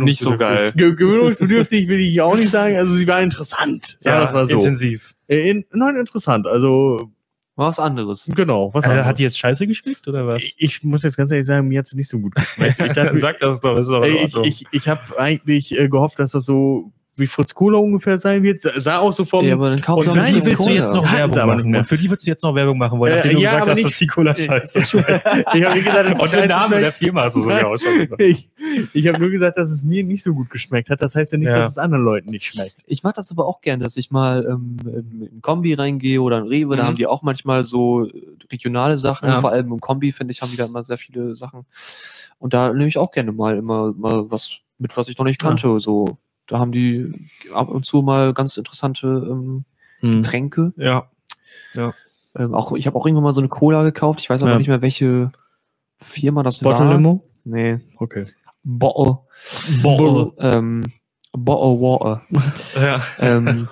Nicht 0.01 0.21
so 0.21 0.37
geil. 0.37 0.71
ge 0.75 0.95
gewöhnungsbedürftig, 0.95 1.87
will 1.87 1.99
ich 1.99 2.21
auch 2.21 2.37
nicht 2.37 2.49
sagen. 2.51 2.77
Also, 2.77 2.93
sie 2.95 3.07
war 3.07 3.21
interessant. 3.21 3.97
Sagen 3.99 4.19
wir 4.21 4.25
es 4.25 4.33
mal 4.33 4.47
so. 4.47 4.55
intensiv. 4.55 5.13
Äh, 5.27 5.49
in, 5.49 5.65
nein, 5.73 5.97
interessant. 5.97 6.47
Also, 6.47 7.11
was 7.57 7.79
anderes. 7.79 8.29
genau. 8.35 8.67
Was 8.73 8.83
Also, 8.85 8.89
anderes. 8.91 9.07
hat 9.07 9.19
die 9.19 9.23
jetzt 9.23 9.37
Scheiße 9.37 9.67
geschmeckt 9.67 10.07
oder 10.07 10.25
was? 10.27 10.41
ich, 10.43 10.55
ich 10.57 10.83
muss 10.83 11.03
jetzt 11.03 11.17
ganz 11.17 11.31
ehrlich 11.31 11.45
sagen, 11.45 11.67
mir 11.67 11.79
hat 11.79 11.87
es 11.87 11.93
nicht 11.95 12.07
so 12.07 12.19
gut 12.19 12.35
geschmeckt. 12.35 12.79
Ich, 12.79 12.93
dachte, 12.93 13.19
Sag 13.19 13.39
das 13.39 13.59
doch, 13.59 13.77
ist 13.77 13.89
doch 13.89 14.03
ich, 14.05 14.35
ich, 14.43 14.65
ich 14.71 14.87
habe 14.87 15.01
eigentlich 15.19 15.77
äh, 15.77 15.89
gehofft, 15.89 16.19
dass 16.19 16.31
das 16.31 16.45
so 16.45 16.91
wie 17.19 17.27
Fritz 17.27 17.53
Cola 17.53 17.77
ungefähr 17.77 18.19
sein 18.19 18.43
wird. 18.43 18.59
Sa- 18.59 18.71
Sah 18.79 18.97
auch 18.99 19.13
so 19.13 19.25
vom. 19.25 19.45
Ja, 19.45 19.55
aber 19.55 19.69
dann 19.71 19.81
kauf 19.81 19.99
Und 19.99 20.07
doch 20.07 20.13
für 20.13 20.19
nein, 20.19 20.35
die 20.35 20.45
willst 20.45 20.67
du 20.67 20.71
jetzt 20.71 20.93
noch 20.93 21.03
Werbung 21.11 21.47
machen. 21.47 21.75
Und 21.75 21.85
für 21.85 21.97
die 21.97 22.09
willst 22.09 22.25
du 22.25 22.31
jetzt 22.31 22.43
noch 22.43 22.53
Werbung 22.55 22.77
machen 22.77 22.99
wollen, 22.99 23.13
Äh, 23.13 23.15
nachdem 23.17 23.33
du 23.37 23.41
ja, 23.41 23.51
gesagt 23.59 23.71
hast, 23.71 23.83
dass 23.83 23.97
die 23.97 24.07
Cola 24.07 24.35
scheiße 24.35 24.85
schmeckt. 24.85 25.09
ich 25.53 25.63
habe 25.63 25.79
gesagt, 25.81 26.09
dass 26.09 26.11
es 26.13 26.19
Und 26.21 26.33
der 26.35 26.47
Name 26.47 26.79
der. 26.79 26.91
Firma 26.91 27.23
hast 27.23 27.35
du 27.35 27.41
sogar 27.41 27.67
auch 27.67 27.77
schon 27.77 27.97
gesagt. 27.97 28.21
Ich, 28.21 28.49
ich 28.93 29.07
habe 29.07 29.19
nur 29.19 29.29
gesagt, 29.29 29.57
dass 29.57 29.71
es 29.71 29.83
mir 29.83 30.03
nicht 30.03 30.23
so 30.23 30.33
gut 30.33 30.49
geschmeckt 30.49 30.89
hat. 30.89 31.01
Das 31.01 31.15
heißt 31.15 31.31
ja 31.33 31.37
nicht, 31.37 31.47
Ja. 31.49 31.59
dass 31.59 31.71
es 31.71 31.77
anderen 31.77 32.03
Leuten 32.03 32.29
nicht 32.29 32.45
schmeckt. 32.45 32.75
Ich 32.85 33.03
mag 33.03 33.15
das 33.15 33.31
aber 33.31 33.45
auch 33.45 33.61
gern, 33.61 33.79
dass 33.79 33.97
ich 33.97 34.11
mal 34.11 34.45
ähm, 34.49 34.77
in 34.85 35.29
in 35.33 35.41
Kombi 35.41 35.73
reingehe 35.73 36.21
oder 36.21 36.37
in 36.39 36.47
Rewe, 36.47 36.75
da 36.75 36.83
Mhm. 36.83 36.87
haben 36.87 36.95
die 36.97 37.07
auch 37.07 37.21
manchmal 37.21 37.63
so 37.65 38.05
äh, 38.05 38.11
regionale 38.51 38.97
Sachen, 38.97 39.27
Ja. 39.29 39.41
vor 39.41 39.51
allem 39.51 39.71
im 39.71 39.79
Kombi, 39.79 40.11
finde 40.11 40.31
ich, 40.31 40.41
haben 40.41 40.51
die 40.51 40.57
da 40.57 40.65
immer 40.65 40.83
sehr 40.83 40.97
viele 40.97 41.35
Sachen. 41.35 41.65
Und 42.39 42.53
da 42.53 42.71
nehme 42.71 42.87
ich 42.87 42.97
auch 42.97 43.11
gerne 43.11 43.31
mal 43.31 43.57
immer 43.57 43.93
mal 43.97 44.29
was 44.29 44.57
mit, 44.77 44.95
was 44.95 45.07
ich 45.09 45.17
noch 45.17 45.25
nicht 45.25 45.41
kannte. 45.41 45.79
So, 45.79 46.17
da 46.47 46.59
haben 46.59 46.71
die 46.71 47.29
ab 47.53 47.69
und 47.69 47.85
zu 47.85 48.01
mal 48.01 48.33
ganz 48.33 48.57
interessante 48.57 49.07
ähm, 49.29 49.65
Getränke. 50.01 50.73
Ja. 50.77 51.07
Ähm, 52.35 52.53
auch, 52.53 52.73
ich 52.73 52.85
habe 52.87 52.95
auch 52.97 53.05
irgendwann 53.05 53.23
mal 53.23 53.33
so 53.33 53.41
eine 53.41 53.49
Cola 53.49 53.83
gekauft. 53.83 54.21
Ich 54.21 54.29
weiß 54.29 54.41
aber 54.41 54.51
Ja. 54.51 54.57
nicht 54.57 54.67
mehr, 54.67 54.81
welche 54.81 55.31
Firma 55.97 56.43
das 56.43 56.59
Bottle 56.59 56.85
war. 56.85 56.93
Limo? 56.93 57.23
Nee. 57.43 57.79
Okay. 57.97 58.25
Bottle. 58.63 59.19
Bottle. 59.81 60.33
Ähm, 60.39 60.83
Bottle 61.33 61.81
Water. 61.81 62.21
Ja. 62.75 63.01
ähm, 63.19 63.67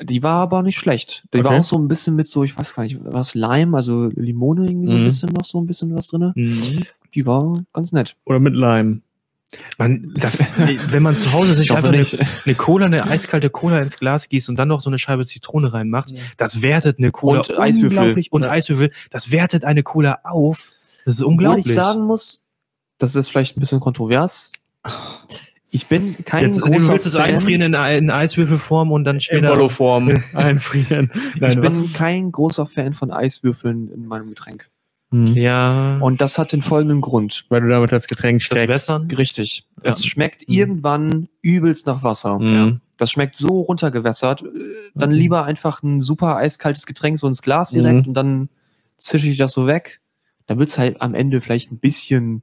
die 0.00 0.22
war 0.22 0.42
aber 0.42 0.62
nicht 0.62 0.78
schlecht. 0.78 1.24
Die 1.32 1.38
war 1.44 1.52
Okay. 1.52 1.60
auch 1.60 1.64
so 1.64 1.76
ein 1.78 1.86
bisschen 1.86 2.16
mit 2.16 2.26
so, 2.26 2.42
ich 2.42 2.58
weiß 2.58 2.74
gar 2.74 2.82
nicht, 2.82 2.98
was 3.04 3.34
Lime, 3.34 3.76
also 3.76 4.06
Limone 4.14 4.66
irgendwie 4.66 4.88
so 4.88 4.94
ein 4.94 5.00
Mhm. 5.00 5.04
bisschen 5.04 5.28
noch 5.30 5.44
so 5.44 5.60
ein 5.60 5.66
bisschen 5.66 5.94
was 5.94 6.08
drin. 6.08 6.32
Mhm. 6.34 6.80
Die 7.14 7.24
war 7.26 7.62
ganz 7.72 7.92
nett. 7.92 8.16
Oder 8.24 8.40
mit 8.40 8.54
Lime. 8.54 9.00
Man, 9.78 10.12
das, 10.16 10.44
wenn 10.90 11.02
man 11.02 11.18
zu 11.18 11.32
Hause 11.32 11.54
sich 11.54 11.70
einfach 11.72 11.88
eine, 11.88 11.98
nicht. 11.98 12.18
eine 12.44 12.54
Cola, 12.54 12.86
eine 12.86 13.04
eiskalte 13.04 13.50
Cola 13.50 13.80
ins 13.80 13.98
Glas 13.98 14.28
gießt 14.28 14.48
und 14.48 14.56
dann 14.56 14.68
noch 14.68 14.80
so 14.80 14.88
eine 14.90 14.98
Scheibe 14.98 15.26
Zitrone 15.26 15.72
reinmacht, 15.72 16.12
das 16.36 16.62
wertet 16.62 16.98
eine 16.98 17.10
Cola 17.10 17.40
Und 17.40 17.58
Eiswürfel. 17.58 17.98
unglaublich 17.98 18.32
und 18.32 18.42
Ja. 18.42 18.50
Eiswürfel, 18.50 18.90
das 19.10 19.30
wertet 19.30 19.64
eine 19.64 19.82
Cola 19.82 20.20
auf. 20.24 20.72
Das 21.04 21.16
ist 21.16 21.22
unglaublich. 21.22 21.66
ich 21.66 21.72
sagen 21.74 22.02
muss, 22.02 22.46
das 22.98 23.14
ist 23.14 23.28
vielleicht 23.28 23.56
ein 23.56 23.60
bisschen 23.60 23.80
kontrovers. 23.80 24.52
Ich 25.74 25.86
bin 25.86 26.16
kein 26.24 26.44
Jetzt, 26.44 26.58
du 26.58 26.64
großer 26.66 26.92
willst 26.92 27.06
es 27.06 27.14
Fan. 27.14 27.22
einfrieren 27.22 27.62
in, 27.62 27.74
in 27.74 28.10
Eiswürfelform 28.10 28.92
und 28.92 29.04
dann 29.04 29.16
In 29.16 29.20
später. 29.20 29.48
Bollo-Form 29.54 30.10
einfrieren. 30.34 31.10
Nein, 31.40 31.58
ich 31.58 31.64
was? 31.64 31.78
bin 31.80 31.92
kein 31.94 32.30
großer 32.32 32.66
Fan 32.66 32.92
von 32.92 33.10
Eiswürfeln 33.10 33.90
in 33.92 34.06
meinem 34.06 34.28
Getränk. 34.28 34.68
Ja. 35.12 35.98
Und 36.00 36.20
das 36.20 36.38
hat 36.38 36.52
den 36.52 36.62
folgenden 36.62 37.00
Grund. 37.02 37.44
Weil 37.50 37.60
du 37.60 37.68
damit 37.68 37.92
das 37.92 38.06
Getränk 38.06 38.38
das 38.40 38.46
steckst. 38.46 38.68
Wässern? 38.68 39.08
Richtig. 39.10 39.66
Ja. 39.82 39.90
Es 39.90 40.04
schmeckt 40.04 40.48
Mhm. 40.48 40.54
irgendwann 40.54 41.28
übelst 41.42 41.86
nach 41.86 42.02
Wasser. 42.02 42.38
Mhm. 42.38 42.80
Das 42.96 43.10
schmeckt 43.10 43.36
so 43.36 43.60
runtergewässert. 43.60 44.42
Äh, 44.42 44.46
Dann 44.94 45.10
Mhm. 45.10 45.16
lieber 45.16 45.44
einfach 45.44 45.82
ein 45.82 46.00
super 46.00 46.36
eiskaltes 46.36 46.86
Getränk 46.86 47.18
so 47.18 47.26
ins 47.26 47.42
Glas 47.42 47.70
direkt 47.70 48.02
Mhm. 48.02 48.08
und 48.08 48.14
dann 48.14 48.48
zische 48.96 49.28
ich 49.28 49.38
das 49.38 49.52
so 49.52 49.66
weg. 49.66 50.00
Dann 50.46 50.58
wird's 50.58 50.78
halt 50.78 51.00
am 51.00 51.14
Ende 51.14 51.40
vielleicht 51.40 51.72
ein 51.72 51.78
bisschen 51.78 52.42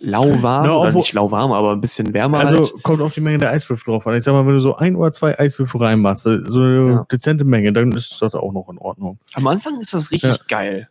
lauwarm. 0.00 0.66
Na, 0.66 0.76
oder 0.76 0.92
nicht 0.92 1.12
lauwarm, 1.12 1.50
aber 1.52 1.72
ein 1.72 1.80
bisschen 1.80 2.14
wärmer. 2.14 2.38
Also 2.40 2.72
halt. 2.72 2.82
kommt 2.84 3.00
auf 3.00 3.14
die 3.14 3.20
Menge 3.20 3.38
der 3.38 3.50
Eiswürfel 3.50 3.92
drauf 3.92 4.06
an. 4.06 4.14
Ich 4.14 4.22
sag 4.24 4.32
mal, 4.32 4.46
wenn 4.46 4.54
du 4.54 4.60
so 4.60 4.76
ein 4.76 4.94
oder 4.94 5.10
zwei 5.12 5.36
Eiswürfel 5.38 5.82
reinmachst, 5.82 6.22
so 6.22 6.30
eine 6.30 6.88
Ja. 6.90 7.06
dezente 7.10 7.44
Menge, 7.44 7.72
dann 7.72 7.90
ist 7.92 8.20
das 8.22 8.34
auch 8.34 8.52
noch 8.52 8.68
in 8.68 8.78
Ordnung. 8.78 9.18
Am 9.34 9.46
Anfang 9.46 9.80
ist 9.80 9.94
das 9.94 10.10
richtig 10.12 10.46
geil. 10.46 10.88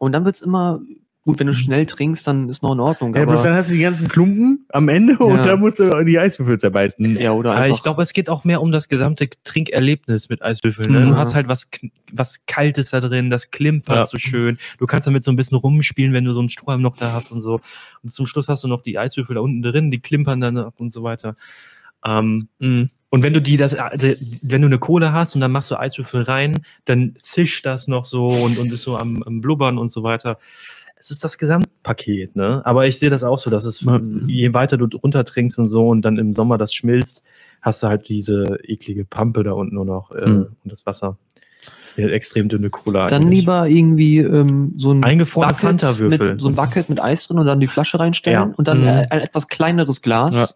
Und 0.00 0.12
dann 0.12 0.24
wird's 0.24 0.40
immer, 0.40 0.80
gut, 1.26 1.38
wenn 1.38 1.46
du 1.46 1.52
schnell 1.54 1.84
trinkst, 1.84 2.26
dann 2.26 2.48
ist 2.48 2.62
noch 2.62 2.72
in 2.72 2.80
Ordnung. 2.80 3.14
Ja, 3.14 3.20
aber, 3.22 3.32
bloß 3.32 3.42
dann 3.42 3.52
hast 3.54 3.68
du 3.68 3.74
die 3.74 3.82
ganzen 3.82 4.08
Klumpen 4.08 4.64
am 4.70 4.88
Ende 4.88 5.18
und 5.18 5.36
Ja. 5.36 5.44
dann 5.44 5.60
musst 5.60 5.78
du 5.78 6.04
die 6.04 6.18
Eiswürfel 6.18 6.58
zerbeißen. 6.58 7.16
ja, 7.20 7.32
oder 7.32 7.50
Aber 7.52 7.60
einfach. 7.60 7.76
ich 7.76 7.82
glaube, 7.82 8.02
es 8.02 8.14
geht 8.14 8.30
auch 8.30 8.42
mehr 8.44 8.62
um 8.62 8.72
das 8.72 8.88
gesamte 8.88 9.28
Trinkerlebnis 9.44 10.30
mit 10.30 10.40
Eiswürfeln. 10.42 10.90
Ne? 10.90 11.00
Mhm. 11.00 11.08
Du 11.10 11.16
hast 11.16 11.34
halt 11.34 11.48
was, 11.48 11.68
was 12.12 12.40
Kaltes 12.46 12.88
da 12.90 13.00
drin, 13.00 13.28
das 13.28 13.50
klimpert 13.50 13.96
Ja. 13.96 14.06
so 14.06 14.16
schön. 14.18 14.58
Du 14.78 14.86
kannst 14.86 15.06
damit 15.06 15.22
so 15.22 15.30
ein 15.30 15.36
bisschen 15.36 15.58
rumspielen, 15.58 16.14
wenn 16.14 16.24
du 16.24 16.32
so 16.32 16.40
einen 16.40 16.48
Strohhalm 16.48 16.80
noch 16.80 16.96
da 16.96 17.12
hast 17.12 17.30
und 17.30 17.42
so. 17.42 17.60
Und 18.02 18.14
zum 18.14 18.26
Schluss 18.26 18.48
hast 18.48 18.64
du 18.64 18.68
noch 18.68 18.82
die 18.82 18.98
Eiswürfel 18.98 19.34
da 19.34 19.42
unten 19.42 19.60
drin, 19.60 19.90
die 19.90 20.00
klimpern 20.00 20.40
dann 20.40 20.56
ab 20.56 20.74
und 20.78 20.90
so 20.90 21.02
weiter. 21.02 21.36
Ähm, 22.06 22.48
Mhm. 22.58 22.88
und 23.10 23.22
wenn 23.22 23.32
du 23.34 23.40
die 23.42 23.56
das, 23.56 23.74
äh, 23.74 24.16
wenn 24.42 24.62
du 24.62 24.66
eine 24.66 24.78
Kohle 24.78 25.12
hast 25.12 25.34
und 25.34 25.40
dann 25.40 25.52
machst 25.52 25.70
du 25.70 25.76
Eiswürfel 25.78 26.22
rein, 26.22 26.60
dann 26.84 27.14
zischt 27.18 27.66
das 27.66 27.88
noch 27.88 28.04
so 28.04 28.26
und, 28.28 28.58
und 28.58 28.72
ist 28.72 28.82
so 28.82 28.96
am, 28.96 29.22
am 29.22 29.40
Blubbern 29.40 29.78
und 29.78 29.90
so 29.92 30.02
weiter. 30.02 30.38
Es 30.98 31.10
ist 31.10 31.24
das 31.24 31.38
Gesamtpaket, 31.38 32.36
ne? 32.36 32.60
Aber 32.66 32.86
ich 32.86 32.98
sehe 32.98 33.08
das 33.08 33.24
auch 33.24 33.38
so, 33.38 33.48
dass 33.50 33.64
es, 33.64 33.82
Mhm. 33.82 34.24
je 34.28 34.52
weiter 34.52 34.76
du 34.76 34.86
runter 34.98 35.24
trinkst 35.24 35.58
und 35.58 35.68
so 35.68 35.88
und 35.88 36.02
dann 36.02 36.18
im 36.18 36.34
Sommer 36.34 36.58
das 36.58 36.74
schmilzt, 36.74 37.22
hast 37.62 37.82
du 37.82 37.86
halt 37.88 38.08
diese 38.08 38.58
eklige 38.64 39.04
Pampe 39.06 39.42
da 39.42 39.52
unten 39.52 39.74
nur 39.76 39.84
noch 39.86 40.10
äh, 40.12 40.26
Mhm. 40.28 40.46
und 40.62 40.72
das 40.72 40.84
Wasser. 40.86 41.16
Ja, 41.96 42.06
extrem 42.08 42.48
dünne 42.48 42.70
Cola. 42.70 43.08
Dann 43.08 43.22
eigentlich. 43.24 43.40
lieber 43.40 43.66
irgendwie 43.68 44.18
ähm, 44.18 44.74
so 44.76 44.92
ein 44.92 45.02
Eingefrorene 45.02 45.52
Bucket 45.54 46.00
mit, 46.20 46.40
so 46.40 46.48
ein 46.48 46.54
Bucket 46.54 46.88
mit 46.88 47.00
Eis 47.00 47.26
drin 47.26 47.38
und 47.38 47.46
dann 47.46 47.60
die 47.60 47.66
Flasche 47.66 47.98
reinstellen 47.98 48.48
Ja. 48.50 48.54
und 48.56 48.68
dann 48.68 48.80
Mhm. 48.82 48.86
äh, 48.86 49.06
ein 49.10 49.20
etwas 49.22 49.48
kleineres 49.48 50.00
Glas, 50.00 50.36
Ja. 50.36 50.48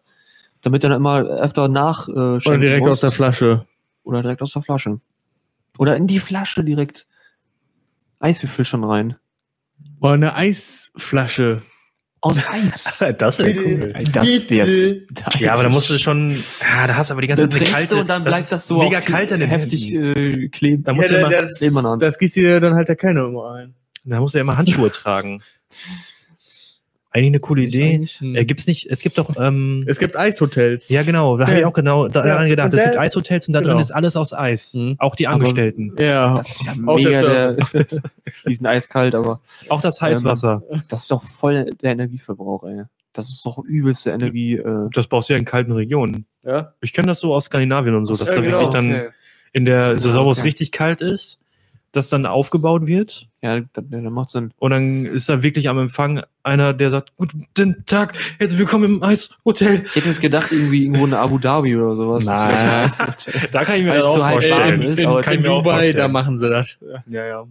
Damit 0.64 0.82
dann 0.82 0.92
immer 0.92 1.20
öfter 1.20 1.68
nach 1.68 2.08
äh, 2.08 2.12
Oder 2.12 2.58
direkt 2.58 2.80
musst. 2.86 2.92
aus 2.92 3.00
der 3.00 3.12
Flasche. 3.12 3.66
oder 4.02 4.22
direkt 4.22 4.42
aus 4.42 4.52
der 4.52 4.62
Flasche. 4.62 5.00
Oder 5.78 5.96
in 5.96 6.06
die 6.06 6.18
Flasche 6.18 6.64
direkt 6.64 7.06
Eiswürfel 8.18 8.64
schon 8.64 8.82
rein. 8.84 9.16
Oder 10.00 10.12
eine 10.14 10.34
Eisflasche. 10.34 11.62
Aus 12.20 12.40
Eis. 12.48 13.04
das 13.18 13.38
wäre 13.38 13.58
cool. 13.58 14.04
das 14.10 14.48
wär's. 14.48 14.94
Ja, 15.38 15.52
aber 15.52 15.64
da 15.64 15.68
musst 15.68 15.90
du 15.90 15.98
schon, 15.98 16.30
ja, 16.32 16.86
da 16.86 16.96
hast 16.96 17.10
du 17.10 17.14
aber 17.14 17.20
die 17.20 17.28
ganze 17.28 17.48
Zeit 17.50 17.68
kalte, 17.68 17.94
du 17.96 18.00
und 18.00 18.08
dann 18.08 18.24
bleibt 18.24 18.44
ist 18.44 18.52
das 18.52 18.66
so 18.66 18.78
mega 18.78 19.00
auch 19.00 19.04
kalt 19.04 19.30
in 19.32 19.40
den 19.40 19.50
heftig 19.50 19.92
äh, 19.94 20.48
kleben. 20.48 20.84
Da 20.84 20.94
musst 20.94 21.10
du 21.10 21.14
Ja, 21.14 21.20
immer, 21.20 21.30
das, 21.30 21.62
an. 21.84 21.98
das 21.98 22.18
gießt 22.18 22.36
dir 22.36 22.60
dann 22.60 22.74
halt 22.74 22.88
der 22.88 22.96
Kellner 22.96 23.26
immer 23.26 23.52
ein. 23.52 23.74
Da 24.04 24.20
musst 24.20 24.32
du 24.34 24.38
ja 24.38 24.42
immer 24.42 24.56
Handschuhe 24.56 24.90
tragen. 24.90 25.42
Eigentlich 27.16 27.26
eine 27.28 27.38
coole 27.40 27.62
Idee. 27.62 28.08
Äh, 28.20 28.44
gibt's 28.44 28.66
nicht, 28.66 28.90
es 28.90 28.98
gibt 29.00 29.18
doch, 29.18 29.34
ähm, 29.38 29.84
Es 29.86 30.00
gibt 30.00 30.16
Eishotels. 30.16 30.88
ja 30.88 31.04
genau, 31.04 31.36
da 31.38 31.44
habe 31.46 31.54
ich 31.54 31.60
Ja. 31.60 31.68
auch 31.68 31.72
genau 31.72 32.08
daran 32.08 32.28
Ja, 32.28 32.44
gedacht. 32.48 32.72
und 32.72 32.78
Es 32.78 32.84
gibt 32.84 32.96
Eishotels 32.98 33.46
und 33.46 33.52
da 33.54 33.60
drin 33.60 33.68
genau. 33.70 33.80
ist 33.80 33.92
alles 33.92 34.16
aus 34.16 34.32
Eis. 34.34 34.74
Mhm. 34.74 34.96
Auch 34.98 35.14
die 35.14 35.28
Aber- 35.28 35.36
Angestellten. 35.36 35.94
Ja. 35.96 36.34
Das 36.36 36.50
ist 36.56 36.64
ja 36.66 36.72
Auch 36.86 36.96
mega 36.96 37.10
der 37.22 37.52
der, 37.52 37.86
Die 38.48 38.54
sind 38.56 38.66
eiskalt, 38.66 39.14
aber 39.14 39.40
auch 39.68 39.80
das 39.80 40.00
Heißwasser. 40.02 40.62
das 40.88 41.02
ist 41.02 41.10
doch 41.12 41.22
voll 41.22 41.70
der 41.82 41.92
Energieverbrauch, 41.92 42.64
ey. 42.64 42.82
Das 43.12 43.28
ist 43.30 43.46
doch 43.46 43.58
übelste 43.64 44.10
Energie. 44.10 44.56
Äh, 44.56 44.88
Das 44.92 45.06
brauchst 45.06 45.28
du 45.28 45.34
ja 45.34 45.38
in 45.38 45.44
kalten 45.44 45.70
Regionen. 45.70 46.26
ja. 46.44 46.72
Ich 46.80 46.92
kenne 46.92 47.06
das 47.06 47.20
so 47.20 47.32
aus 47.32 47.44
Skandinavien 47.44 47.94
und 47.94 48.06
so, 48.06 48.16
dass 48.16 48.26
Ja, 48.26 48.34
da 48.34 48.40
genau, 48.40 48.52
wirklich 48.58 48.70
dann 48.70 48.90
okay. 48.90 49.08
in 49.52 49.64
der 49.66 50.00
Saison, 50.00 50.26
wo 50.26 50.32
es 50.32 50.38
okay. 50.40 50.48
richtig 50.48 50.72
kalt 50.72 51.00
ist, 51.00 51.43
das 51.94 52.08
dann 52.08 52.26
aufgebaut 52.26 52.86
wird. 52.86 53.28
Ja, 53.40 53.60
dann, 53.60 53.90
dann 53.90 54.12
macht 54.12 54.30
Sinn. 54.30 54.52
Und 54.58 54.70
dann 54.70 55.06
ist 55.06 55.28
da 55.28 55.42
wirklich 55.42 55.68
am 55.68 55.78
Empfang 55.78 56.22
einer, 56.42 56.74
der 56.74 56.90
sagt, 56.90 57.12
guten 57.16 57.84
Tag, 57.86 58.14
herzlich 58.38 58.58
willkommen 58.58 58.96
im 58.96 59.02
Eishotel. 59.02 59.82
Ich 59.84 59.96
hätte 59.96 60.08
jetzt 60.08 60.20
gedacht, 60.20 60.50
irgendwie 60.52 60.84
irgendwo 60.84 61.06
eine 61.06 61.18
Abu 61.18 61.38
Dhabi 61.38 61.76
oder 61.76 61.96
sowas. 61.96 62.24
Nein. 62.24 62.90
Da 63.52 63.64
kann 63.64 63.76
ich 63.76 63.84
mir 63.84 63.90
Weil 63.90 64.00
das 64.00 64.08
es 64.08 64.20
auch 64.20 64.24
so 64.24 64.30
vorstellen. 64.30 64.82
ist, 64.82 64.98
in, 64.98 65.06
aber 65.06 65.32
in 65.32 65.46
auch 65.46 65.62
Dubai, 65.62 65.72
vorstellen. 65.72 65.96
da 65.96 66.08
machen 66.08 66.38
sie 66.38 66.50
das. 66.50 66.78
Ja, 67.06 67.26
ja. 67.26 67.46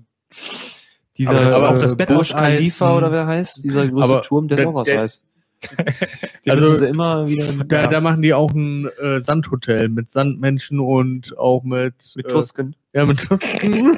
Dieser 1.18 1.42
Aber 1.42 1.56
aber 1.56 1.70
auch 1.72 1.78
das 1.78 1.96
Bett 1.96 2.10
Burj. 2.10 2.30
Khalifa 2.34 2.98
oder 2.98 3.12
wer 3.12 3.28
heißt, 3.28 3.64
dieser 3.64 3.88
große 3.88 4.04
Aber 4.04 4.22
Turm, 4.24 4.48
der 4.48 4.60
ist 4.60 4.66
auch 4.66 4.88
Eis. 4.88 5.24
Den 6.46 6.52
Also, 6.52 6.86
immer 6.86 7.28
wieder 7.28 7.64
Da, 7.66 7.88
da 7.88 8.02
machen 8.02 8.22
die 8.22 8.34
auch 8.34 8.52
ein 8.52 8.90
äh, 9.02 9.22
Sandhotel 9.22 9.88
mit 9.88 10.10
Sandmenschen 10.10 10.80
und 10.80 11.38
auch 11.38 11.64
mit, 11.64 12.14
mit 12.16 12.26
äh, 12.26 12.30
Tusken. 12.30 12.76
Ja, 12.94 13.06
mit 13.08 13.22
Tusken. 13.22 13.98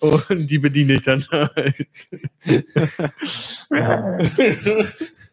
und 0.00 0.46
die 0.50 0.58
bediene 0.58 0.94
ich 0.94 1.02
dann 1.02 1.24
halt. 1.30 1.86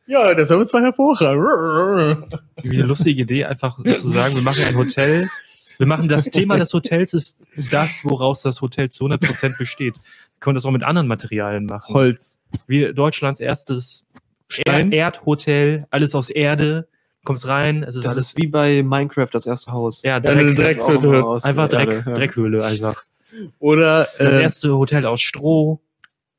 ja, 0.08 0.34
das 0.34 0.50
haben 0.50 0.60
wir 0.60 0.66
zwar 0.66 0.82
hervorragend. 0.82 2.34
Das 2.56 2.64
wie 2.64 2.78
eine 2.78 2.88
lustige 2.88 3.24
Idee, 3.24 3.44
einfach 3.44 3.84
zu 3.84 4.10
sagen, 4.12 4.36
wir 4.36 4.42
machen 4.42 4.64
ein 4.64 4.78
Hotel. 4.78 5.30
Wir 5.78 5.88
machen 5.88 6.08
das 6.08 6.26
Thema 6.26 6.58
des 6.58 6.74
Hotels 6.74 7.14
ist 7.14 7.42
das, 7.70 8.06
woraus 8.06 8.42
das 8.42 8.62
Hotel 8.62 8.90
zu 8.90 9.06
100% 9.06 9.58
besteht. 9.58 9.96
Wir 9.96 10.40
können 10.40 10.56
das 10.56 10.66
auch 10.66 10.72
mit 10.72 10.84
anderen 10.84 11.08
Materialien 11.08 11.66
machen. 11.66 11.94
Holz. 11.94 12.38
Wie 12.66 12.94
Deutschlands 12.94 13.42
erstes 13.42 14.08
Stein? 14.48 14.92
Er 14.94 15.06
Erdhotel, 15.06 15.86
alles 15.90 16.16
aus 16.16 16.30
Erde. 16.30 16.88
Kommst 17.24 17.48
rein, 17.48 17.84
es 17.84 17.96
ist 17.96 18.06
Das 18.06 18.16
alles 18.16 18.28
ist 18.30 18.38
wie 18.38 18.48
bei 18.48 18.84
Minecraft, 18.84 19.30
das 19.32 19.46
erste 19.46 19.72
Haus. 19.72 20.02
ja, 20.04 20.20
Dreck, 20.20 20.56
Das 20.58 20.90
aus 20.90 21.44
einfach 21.46 21.70
Dreck, 21.70 21.90
Erde, 21.90 22.04
ja. 22.10 22.16
Dreckhöhle 22.16 22.66
einfach. 22.66 23.02
Oder 23.60 24.08
Das 24.20 24.36
äh, 24.36 24.42
erste 24.42 24.78
Hotel 24.78 25.06
aus 25.06 25.22
Stroh, 25.22 25.80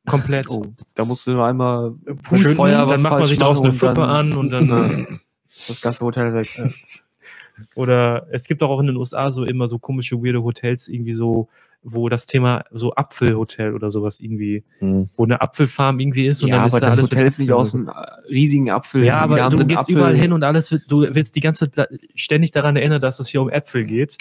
komplett. 0.06 0.48
Oh, 0.50 0.62
da 0.94 1.04
musst 1.04 1.26
du 1.26 1.32
nur 1.32 1.46
einmal 1.46 1.94
Schön, 2.34 2.54
Feuer, 2.54 2.82
was 2.82 2.90
dann 2.92 3.02
macht 3.02 3.18
man 3.18 3.26
sich 3.26 3.38
draußen 3.38 3.64
eine 3.64 3.74
Flippe 3.74 4.04
an 4.04 4.34
und 4.34 4.50
dann 4.50 4.68
Ja. 4.68 4.86
ist 5.56 5.70
das 5.70 5.80
ganze 5.80 6.04
Hotel 6.04 6.34
weg. 6.34 6.48
Oder 7.74 8.26
es 8.30 8.44
gibt 8.46 8.62
auch 8.62 8.80
in 8.80 8.88
den 8.88 8.96
USA 8.96 9.30
so 9.30 9.44
immer 9.44 9.68
so 9.68 9.78
komische, 9.78 10.16
weirde 10.22 10.42
Hotels, 10.42 10.88
irgendwie 10.88 11.12
so, 11.12 11.48
wo 11.86 12.08
das 12.08 12.24
Thema 12.26 12.64
so 12.70 12.94
Apfelhotel 12.94 13.74
oder 13.74 13.90
sowas 13.90 14.18
irgendwie, 14.18 14.64
Hm. 14.78 15.10
wo 15.16 15.24
eine 15.24 15.40
Apfelfarm 15.42 16.00
irgendwie 16.00 16.26
ist 16.26 16.42
und 16.42 16.48
ja, 16.48 16.56
dann 16.56 16.66
ist 16.66 16.72
aber 16.72 16.80
da 16.80 16.86
das 16.86 16.98
alles 16.98 17.10
Hotel 17.10 17.26
ist 17.26 17.38
nicht 17.38 17.52
aus 17.52 17.74
einem 17.74 17.88
äh, 17.88 17.92
riesigen 18.28 18.70
Apfel. 18.70 19.04
Ja, 19.04 19.18
aber 19.18 19.50
du 19.50 19.64
gehst 19.66 19.82
Apfel- 19.82 19.92
überall 19.92 20.16
hin 20.16 20.32
und 20.32 20.42
alles 20.44 20.70
wird, 20.72 20.84
du 20.88 21.02
wirst 21.14 21.36
die 21.36 21.40
ganze 21.40 21.70
Zeit 21.70 21.88
ständig 22.14 22.52
daran 22.52 22.76
erinnern, 22.76 23.02
dass 23.02 23.20
es 23.20 23.28
hier 23.28 23.42
um 23.42 23.50
Äpfel 23.50 23.84
geht. 23.84 24.16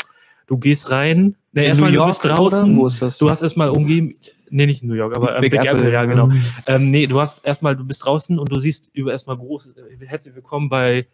Du 0.45 0.57
gehst 0.57 0.91
rein, 0.91 1.35
ne, 1.53 1.63
erstmal 1.63 1.91
du 1.93 2.05
bist 2.05 2.25
draußen, 2.25 2.75
Wo 2.77 2.87
ist 2.87 3.01
das? 3.01 3.17
du 3.17 3.29
hast 3.29 3.41
erstmal 3.41 3.69
umgeben, 3.69 4.13
nee, 4.49 4.65
nicht 4.65 4.83
in 4.83 4.89
New 4.89 4.95
York, 4.95 5.15
aber 5.15 5.35
ähm, 5.37 5.41
Big, 5.41 5.55
Apple, 5.55 5.89
ja, 5.89 6.03
genau. 6.03 6.29
Ähm, 6.67 6.91
nee, 6.91 7.07
du 7.07 7.21
hast 7.21 7.45
erstmal, 7.45 7.77
du 7.77 7.85
bist 7.85 8.03
draußen 8.03 8.37
und 8.37 8.51
du 8.51 8.59
siehst 8.59 8.89
über 8.93 9.13
erstmal 9.13 9.37
groß, 9.37 9.67
äh, 9.77 10.05
herzlich 10.05 10.35
willkommen 10.35 10.67
bei 10.67 11.07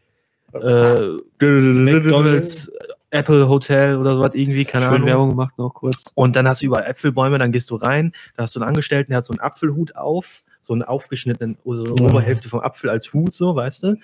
äh, 0.53 0.95
McDonalds, 1.39 2.71
Apple 3.11 3.49
Hotel 3.49 3.95
oder 3.97 4.13
sowas 4.15 4.31
irgendwie, 4.33 4.65
keine 4.65 4.85
Schön 4.85 4.95
Ahnung. 4.95 5.07
Werbung 5.07 5.29
gemacht 5.29 5.57
noch 5.57 5.73
kurz. 5.73 6.03
Und 6.15 6.35
dann 6.35 6.47
hast 6.47 6.61
du 6.61 6.65
überall 6.67 6.85
Äpfelbäume, 6.85 7.39
dann 7.39 7.51
gehst 7.51 7.69
du 7.71 7.75
rein, 7.75 8.11
da 8.35 8.43
hast 8.43 8.55
du 8.55 8.59
einen 8.59 8.69
Angestellten, 8.69 9.11
der 9.11 9.17
hat 9.17 9.25
so 9.25 9.33
einen 9.33 9.39
Apfelhut 9.39 9.95
auf, 9.95 10.43
so 10.61 10.73
einen 10.73 10.83
aufgeschnittenen, 10.83 11.57
so 11.63 11.71
eine 11.71 11.89
Mhm. 11.93 12.01
Oberhälfte 12.01 12.49
vom 12.49 12.59
Apfel 12.59 12.89
als 12.89 13.11
Hut, 13.13 13.33
so, 13.33 13.55
weißt 13.55 13.83
du. 13.83 13.95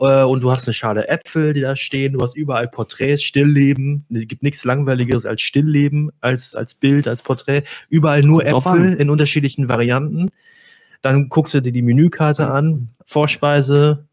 Äh, 0.00 0.22
Und 0.24 0.42
du 0.42 0.50
hast 0.52 0.66
eine 0.68 0.74
Schale 0.74 1.08
Äpfel, 1.08 1.54
die 1.54 1.62
da 1.62 1.74
stehen, 1.74 2.12
du 2.12 2.20
hast 2.20 2.36
überall 2.36 2.68
Porträts, 2.68 3.22
Stillleben. 3.22 4.04
Es 4.14 4.28
gibt 4.28 4.42
nichts 4.42 4.64
Langweiligeres 4.64 5.24
als 5.26 5.40
Stillleben, 5.40 6.12
als, 6.20 6.54
als 6.54 6.74
Bild, 6.74 7.08
als 7.08 7.22
Porträt. 7.22 7.62
Überall 7.88 8.22
nur 8.22 8.44
Kommt 8.44 8.66
Äpfel 8.66 8.92
in 8.94 9.10
unterschiedlichen 9.10 9.68
Varianten. 9.68 10.30
Dann 11.02 11.28
guckst 11.30 11.54
du 11.54 11.60
dir 11.62 11.72
die 11.72 11.82
Menükarte 11.82 12.48
an, 12.50 12.90
Vorspeise, 13.04 14.06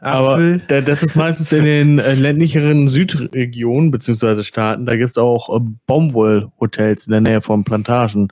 Apfel. 0.00 0.60
da, 0.68 0.80
das 0.80 1.02
ist 1.02 1.14
meistens 1.16 1.52
in 1.52 1.64
den 1.64 1.98
äh, 1.98 2.14
ländlicheren 2.14 2.88
Südregionen 2.88 3.90
beziehungsweise 3.90 4.44
Staaten. 4.44 4.86
Da 4.86 4.96
gibt 4.96 5.10
es 5.10 5.18
auch 5.18 5.54
äh, 5.56 5.60
Baumwollhotels 5.86 7.06
in 7.06 7.12
der 7.12 7.20
Nähe 7.20 7.40
von 7.40 7.64
Plantagen. 7.64 8.28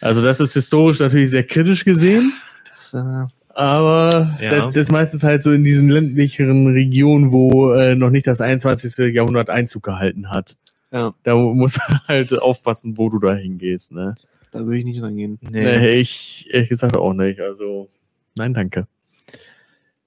Also 0.00 0.22
das 0.22 0.40
ist 0.40 0.54
historisch 0.54 1.00
natürlich 1.00 1.30
sehr 1.30 1.44
kritisch 1.44 1.84
gesehen, 1.84 2.32
Das, 2.68 2.94
äh, 2.94 3.26
aber 3.54 4.36
Ja. 4.40 4.50
das 4.50 4.76
ist 4.76 4.92
meistens 4.92 5.22
halt 5.22 5.42
so 5.42 5.52
in 5.52 5.64
diesen 5.64 5.88
ländlicheren 5.88 6.66
Regionen, 6.68 7.32
wo 7.32 7.72
äh, 7.72 7.94
noch 7.94 8.10
nicht 8.10 8.26
das 8.26 8.40
21. 8.40 9.14
Jahrhundert 9.14 9.48
Einzug 9.50 9.82
gehalten 9.82 10.28
hat. 10.30 10.56
ja, 10.92 11.14
Da 11.22 11.34
musst 11.34 11.78
du 11.78 11.80
halt 12.08 12.38
aufpassen, 12.38 12.98
wo 12.98 13.08
du 13.08 13.18
da 13.18 13.34
hingehst. 13.34 13.92
Ne? 13.92 14.14
da 14.52 14.60
würde 14.64 14.78
ich 14.78 14.84
nicht 14.86 15.02
reingehen. 15.02 15.38
Nee. 15.50 15.98
ich 15.98 16.48
ehrlich 16.50 16.68
gesagt 16.70 16.96
auch 16.96 17.12
nicht. 17.12 17.40
Also 17.40 17.88
nein, 18.36 18.54
danke. 18.54 18.86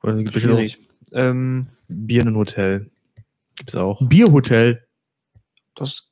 Oder 0.03 0.13
es 0.13 0.19
gibt 0.19 0.33
bestimmt 0.33 0.53
auch 0.53 0.57
Schwierig. 0.57 0.79
Ähm, 1.11 1.67
Birnenhotel. 1.87 2.89
Gibt's 3.55 3.75
auch. 3.75 3.99
Bierhotel. 4.07 4.83
das 5.75 6.03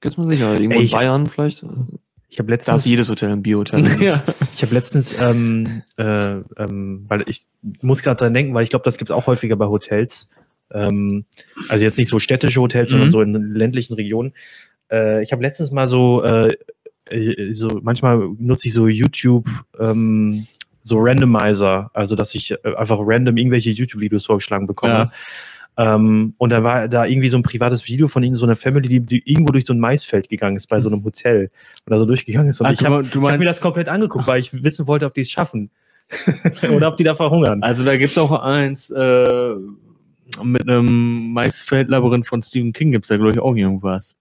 gibt's 0.00 0.16
mir 0.16 0.26
sicher. 0.26 0.54
Irgendwo 0.58 0.78
Ey, 0.78 0.84
in 0.86 0.90
Bayern 0.90 1.26
vielleicht. 1.26 1.64
Ich 2.28 2.38
habe 2.38 2.48
Da 2.48 2.54
letztens, 2.54 2.78
ist 2.78 2.86
jedes 2.86 3.10
Hotel 3.10 3.30
ein 3.30 3.42
Bierhotel. 3.42 3.84
ja. 4.00 4.22
ich 4.54 4.62
habe 4.62 4.74
letztens, 4.74 5.14
ähm, 5.18 5.82
äh, 5.98 6.36
ähm, 6.56 7.04
weil 7.08 7.24
ich 7.28 7.44
muss 7.82 8.02
gerade 8.02 8.16
dran 8.18 8.32
denken, 8.34 8.54
weil 8.54 8.64
ich 8.64 8.70
glaube, 8.70 8.84
das 8.84 8.96
gibt's 8.96 9.10
auch 9.10 9.26
häufiger 9.26 9.56
bei 9.56 9.66
Hotels. 9.66 10.28
Ähm, 10.70 11.26
also 11.68 11.84
jetzt 11.84 11.98
nicht 11.98 12.08
so 12.08 12.18
städtische 12.18 12.60
Hotels, 12.60 12.90
sondern 12.90 13.08
Mhm. 13.08 13.12
so 13.12 13.20
in 13.20 13.54
ländlichen 13.54 13.92
Regionen. 13.94 14.32
Äh, 14.90 15.22
ich 15.22 15.32
habe 15.32 15.42
letztens 15.42 15.70
mal 15.72 15.88
so, 15.88 16.22
äh, 16.22 16.56
äh, 17.10 17.52
so 17.52 17.80
manchmal 17.82 18.30
nutze 18.38 18.68
ich 18.68 18.72
so 18.74 18.86
YouTube, 18.88 19.46
ähm, 19.78 20.46
so 20.82 20.98
Randomizer, 20.98 21.90
also 21.94 22.16
dass 22.16 22.34
ich 22.34 22.52
äh, 22.52 22.74
einfach 22.76 22.98
random 23.00 23.36
irgendwelche 23.36 23.70
YouTube-Videos 23.70 24.26
vorgeschlagen 24.26 24.66
bekomme. 24.66 24.92
Ja. 24.92 25.12
Ähm, 25.76 26.34
und 26.36 26.50
da 26.50 26.62
war 26.62 26.88
da 26.88 27.06
irgendwie 27.06 27.28
so 27.28 27.38
ein 27.38 27.42
privates 27.42 27.86
Video 27.86 28.06
von 28.08 28.22
irgend 28.22 28.36
so 28.36 28.44
einer 28.44 28.56
Family, 28.56 28.88
die, 28.88 29.00
die 29.00 29.22
irgendwo 29.30 29.52
durch 29.52 29.64
so 29.64 29.72
ein 29.72 29.80
Maisfeld 29.80 30.28
gegangen 30.28 30.56
ist 30.56 30.66
bei 30.66 30.80
so 30.80 30.88
einem 30.90 31.02
Hotel 31.02 31.50
und 31.86 31.90
da 31.90 31.98
so 31.98 32.04
durchgegangen 32.04 32.48
ist. 32.48 32.60
Und 32.60 32.66
Ah, 32.66 32.72
ich 32.72 32.84
habe 32.84 33.04
hab 33.04 33.38
mir 33.38 33.44
das 33.44 33.60
komplett 33.60 33.88
angeguckt, 33.88 34.26
weil 34.26 34.40
ich 34.40 34.62
wissen 34.62 34.86
wollte, 34.86 35.06
ob 35.06 35.14
die 35.14 35.22
es 35.22 35.30
schaffen. 35.30 35.70
Oder 36.74 36.88
ob 36.88 36.98
die 36.98 37.04
da 37.04 37.14
verhungern. 37.14 37.62
Also 37.62 37.84
da 37.84 37.96
gibt's 37.96 38.18
auch 38.18 38.42
eins 38.42 38.90
äh, 38.90 39.54
mit 40.42 40.68
einem 40.68 41.32
Maisfeldlabyrinth 41.32 42.26
von 42.26 42.42
Stephen 42.42 42.74
King 42.74 42.92
gibt's 42.92 43.08
da 43.08 43.16
glaube 43.16 43.32
ich 43.32 43.38
auch 43.38 43.56
irgendwas. 43.56 44.18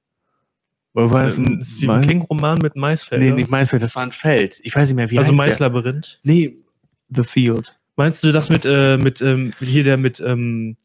Oder 0.94 1.10
war 1.12 1.26
das 1.26 1.38
ein 1.38 1.60
ein 1.60 1.66
Stephen 1.66 2.02
King-Roman 2.02 2.58
mit 2.62 2.76
Maisfeld. 2.76 3.22
Nee, 3.22 3.32
nicht 3.32 3.50
Maisfeld, 3.50 3.82
das 3.82 3.96
war 3.96 4.04
ein 4.04 4.12
Feld. 4.12 4.60
Ich 4.64 4.76
weiß 4.76 4.90
nicht 4.90 4.96
mehr, 4.96 5.10
wie 5.10 5.18
also 5.18 5.30
heißt 5.32 5.40
der? 5.40 5.46
Maislabyrinth. 5.46 6.20
Nee, 6.24 6.58
The 7.10 7.24
Field. 7.24 7.78
Meinst 7.96 8.24
du 8.24 8.32
das 8.32 8.50
mit, 8.50 8.66
äh, 8.66 8.98
mit 8.98 9.22
ähm, 9.22 9.54
hier 9.60 9.84
der 9.84 9.98
mit, 9.98 10.20
ähm, 10.20 10.76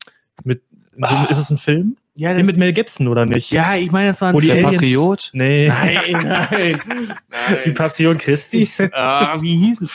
mit 0.45 0.63
Ah. 1.01 1.27
ist 1.29 1.37
es 1.39 1.51
ein 1.51 1.59
Film? 1.59 1.97
ja, 2.15 2.33
Nee, 2.33 2.43
mit 2.43 2.57
Mel 2.57 2.73
Gibson 2.73 3.07
oder 3.09 3.27
nicht? 3.27 3.51
ja, 3.51 3.75
ich 3.77 3.91
meine, 3.91 4.09
das 4.09 4.21
war 4.23 4.31
ein 4.31 4.37
die 4.39 4.47
Der 4.47 4.63
Patriot? 4.63 5.29
Nee. 5.35 5.69
Nein, 5.69 5.99
nein, 6.51 6.81
Die 6.89 7.09
nein. 7.67 7.75
Passion 7.75 8.17
Christi? 8.17 8.71
ah, 8.93 9.41
wie 9.43 9.57
hieß 9.59 9.83
es? 9.83 9.91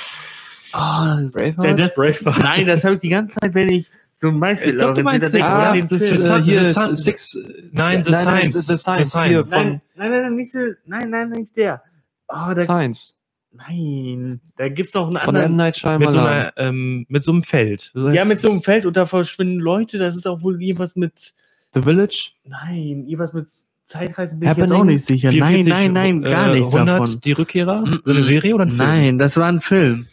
Ah, 0.74 1.22
Der, 1.22 1.30
Braveheart? 1.30 1.80
das, 1.80 1.95
Braveheart. 1.95 2.38
nein, 2.39 2.68
das 2.68 2.84
habe 2.84 2.95
ich 2.95 3.01
die 3.01 3.09
ganze 3.09 3.39
Zeit, 3.39 3.53
wenn 3.55 3.70
ich 3.70 3.88
ein 4.30 4.38
Maisfeld 4.39 4.74
Ich 4.74 4.80
glaub, 4.80 4.95
du 4.95 5.03
meinst 5.03 5.34
ich 5.34 5.43
ah, 5.43 5.74
den 5.74 5.88
das 5.88 6.01
The 6.01 6.30
äh, 6.32 6.41
hier 6.41 6.63
The 6.63 6.95
Six. 6.95 7.38
Nein, 7.72 8.03
The 8.03 8.11
nein, 8.11 8.26
nein, 8.26 8.51
Science. 8.51 8.67
The 8.67 8.78
Science 8.78 9.24
hier 9.24 9.45
von 9.45 9.49
Nein, 9.49 9.82
nein, 9.95 10.11
nein, 10.11 10.22
nein, 10.22 10.36
nicht 10.36 10.53
nein, 10.86 11.09
nein, 11.09 11.30
nicht 11.32 11.57
der. 11.57 11.82
Oh, 12.28 12.53
da, 12.55 12.61
Science. 12.63 13.17
nein, 13.51 14.39
da 14.57 14.69
gibt's 14.69 14.93
noch 14.93 15.07
einen 15.07 15.17
Von 15.17 15.36
M. 15.36 15.41
anderen. 15.43 15.55
Night 15.57 15.76
Mit 15.76 16.11
so, 16.11 16.19
Shyamalan. 16.19 16.28
einer, 16.28 16.53
ähm, 16.57 17.05
mit 17.09 17.24
so 17.24 17.32
einem 17.32 17.43
Feld. 17.43 17.91
Ja, 17.95 18.26
mit 18.26 18.39
so 18.39 18.49
einem 18.51 18.61
Feld 18.61 18.86
und 18.86 18.95
da 18.95 19.05
verschwinden 19.05 19.59
Leute. 19.59 19.97
Das 19.97 20.15
ist 20.15 20.28
auch 20.28 20.41
wohl 20.43 20.61
irgendwas 20.61 20.95
mit. 20.95 21.34
The 21.74 21.82
Village? 21.82 22.32
Nein, 22.43 23.05
irgendwas 23.07 23.34
mit 23.34 23.47
Zeitreisen 23.86 24.39
bin 24.39 24.49
ich 24.49 24.57
jetzt 24.57 24.63
Happening? 24.63 24.82
auch 24.82 24.86
nicht 24.86 25.05
sicher. 25.05 25.28
Nein, 25.30 25.63
44, 25.63 25.74
nein, 25.74 25.93
nein, 25.93 26.22
gar 26.22 26.49
äh, 26.53 26.59
nichts 26.59 26.74
100, 26.76 26.99
davon. 27.01 27.22
Die 27.22 27.32
Rückkehrer? 27.34 27.82
Mm, 27.82 28.01
So 28.05 28.11
eine. 28.11 28.24
Serie 28.24 28.55
oder 28.55 28.65
ein 28.65 28.72
Film? 28.72 28.88
Nein, 28.88 29.19
das 29.19 29.38
war 29.38 29.47
ein 29.47 29.61
Film. 29.61 30.07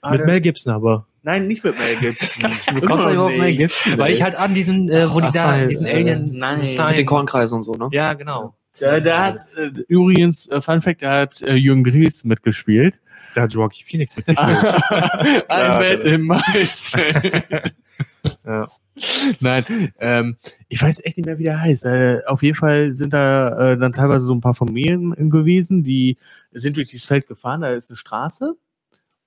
Ah, 0.00 0.12
Mit 0.12 0.26
Mel 0.26 0.40
Gibson 0.40 0.72
aber. 0.72 1.06
Nein, 1.26 1.48
nicht 1.48 1.64
mit 1.64 1.76
Mel 1.76 1.96
Gibson. 2.00 2.48
Wie 2.76 2.80
kommst 2.82 3.04
du 3.04 3.10
überhaupt 3.10 3.36
Mel 3.36 3.56
Gibson? 3.56 3.98
Weil 3.98 4.12
ich 4.12 4.22
halt 4.22 4.36
an 4.36 4.54
diesen, 4.54 4.88
äh, 4.88 5.12
wo 5.12 5.20
die 5.20 5.32
da, 5.32 5.40
Science, 5.40 5.70
diesen 5.70 5.86
äh, 5.86 5.94
Aliens, 5.94 6.38
nein. 6.38 6.60
Mit 6.60 6.98
den 6.98 7.06
Kornkreisen 7.06 7.56
und 7.56 7.64
so, 7.64 7.72
ne? 7.72 7.88
Ja, 7.90 8.14
genau. 8.14 8.54
Der, 8.78 9.00
der 9.00 9.18
hat 9.18 9.38
äh, 9.56 9.70
übrigens, 9.88 10.46
äh, 10.46 10.60
Fun 10.60 10.80
Fact, 10.80 11.00
der 11.00 11.10
hat 11.10 11.42
äh, 11.42 11.54
Jürgen 11.54 11.82
Dries 11.82 12.22
mitgespielt. 12.22 13.00
Da 13.34 13.42
hat 13.42 13.52
Joaquin 13.52 13.84
Phoenix 13.84 14.16
mitgespielt. 14.16 14.48
ein 15.48 15.78
Bett 15.78 16.02
genau. 16.02 16.14
im 16.14 16.26
Maisfeld. 16.26 17.44
ja. 18.46 18.68
Nein, 19.40 19.64
ähm, 19.98 20.36
ich 20.68 20.80
weiß 20.80 21.04
echt 21.04 21.16
nicht 21.16 21.26
mehr, 21.26 21.40
wie 21.40 21.44
der 21.44 21.60
heißt. 21.60 21.86
Äh, 21.86 22.20
auf 22.26 22.44
jeden 22.44 22.56
Fall 22.56 22.92
sind 22.92 23.12
da 23.12 23.72
äh, 23.72 23.76
dann 23.76 23.92
teilweise 23.92 24.26
so 24.26 24.32
ein 24.32 24.40
paar 24.40 24.54
Familien 24.54 25.10
gewesen, 25.28 25.82
die 25.82 26.18
sind 26.52 26.76
durch 26.76 26.90
dieses 26.90 27.04
Feld 27.04 27.26
gefahren, 27.26 27.62
da 27.62 27.70
ist 27.70 27.90
eine 27.90 27.96
Straße. 27.96 28.54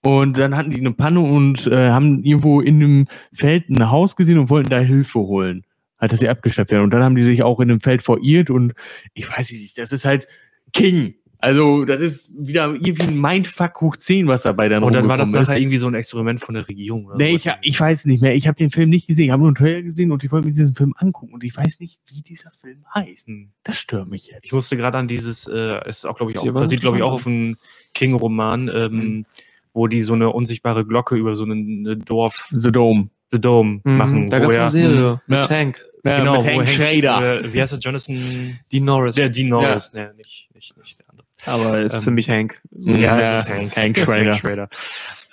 Und 0.01 0.37
dann 0.37 0.55
hatten 0.55 0.69
die 0.71 0.79
eine 0.79 0.91
Panne 0.93 1.19
und 1.19 1.67
äh, 1.67 1.89
haben 1.89 2.23
irgendwo 2.23 2.61
in 2.61 2.79
dem 2.79 3.07
Feld 3.33 3.69
ein 3.69 3.89
Haus 3.91 4.15
gesehen 4.15 4.37
und 4.37 4.49
wollten 4.49 4.69
da 4.69 4.79
Hilfe 4.79 5.19
holen. 5.19 5.65
Halt, 5.99 6.13
dass 6.13 6.21
sie 6.21 6.29
abgeschleppt 6.29 6.71
werden. 6.71 6.83
Und 6.85 6.91
dann 6.91 7.03
haben 7.03 7.15
die 7.15 7.23
sich 7.23 7.43
auch 7.43 7.59
in 7.59 7.67
dem 7.67 7.81
Feld 7.81 8.01
verirrt 8.01 8.49
und 8.49 8.73
ich 9.13 9.29
weiß 9.29 9.51
nicht, 9.51 9.77
das 9.77 9.91
ist 9.91 10.05
halt 10.05 10.27
King. 10.71 11.15
Also, 11.41 11.85
das 11.85 12.01
ist 12.01 12.33
wieder 12.37 12.65
irgendwie 12.73 13.03
ein 13.03 13.19
Mindfuck 13.19 13.79
hoch 13.79 13.95
10, 13.95 14.27
was 14.27 14.43
dabei 14.43 14.67
dann 14.67 14.83
Und 14.83 14.93
dann 14.93 15.07
war 15.07 15.15
das 15.17 15.29
ist. 15.29 15.33
nachher 15.33 15.57
irgendwie 15.57 15.77
so 15.77 15.87
ein 15.87 15.93
Experiment 15.93 16.41
von 16.41 16.53
der 16.55 16.67
Regierung. 16.67 17.05
Oder 17.05 17.15
Nee, 17.17 17.37
so. 17.37 17.49
ich, 17.49 17.55
ich 17.73 17.79
weiß 17.79 18.05
nicht 18.05 18.21
mehr. 18.21 18.35
Ich 18.35 18.45
habe 18.47 18.57
den 18.57 18.69
Film 18.71 18.89
nicht 18.89 19.07
gesehen. 19.07 19.25
Ich 19.25 19.31
habe 19.31 19.41
nur 19.41 19.47
einen 19.49 19.55
Trailer 19.55 19.81
gesehen 19.81 20.11
und 20.11 20.21
ich 20.23 20.31
wollte 20.33 20.47
mir 20.47 20.53
diesen 20.53 20.75
Film 20.75 20.93
angucken. 20.97 21.33
Und 21.33 21.43
ich 21.45 21.55
weiß 21.55 21.79
nicht, 21.79 22.01
wie 22.09 22.21
dieser 22.21 22.51
Film 22.51 22.83
heißt. 22.93 23.27
Hm. 23.27 23.51
Das 23.63 23.77
stört 23.79 24.09
mich 24.09 24.27
jetzt. 24.27 24.41
Ich 24.43 24.51
musste 24.51 24.75
gerade 24.75 24.97
an 24.97 25.07
dieses, 25.07 25.47
äh, 25.47 25.87
ist 25.89 26.05
auch, 26.05 26.17
glaube 26.17 26.33
ich, 26.33 26.37
auch, 26.39 26.45
war 26.45 26.53
basiert, 26.53 26.81
glaube 26.81 26.97
ich, 26.97 27.03
auch 27.03 27.13
das 27.13 27.21
auf 27.21 27.27
einem 27.27 27.55
King-Roman, 27.93 28.69
ähm, 28.73 28.91
Mhm. 28.93 29.25
Wo 29.73 29.87
die 29.87 30.01
so 30.03 30.13
eine 30.13 30.31
unsichtbare 30.31 30.85
Glocke 30.85 31.15
über 31.15 31.35
so 31.35 31.45
ein 31.45 32.03
Dorf, 32.05 32.47
The 32.51 32.71
Dome. 32.71 33.09
The 33.31 33.39
Dome, 33.39 33.81
machen. 33.83 34.23
Mhm. 34.25 34.29
Da 34.31 34.37
wo 34.43 34.47
gab's 34.47 34.55
er- 34.55 34.61
eine 34.61 34.71
Serie. 34.71 35.21
Ja. 35.27 35.39
Mit 35.39 35.47
Tank. 35.49 35.85
Ja, 36.03 36.17
genau, 36.19 36.37
mit 36.37 36.45
Hank 36.45 36.57
Hank- 36.59 36.69
Schrader. 36.69 37.39
Äh, 37.41 37.53
wie 37.53 37.61
heißt 37.61 37.73
der, 37.73 37.79
Jonathan? 37.79 38.59
Dean 38.71 38.85
Norris. 38.85 39.15
Der 39.15 39.29
Dean 39.29 39.49
Norris, 39.49 39.91
ne, 39.93 40.13
nicht, 40.17 40.49
nicht, 40.55 40.75
nicht 40.77 40.97
der 40.99 41.09
andere. 41.09 41.27
Aber 41.45 41.81
ist 41.81 41.95
Ähm, 41.95 42.01
für 42.01 42.11
mich 42.11 42.29
Hank. 42.29 42.61
Ja, 42.71 43.15
das 43.15 43.47
ja, 43.49 43.55
ist 43.57 43.77
Hank 43.77 43.97
ist 43.97 44.05
Schrader. 44.05 44.33
Schrader. 44.33 44.69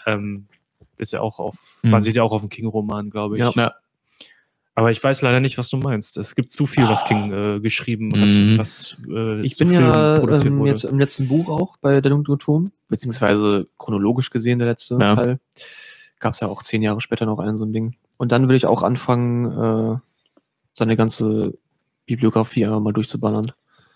Ähm, 0.07 0.47
ist 0.99 1.12
ja 1.12 1.20
auch 1.20 1.39
auf, 1.39 1.55
Mhm. 1.82 1.91
basiert 1.93 2.16
ja 2.16 2.22
auch 2.24 2.32
auf 2.32 2.41
dem 2.43 2.51
King-Roman, 2.51 3.11
glaube 3.11 3.37
ich. 3.37 3.41
Ja. 3.45 3.53
Ja. 3.57 3.74
Aber 4.78 4.90
ich 4.92 5.02
weiß 5.02 5.22
leider 5.22 5.40
nicht, 5.40 5.56
was 5.58 5.70
du 5.70 5.78
meinst. 5.78 6.16
Es 6.18 6.34
gibt 6.34 6.50
zu 6.50 6.66
viel, 6.66 6.86
was 6.86 7.04
King 7.06 7.32
äh, 7.32 7.60
geschrieben 7.60 8.12
hat, 8.20 8.28
Mhm. 8.28 8.58
was 8.58 8.94
äh, 9.08 9.40
Ich 9.40 9.56
zu 9.56 9.64
bin 9.64 9.72
ja 9.72 10.18
produziert 10.18 10.46
ähm, 10.52 10.58
wurde. 10.58 10.70
jetzt 10.70 10.84
im 10.84 10.98
letzten 10.98 11.26
Buch 11.28 11.48
auch 11.48 11.78
bei 11.78 12.00
Der 12.02 12.10
Dunkle 12.10 12.36
Turm, 12.38 12.70
beziehungsweise 12.88 13.66
chronologisch 13.78 14.28
gesehen 14.30 14.58
der 14.58 14.68
letzte 14.68 14.98
Ja. 15.00 15.16
Teil. 15.16 15.40
Gab 16.20 16.34
es 16.34 16.40
ja 16.40 16.48
auch 16.48 16.62
zehn 16.62 16.82
Jahre 16.82 17.00
später 17.00 17.24
noch 17.26 17.38
ein 17.38 17.56
so 17.56 17.64
ein 17.64 17.72
Ding. 17.72 17.96
Und 18.18 18.32
dann 18.32 18.48
will 18.48 18.56
ich 18.56 18.66
auch 18.66 18.82
anfangen, 18.82 19.50
äh, 19.96 19.98
seine 20.74 20.96
ganze 20.96 21.54
Bibliografie 22.04 22.64
einmal 22.66 22.80
mal 22.80 22.92
durchzuballern. 22.92 23.46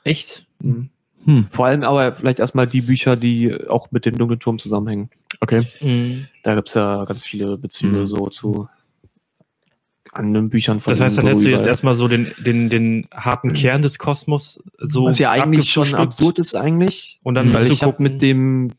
Echt? 0.05 0.47
Mhm. 0.61 0.89
Hm. 1.27 1.47
Vor 1.51 1.67
allem 1.67 1.83
aber 1.85 2.15
vielleicht 2.15 2.39
erstmal 2.39 2.67
die 2.67 2.81
Bücher, 2.81 3.15
die 3.17 3.55
auch 3.69 3.91
mit 3.91 4.07
dem 4.07 4.17
Dunklen 4.17 4.41
Turm 4.41 4.59
zusammenhängen. 4.59 5.11
Okay. 5.41 5.67
Da 6.43 6.55
gibt's 6.55 6.73
ja 6.73 7.05
ganz 7.05 7.23
viele 7.27 7.59
Bezüge 7.59 7.99
Mhm. 7.99 8.07
so 8.07 8.29
zu 8.29 8.69
anderen 10.13 10.49
Büchern 10.51 10.81
von 10.81 10.91
Das 10.91 11.01
heißt, 11.01 11.19
dann 11.19 11.27
hättest 11.27 11.45
so 11.45 11.49
du 11.51 11.55
jetzt 11.55 11.67
erstmal 11.67 11.95
so 11.95 12.09
den, 12.09 12.33
den, 12.39 12.69
den 12.69 13.07
harten 13.15 13.53
Kern 13.53 13.83
des 13.83 13.99
Kosmos 13.99 14.63
so 14.79 15.05
Was 15.07 15.19
ja 15.19 15.31
eigentlich 15.31 15.71
schon 15.73 15.95
absurd 15.95 16.39
ist 16.39 16.55
eigentlich. 16.57 17.21
Und 17.23 17.35
dann 17.37 17.53
weil 17.55 17.63
zu 17.63 17.73
ich 17.73 17.83
habe 17.83 17.93
gucken- 17.93 18.03
mit 18.03 18.23
dem 18.23 18.73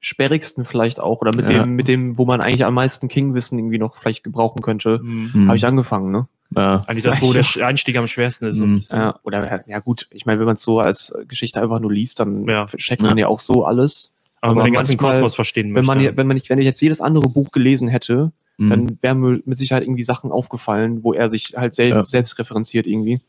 sperrigsten 0.00 0.64
vielleicht 0.64 1.00
auch 1.00 1.20
oder 1.20 1.34
mit 1.34 1.50
Ja. 1.50 1.62
dem 1.64 1.74
mit 1.74 1.88
dem 1.88 2.16
wo 2.18 2.24
man 2.26 2.40
eigentlich 2.40 2.64
am 2.64 2.74
meisten 2.74 3.08
King-Wissen 3.08 3.58
irgendwie 3.58 3.78
noch 3.78 3.96
vielleicht 3.96 4.24
gebrauchen 4.24 4.62
könnte, 4.62 5.00
Mhm. 5.02 5.32
Hm. 5.32 5.48
habe 5.48 5.56
ich 5.56 5.66
angefangen, 5.66 6.10
ne? 6.12 6.28
ja. 6.54 6.80
Eigentlich 6.86 7.02
das, 7.04 7.20
wo 7.22 7.32
der 7.32 7.44
Einstieg 7.66 7.96
am 7.96 8.06
schwersten 8.06 8.46
ist. 8.46 8.58
Mhm. 8.58 8.82
Ja, 8.92 9.18
oder 9.24 9.64
ja 9.66 9.78
gut, 9.80 10.06
ich 10.10 10.26
meine, 10.26 10.38
wenn 10.38 10.46
man 10.46 10.54
es 10.56 10.62
so 10.62 10.80
als 10.80 11.12
Geschichte 11.26 11.60
einfach 11.60 11.80
nur 11.80 11.92
liest, 11.92 12.20
dann 12.20 12.46
Ja. 12.46 12.66
checkt 12.66 13.02
man 13.02 13.18
ja 13.18 13.26
auch 13.26 13.40
so 13.40 13.64
alles. 13.64 14.12
Aber 14.40 14.50
wenn 14.50 14.56
man 14.56 14.60
Aber 14.62 14.68
den 14.68 14.74
ganzen 14.74 14.92
manchmal, 14.92 15.10
Kosmos 15.12 15.34
verstehen 15.34 15.66
Wenn 15.68 15.72
möchte. 15.72 15.86
man 15.86 16.00
je- 16.00 16.16
wenn 16.16 16.26
man 16.26 16.34
nicht 16.36 16.48
wenn 16.50 16.58
ich 16.58 16.66
jetzt 16.66 16.80
jedes 16.80 17.00
andere 17.00 17.28
Buch 17.28 17.50
gelesen 17.50 17.88
hätte, 17.88 18.32
Hm. 18.58 18.70
dann 18.70 18.98
wären 19.02 19.20
mir 19.20 19.42
mit 19.44 19.58
Sicherheit 19.58 19.82
irgendwie 19.82 20.02
Sachen 20.02 20.32
aufgefallen, 20.32 21.04
wo 21.04 21.12
er 21.12 21.28
sich 21.28 21.54
halt 21.56 21.74
sel 21.74 21.88
Ja. 21.90 22.06
selbst 22.06 22.38
referenziert 22.38 22.86
irgendwie. 22.86 23.20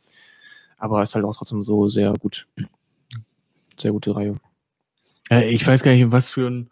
Aber 0.78 1.04
ist 1.04 1.16
halt 1.16 1.26
auch 1.26 1.36
trotzdem 1.36 1.64
so 1.64 1.90
sehr 1.90 2.14
gut. 2.14 2.48
Sehr 3.80 3.92
gute 3.92 4.16
Reihe. 4.16 4.40
Äh, 5.30 5.50
ich 5.50 5.66
weiß 5.68 5.84
gar 5.84 5.92
nicht, 5.92 6.12
was 6.12 6.30
für 6.30 6.48
ein. 6.50 6.70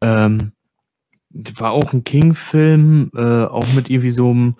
Ähm, 0.00 0.52
war 1.30 1.72
auch 1.72 1.92
ein 1.92 2.04
King-Film, 2.04 3.10
äh, 3.14 3.44
auch 3.44 3.66
mit 3.74 3.90
irgendwie 3.90 4.10
so 4.12 4.30
einem. 4.30 4.56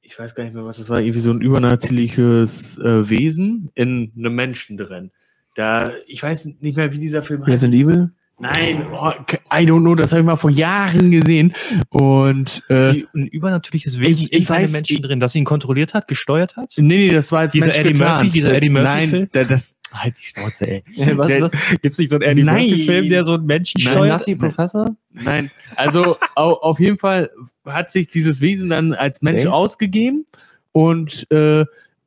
Ich 0.00 0.18
weiß 0.18 0.34
gar 0.34 0.44
nicht 0.44 0.54
mehr, 0.54 0.64
was 0.64 0.76
das 0.78 0.88
war, 0.88 1.00
irgendwie 1.00 1.20
so 1.20 1.30
ein 1.30 1.40
übernatürliches 1.40 2.76
äh, 2.78 3.08
Wesen 3.08 3.70
in 3.74 4.12
einem 4.16 4.34
Menschen 4.34 4.76
drin. 4.76 5.10
Da, 5.54 5.92
ich 6.06 6.22
weiß 6.22 6.46
nicht 6.60 6.76
mehr, 6.76 6.92
wie 6.92 6.98
dieser 6.98 7.22
Film 7.22 7.40
heißt. 7.42 7.48
Resident 7.48 7.74
Evil? 7.74 8.12
Nein, 8.38 8.82
oh, 8.92 9.10
I 9.54 9.64
don't 9.64 9.82
know, 9.82 9.94
das 9.94 10.10
habe 10.10 10.20
ich 10.22 10.26
mal 10.26 10.34
vor 10.36 10.50
Jahren 10.50 11.12
gesehen. 11.12 11.54
Und 11.90 12.62
äh, 12.68 13.04
ein 13.14 13.28
übernatürliches 13.28 14.00
Wesen 14.00 14.26
ich 14.30 14.32
in 14.32 14.48
einem 14.48 14.64
weiß- 14.66 14.72
Menschen 14.72 14.96
ich- 14.96 15.02
drin, 15.02 15.20
das 15.20 15.34
ihn 15.36 15.44
kontrolliert 15.44 15.94
hat, 15.94 16.08
gesteuert 16.08 16.56
hat? 16.56 16.72
nee, 16.76 17.06
nee, 17.06 17.08
das 17.08 17.30
war 17.30 17.44
jetzt 17.44 17.52
Dieser 17.54 17.74
Eddie. 17.76 18.02
Murphy, 18.02 18.30
dieser 18.30 18.54
Eddie 18.54 18.68
Murphy-Film? 18.70 19.10
Nein, 19.22 19.28
da, 19.32 19.44
das. 19.44 19.78
Halt 19.92 20.16
die 20.18 20.24
Schnauze, 20.24 20.66
ey. 20.66 20.82
was, 21.18 21.26
Der- 21.28 21.40
was? 21.42 21.52
Gibt 21.70 21.84
es 21.86 21.98
nicht 21.98 22.08
so 22.10 22.16
einen 22.16 22.22
Eddie 22.22 22.42
Nein. 22.42 22.66
Murphy-Film, 22.68 23.08
der 23.10 23.24
so 23.24 23.34
einen 23.34 23.46
Menschen 23.46 23.80
Nein, 23.84 23.92
steuert? 23.94 24.18
Nutty 24.20 24.34
Professor? 24.36 24.96
Nein, 25.12 25.50
also 25.76 26.16
au, 26.34 26.52
auf 26.54 26.80
jeden 26.80 26.98
Fall 26.98 27.30
hat 27.66 27.92
sich 27.92 28.08
dieses 28.08 28.40
Wesen 28.40 28.70
dann 28.70 28.92
als 28.94 29.22
Mensch 29.22 29.42
Okay. 29.42 29.48
ausgegeben 29.52 30.24
und 30.72 31.30
äh, 31.30 31.64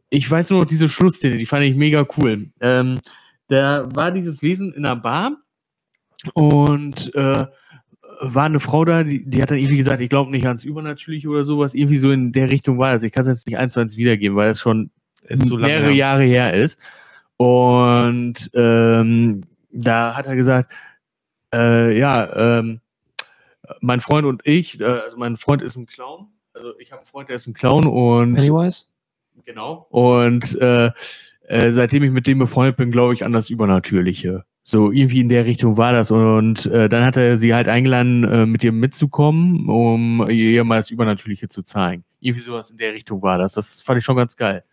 ich 0.09 0.29
weiß 0.29 0.49
nur 0.49 0.61
noch 0.61 0.65
diese 0.65 0.89
Schlussszene, 0.89 1.37
die 1.37 1.45
fand 1.45 1.63
ich 1.63 1.75
mega 1.75 2.05
cool. 2.17 2.47
Ähm, 2.59 2.99
da 3.47 3.87
war 3.93 4.11
dieses 4.11 4.41
Wesen 4.41 4.73
in 4.73 4.85
einer 4.85 4.95
Bar 4.95 5.37
und 6.33 7.13
äh, 7.15 7.45
war 8.21 8.45
eine 8.45 8.59
Frau 8.59 8.85
da, 8.85 9.03
die, 9.03 9.25
die 9.25 9.41
hat 9.41 9.51
dann 9.51 9.57
irgendwie 9.57 9.77
gesagt, 9.77 9.99
ich 10.01 10.09
glaube 10.09 10.31
nicht 10.31 10.45
ans 10.45 10.63
Übernatürliche 10.63 11.27
oder 11.27 11.43
sowas, 11.43 11.73
irgendwie 11.73 11.97
so 11.97 12.11
in 12.11 12.31
der 12.31 12.49
Richtung 12.49 12.77
war 12.77 12.93
das. 12.93 13.03
Ich 13.03 13.11
kann 13.11 13.21
es 13.21 13.27
jetzt 13.27 13.47
nicht 13.47 13.57
eins 13.57 13.73
zu 13.73 13.79
eins 13.79 13.97
wiedergeben, 13.97 14.37
weil 14.37 14.49
es 14.49 14.59
schon 14.59 14.91
so 15.29 15.57
lange 15.57 15.73
mehrere 15.73 15.87
her. 15.87 15.95
Jahre 15.95 16.23
her 16.23 16.53
ist. 16.53 16.79
Und 17.37 18.49
ähm, 18.53 19.43
da 19.71 20.15
hat 20.15 20.25
er 20.25 20.35
gesagt, 20.35 20.71
äh, 21.53 21.97
ja, 21.97 22.59
ähm, 22.59 22.79
mein 23.81 23.99
Freund 23.99 24.25
und 24.25 24.41
ich, 24.45 24.79
äh, 24.79 24.85
also 24.85 25.17
mein 25.17 25.37
Freund 25.37 25.61
ist 25.61 25.75
ein 25.75 25.85
Clown, 25.85 26.27
Also 26.53 26.77
ich 26.79 26.91
habe 26.91 27.01
einen 27.01 27.07
Freund, 27.07 27.29
der 27.29 27.35
ist 27.35 27.47
ein 27.47 27.53
Clown 27.53 27.85
und 27.85 28.35
Pennywise? 28.35 28.85
genau. 29.43 29.87
Und 29.89 30.59
äh, 30.61 30.91
äh, 31.47 31.71
seitdem 31.71 32.03
ich 32.03 32.11
mit 32.11 32.27
dem 32.27 32.39
befreundet 32.39 32.77
bin, 32.77 32.91
glaube 32.91 33.13
ich 33.13 33.25
an 33.25 33.33
das 33.33 33.49
Übernatürliche. 33.49 34.45
So 34.67 34.91
irgendwie 34.91 35.19
in 35.19 35.29
der 35.29 35.45
Richtung 35.45 35.77
war 35.77 35.93
das. 35.93 36.09
Und 36.09 36.65
äh, 36.65 36.89
dann 36.89 37.05
hat 37.05 37.17
er 37.17 37.37
sie 37.37 37.53
halt 37.53 37.67
eingeladen, 37.67 38.23
äh, 38.23 38.45
mit 38.47 38.63
ihr 38.63 38.71
mitzukommen, 38.71 39.69
um 39.69 40.25
ihr 40.27 40.63
mal 40.63 40.77
das 40.77 40.89
Übernatürliche 40.89 41.47
zu 41.47 41.61
zeigen. 41.61 42.03
Irgendwie 42.19 42.41
sowas 42.41 42.71
in 42.71 42.77
der 42.77 42.93
Richtung 42.93 43.21
war 43.21 43.37
das. 43.37 43.53
Das 43.53 43.81
fand 43.83 43.99
ich 43.99 44.03
schon 44.03 44.15
ganz 44.15 44.35
geil. 44.35 44.63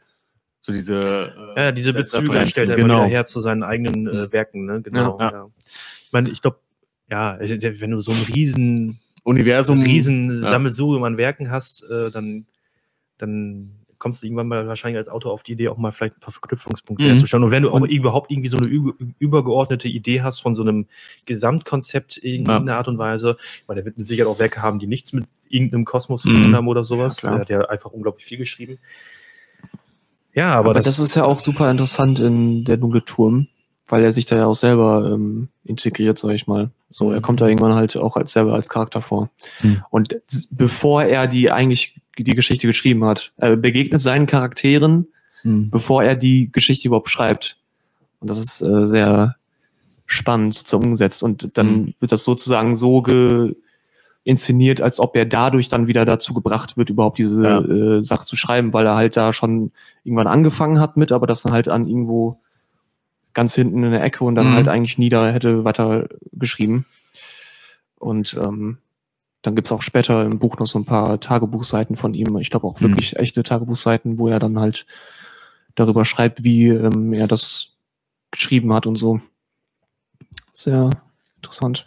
So 0.63 0.73
diese, 0.73 1.35
äh, 1.57 1.61
Ja, 1.61 1.73
diese 1.73 1.93
Bezüge 1.93 2.47
stellt 2.47 2.71
er 2.71 2.77
immer 2.79 2.85
genau. 2.89 2.99
wieder 3.01 3.11
her 3.11 3.25
zu 3.27 3.43
seinen 3.43 3.63
eigenen 3.63 4.07
äh, 4.07 4.33
Werken, 4.33 4.65
ne? 4.65 4.81
Genau. 4.81 5.19
Ja. 5.21 5.31
Ja, 5.31 5.47
Ich 6.07 6.13
meine, 6.13 6.31
ich 6.31 6.41
glaube, 6.41 6.59
ja, 7.11 7.39
wenn 7.39 7.91
du 7.91 8.01
so 8.01 8.13
ein 8.13 8.23
riesen, 8.35 8.99
Universum. 9.25 9.83
riesen 9.83 10.31
ja. 10.43 10.49
Sammelsurium 10.49 11.05
an 11.05 11.19
Werken 11.19 11.51
hast, 11.51 11.83
äh, 11.91 12.11
dann, 12.11 12.47
dann 13.19 13.82
kommst 14.03 14.21
du 14.21 14.27
irgendwann 14.27 14.49
mal 14.49 14.67
wahrscheinlich 14.67 14.99
als 14.99 15.09
Autor 15.09 15.33
auf 15.33 15.45
die 15.45 15.53
Idee, 15.53 15.69
auch 15.69 15.77
mal 15.77 15.93
vielleicht 15.93 16.17
ein 16.17 16.21
paar 16.21 16.33
Verknüpfungspunkte 16.33 17.05
Mhm. 17.05 17.09
herzustellen. 17.11 17.45
Und 17.45 17.53
wenn 17.53 17.63
du 17.63 17.71
auch 17.71 17.81
überhaupt 17.87 18.33
irgendwie 18.33 18.49
so 18.49 18.57
eine 18.57 18.67
übergeordnete 18.67 19.87
Idee 19.87 20.23
hast 20.23 20.41
von 20.41 20.57
so 20.57 20.63
einem 20.63 20.87
Gesamtkonzept 21.25 22.17
in 22.17 22.45
Ja. 22.45 22.53
irgendeiner 22.55 22.79
Art 22.79 22.89
und 22.89 22.99
Weise, 22.99 23.37
ich 23.61 23.69
meine, 23.69 23.79
der 23.81 23.85
wird 23.85 23.99
mit 23.99 24.09
Sicherheit 24.09 24.29
auch 24.29 24.41
Werke 24.41 24.61
haben, 24.61 24.81
die 24.81 24.89
nichts 24.89 25.13
mit 25.13 25.27
irgendeinem 25.49 25.85
Kosmos 25.85 26.23
zu 26.23 26.31
Mhm. 26.31 26.43
tun 26.43 26.57
haben 26.57 26.67
oder 26.69 26.85
sowas. 26.85 27.23
Ja, 27.23 27.35
er 27.35 27.39
hat 27.39 27.49
ja 27.49 27.61
einfach 27.67 27.93
unglaublich 27.93 28.27
viel 28.27 28.39
geschrieben. 28.39 28.79
Ja, 30.35 30.51
aber, 30.55 30.71
Aber, 30.71 30.75
das, 30.81 30.99
ist 30.99 31.15
ja 31.15 31.25
auch 31.25 31.39
super 31.41 31.71
interessant 31.71 32.19
in 32.19 32.65
der 32.65 32.79
dunkle 32.79 33.05
Turm, 33.05 33.47
weil 33.87 34.03
er 34.03 34.13
sich 34.13 34.25
da 34.27 34.35
ja 34.37 34.47
auch 34.47 34.55
selber 34.57 35.11
ähm, 35.13 35.49
integriert, 35.65 36.19
sag 36.19 36.31
ich 36.33 36.47
mal. 36.47 36.71
So, 36.91 37.13
er 37.13 37.21
kommt 37.21 37.41
da 37.41 37.47
irgendwann 37.47 37.75
halt 37.75 37.97
auch 37.97 38.17
als 38.17 38.33
selber 38.33 38.55
als 38.55 38.69
Charakter 38.69 39.01
vor. 39.01 39.31
Hm. 39.61 39.83
Und 39.91 40.17
bevor 40.51 41.05
er 41.05 41.27
die 41.29 41.51
eigentlich 41.51 42.02
die 42.19 42.35
Geschichte 42.35 42.67
geschrieben 42.67 43.05
hat, 43.05 43.33
er 43.37 43.57
begegnet 43.57 44.01
seinen 44.03 44.27
Charakteren, 44.27 45.09
Mhm. 45.45 45.71
bevor 45.71 46.05
er 46.05 46.15
die 46.15 46.51
Geschichte 46.53 46.87
überhaupt 46.89 47.11
schreibt. 47.11 47.57
Und 48.21 48.29
das 48.31 48.39
ist 48.39 48.61
äh, 48.63 48.87
sehr 48.87 49.37
spannend 50.07 50.55
so 50.55 50.77
umgesetzt. 50.77 51.23
Und 51.23 51.57
dann 51.59 51.75
Mhm. 51.75 51.95
wird 52.01 52.13
das 52.13 52.23
sozusagen 52.25 52.77
so 52.77 53.03
ge 53.03 53.55
inszeniert, 54.25 54.81
als 54.81 55.01
ob 55.01 55.17
er 55.17 55.25
dadurch 55.25 55.69
dann 55.69 55.89
wieder 55.89 56.05
dazu 56.05 56.33
gebracht 56.33 56.77
wird, 56.77 56.91
überhaupt 56.91 57.19
diese 57.19 57.43
Ja. 57.43 57.61
äh, 57.61 58.03
Sache 58.03 58.25
zu 58.25 58.37
schreiben, 58.37 58.73
weil 58.73 58.87
er 58.87 58.95
halt 58.95 59.17
da 59.17 59.33
schon 59.33 59.73
irgendwann 60.05 60.29
angefangen 60.29 60.79
hat 60.79 60.97
mit, 60.97 61.11
aber 61.11 61.27
das 61.27 61.43
dann 61.43 61.53
halt 61.53 61.69
an 61.69 61.89
irgendwo 61.89 62.39
ganz 63.35 63.55
hinten 63.57 63.83
in 63.83 63.91
der 63.91 64.05
Ecke 64.05 64.23
und 64.23 64.37
dann 64.37 64.51
Mhm. 64.51 64.55
halt 64.55 64.69
eigentlich 64.69 64.97
nie 64.97 65.09
da 65.09 65.29
hätte 65.33 65.65
weiter 65.65 66.07
geschrieben. 66.33 66.85
Und 67.99 68.39
ähm, 68.41 68.79
dann 69.43 69.55
gibt's 69.57 69.73
auch 69.73 69.83
später 69.83 70.25
im 70.25 70.39
Buch 70.39 70.59
noch 70.59 70.67
so 70.67 70.79
ein 70.79 70.85
paar 70.85 71.19
Tagebuchseiten 71.21 71.97
von 71.97 72.15
ihm. 72.15 72.37
Ich 72.39 72.51
glaube 72.51 72.67
auch 72.67 72.81
Mhm. 72.81 72.85
wirklich 72.89 73.17
echte 73.17 73.43
Tagebuchseiten, 73.43 74.19
wo 74.19 74.29
er 74.29 74.39
dann 74.39 74.59
halt 74.59 74.87
darüber 75.75 76.05
schreibt, 76.05 76.45
wie 76.45 76.69
ähm, 76.69 77.13
er 77.13 77.27
das 77.29 77.69
geschrieben 78.31 78.73
hat 78.73 78.87
und 78.87 78.97
so. 78.97 79.21
Sehr 80.53 80.91
interessant. 81.37 81.85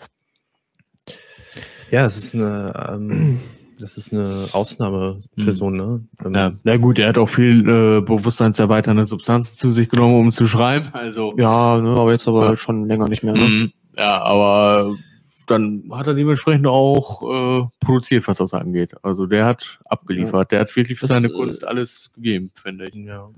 Ja, 1.92 2.06
es 2.06 2.18
ist 2.18 2.34
eine, 2.34 2.74
ähm, 2.92 3.40
das 3.80 3.98
ist 3.98 4.12
eine 4.14 4.50
Ausnahmeperson, 4.52 5.76
ne? 5.78 6.02
Ähm, 6.26 6.34
Ja, 6.34 6.54
na 6.64 6.78
gut, 6.78 6.98
er 7.00 7.10
hat 7.10 7.18
auch 7.18 7.30
viel 7.30 7.62
äh, 7.62 8.02
bewusstseinserweiternde 8.02 9.06
Substanzen 9.06 9.56
zu 9.58 9.72
sich 9.72 9.90
genommen, 9.90 10.16
um 10.20 10.32
zu 10.32 10.48
schreiben. 10.48 10.88
Also 10.94 11.36
Ja, 11.38 11.80
ne, 11.80 11.90
aber 11.92 12.12
jetzt 12.12 12.28
aber 12.28 12.50
Ja. 12.52 12.58
schon 12.58 12.88
länger 12.88 13.08
nicht 13.08 13.24
mehr. 13.24 13.34
Ne? 13.36 13.46
Mhm. 13.46 13.72
Ja, 13.98 14.22
aber 14.24 14.98
dann 15.46 15.90
hat 15.92 16.08
er 16.08 16.14
dementsprechend 16.14 16.68
auch 16.68 17.22
äh, 17.22 17.68
produziert, 17.80 18.28
was 18.28 18.38
das 18.38 18.54
angeht. 18.54 18.96
Also 19.04 19.26
der 19.26 19.46
hat 19.46 19.80
abgeliefert. 19.86 20.52
Der 20.52 20.62
hat 20.62 20.76
wirklich 20.76 21.00
für 21.00 21.08
Das, 21.08 21.16
seine 21.22 21.28
äh, 21.28 21.38
Kunst 21.38 21.66
alles 21.66 22.12
gegeben, 22.16 22.52
finde 22.56 22.86
ich. 22.88 22.96
Ja. 22.96 23.30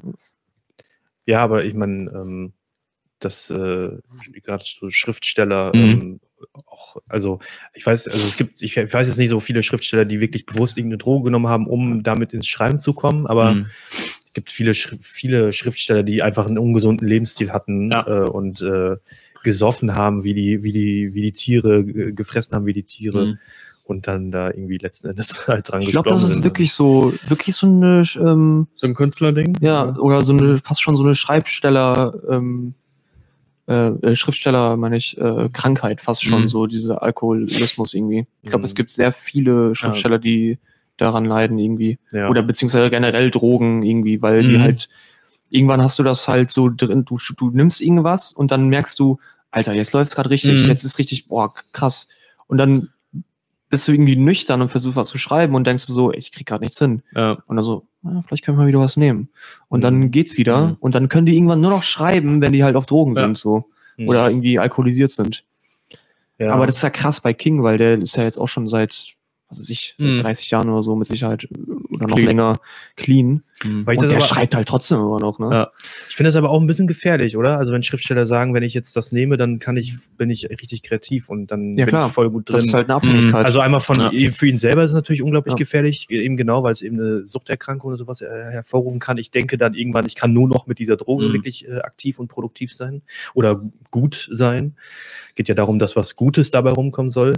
Ja, 1.25 1.41
aber 1.43 1.65
ich 1.65 1.73
meine, 1.73 2.09
ähm, 2.11 2.53
dass 3.19 3.49
äh, 3.49 3.97
gerade 4.43 4.63
so 4.63 4.89
Schriftsteller 4.89 5.75
Mhm. 5.75 5.81
ähm, 5.83 6.19
auch, 6.67 6.97
also 7.07 7.39
ich 7.73 7.85
weiß, 7.85 8.07
also 8.09 8.25
es 8.27 8.37
gibt, 8.37 8.61
ich 8.61 8.77
weiß 8.77 9.07
jetzt 9.07 9.17
nicht 9.17 9.29
so 9.29 9.39
viele 9.39 9.63
Schriftsteller, 9.63 10.05
die 10.05 10.19
wirklich 10.21 10.45
bewusst 10.45 10.77
irgendeine 10.77 10.99
Droge 10.99 11.25
genommen 11.25 11.47
haben, 11.47 11.67
um 11.67 12.03
damit 12.03 12.31
ins 12.33 12.47
Schreiben 12.47 12.77
zu 12.79 12.93
kommen, 12.93 13.25
aber 13.25 13.55
Mhm. 13.55 13.65
es 14.25 14.33
gibt 14.33 14.51
viele, 14.51 14.75
viele 14.75 15.51
Schriftsteller, 15.51 16.03
die 16.03 16.21
einfach 16.21 16.45
einen 16.45 16.59
ungesunden 16.59 17.07
Lebensstil 17.07 17.51
hatten 17.51 17.89
Ja. 17.91 18.05
äh, 18.07 18.29
und 18.29 18.61
äh, 18.61 18.97
gesoffen 19.47 19.95
haben, 19.95 20.23
wie 20.25 20.33
die, 20.33 20.61
wie 20.63 20.73
die, 20.73 21.13
wie 21.13 21.21
die 21.21 21.31
Tiere, 21.31 21.83
ge- 21.85 22.11
gefressen 22.11 22.53
haben 22.55 22.65
wie 22.65 22.73
die 22.73 22.83
Tiere 22.83 23.25
Mhm. 23.27 23.37
und 23.85 24.05
dann 24.07 24.29
da 24.31 24.49
irgendwie 24.49 24.75
letzten 24.77 25.07
Endes 25.07 25.29
halt 25.47 25.71
dran 25.71 25.81
Ich 25.81 25.91
glaube, 25.91 26.09
das 26.09 26.23
ist 26.23 26.33
sind. 26.33 26.43
wirklich 26.43 26.73
so, 26.73 27.13
wirklich 27.27 27.55
so 27.55 27.65
eine, 27.67 28.03
ähm, 28.19 28.67
So 28.75 28.87
ein 28.87 28.93
Künstlerding? 28.93 29.55
ja, 29.61 29.95
oder 29.97 30.21
so 30.23 30.33
eine, 30.33 30.57
fast 30.57 30.81
schon 30.81 30.95
so 30.97 31.03
eine 31.03 31.15
Schreibsteller, 31.15 32.13
ähm, 32.29 32.73
äh, 33.67 33.87
äh, 33.89 34.15
Schriftsteller, 34.15 34.77
meine 34.77 34.97
ich, 34.97 35.17
äh, 35.17 35.49
Krankheit, 35.51 36.01
fast 36.01 36.23
schon 36.23 36.43
Mhm. 36.43 36.47
so, 36.49 36.67
dieser 36.67 37.01
Alkoholismus 37.03 37.93
irgendwie. 37.93 38.27
Ich 38.41 38.49
glaube, 38.49 38.61
Mhm. 38.63 38.65
es 38.65 38.75
gibt 38.75 38.91
sehr 38.91 39.11
viele 39.11 39.75
Schriftsteller, 39.75 40.19
die 40.19 40.57
daran 40.97 41.25
leiden 41.25 41.59
irgendwie. 41.59 41.99
ja. 42.11 42.27
Oder 42.29 42.41
beziehungsweise 42.41 42.89
generell 42.89 43.29
Drogen 43.31 43.83
irgendwie, 43.83 44.21
weil 44.21 44.43
die 44.43 44.57
Mhm. 44.57 44.61
halt, 44.61 44.89
irgendwann 45.49 45.81
hast 45.81 45.97
du 45.99 46.03
das 46.03 46.27
halt 46.27 46.49
so 46.51 46.69
drin, 46.69 47.05
du, 47.05 47.17
du 47.37 47.49
nimmst 47.51 47.81
irgendwas 47.81 48.33
und 48.33 48.51
dann 48.51 48.67
merkst 48.67 48.97
du, 48.99 49.17
Alter, 49.51 49.73
jetzt 49.73 49.93
läuft's 49.93 50.15
gerade 50.15 50.29
richtig, 50.29 50.63
Mhm. 50.63 50.67
jetzt 50.69 50.83
ist 50.83 50.97
richtig, 50.99 51.27
boah, 51.27 51.53
krass. 51.71 52.07
Und 52.47 52.57
dann 52.57 52.89
bist 53.69 53.87
du 53.87 53.91
irgendwie 53.91 54.15
nüchtern 54.15 54.61
und 54.61 54.69
versuchst 54.69 54.95
was 54.95 55.07
zu 55.09 55.17
schreiben 55.17 55.53
und 55.55 55.65
denkst 55.67 55.87
du 55.87 55.93
so, 55.93 56.13
ich 56.13 56.31
krieg 56.31 56.45
gerade 56.47 56.63
nichts 56.63 56.77
hin. 56.79 57.01
Ja. 57.13 57.37
Und 57.47 57.55
dann 57.57 57.65
so, 57.65 57.85
ah, 58.03 58.21
vielleicht 58.25 58.43
können 58.45 58.57
wir 58.57 58.61
mal 58.63 58.67
wieder 58.67 58.79
was 58.79 58.95
nehmen. 58.97 59.29
Und 59.67 59.79
Mhm. 59.79 59.83
dann 59.83 60.11
geht's 60.11 60.37
wieder 60.37 60.67
Mhm. 60.67 60.77
und 60.79 60.95
dann 60.95 61.09
können 61.09 61.25
die 61.25 61.35
irgendwann 61.35 61.59
nur 61.61 61.71
noch 61.71 61.83
schreiben, 61.83 62.39
wenn 62.41 62.53
die 62.53 62.63
halt 62.63 62.75
auf 62.77 62.85
Drogen 62.85 63.15
Ja. 63.15 63.23
sind, 63.23 63.37
so. 63.37 63.65
Mhm. 63.97 64.07
Oder 64.09 64.29
irgendwie 64.29 64.59
alkoholisiert 64.59 65.11
sind. 65.11 65.43
ja. 66.39 66.53
Aber 66.53 66.65
das 66.67 66.75
ist 66.77 66.81
ja 66.83 66.89
krass 66.91 67.19
bei 67.19 67.33
King, 67.33 67.63
weil 67.63 67.77
der 67.77 67.97
ist 67.99 68.15
ja 68.15 68.23
jetzt 68.23 68.37
auch 68.37 68.47
schon 68.47 68.69
seit, 68.69 69.15
was 69.49 69.59
weiß 69.59 69.69
ich, 69.69 69.95
seit 69.97 70.07
Mhm. 70.09 70.17
30 70.19 70.51
Jahren 70.51 70.69
oder 70.69 70.83
so 70.83 70.95
mit 70.95 71.07
Sicherheit 71.07 71.45
äh, 71.45 71.47
oder 71.93 72.07
noch 72.07 72.15
Clean. 72.15 72.27
länger 72.27 72.53
clean. 72.97 73.43
Mhm. 73.63 73.85
Und 73.87 74.01
das 74.01 74.09
der 74.09 74.17
aber- 74.17 74.25
schreibt 74.27 74.53
halt 74.55 74.67
trotzdem 74.67 74.97
immer 74.99 75.19
noch, 75.19 75.39
ne? 75.39 75.49
Ja. 75.51 75.71
Ich 76.09 76.15
finde 76.15 76.27
das 76.27 76.35
aber 76.35 76.49
auch 76.51 76.59
ein 76.61 76.67
bisschen 76.67 76.85
gefährlich, 76.85 77.37
oder? 77.37 77.57
Also 77.57 77.73
wenn 77.73 77.81
Schriftsteller 77.81 78.27
sagen, 78.27 78.53
wenn 78.53 78.61
ich 78.61 78.73
jetzt 78.75 78.95
das 78.95 79.11
nehme, 79.11 79.37
dann 79.37 79.57
kann 79.59 79.77
ich, 79.77 79.95
bin 80.17 80.29
ich 80.29 80.49
richtig 80.49 80.83
kreativ 80.83 81.29
und 81.29 81.47
dann 81.49 81.75
Ja, 81.77 81.85
bin 81.85 81.93
klar. 81.93 82.07
ich 82.07 82.13
voll 82.13 82.29
gut 82.29 82.49
Das 82.49 82.57
drin. 82.57 82.65
ist 82.67 82.73
halt 82.73 82.87
eine 82.89 82.95
Abhängigkeit. 82.95 83.45
also 83.45 83.59
einmal 83.61 83.79
von 83.79 83.99
Ja. 84.11 84.31
für 84.31 84.47
ihn 84.47 84.57
selber 84.59 84.83
ist 84.83 84.91
es 84.91 84.95
natürlich 84.95 85.21
unglaublich 85.23 85.53
Ja. 85.53 85.57
gefährlich, 85.57 86.07
eben 86.09 86.37
genau, 86.37 86.61
weil 86.63 86.71
es 86.73 86.81
eben 86.81 86.99
eine 86.99 87.25
Suchterkrankung 87.25 87.87
oder 87.89 87.97
sowas 87.97 88.21
äh, 88.21 88.27
hervorrufen 88.51 88.99
kann. 88.99 89.17
Ich 89.17 89.31
denke 89.31 89.57
dann 89.57 89.73
irgendwann, 89.73 90.05
ich 90.05 90.15
kann 90.15 90.33
nur 90.33 90.47
noch 90.47 90.67
mit 90.67 90.77
dieser 90.77 90.97
Droge 90.97 91.29
Mhm. 91.29 91.33
wirklich 91.33 91.67
äh, 91.67 91.79
aktiv 91.79 92.19
und 92.19 92.27
produktiv 92.27 92.73
sein 92.73 93.01
oder 93.33 93.61
gut 93.91 94.27
sein. 94.29 94.75
Geht 95.35 95.47
ja 95.49 95.55
darum, 95.55 95.79
dass 95.79 95.95
was 95.95 96.15
Gutes 96.15 96.51
dabei 96.51 96.71
rumkommen 96.71 97.09
soll. 97.09 97.33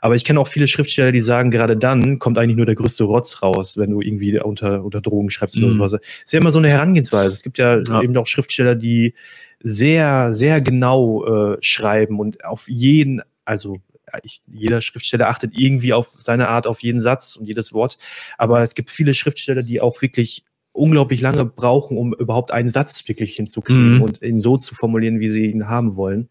Aber 0.00 0.14
ich 0.14 0.24
kenne 0.24 0.38
auch 0.40 0.48
viele 0.48 0.66
Schriftsteller, 0.68 1.10
die 1.12 1.20
sagen, 1.20 1.50
gerade 1.54 1.76
dann 1.76 2.18
kommt 2.18 2.36
eigentlich 2.38 2.56
nur 2.56 2.66
der 2.66 2.74
größte 2.74 3.04
Rotz 3.04 3.42
raus, 3.42 3.76
wenn 3.78 3.90
du 3.90 4.00
irgendwie 4.00 4.38
unter, 4.40 4.84
unter 4.84 5.00
Drogen 5.00 5.30
schreibst 5.30 5.56
oder 5.56 5.68
Mhm. 5.68 5.72
sowas. 5.78 5.92
Ist 6.24 6.32
ja 6.32 6.40
immer 6.40 6.52
so 6.52 6.58
eine 6.58 6.68
Herangehensweise. 6.68 7.28
Es 7.32 7.42
gibt 7.42 7.58
ja, 7.58 7.78
Ja. 7.82 8.02
eben 8.02 8.16
auch 8.16 8.26
Schriftsteller, 8.26 8.74
die 8.74 9.14
sehr, 9.62 10.34
sehr 10.34 10.60
genau 10.60 11.24
äh, 11.54 11.56
schreiben 11.60 12.20
und 12.20 12.44
auf 12.44 12.68
jeden, 12.68 13.22
also 13.44 13.78
ich, 14.22 14.42
jeder 14.52 14.80
Schriftsteller 14.80 15.28
achtet 15.28 15.58
irgendwie 15.58 15.92
auf 15.92 16.14
seine 16.18 16.48
Art 16.48 16.66
auf 16.66 16.82
jeden 16.82 17.00
Satz 17.00 17.36
und 17.36 17.46
jedes 17.46 17.72
Wort. 17.72 17.98
Aber 18.38 18.60
es 18.62 18.74
gibt 18.74 18.90
viele 18.90 19.14
Schriftsteller, 19.14 19.62
die 19.62 19.80
auch 19.80 20.02
wirklich 20.02 20.44
unglaublich 20.72 21.20
lange 21.20 21.44
brauchen, 21.44 21.96
um 21.96 22.12
überhaupt 22.14 22.50
einen 22.52 22.68
Satz 22.68 23.08
wirklich 23.08 23.36
hinzukriegen 23.36 23.94
Mhm. 23.96 24.02
und 24.02 24.22
ihn 24.22 24.40
so 24.40 24.56
zu 24.56 24.74
formulieren, 24.74 25.18
wie 25.20 25.30
sie 25.30 25.46
ihn 25.46 25.68
haben 25.68 25.96
wollen. 25.96 26.28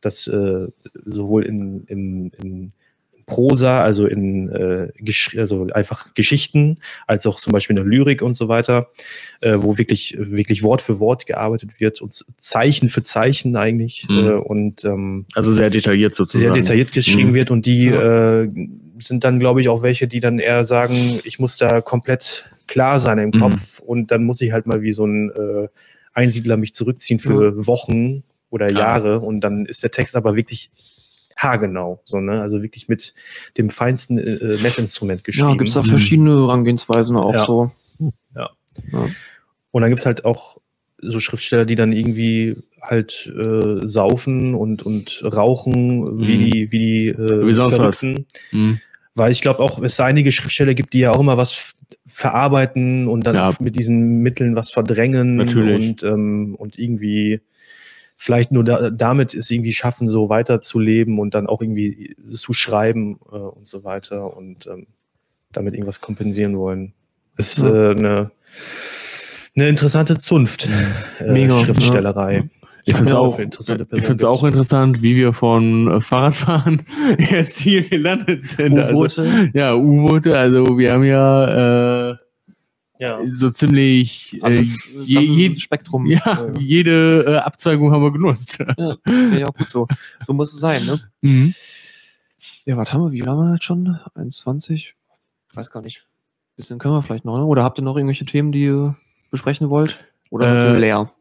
Das 0.00 0.26
äh, 0.28 0.68
sowohl 1.04 1.44
in, 1.44 1.84
in, 1.86 2.30
in 2.42 2.72
Prosa, 3.28 3.80
also 3.82 4.06
in 4.06 4.48
äh, 4.50 4.88
Gesch 4.98 5.36
also 5.38 5.68
einfach 5.72 6.14
Geschichten, 6.14 6.78
als 7.06 7.26
auch 7.26 7.38
zum 7.38 7.52
Beispiel 7.52 7.76
in 7.76 7.84
der 7.84 7.84
Lyrik 7.84 8.22
und 8.22 8.34
so 8.34 8.48
weiter, 8.48 8.88
äh, 9.40 9.56
wo 9.58 9.78
wirklich, 9.78 10.16
wirklich 10.18 10.62
Wort 10.64 10.82
für 10.82 10.98
Wort 10.98 11.26
gearbeitet 11.26 11.78
wird 11.78 12.00
und 12.00 12.12
Zeichen 12.38 12.88
für 12.88 13.02
Zeichen 13.02 13.54
eigentlich 13.54 14.06
Mhm. 14.08 14.18
äh, 14.18 14.32
und 14.32 14.84
ähm, 14.84 15.26
Also 15.34 15.52
sehr 15.52 15.70
detailliert 15.70 16.14
sozusagen. 16.14 16.52
sehr 16.54 16.62
detailliert 16.62 16.90
geschrieben 16.90 17.30
Mhm. 17.30 17.34
wird 17.34 17.50
und 17.52 17.66
die 17.66 17.84
Ja. 17.86 18.42
äh, 18.42 18.48
sind 18.98 19.22
dann, 19.22 19.38
glaube 19.38 19.60
ich, 19.60 19.68
auch 19.68 19.82
welche, 19.82 20.08
die 20.08 20.18
dann 20.20 20.38
eher 20.40 20.64
sagen, 20.64 21.20
ich 21.22 21.38
muss 21.38 21.56
da 21.58 21.80
komplett 21.80 22.50
klar 22.66 22.98
sein 22.98 23.18
im 23.18 23.30
Mhm. 23.30 23.38
Kopf 23.40 23.78
und 23.78 24.10
dann 24.10 24.24
muss 24.24 24.40
ich 24.40 24.50
halt 24.52 24.66
mal 24.66 24.82
wie 24.82 24.92
so 24.92 25.04
ein 25.06 25.30
äh, 25.30 25.68
Einsiedler 26.14 26.56
mich 26.56 26.74
zurückziehen 26.74 27.18
für 27.20 27.66
Wochen 27.66 28.24
oder 28.50 28.70
Ja. 28.72 28.78
Jahre 28.78 29.20
und 29.20 29.40
dann 29.40 29.66
ist 29.66 29.82
der 29.82 29.90
Text 29.90 30.16
aber 30.16 30.34
wirklich 30.34 30.70
haargenau, 31.38 32.02
so, 32.04 32.20
ne? 32.20 32.42
also 32.42 32.60
wirklich 32.62 32.88
mit 32.88 33.14
dem 33.56 33.70
feinsten 33.70 34.18
äh, 34.18 34.58
Messinstrument 34.60 35.24
geschrieben. 35.24 35.48
Ja, 35.48 35.54
gibt's 35.56 35.72
da 35.74 35.82
Mhm. 35.82 35.86
verschiedene 35.86 36.30
Herangehensweisen 36.36 37.16
auch 37.16 37.34
Ja. 37.34 37.46
so. 37.46 37.70
Und 39.70 39.82
dann 39.82 39.90
gibt's 39.90 40.06
halt 40.06 40.24
auch 40.24 40.58
so 41.00 41.20
Schriftsteller, 41.20 41.64
die 41.64 41.74
dann 41.76 41.92
irgendwie 41.92 42.56
halt 42.82 43.26
äh, 43.38 43.86
saufen 43.86 44.54
und, 44.54 44.82
und 44.82 45.22
rauchen, 45.24 46.20
wie 46.26 46.38
Mhm. 46.38 46.44
die, 46.50 46.72
wie 46.72 46.78
die 46.78 47.08
äh, 47.08 47.46
Wie 47.46 47.52
sonst 47.52 47.78
was. 47.78 47.98
Verrückten. 47.98 48.26
Mhm. 48.50 48.80
Weil 49.14 49.30
ich 49.30 49.40
glaube 49.40 49.60
auch, 49.60 49.80
es 49.80 49.96
da 49.96 50.04
einige 50.06 50.32
Schriftsteller 50.32 50.74
gibt, 50.74 50.92
die 50.94 51.00
ja 51.00 51.12
auch 51.12 51.20
immer 51.20 51.36
was 51.36 51.74
verarbeiten 52.06 53.06
und 53.08 53.26
dann 53.26 53.36
Ja. 53.36 53.52
mit 53.60 53.76
diesen 53.78 54.22
Mitteln 54.22 54.56
was 54.56 54.70
verdrängen 54.70 55.36
Natürlich. 55.36 55.74
und, 55.90 56.02
ähm, 56.02 56.54
und 56.56 56.78
irgendwie 56.78 57.40
vielleicht 58.20 58.50
nur 58.50 58.64
da, 58.64 58.90
damit 58.90 59.32
es 59.32 59.48
irgendwie 59.48 59.72
schaffen, 59.72 60.08
so 60.08 60.28
weiterzuleben 60.28 61.20
und 61.20 61.34
dann 61.34 61.46
auch 61.46 61.62
irgendwie 61.62 62.16
zu 62.32 62.52
schreiben 62.52 63.20
äh, 63.32 63.36
und 63.36 63.66
so 63.66 63.84
weiter 63.84 64.36
und 64.36 64.66
ähm, 64.66 64.88
damit 65.52 65.74
irgendwas 65.74 66.00
kompensieren 66.00 66.58
wollen. 66.58 66.92
Ist 67.36 67.58
Ja. 67.58 67.68
äh, 67.68 67.90
eine, 67.92 68.30
eine 69.54 69.68
interessante 69.68 70.18
Zunft, 70.18 70.68
äh, 71.20 71.32
Mega, 71.32 71.60
Schriftstellerei. 71.60 72.50
Ich 72.86 72.96
finde 72.96 73.10
es 73.10 73.16
auch, 73.16 73.38
ich 73.38 74.24
auch 74.24 74.44
interessant, 74.44 75.00
wie 75.02 75.14
wir 75.14 75.32
von 75.32 75.88
äh, 75.88 76.00
Fahrradfahren 76.00 76.82
jetzt 77.18 77.60
hier 77.60 77.88
gelandet 77.88 78.44
sind. 78.44 78.78
Also, 78.78 79.22
ja, 79.52 79.74
U-Boote. 79.74 80.36
Also 80.36 80.76
wir 80.76 80.92
haben 80.92 81.04
ja 81.04 82.10
äh, 82.12 82.16
Ja. 82.98 83.20
so 83.32 83.50
ziemlich 83.50 84.40
äh, 84.42 84.60
je, 84.62 85.20
je, 85.20 85.48
ein 85.50 85.58
Spektrum. 85.60 86.06
ja, 86.06 86.46
Äh, 86.46 86.58
jede 86.60 87.24
äh, 87.26 87.36
Abzweigung 87.36 87.92
haben 87.92 88.02
wir 88.02 88.10
genutzt. 88.12 88.58
ja, 88.58 88.96
ja, 89.06 89.46
auch 89.46 89.54
gut 89.54 89.68
so. 89.68 89.86
So 90.24 90.32
muss 90.32 90.52
es 90.52 90.60
sein, 90.60 90.84
ne? 90.84 91.00
Mhm. 91.22 91.54
Ja, 92.64 92.76
was 92.76 92.92
haben 92.92 93.04
wir? 93.04 93.12
Wie 93.12 93.20
lange 93.20 93.40
haben 93.42 93.48
wir 93.48 93.54
jetzt 93.54 93.64
schon? 93.64 93.98
21? 94.14 94.94
Ich 95.50 95.56
weiß 95.56 95.70
gar 95.70 95.80
nicht. 95.82 96.06
Bisschen 96.56 96.78
können 96.78 96.94
wir 96.94 97.02
vielleicht 97.02 97.24
noch, 97.24 97.38
ne? 97.38 97.44
Oder 97.44 97.62
habt 97.62 97.78
ihr 97.78 97.82
noch 97.82 97.96
irgendwelche 97.96 98.24
Themen, 98.26 98.50
die 98.52 98.64
ihr 98.64 98.96
besprechen 99.30 99.70
wollt? 99.70 100.04
Oder 100.30 100.48
seid 100.48 100.64
Äh, 100.64 100.72
ihr 100.74 100.78
leer? 100.80 101.12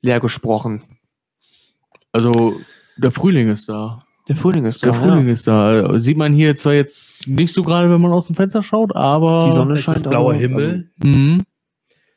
Leer 0.00 0.20
gesprochen. 0.20 0.82
Also 2.12 2.60
der 2.96 3.10
Frühling 3.12 3.48
ist 3.50 3.68
da. 3.68 4.00
Der 4.28 4.36
Frühling 4.36 4.66
ist 4.66 4.82
Der 4.82 4.92
da. 4.92 4.98
Frühling 5.00 5.26
ja. 5.26 5.32
ist 5.32 5.46
da. 5.48 5.98
Sieht 6.00 6.16
man 6.18 6.34
hier 6.34 6.54
zwar 6.56 6.74
jetzt 6.74 7.26
nicht 7.26 7.54
so 7.54 7.62
gerade, 7.62 7.90
wenn 7.90 8.00
man 8.00 8.12
aus 8.12 8.26
dem 8.26 8.36
Fenster 8.36 8.62
schaut, 8.62 8.94
aber 8.94 9.46
Die 9.46 9.52
Sonne 9.56 9.72
Es 9.74 9.80
ist 9.80 9.84
scheint 9.86 10.08
blauer 10.08 10.34
Himmel. 10.34 10.90
Mhm. 11.02 11.38
Also, 11.38 11.44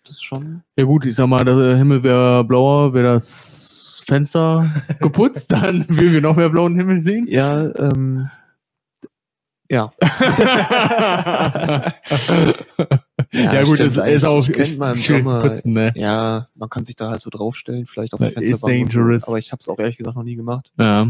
das 0.04 0.12
ist 0.18 0.24
schon. 0.24 0.64
Ja 0.76 0.84
gut, 0.84 1.06
ich 1.06 1.16
sag 1.16 1.28
mal, 1.28 1.44
der 1.46 1.78
Himmel 1.78 2.04
wäre 2.04 2.44
blauer, 2.44 2.94
wäre 2.94 3.14
das 3.14 4.04
Fenster 4.06 4.70
geputzt, 5.00 5.52
dann 5.54 5.86
würden 5.88 6.12
wir 6.14 6.22
noch 6.22 6.36
mehr 6.36 6.50
blauen 6.50 6.76
Himmel 6.76 7.00
sehen. 7.00 7.28
Ja, 7.30 7.64
ähm. 7.78 8.30
Ja. 9.70 9.90
ja, 13.32 13.64
gut, 13.64 13.76
stimmt, 13.78 13.98
es 13.98 13.98
ist 13.98 14.24
auch 14.26 14.42
schön 14.44 15.26
zu 15.26 15.40
putzen, 15.40 15.72
ne? 15.72 15.94
Ja, 15.96 16.50
man 16.56 16.70
kann 16.70 16.84
sich 16.84 16.98
da 16.98 17.10
halt 17.10 17.22
so 17.22 17.30
draufstellen, 17.30 17.86
vielleicht 17.86 18.14
auf 18.14 18.20
Ja, 18.20 18.28
die 18.28 18.34
Fensterbank. 18.34 18.88
ist 18.88 18.92
so, 18.92 19.00
dangerous. 19.00 19.28
Aber 19.30 19.40
ich 19.40 19.54
habe 19.54 19.62
es 19.62 19.70
auch 19.70 19.80
ehrlich 19.80 19.96
gesagt 19.98 20.18
noch 20.18 20.24
nie 20.24 20.36
gemacht. 20.36 20.72
Ja. 20.78 21.08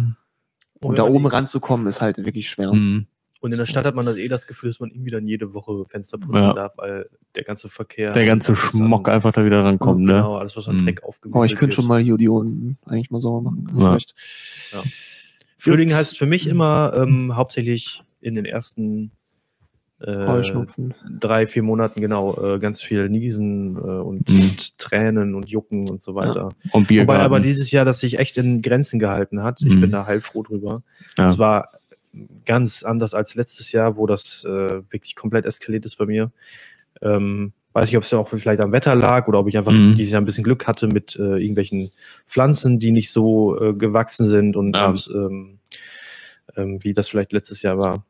Und 0.83 0.97
da 0.99 1.03
oben 1.03 1.25
ranzukommen 1.27 1.87
ist 1.87 2.01
halt 2.01 2.17
wirklich 2.17 2.49
schwer. 2.49 2.73
Mhm. 2.73 3.05
Und 3.39 3.51
in 3.53 3.57
der 3.57 3.65
Stadt 3.65 3.85
hat 3.85 3.95
man 3.95 4.05
das 4.05 4.17
eh 4.17 4.27
das 4.27 4.45
Gefühl, 4.45 4.69
dass 4.69 4.79
man 4.79 4.91
irgendwie 4.91 5.09
dann 5.09 5.27
jede 5.27 5.53
Woche 5.55 5.83
Fenster 5.87 6.19
putzen 6.19 6.35
Ja. 6.43 6.53
darf, 6.53 6.73
weil 6.77 7.09
der 7.35 7.43
ganze 7.43 7.69
Verkehr. 7.69 8.11
Der 8.13 8.25
ganze 8.25 8.51
alles 8.51 8.63
an- 8.65 8.69
Schmock 8.85 9.09
einfach 9.09 9.31
da 9.31 9.43
wieder 9.43 9.63
rankommt, 9.63 10.01
ne? 10.01 10.13
Genau, 10.13 10.35
alles, 10.35 10.55
was 10.55 10.67
an 10.67 10.77
Mhm. 10.77 10.85
Dreck 10.85 11.03
aufgewirbelt 11.03 11.35
Aber 11.35 11.45
ich 11.45 11.55
könnte 11.55 11.75
wird. 11.75 11.83
schon 11.83 11.87
mal 11.87 11.99
hier 12.01 12.17
die 12.17 12.29
unten 12.29 12.77
eigentlich 12.85 13.09
mal 13.09 13.19
sauber 13.19 13.49
machen. 13.49 13.67
Hast 13.73 13.81
Ja. 13.83 13.93
recht. 13.93 14.13
Frühling 15.57 15.93
heißt 15.93 16.17
für 16.17 16.25
mich 16.25 16.47
immer 16.47 16.93
ähm, 16.95 17.35
hauptsächlich 17.35 18.03
in 18.19 18.35
den 18.35 18.45
ersten 18.45 19.11
Heuschnupfen. 20.05 20.93
drei, 21.19 21.45
vier 21.47 21.63
Monaten, 21.63 22.01
genau, 22.01 22.55
äh, 22.55 22.59
ganz 22.59 22.81
viel 22.81 23.07
Niesen 23.09 23.75
äh, 23.75 23.79
und, 23.79 24.29
Mhm. 24.29 24.41
und 24.41 24.77
Tränen 24.79 25.35
und 25.35 25.49
Jucken 25.49 25.89
und 25.89 26.01
so 26.01 26.15
weiter. 26.15 26.49
Und 26.71 26.87
Biergarten. 26.87 27.07
Wobei 27.19 27.23
aber 27.25 27.39
dieses 27.39 27.71
Jahr 27.71 27.85
das 27.85 27.99
sich 27.99 28.17
echt 28.19 28.37
in 28.37 28.61
Grenzen 28.61 28.99
gehalten 28.99 29.43
hat. 29.43 29.61
Ich 29.61 29.75
Mhm. 29.75 29.81
bin 29.81 29.91
da 29.91 30.05
heilfroh 30.05 30.43
drüber. 30.43 30.81
Ja. 31.17 31.29
Es 31.29 31.37
war 31.37 31.69
ganz 32.45 32.83
anders 32.83 33.13
als 33.13 33.35
letztes 33.35 33.71
Jahr, 33.71 33.95
wo 33.95 34.05
das 34.07 34.43
äh, 34.43 34.49
wirklich 34.91 35.15
komplett 35.15 35.45
eskaliert 35.45 35.85
ist 35.85 35.97
bei 35.97 36.05
mir. 36.05 36.31
Ähm, 37.01 37.53
weiß 37.73 37.85
nicht, 37.87 37.95
ob 37.97 38.03
es 38.03 38.11
ja 38.11 38.17
auch 38.17 38.27
vielleicht 38.27 38.61
am 38.61 38.73
Wetter 38.73 38.95
lag 38.95 39.27
oder 39.29 39.39
ob 39.39 39.47
ich 39.47 39.57
einfach 39.57 39.71
Mhm. 39.71 39.95
dieses 39.95 40.11
Jahr 40.11 40.21
ein 40.21 40.25
bisschen 40.25 40.43
Glück 40.43 40.67
hatte 40.67 40.87
mit 40.87 41.15
äh, 41.15 41.37
irgendwelchen 41.37 41.91
Pflanzen, 42.27 42.79
die 42.79 42.91
nicht 42.91 43.11
so 43.11 43.57
äh, 43.61 43.73
gewachsen 43.73 44.27
sind 44.27 44.57
und, 44.57 44.75
Ja. 44.75 44.87
und 44.89 45.09
ähm, 45.13 45.59
ähm, 46.57 46.79
wie 46.83 46.91
das 46.91 47.07
vielleicht 47.07 47.31
letztes 47.31 47.61
Jahr 47.61 47.77
war. 47.77 48.03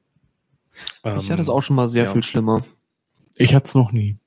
Ich 1.19 1.29
hatte 1.31 1.41
es 1.41 1.49
auch 1.49 1.61
schon 1.63 1.75
mal 1.75 1.87
sehr 1.87 2.05
ja. 2.05 2.11
viel 2.13 2.23
schlimmer. 2.23 2.61
ich 3.35 3.53
hatte 3.55 3.65
es 3.67 3.75
noch 3.75 3.91
nie. 3.91 4.17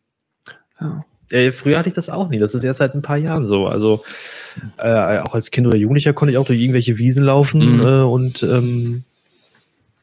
Ja. 0.80 1.04
Äh, 1.30 1.52
früher 1.52 1.78
hatte 1.78 1.88
ich 1.88 1.94
das 1.94 2.10
auch 2.10 2.28
nie. 2.28 2.38
Das 2.38 2.54
ist 2.54 2.64
erst 2.64 2.78
seit 2.78 2.94
ein 2.94 3.02
paar 3.02 3.16
Jahren 3.16 3.44
so. 3.46 3.66
Also 3.66 4.04
äh, 4.76 5.18
auch 5.20 5.34
als 5.34 5.50
Kind 5.50 5.66
oder 5.66 5.76
Jugendlicher 5.76 6.12
konnte 6.12 6.32
ich 6.32 6.38
auch 6.38 6.46
durch 6.46 6.60
irgendwelche 6.60 6.98
Wiesen 6.98 7.24
laufen 7.24 7.76
Mhm. 7.76 7.80
äh, 7.80 8.02
und 8.02 8.42
ähm, 8.42 9.04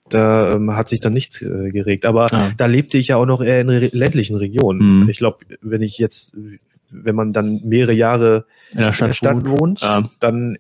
da 0.10 0.54
ähm, 0.54 0.76
hat 0.76 0.90
sich 0.90 1.00
dann 1.00 1.14
nichts 1.14 1.42
äh, 1.42 1.70
geregt. 1.72 2.06
Aber 2.06 2.28
Ja. 2.32 2.52
da 2.58 2.66
lebte 2.66 2.98
ich 2.98 3.10
ja 3.10 3.18
auch 3.18 3.26
noch 3.26 3.42
eher 3.42 3.62
in 3.62 3.70
re 3.70 3.90
ländlichen 3.94 4.36
Regionen. 4.36 5.04
Mhm. 5.04 5.10
Ich 5.10 5.18
glaube, 5.18 5.46
wenn 5.62 5.82
ich 5.82 5.98
jetzt, 6.00 6.36
wenn 6.90 7.16
man 7.16 7.32
dann 7.34 7.62
mehrere 7.64 7.94
Jahre 7.94 8.46
In 8.72 8.80
der 8.80 8.88
in 8.88 8.94
Stadt, 8.94 9.10
der 9.10 9.14
Stadt 9.14 9.46
wohnt, 9.46 9.82
Ja. 9.82 10.10
dann 10.20 10.58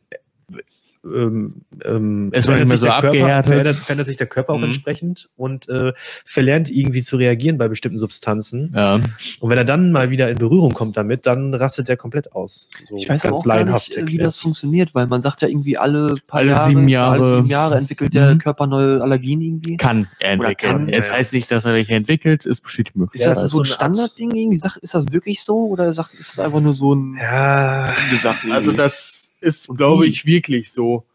ähm, 1.03 1.61
ähm, 1.83 2.31
Ist 2.31 2.47
nicht 2.47 2.57
mehr 2.57 2.67
sich 2.67 2.79
so 2.79 2.85
der 2.85 2.93
Körper, 2.93 3.07
abgehärtet. 3.07 3.45
verändert, 3.51 3.75
verändert 3.77 4.07
sich 4.07 4.17
der 4.17 4.27
Körper 4.27 4.53
auch 4.53 4.57
Mhm. 4.59 4.65
entsprechend 4.65 5.29
und 5.35 5.67
äh, 5.69 5.93
verlernt 6.25 6.69
irgendwie 6.69 7.01
zu 7.01 7.17
reagieren 7.17 7.57
bei 7.57 7.67
bestimmten 7.67 7.97
Substanzen. 7.97 8.71
Ja. 8.75 8.95
Und 9.39 9.49
wenn 9.49 9.57
er 9.57 9.65
dann 9.65 9.91
mal 9.91 10.11
wieder 10.11 10.29
in 10.29 10.37
Berührung 10.37 10.73
kommt 10.73 10.97
damit, 10.97 11.25
dann 11.25 11.53
rastet 11.53 11.89
er 11.89 11.97
komplett 11.97 12.33
aus. 12.33 12.67
So 12.87 12.97
Ich 12.97 13.09
weiß 13.09 13.25
auch 13.25 13.43
gar 13.43 13.63
nicht, 13.63 13.97
wie 14.05 14.17
das 14.17 14.37
funktioniert, 14.37 14.93
weil 14.93 15.07
man 15.07 15.21
sagt 15.21 15.41
ja 15.41 15.47
irgendwie 15.47 15.77
alle 15.77 16.15
paar 16.27 16.41
Alle 16.41 16.51
Jahre, 16.51 16.67
sieben 16.69 16.87
Jahre. 16.87 17.13
alle 17.13 17.35
sieben 17.37 17.47
Jahre 17.47 17.77
entwickelt 17.77 18.13
der 18.13 18.35
Mhm. 18.35 18.39
Körper 18.39 18.67
neue 18.67 19.01
Allergien 19.01 19.41
irgendwie. 19.41 19.77
Kann 19.77 20.07
er 20.19 20.33
entwickeln. 20.33 20.71
kann, 20.71 20.89
es 20.89 21.07
ja. 21.07 21.13
heißt 21.13 21.33
nicht, 21.33 21.49
dass 21.51 21.65
er 21.65 21.73
welche 21.73 21.93
entwickelt, 21.93 22.45
es 22.45 22.61
besteht 22.61 22.87
die 22.87 22.91
Ist 22.91 22.95
Möglichkeit. 22.97 23.27
Ja, 23.29 23.33
das, 23.33 23.43
das 23.43 23.51
ist 23.51 23.55
so 23.55 23.61
ein 23.63 23.65
Standardding 23.65 24.31
irgendwie? 24.35 24.55
Ist 24.81 24.93
das 24.93 25.05
wirklich 25.11 25.41
so 25.43 25.55
oder 25.67 25.87
ist 25.87 25.97
das 25.97 26.39
einfach 26.39 26.61
nur 26.61 26.73
so 26.73 26.93
ein 26.93 27.17
Ja, 27.19 27.91
gesagt? 28.11 28.45
Also 28.49 28.71
das 28.71 29.20
ist, 29.41 29.67
glaube 29.75 30.07
ich, 30.07 30.25
wirklich 30.25 30.71
so. 30.71 31.05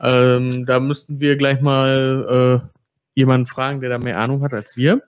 Ähm, 0.00 0.66
da 0.66 0.80
müssten 0.80 1.20
wir 1.20 1.36
gleich 1.36 1.60
mal 1.60 2.62
äh, 2.64 2.68
jemanden 3.14 3.46
fragen, 3.46 3.80
der 3.80 3.90
da 3.90 3.98
mehr 3.98 4.18
Ahnung 4.18 4.42
hat 4.42 4.52
als 4.54 4.76
wir. 4.76 5.02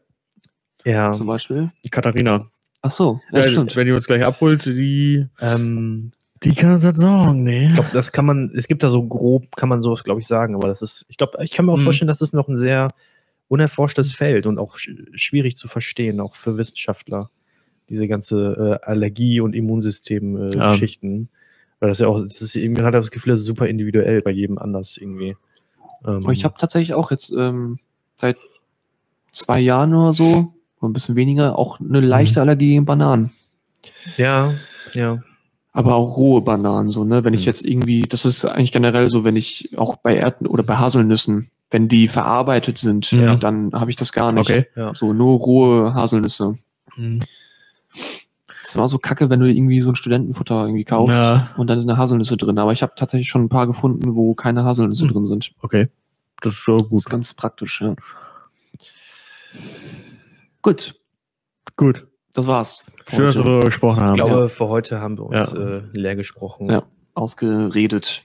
ja. 0.84 1.12
zum 1.12 1.26
Beispiel? 1.26 1.70
Die 1.84 1.90
Katharina. 1.90 2.48
Ach 2.82 2.90
so, 2.90 3.20
ja, 3.32 3.40
Ja, 3.40 3.48
stimmt. 3.50 3.74
wenn 3.76 3.86
die 3.86 3.92
uns 3.92 4.06
gleich 4.06 4.24
abholt, 4.24 4.64
die, 4.66 5.26
Ähm, 5.40 6.12
die 6.44 6.54
kann 6.54 6.70
uns 6.72 6.82
das 6.82 6.98
sagen, 6.98 7.42
ne? 7.42 7.66
ich 7.68 7.74
glaube, 7.74 7.88
das 7.92 8.12
kann 8.12 8.26
man, 8.26 8.50
es 8.54 8.68
gibt 8.68 8.82
da 8.84 8.90
so 8.90 9.02
grob, 9.06 9.56
kann 9.56 9.68
man 9.68 9.82
sowas, 9.82 10.04
glaube 10.04 10.20
ich, 10.20 10.26
sagen, 10.26 10.54
aber 10.54 10.68
das 10.68 10.82
ist, 10.82 11.04
ich 11.08 11.16
glaube, 11.16 11.38
ich 11.42 11.50
kann 11.52 11.66
mir 11.66 11.72
auch 11.72 11.78
Mhm. 11.78 11.82
vorstellen, 11.84 12.08
dass 12.08 12.20
es 12.20 12.32
noch 12.32 12.46
ein 12.48 12.56
sehr 12.56 12.90
unerforschtes 13.48 14.12
Feld 14.12 14.46
und 14.46 14.58
auch 14.58 14.76
sch 14.78 14.90
schwierig 15.14 15.56
zu 15.56 15.66
verstehen, 15.68 16.20
auch 16.20 16.36
für 16.36 16.56
Wissenschaftler, 16.56 17.30
diese 17.88 18.06
ganze 18.06 18.78
äh, 18.82 18.86
Allergie- 18.86 19.40
und 19.40 19.54
Ja. 20.54 20.76
Weil 21.80 21.90
das 21.90 21.98
ja 21.98 22.08
auch, 22.08 22.22
das 22.22 22.40
ist, 22.40 22.56
man 22.56 22.84
hat 22.84 22.94
das 22.94 23.10
Gefühl, 23.10 23.32
das 23.32 23.40
ist 23.40 23.46
super 23.46 23.66
individuell 23.68 24.22
bei 24.22 24.30
jedem 24.30 24.58
anders 24.58 24.96
irgendwie. 24.96 25.36
Ähm, 26.06 26.24
Aber 26.24 26.32
ich 26.32 26.44
habe 26.44 26.54
tatsächlich 26.58 26.94
auch 26.94 27.10
jetzt 27.10 27.30
ähm, 27.36 27.78
seit 28.16 28.36
zwei 29.32 29.60
Jahren 29.60 29.94
oder 29.94 30.12
so, 30.12 30.52
oder 30.80 30.88
ein 30.88 30.92
bisschen 30.92 31.16
weniger, 31.16 31.58
auch 31.58 31.78
eine 31.80 32.00
leichte 32.00 32.40
Allergie 32.40 32.70
gegen 32.70 32.84
Bananen. 32.86 33.30
ja, 34.16 34.54
ja. 34.94 35.22
Aber 35.72 35.94
auch 35.96 36.16
rohe 36.16 36.40
Bananen, 36.40 36.88
so, 36.88 37.04
ne? 37.04 37.22
Wenn 37.22 37.34
ich 37.34 37.40
Mhm. 37.40 37.46
jetzt 37.46 37.66
irgendwie, 37.66 38.00
das 38.02 38.24
ist 38.24 38.46
eigentlich 38.46 38.72
generell 38.72 39.10
so, 39.10 39.24
wenn 39.24 39.36
ich 39.36 39.76
auch 39.76 39.96
bei 39.96 40.16
Erdn 40.16 40.46
oder 40.46 40.62
bei 40.62 40.76
Haselnüssen, 40.78 41.50
wenn 41.70 41.86
die 41.88 42.08
verarbeitet 42.08 42.78
sind, 42.78 43.10
Ja. 43.12 43.36
dann 43.36 43.72
habe 43.74 43.90
ich 43.90 43.96
das 43.96 44.12
gar 44.12 44.32
nicht. 44.32 44.48
Okay. 44.48 44.66
Ja. 44.74 44.94
So 44.94 45.12
nur 45.12 45.38
rohe 45.38 45.92
Haselnüsse. 45.92 46.56
Mhm. 46.96 47.20
Das 48.66 48.76
war 48.76 48.88
so 48.88 48.98
kacke, 48.98 49.30
wenn 49.30 49.38
du 49.40 49.46
irgendwie 49.48 49.80
so 49.80 49.90
ein 49.90 49.94
Studentenfutter 49.94 50.64
irgendwie 50.64 50.84
kaufst 50.84 51.16
Ja, 51.16 51.50
und 51.56 51.68
dann 51.68 51.78
ist 51.78 51.84
eine 51.84 51.96
Haselnüsse 51.96 52.36
drin. 52.36 52.58
Aber 52.58 52.72
ich 52.72 52.82
habe 52.82 52.94
tatsächlich 52.96 53.28
schon 53.28 53.44
ein 53.44 53.48
paar 53.48 53.68
gefunden, 53.68 54.16
wo 54.16 54.34
keine 54.34 54.64
Haselnüsse 54.64 55.04
Mhm. 55.04 55.08
drin 55.12 55.26
sind. 55.26 55.52
okay. 55.62 55.88
Das 56.42 56.52
ist 56.54 56.64
so 56.64 56.78
Das 56.80 56.88
gut. 56.88 56.98
ist 56.98 57.08
ganz 57.08 57.32
praktisch, 57.34 57.80
ja. 57.80 57.94
Gut, 60.62 60.94
Gut. 61.76 62.06
das 62.34 62.46
war's. 62.46 62.84
Schön, 63.08 63.26
dass 63.26 63.36
wir 63.36 63.40
heute. 63.42 63.50
darüber 63.50 63.64
gesprochen 63.66 64.00
haben. 64.02 64.16
Ich 64.18 64.24
glaube, 64.24 64.48
für 64.48 64.68
heute 64.68 65.00
haben 65.00 65.16
wir 65.16 65.26
uns 65.26 65.52
Ja. 65.52 65.58
äh, 65.58 65.82
leer 65.92 66.16
gesprochen. 66.16 66.68
Ja. 66.68 66.82
Ausgeredet. 67.14 68.22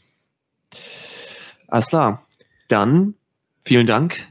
Alles 1.68 1.88
klar. 1.88 2.26
Dann 2.68 3.13
vielen 3.61 3.85
Dank 3.88 4.27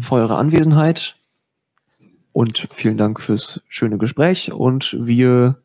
für 0.00 0.16
eure 0.16 0.36
Anwesenheit 0.36 1.16
und 2.34 2.68
vielen 2.74 2.98
Dank 2.98 3.22
fürs 3.22 3.62
schöne 3.68 3.96
Gespräch 3.96 4.52
und 4.52 4.94
wir 5.00 5.56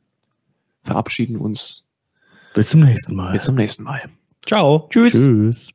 verabschieden 0.84 1.36
uns 1.36 1.90
Bis 2.54 2.70
zum 2.70 2.82
nächsten 2.82 3.16
Mal. 3.16 3.34
bis 3.34 3.44
zum 3.44 3.56
nächsten 3.56 3.84
Mal. 3.84 4.04
Ciao. 4.46 4.88
Tschüss. 4.90 5.12
Tschüss. 5.12 5.70